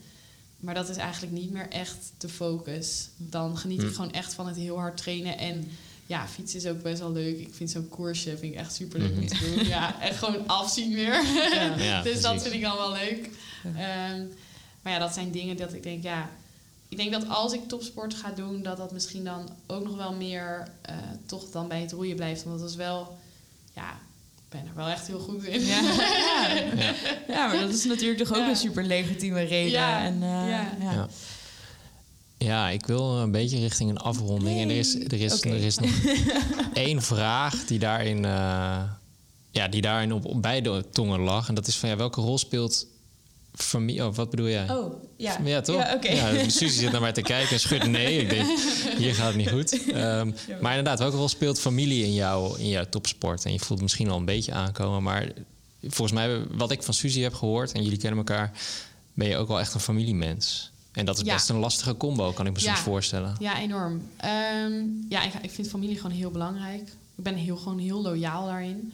Maar 0.60 0.74
dat 0.74 0.90
is 0.90 0.98
eigenlijk 0.98 1.34
niet 1.34 1.52
meer 1.52 1.70
echt 1.70 2.12
de 2.18 2.30
focus. 2.30 3.08
Dan 3.18 3.58
geniet 3.58 3.82
ik 3.82 3.88
Hm. 3.88 3.94
gewoon 3.96 4.12
echt 4.12 4.34
van 4.34 4.48
het 4.48 4.56
heel 4.56 4.78
hard 4.80 4.98
trainen. 4.98 5.38
En 5.38 5.72
ja, 6.08 6.28
fietsen 6.28 6.60
is 6.60 6.66
ook 6.68 6.82
best 6.82 7.00
wel 7.00 7.12
leuk. 7.12 7.40
Ik 7.40 7.54
vind 7.54 7.70
zo'n 7.72 7.90
koersje 7.90 8.38
vind 8.38 8.54
ik 8.54 8.60
echt 8.60 8.74
super 8.74 9.00
leuk 9.00 9.12
om 9.12 9.18
Mhm. 9.18 9.28
te 9.28 9.54
doen. 9.56 9.66
Ja, 9.68 10.02
echt 10.02 10.18
gewoon 10.18 10.48
afzien 10.48 10.94
weer. 10.94 11.24
Ja, 11.78 12.02
dus 12.08 12.22
dat 12.22 12.42
vind 12.42 12.54
ik 12.54 12.62
dan 12.62 12.78
wel 12.78 12.92
leuk. 12.92 13.30
Ehm, 13.64 14.24
maar 14.82 14.94
ja, 14.94 15.00
dat 15.00 15.14
zijn 15.14 15.32
dingen 15.32 15.58
dat 15.58 15.74
ik 15.74 15.84
denk, 15.84 16.04
ja... 16.04 16.30
Ik 16.90 16.98
denk 16.98 17.12
dat 17.12 17.28
als 17.30 17.54
ik 17.54 17.68
topsport 17.68 18.14
ga 18.14 18.32
doen, 18.32 18.64
dat 18.64 18.78
dat 18.78 18.92
misschien 18.92 19.24
dan 19.24 19.50
ook 19.66 19.84
nog 19.84 19.96
wel 19.96 20.14
meer 20.14 20.68
eh, 20.82 20.96
toch 21.26 21.50
dan 21.52 21.68
bij 21.68 21.82
het 21.82 21.92
roeien 21.92 22.16
blijft. 22.16 22.44
Want 22.44 22.60
dat 22.60 22.70
is 22.70 22.76
wel, 22.76 23.18
ja, 23.76 23.90
ik 24.36 24.44
ben 24.50 24.60
er 24.68 24.76
wel 24.76 24.88
echt 24.88 25.08
heel 25.08 25.20
goed 25.20 25.44
in. 25.44 25.66
Ja, 25.66 25.80
ja. 25.82 26.48
Ja. 26.84 26.94
ja 27.28 27.48
maar 27.48 27.60
dat 27.60 27.70
is 27.74 27.84
natuurlijk 27.84 28.20
toch 28.20 28.30
ook 28.30 28.38
Ja. 28.44 28.50
een 28.50 28.56
super 28.56 28.84
legitieme 28.84 29.42
reden. 29.44 29.72
Ja, 29.72 30.04
En, 30.04 30.14
eh, 30.14 30.82
ja. 30.82 31.08
Ja. 32.38 32.70
Ik 32.70 32.86
wil 32.86 33.18
een 33.18 33.32
beetje 33.32 33.60
richting 33.60 33.90
een 33.90 33.98
afronding. 33.98 34.60
En 34.60 34.70
er 34.70 34.78
is, 34.78 34.96
er 34.96 35.22
is, 35.22 35.42
er 35.44 35.64
is 35.64 35.78
nog 35.78 35.92
één 36.74 37.02
vraag 37.02 37.66
die 37.66 37.80
daarin, 37.80 38.26
eh, 38.26 38.82
ja, 39.52 39.68
die 39.70 39.82
daarin 39.82 40.14
op, 40.14 40.26
op 40.26 40.42
beide 40.42 40.90
tongen 40.90 41.20
lag. 41.20 41.48
En 41.48 41.56
dat 41.56 41.68
is 41.68 41.78
van 41.78 41.90
ja, 41.90 41.96
welke 41.96 42.22
rol 42.22 42.38
speelt 42.38 42.88
familie? 43.58 44.06
Oh, 44.06 44.16
wat 44.16 44.30
bedoel 44.30 44.48
jij? 44.48 44.70
Oh, 44.70 45.04
ja. 45.18 45.38
Ja, 45.44 45.62
toch? 45.62 45.76
Ja, 46.02 46.50
zit 46.50 46.92
naar 46.92 47.02
mij 47.02 47.12
te 47.12 47.22
kijken 47.22 47.52
en 47.52 47.60
schudt 47.60 47.88
nee. 47.88 48.18
Ik 48.18 48.30
denk, 48.30 48.60
hier 48.98 49.16
gaat 49.16 49.28
het 49.28 49.36
niet 49.36 49.50
goed. 49.50 49.86
Ehm, 49.92 50.32
maar 50.62 50.78
inderdaad, 50.78 51.00
welke 51.00 51.18
rol 51.18 51.30
speelt 51.30 51.60
familie 51.60 52.04
in, 52.04 52.14
jou, 52.14 52.60
in 52.60 52.68
jouw 52.68 52.86
topsport? 52.90 53.46
En 53.46 53.52
je 53.52 53.58
voelt 53.58 53.70
het 53.72 53.82
misschien 53.82 54.10
al 54.10 54.18
een 54.18 54.26
beetje 54.26 54.52
aankomen. 54.52 55.04
Maar 55.04 55.32
volgens 55.82 56.12
mij, 56.12 56.46
wat 56.52 56.72
ik 56.72 56.84
van 56.84 56.94
Suzy 56.94 57.22
heb 57.22 57.34
gehoord... 57.34 57.72
en 57.72 57.84
jullie 57.84 57.98
kennen 57.98 58.18
elkaar, 58.18 58.52
ben 59.14 59.28
je 59.28 59.38
ook 59.38 59.48
wel 59.48 59.60
echt 59.60 59.74
een 59.74 59.80
familiemens. 59.80 60.72
En 60.98 61.06
dat 61.06 61.18
is 61.18 61.26
Ja. 61.26 61.34
best 61.34 61.50
een 61.50 61.56
lastige 61.58 61.98
combo, 61.98 62.32
kan 62.32 62.46
ik 62.46 62.54
me 62.54 62.60
Ja. 62.60 62.66
soms 62.66 62.80
voorstellen. 62.80 63.36
Ja, 63.40 63.60
enorm. 63.60 64.02
Ehm, 64.18 64.74
ja, 65.10 65.24
ik, 65.24 65.34
ik 65.42 65.52
vind 65.52 65.68
familie 65.70 65.96
gewoon 65.96 66.12
heel 66.18 66.32
belangrijk. 66.32 66.82
Ik 67.16 67.24
ben 67.24 67.36
heel, 67.36 67.58
gewoon 67.58 67.80
heel 67.80 68.02
loyaal 68.02 68.46
daarin. 68.46 68.94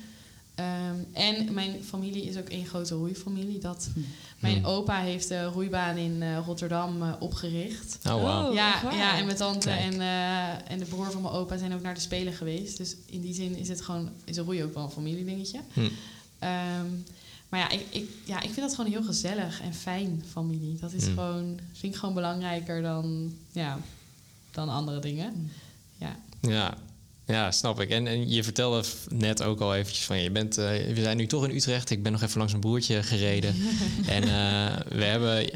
Ehm, 0.55 0.95
en 1.13 1.53
mijn 1.53 1.84
familie 1.84 2.23
is 2.23 2.38
ook 2.38 2.49
één 2.49 2.65
grote 2.65 2.95
roeifamilie. 2.95 3.59
Dat, 3.59 3.88
Mijn 4.39 4.55
Hmm. 4.57 4.65
opa 4.65 4.99
heeft 4.99 5.27
de 5.27 5.43
roeibaan 5.45 5.97
in 5.97 6.21
eh, 6.21 6.38
Rotterdam 6.45 7.01
eh, 7.01 7.09
opgericht. 7.19 7.97
Oh, 8.07 8.23
wauw. 8.23 8.47
Oh, 8.49 8.53
ja, 8.53 8.81
ja, 8.91 9.17
en 9.17 9.25
mijn 9.25 9.38
tante 9.38 9.69
en, 9.69 10.01
eh, 10.01 10.71
en 10.71 10.80
de 10.80 10.85
broer 10.85 11.11
van 11.11 11.21
mijn 11.21 11.34
opa 11.34 11.57
zijn 11.57 11.73
ook 11.73 11.81
naar 11.81 11.93
de 11.93 11.99
Spelen 11.99 12.34
geweest. 12.34 12.77
Dus 12.77 12.95
in 13.05 13.21
die 13.21 13.34
zin 13.34 13.55
is 13.57 13.67
het 13.67 13.81
gewoon, 13.81 14.09
is 14.25 14.38
een 14.38 14.43
roei 14.45 14.63
ook 14.63 14.73
wel 14.73 14.84
een 14.84 14.89
familiedingetje. 14.91 15.59
Hm. 15.73 15.80
Ehm, 16.39 16.85
maar 17.53 17.61
ja 17.61 17.69
ik, 17.69 17.85
ik, 17.89 18.09
ja, 18.25 18.35
ik 18.38 18.49
vind 18.49 18.59
dat 18.59 18.75
gewoon 18.75 18.91
heel 18.91 19.03
gezellig 19.03 19.61
en 19.61 19.73
fijn, 19.73 20.23
familie. 20.31 20.77
Dat 20.80 20.93
is 20.93 21.05
Mm. 21.05 21.13
gewoon, 21.13 21.59
vind 21.73 21.93
ik 21.93 21.99
gewoon 21.99 22.15
belangrijker 22.15 22.81
dan, 22.81 23.34
ja, 23.51 23.80
dan 24.51 24.69
andere 24.69 24.99
dingen. 24.99 25.51
Ja. 25.97 26.15
Ja. 26.41 26.77
ja, 27.25 27.51
snap 27.51 27.80
ik. 27.81 27.89
En, 27.89 28.07
en 28.07 28.30
je 28.30 28.43
vertelde 28.43 28.84
net 29.09 29.43
ook 29.43 29.59
al 29.59 29.75
eventjes 29.75 30.05
van... 30.05 30.19
Je 30.21 30.31
bent, 30.31 30.57
eh, 30.57 30.65
we 30.93 31.01
zijn 31.01 31.17
nu 31.17 31.27
toch 31.27 31.47
in 31.47 31.55
Utrecht. 31.55 31.89
Ik 31.89 32.03
ben 32.03 32.11
nog 32.11 32.21
even 32.21 32.38
langs 32.38 32.53
een 32.53 32.59
broertje 32.59 33.03
gereden. 33.03 33.55
en 34.07 34.23
eh, 34.23 34.97
we 34.97 35.03
hebben 35.03 35.49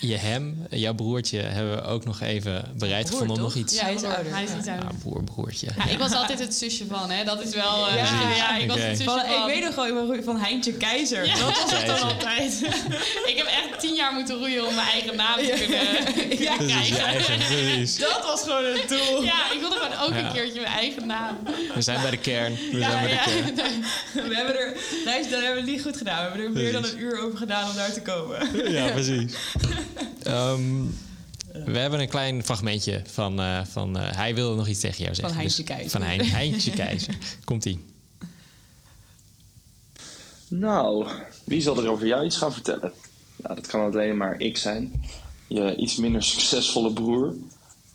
je 0.00 0.16
hem, 0.16 0.66
jouw 0.70 0.94
broertje... 0.94 1.38
hebben 1.40 1.74
we 1.76 1.82
ook 1.82 2.04
nog 2.04 2.20
even 2.20 2.64
bereid 2.78 3.06
Broer, 3.06 3.18
gevonden 3.20 3.36
om 3.36 3.42
nog 3.42 3.54
iets... 3.54 3.74
Ja, 3.74 3.82
Hij 3.84 3.94
is 3.94 4.00
broer, 4.00 4.14
ouder, 4.14 4.32
Hij 4.34 4.42
is 4.44 4.50
ja. 4.50 4.56
iets 4.58 4.66
ouder. 4.68 4.84
Ja, 4.90 4.94
broer, 5.02 5.24
broertje. 5.24 5.68
Ja, 5.76 5.86
ik 5.88 5.98
was 5.98 6.12
altijd 6.12 6.38
het 6.38 6.54
zusje 6.54 6.86
van, 6.86 7.10
hè. 7.10 7.24
Dat 7.24 7.42
is 7.44 7.54
wel... 7.54 7.88
eh, 7.88 7.94
Ja, 7.96 8.30
ja, 8.36 8.56
ik 8.56 8.68
was 8.68 8.78
het 8.78 8.96
zusje 8.96 9.10
Van, 9.10 9.20
van. 9.20 9.48
ik 9.48 9.54
weet 9.54 9.64
nog 9.64 9.74
gewoon 9.74 10.22
van 10.24 10.38
Heintje 10.40 10.72
Keizer. 10.72 11.26
Dat 11.26 11.38
was 11.40 11.72
het 11.78 11.86
dan 11.86 12.00
altijd. 12.00 12.52
Ik 13.30 13.34
heb 13.36 13.46
echt 13.46 13.80
tien 13.80 13.94
jaar 13.94 14.12
moeten 14.12 14.38
roeien 14.38 14.66
om 14.66 14.74
mijn 14.74 14.88
eigen 14.88 15.16
naam 15.16 15.36
te 15.38 15.54
kunnen, 15.58 16.38
Ja. 16.42 16.56
kunnen 16.56 16.68
Dat 16.76 16.80
is 16.80 16.88
je 16.88 16.94
krijgen. 16.94 17.28
eigen, 17.28 17.36
precies. 17.46 17.96
Dat 17.98 18.20
was 18.22 18.42
gewoon 18.42 18.64
het 18.64 18.88
doel. 18.88 19.22
Ja, 19.22 19.52
ik 19.52 19.60
wilde 19.60 19.76
gewoon 19.76 19.98
ook 20.02 20.10
Ja. 20.14 20.26
een 20.26 20.32
keertje 20.32 20.60
mijn 20.60 20.72
eigen 20.72 21.06
naam. 21.06 21.36
We 21.74 21.82
zijn 21.82 22.00
bij 22.00 22.10
de 22.10 22.16
kern. 22.18 22.54
We 22.72 22.78
Ja, 22.78 22.90
zijn 22.90 23.02
bij 23.04 23.12
ja. 23.12 23.24
de 23.24 23.52
kern. 23.52 23.84
We 24.28 24.34
hebben 24.34 24.58
er, 24.58 24.76
luister, 25.04 25.30
dat 25.30 25.42
hebben 25.42 25.64
we 25.64 25.70
niet 25.70 25.82
goed 25.82 25.96
gedaan. 25.96 26.16
We 26.16 26.22
hebben 26.30 26.44
er 26.46 26.50
meer 26.62 26.72
dan 26.72 26.84
een 26.84 26.98
uur 26.98 27.20
over 27.24 27.38
gedaan 27.38 27.70
om 27.70 27.76
daar 27.76 27.92
te 27.92 28.02
komen. 28.02 28.70
Ja, 28.72 28.90
precies. 28.90 29.32
Ehm, 30.26 30.84
we 31.64 31.78
hebben 31.78 32.00
een 32.00 32.08
klein 32.08 32.44
fragmentje 32.44 33.02
van... 33.06 33.40
eh, 33.40 33.64
van 33.64 33.98
eh, 33.98 34.16
hij 34.16 34.34
wilde 34.34 34.56
nog 34.56 34.68
iets 34.68 34.80
tegen 34.80 35.02
jou 35.02 35.14
zeggen. 35.14 35.34
Heintje 35.36 35.56
Dus- 35.64 35.74
Keizer. 35.74 35.90
Van 35.90 36.02
Hein, 36.02 36.24
Heintje 36.26 36.70
Keizer. 36.70 37.16
Komt-ie. 37.44 37.84
Nou, 40.48 41.06
wie 41.44 41.60
zal 41.60 41.82
er 41.82 41.90
over 41.90 42.06
jou 42.06 42.24
iets 42.24 42.36
gaan 42.36 42.52
vertellen? 42.52 42.92
Nou, 43.36 43.54
dat 43.54 43.66
kan 43.66 43.80
alleen 43.92 44.16
maar 44.16 44.40
ik 44.40 44.56
zijn. 44.56 45.02
Je 45.46 45.76
iets 45.76 45.96
minder 45.96 46.22
succesvolle 46.22 46.92
broer. 46.92 47.34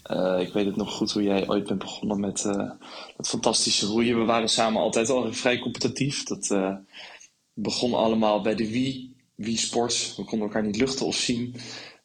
Eh, 0.03 0.37
ik 0.39 0.53
weet 0.53 0.65
het 0.65 0.75
nog 0.75 0.91
goed 0.93 1.11
hoe 1.11 1.23
jij 1.23 1.47
ooit 1.47 1.67
bent 1.67 1.79
begonnen 1.79 2.19
met 2.19 2.45
eh, 2.45 2.69
dat 3.17 3.27
fantastische 3.27 3.85
roeien. 3.85 4.19
We 4.19 4.25
waren 4.25 4.49
samen 4.49 4.81
altijd 4.81 5.09
al 5.09 5.33
vrij 5.33 5.59
competitief. 5.59 6.23
Dat 6.23 6.51
eh, 6.51 6.73
begon 7.53 7.93
allemaal 7.93 8.41
bij 8.41 8.55
de 8.55 8.69
Wii, 8.71 9.15
Wii 9.35 9.57
Sports. 9.57 10.15
We 10.17 10.23
konden 10.23 10.47
elkaar 10.47 10.63
niet 10.65 10.77
luchten 10.77 11.05
of 11.05 11.15
zien. 11.15 11.55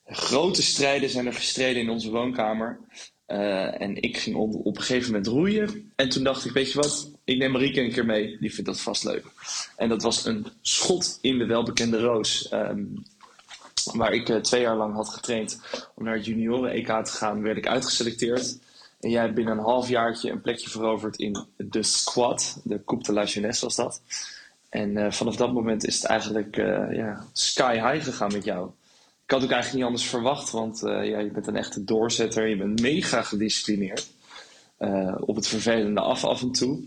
Grote 0.06 0.62
strijden 0.62 1.10
zijn 1.10 1.26
er 1.26 1.34
gestreden 1.34 1.82
in 1.82 1.90
onze 1.90 2.10
woonkamer. 2.10 2.78
Eh, 3.26 3.80
en 3.80 4.02
ik 4.02 4.16
ging 4.16 4.36
op, 4.36 4.76
een 4.76 4.82
gegeven 4.82 5.10
moment 5.10 5.26
roeien. 5.26 5.92
En 5.96 6.08
toen 6.08 6.24
dacht 6.24 6.44
ik, 6.44 6.52
weet 6.52 6.72
je 6.72 6.80
wat, 6.80 7.10
ik 7.24 7.38
neem 7.38 7.50
Marieke 7.50 7.80
een 7.80 7.92
keer 7.92 8.06
mee. 8.06 8.36
Die 8.40 8.54
vindt 8.54 8.70
dat 8.70 8.80
vast 8.80 9.04
leuk. 9.04 9.24
En 9.76 9.88
dat 9.88 10.02
was 10.02 10.24
een 10.24 10.46
schot 10.60 11.18
in 11.20 11.38
de 11.38 11.46
welbekende 11.46 12.00
roos. 12.00 12.48
ehm, 12.48 12.84
waar 13.92 14.12
ik 14.12 14.28
eh, 14.28 14.36
twee 14.36 14.60
jaar 14.60 14.76
lang 14.76 14.94
had 14.94 15.08
getraind 15.08 15.60
om 15.94 16.04
naar 16.04 16.14
het 16.14 16.24
junioren-EK 16.24 16.86
te 16.86 17.12
gaan, 17.12 17.42
werd 17.42 17.56
ik 17.56 17.66
uitgeselecteerd. 17.66 18.58
En 19.00 19.10
jij 19.10 19.22
hebt 19.22 19.34
binnen 19.34 19.58
een 19.58 19.64
halfjaartje 19.64 20.30
een 20.30 20.40
plekje 20.40 20.70
veroverd 20.70 21.16
in 21.16 21.46
de 21.56 21.82
squad. 21.82 22.60
De 22.64 22.84
Coupe 22.84 23.04
de 23.04 23.12
la 23.12 23.24
Jeunesse 23.24 23.64
was 23.64 23.76
dat. 23.76 24.00
En 24.68 24.96
eh, 24.96 25.12
vanaf 25.12 25.36
dat 25.36 25.52
moment 25.52 25.86
is 25.86 25.94
het 25.94 26.04
eigenlijk 26.04 26.56
ja, 26.90 27.26
sky 27.32 27.74
high 27.74 28.04
gegaan 28.04 28.32
met 28.32 28.44
jou. 28.44 28.70
Ik 29.26 29.32
had 29.32 29.42
ook 29.42 29.50
eigenlijk 29.50 29.82
niet 29.82 29.92
anders 29.92 30.10
verwacht, 30.10 30.50
want 30.50 30.82
eh, 30.82 31.08
ja, 31.08 31.18
je 31.18 31.30
bent 31.30 31.46
een 31.46 31.56
echte 31.56 31.84
doorzetter. 31.84 32.48
Je 32.48 32.56
bent 32.56 32.80
mega 32.80 33.22
gedisciplineerd. 33.22 34.08
Eh, 34.76 35.14
op 35.20 35.36
het 35.36 35.48
vervelende 35.48 36.00
af 36.00 36.24
af 36.24 36.42
en 36.42 36.52
toe. 36.52 36.84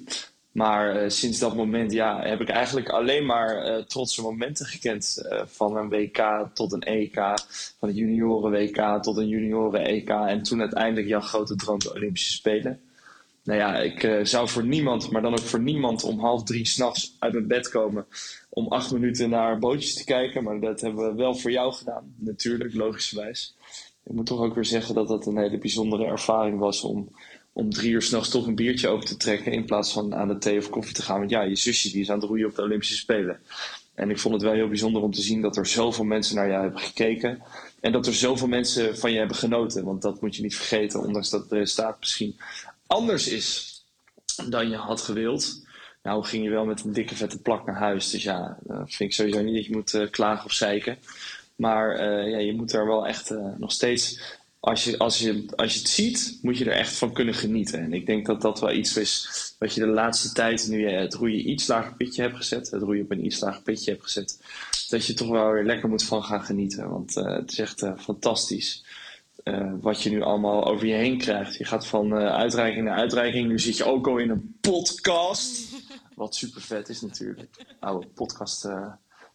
Maar 0.51 0.95
eh, 0.95 1.09
sinds 1.09 1.39
dat 1.39 1.55
moment 1.55 1.91
ja, 1.91 2.21
heb 2.21 2.41
ik 2.41 2.49
eigenlijk 2.49 2.89
alleen 2.89 3.25
maar 3.25 3.83
trotse 3.85 4.21
momenten 4.21 4.65
gekend. 4.65 5.29
Van 5.45 5.77
een 5.77 5.89
WK 5.89 6.47
tot 6.53 6.71
een 6.71 6.81
EK, 6.81 7.15
van 7.79 7.89
een 7.89 7.95
junioren 7.95 8.51
WK 8.51 9.03
tot 9.03 9.17
een 9.17 9.27
junioren 9.27 9.85
EK. 9.85 10.09
En 10.09 10.43
toen 10.43 10.59
uiteindelijk 10.59 11.07
jouw 11.07 11.21
grote 11.21 11.55
droom 11.55 11.79
de 11.79 11.93
Olympische 11.93 12.31
Spelen. 12.31 12.79
Nou 13.43 13.59
ja, 13.59 13.77
ik 13.77 14.27
zou 14.27 14.49
voor 14.49 14.65
niemand, 14.65 15.11
maar 15.11 15.21
dan 15.21 15.33
ook 15.33 15.39
voor 15.39 15.61
niemand 15.61 16.03
om 16.03 16.19
half 16.19 16.43
drie 16.43 16.65
s'nachts 16.65 17.15
uit 17.19 17.33
mijn 17.33 17.47
bed 17.47 17.69
komen. 17.69 18.05
Om 18.49 18.67
acht 18.67 18.91
minuten 18.91 19.29
naar 19.29 19.59
bootjes 19.59 19.93
te 19.93 20.03
kijken. 20.03 20.43
Maar 20.43 20.59
dat 20.59 20.81
hebben 20.81 21.07
we 21.09 21.13
wel 21.15 21.35
voor 21.35 21.51
jou 21.51 21.73
gedaan, 21.73 22.13
natuurlijk, 22.17 22.73
logischerwijs. 22.73 23.55
Ik 24.03 24.11
moet 24.11 24.25
toch 24.25 24.39
ook 24.39 24.55
weer 24.55 24.65
zeggen 24.65 24.95
dat 24.95 25.07
dat 25.07 25.25
een 25.25 25.37
hele 25.37 25.57
bijzondere 25.57 26.05
ervaring 26.05 26.59
was 26.59 26.81
om, 26.81 27.15
om 27.53 27.69
drie 27.69 27.91
uur 27.91 28.01
s'nachts 28.01 28.29
toch 28.29 28.47
een 28.47 28.55
biertje 28.55 28.87
open 28.87 29.07
te 29.07 29.17
trekken. 29.17 29.51
In 29.51 29.65
plaats 29.65 29.93
van 29.93 30.15
aan 30.15 30.27
de 30.27 30.37
thee 30.37 30.57
of 30.57 30.69
koffie 30.69 30.93
te 30.93 31.01
gaan. 31.01 31.19
Want 31.19 31.29
ja, 31.29 31.41
je 31.41 31.55
zusje 31.55 31.91
die 31.91 32.01
is 32.01 32.09
aan 32.09 32.19
het 32.19 32.29
roeien 32.29 32.47
op 32.47 32.55
de 32.55 32.61
Olympische 32.61 32.95
Spelen. 32.95 33.39
En 33.93 34.09
ik 34.09 34.19
vond 34.19 34.33
het 34.33 34.43
wel 34.43 34.53
heel 34.53 34.67
bijzonder 34.67 35.01
om 35.01 35.11
te 35.11 35.21
zien 35.21 35.41
dat 35.41 35.57
er 35.57 35.65
zoveel 35.65 36.03
mensen 36.03 36.35
naar 36.35 36.49
jou 36.49 36.61
hebben 36.61 36.79
gekeken. 36.79 37.41
En 37.79 37.91
dat 37.91 38.07
er 38.07 38.13
zoveel 38.13 38.47
mensen 38.47 38.97
van 38.97 39.11
je 39.11 39.17
hebben 39.17 39.35
genoten. 39.35 39.83
Want 39.83 40.01
dat 40.01 40.21
moet 40.21 40.35
je 40.35 40.41
niet 40.41 40.55
vergeten, 40.55 41.01
ondanks 41.01 41.29
dat 41.29 41.41
het 41.41 41.51
resultaat 41.51 41.99
misschien 41.99 42.37
anders 42.87 43.27
is 43.27 43.77
dan 44.49 44.69
je 44.69 44.75
had 44.75 45.01
gewild. 45.01 45.67
Nou 46.03 46.23
ging 46.25 46.43
je 46.43 46.49
wel 46.49 46.65
met 46.65 46.83
een 46.83 46.93
dikke 46.93 47.15
vette 47.15 47.41
plak 47.41 47.65
naar 47.65 47.75
huis. 47.75 48.09
Dus 48.09 48.23
ja, 48.23 48.57
dat 48.63 48.93
vind 48.93 49.09
ik 49.09 49.13
sowieso 49.13 49.41
niet 49.41 49.55
dat 49.55 49.65
je 49.65 49.75
moet 49.75 49.93
eh, 49.93 50.09
klagen 50.09 50.45
of 50.45 50.51
zeiken. 50.51 50.97
Maar 51.55 51.95
eh, 51.95 52.31
ja, 52.31 52.37
je 52.37 52.53
moet 52.53 52.73
er 52.73 52.85
wel 52.85 53.07
echt 53.07 53.31
eh, 53.31 53.45
nog 53.57 53.71
steeds... 53.71 54.37
Als 54.61 54.83
je, 54.83 54.97
als, 54.97 55.19
je, 55.19 55.45
als 55.55 55.73
je 55.73 55.79
het 55.79 55.89
ziet, 55.89 56.39
moet 56.41 56.57
je 56.57 56.65
er 56.65 56.71
echt 56.71 56.97
van 56.97 57.13
kunnen 57.13 57.33
genieten. 57.33 57.79
En 57.79 57.93
ik 57.93 58.05
denk 58.05 58.25
dat 58.25 58.41
dat 58.41 58.59
wel 58.59 58.71
iets 58.71 58.97
is 58.97 59.29
wat 59.59 59.73
je 59.73 59.79
de 59.79 59.87
laatste 59.87 60.31
tijd, 60.31 60.67
nu 60.67 60.79
je 60.79 60.95
het 60.95 61.13
roeien 61.13 61.49
iets 61.49 61.67
lager 61.67 61.93
pitje 61.93 62.21
hebt 62.21 62.35
gezet, 62.35 62.71
het 62.71 62.81
roeien 62.81 63.03
op 63.03 63.11
een 63.11 63.25
iets 63.25 63.39
lager 63.39 63.61
pitje 63.61 63.91
hebt 63.91 64.03
gezet, 64.03 64.39
dat 64.89 65.05
je 65.05 65.13
toch 65.13 65.29
wel 65.29 65.51
weer 65.51 65.65
lekker 65.65 65.89
moet 65.89 66.03
van 66.03 66.23
gaan 66.23 66.43
genieten. 66.43 66.89
Want 66.89 67.17
eh, 67.17 67.25
het 67.25 67.51
is 67.51 67.59
echt 67.59 67.81
eh, 67.81 67.97
fantastisch 67.97 68.83
eh, 69.43 69.71
wat 69.81 70.03
je 70.03 70.09
nu 70.09 70.21
allemaal 70.21 70.65
over 70.65 70.87
je 70.87 70.93
heen 70.93 71.17
krijgt. 71.17 71.55
Je 71.55 71.65
gaat 71.65 71.87
van 71.87 72.17
eh, 72.17 72.35
uitreiking 72.35 72.85
naar 72.85 72.97
uitreiking. 72.97 73.47
Nu 73.47 73.59
zit 73.59 73.77
je 73.77 73.83
ook 73.83 74.07
al 74.07 74.17
in 74.17 74.29
een 74.29 74.57
podcast. 74.61 75.67
Wat 76.19 76.35
super 76.35 76.61
vet 76.61 76.89
is 76.89 77.01
natuurlijk. 77.01 77.49
Oude 77.79 78.07
podcast, 78.07 78.65
eh, 78.65 78.91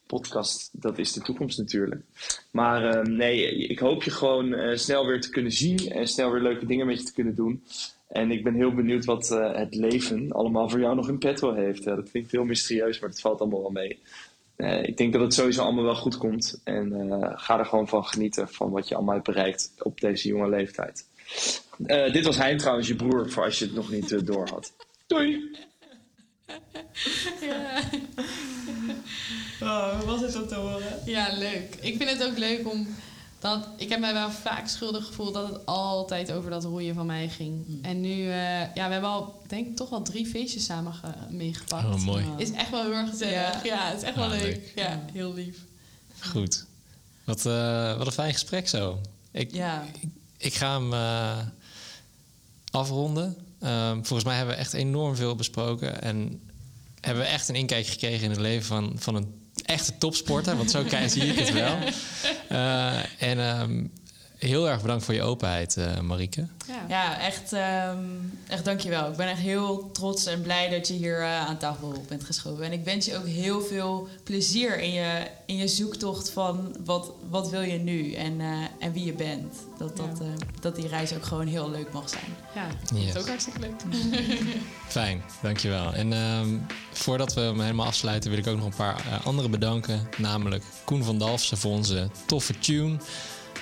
podcast, 0.06 0.70
dat 0.72 0.98
is 0.98 1.12
de 1.12 1.20
toekomst 1.20 1.58
natuurlijk. 1.58 2.02
Maar 2.50 2.84
eh, 2.84 3.02
nee, 3.02 3.66
ik 3.66 3.78
hoop 3.78 4.02
je 4.02 4.10
gewoon 4.10 4.54
eh, 4.54 4.76
snel 4.76 5.06
weer 5.06 5.20
te 5.20 5.30
kunnen 5.30 5.52
zien. 5.52 5.78
En 5.90 6.08
snel 6.08 6.30
weer 6.30 6.42
leuke 6.42 6.66
dingen 6.66 6.86
met 6.86 6.98
je 6.98 7.04
te 7.04 7.12
kunnen 7.12 7.34
doen. 7.34 7.64
En 8.08 8.30
ik 8.30 8.44
ben 8.44 8.54
heel 8.54 8.74
benieuwd 8.74 9.04
wat 9.04 9.30
eh, 9.30 9.54
het 9.54 9.74
leven 9.74 10.32
allemaal 10.32 10.68
voor 10.68 10.80
jou 10.80 10.94
nog 10.94 11.08
in 11.08 11.18
petto 11.18 11.54
heeft. 11.54 11.84
Dat 11.84 12.10
klinkt 12.10 12.30
heel 12.30 12.44
mysterieus, 12.44 12.98
maar 12.98 13.10
dat 13.10 13.20
valt 13.20 13.40
allemaal 13.40 13.60
wel 13.62 13.70
mee. 13.70 13.98
Ik 14.82 14.96
denk 14.96 15.12
dat 15.12 15.22
het 15.22 15.34
sowieso 15.34 15.62
allemaal 15.62 15.84
wel 15.84 15.96
goed 15.96 16.16
komt. 16.16 16.60
En 16.64 17.10
ga 17.36 17.58
er 17.58 17.66
gewoon 17.66 17.88
van 17.88 18.04
genieten 18.04 18.48
van 18.48 18.70
wat 18.70 18.88
je 18.88 18.94
allemaal 18.94 19.14
hebt 19.14 19.26
bereikt 19.26 19.72
op 19.78 20.00
deze 20.00 20.28
jonge 20.28 20.48
leeftijd. 20.48 21.06
Dit 22.12 22.24
was 22.24 22.36
hij 22.36 22.56
trouwens, 22.56 22.88
je 22.88 22.96
broer, 22.96 23.30
voor 23.30 23.44
als 23.44 23.58
je 23.58 23.64
het 23.64 23.74
nog 23.74 23.90
niet 23.90 24.26
door 24.26 24.48
had. 24.48 24.72
Doei! 25.06 25.50
Ja. 27.40 27.80
Oh, 29.60 29.98
hoe 29.98 30.06
was 30.06 30.20
het 30.20 30.36
om 30.36 30.48
te 30.48 30.54
horen? 30.54 30.98
ja, 31.04 31.28
leuk. 31.38 31.74
Ik 31.80 31.96
vind 31.96 32.10
het 32.10 32.24
ook 32.24 32.38
leuk 32.38 32.68
om... 32.72 32.86
Dat, 33.38 33.68
ik 33.76 33.88
heb 33.88 34.00
mij 34.00 34.12
wel 34.12 34.30
vaak 34.30 34.68
schuldig 34.68 35.06
gevoeld 35.06 35.34
dat 35.34 35.48
het 35.52 35.66
altijd 35.66 36.32
over 36.32 36.50
dat 36.50 36.64
roeien 36.64 36.94
van 36.94 37.06
mij 37.06 37.28
ging. 37.28 37.78
En 37.82 38.00
nu, 38.00 38.30
eh, 38.30 38.60
ja, 38.74 38.86
we 38.86 38.92
hebben 38.92 39.10
al, 39.10 39.42
denk 39.46 39.66
ik, 39.66 39.76
toch 39.76 39.88
wel 39.90 40.02
drie 40.02 40.26
feestjes 40.26 40.64
samen 40.64 40.92
ge- 40.94 41.06
meegepakt. 41.34 41.84
Oh, 41.84 41.94
mooi. 42.04 42.24
Is 42.36 42.50
echt 42.50 42.70
wel 42.70 42.82
heel 42.82 42.92
erg 42.92 43.10
gezellig. 43.10 43.34
Ja. 43.34 43.60
Ja, 43.64 43.88
het 43.88 43.96
is 43.96 44.02
echt 44.02 44.16
wel 44.16 44.28
leuk. 44.28 44.42
leuk. 44.42 44.72
Ja, 44.74 45.04
heel 45.12 45.34
lief. 45.34 45.58
Goed. 46.20 46.64
Wat, 47.24 47.46
eh, 47.46 47.96
wat 47.96 48.06
een 48.06 48.12
fijn 48.12 48.32
gesprek 48.32 48.68
zo. 48.68 49.00
Ik, 49.30 49.54
Ja. 49.54 49.82
ik, 50.00 50.08
ik 50.36 50.54
ga 50.54 50.72
hem 50.80 50.92
eh, 50.92 51.38
afronden. 52.70 53.36
Ehm, 53.64 53.94
volgens 53.94 54.24
mij 54.24 54.36
hebben 54.36 54.54
we 54.54 54.60
echt 54.60 54.72
enorm 54.72 55.16
veel 55.16 55.34
besproken. 55.34 56.02
En 56.02 56.40
hebben 57.00 57.24
we 57.24 57.30
echt 57.30 57.48
een 57.48 57.54
inkijk 57.54 57.86
gekregen 57.86 58.24
in 58.24 58.30
het 58.30 58.40
leven 58.40 58.66
van, 58.66 58.92
van 58.96 59.14
een 59.14 59.34
echte 59.64 59.98
topsporter. 59.98 60.56
Want 60.56 60.70
zo 60.70 60.84
zie 61.06 61.22
ik 61.22 61.38
het 61.38 61.52
wel. 61.52 61.78
Eh, 62.48 63.22
en 63.22 63.38
ehm, 63.38 63.84
heel 64.44 64.68
erg 64.68 64.80
bedankt 64.80 65.04
voor 65.04 65.14
je 65.14 65.22
openheid, 65.22 65.76
eh 65.76 66.00
Marieke. 66.00 66.46
Ja. 66.66 66.74
Ja, 66.88 67.20
echt, 67.20 67.52
ehm 67.52 67.98
echt 68.48 68.64
dankjewel. 68.64 69.10
Ik 69.10 69.16
ben 69.16 69.28
echt 69.28 69.40
heel 69.40 69.90
trots 69.92 70.26
en 70.26 70.42
blij 70.42 70.68
dat 70.70 70.88
je 70.88 70.94
hier 70.94 71.20
eh, 71.20 71.46
aan 71.46 71.58
tafel 71.58 72.04
bent 72.08 72.24
geschoven. 72.24 72.64
En 72.64 72.72
ik 72.72 72.84
wens 72.84 73.06
je 73.06 73.16
ook 73.16 73.26
heel 73.26 73.60
veel 73.60 74.08
plezier 74.24 74.80
in 74.80 74.92
je, 74.92 75.26
in 75.46 75.56
je 75.56 75.68
zoektocht 75.68 76.30
van 76.30 76.76
wat, 76.84 77.10
wat 77.30 77.50
wil 77.50 77.60
je 77.60 77.78
nu 77.78 78.12
en, 78.12 78.40
eh, 78.40 78.46
en 78.78 78.92
wie 78.92 79.04
je 79.04 79.12
bent. 79.12 79.54
Dat, 79.78 79.96
dat, 79.96 80.18
Ja. 80.20 80.24
eh, 80.24 80.30
dat 80.60 80.76
die 80.76 80.88
reis 80.88 81.14
ook 81.14 81.24
gewoon 81.24 81.46
heel 81.46 81.70
leuk 81.70 81.92
mag 81.92 82.08
zijn. 82.08 82.24
Ja, 82.54 82.66
dat 82.90 82.98
Yes. 82.98 83.14
is 83.14 83.20
ook 83.20 83.28
hartstikke 83.28 83.60
leuk. 83.60 83.72
Fijn, 84.88 85.22
dankjewel. 85.42 85.92
En 85.92 86.12
ehm, 86.12 86.48
voordat 86.92 87.34
we 87.34 87.40
hem 87.40 87.60
helemaal 87.60 87.86
afsluiten, 87.86 88.30
wil 88.30 88.38
ik 88.38 88.46
ook 88.46 88.56
nog 88.56 88.64
een 88.66 88.74
paar 88.76 89.20
anderen 89.24 89.50
bedanken. 89.50 90.08
Namelijk 90.18 90.64
Koen 90.84 91.04
van 91.04 91.18
Dalfsen 91.18 91.58
voor 91.58 91.70
onze 91.72 92.08
toffe 92.26 92.58
tune. 92.58 92.96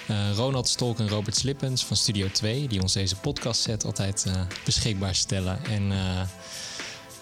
Eh, 0.07 0.33
Ronald 0.35 0.69
Stolk 0.69 0.99
en 0.99 1.09
Robert 1.09 1.37
Slippens 1.37 1.85
van 1.85 1.97
Studio 1.97 2.29
2, 2.31 2.69
die 2.69 2.81
ons 2.81 2.93
deze 2.93 3.17
podcast 3.17 3.61
set 3.61 3.85
altijd 3.85 4.25
eh, 4.27 4.41
beschikbaar 4.65 5.15
stellen. 5.15 5.65
En 5.65 5.93
eh, 5.93 6.21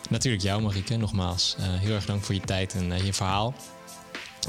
natuurlijk 0.09 0.43
jou, 0.43 0.63
Marieke, 0.63 0.97
nogmaals. 0.97 1.57
heel 1.59 1.95
erg 1.95 2.05
dank 2.05 2.23
voor 2.23 2.35
je 2.35 2.41
tijd 2.41 2.75
en 2.75 3.05
je 3.05 3.13
verhaal. 3.13 3.55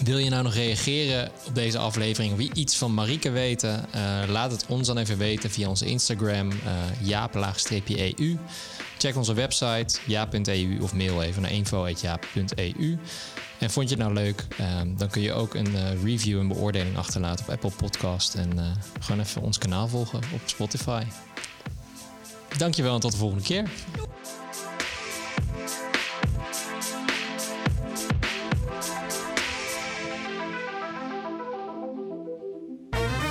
Wil 0.03 0.17
je 0.17 0.29
nou 0.29 0.43
nog 0.43 0.53
reageren 0.53 1.31
op 1.47 1.55
deze 1.55 1.77
aflevering? 1.77 2.35
Wie 2.35 2.53
iets 2.53 2.77
van 2.77 2.93
Marieke 2.93 3.29
weten? 3.29 3.85
Laat 4.27 4.51
het 4.51 4.65
ons 4.67 4.87
dan 4.87 4.97
even 4.97 5.17
weten 5.17 5.51
via 5.51 5.69
onze 5.69 5.85
Instagram, 5.85 6.51
jaap-eu. 7.01 8.37
Check 8.97 9.15
onze 9.15 9.33
website 9.33 9.99
jaap.eu 10.05 10.79
of 10.81 10.93
mail 10.93 11.23
even 11.23 11.41
naar 11.41 11.51
info.jaap.eu. 11.51 12.97
En 13.61 13.69
vond 13.69 13.89
je 13.89 13.95
het 13.95 14.03
nou 14.03 14.13
leuk? 14.13 14.45
Ehm, 14.57 14.95
dan 14.95 15.09
kun 15.09 15.21
je 15.21 15.33
ook 15.33 15.53
een 15.53 15.75
eh, 15.75 16.03
review 16.03 16.39
en 16.39 16.47
beoordeling 16.47 16.97
achterlaten 16.97 17.45
op 17.45 17.51
Apple 17.51 17.71
Podcast. 17.71 18.35
En 18.35 18.59
eh, 18.59 18.65
gewoon 18.99 19.21
even 19.21 19.41
ons 19.41 19.57
kanaal 19.57 19.87
volgen 19.87 20.19
op 20.33 20.39
Spotify. 20.45 21.03
Dankjewel 22.57 22.93
en 22.93 22.99
tot 22.99 23.11
de 23.11 23.17
volgende 23.17 23.43
keer. 23.43 23.69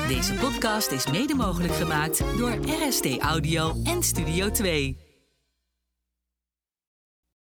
Deze 0.08 0.34
podcast 0.34 0.90
is 0.90 1.06
mede 1.06 1.34
mogelijk 1.34 1.74
gemaakt 1.74 2.18
door 2.38 2.58
RST 2.66 3.18
Audio 3.18 3.76
en 3.84 4.02
Studio 4.02 4.50
2. 4.50 5.09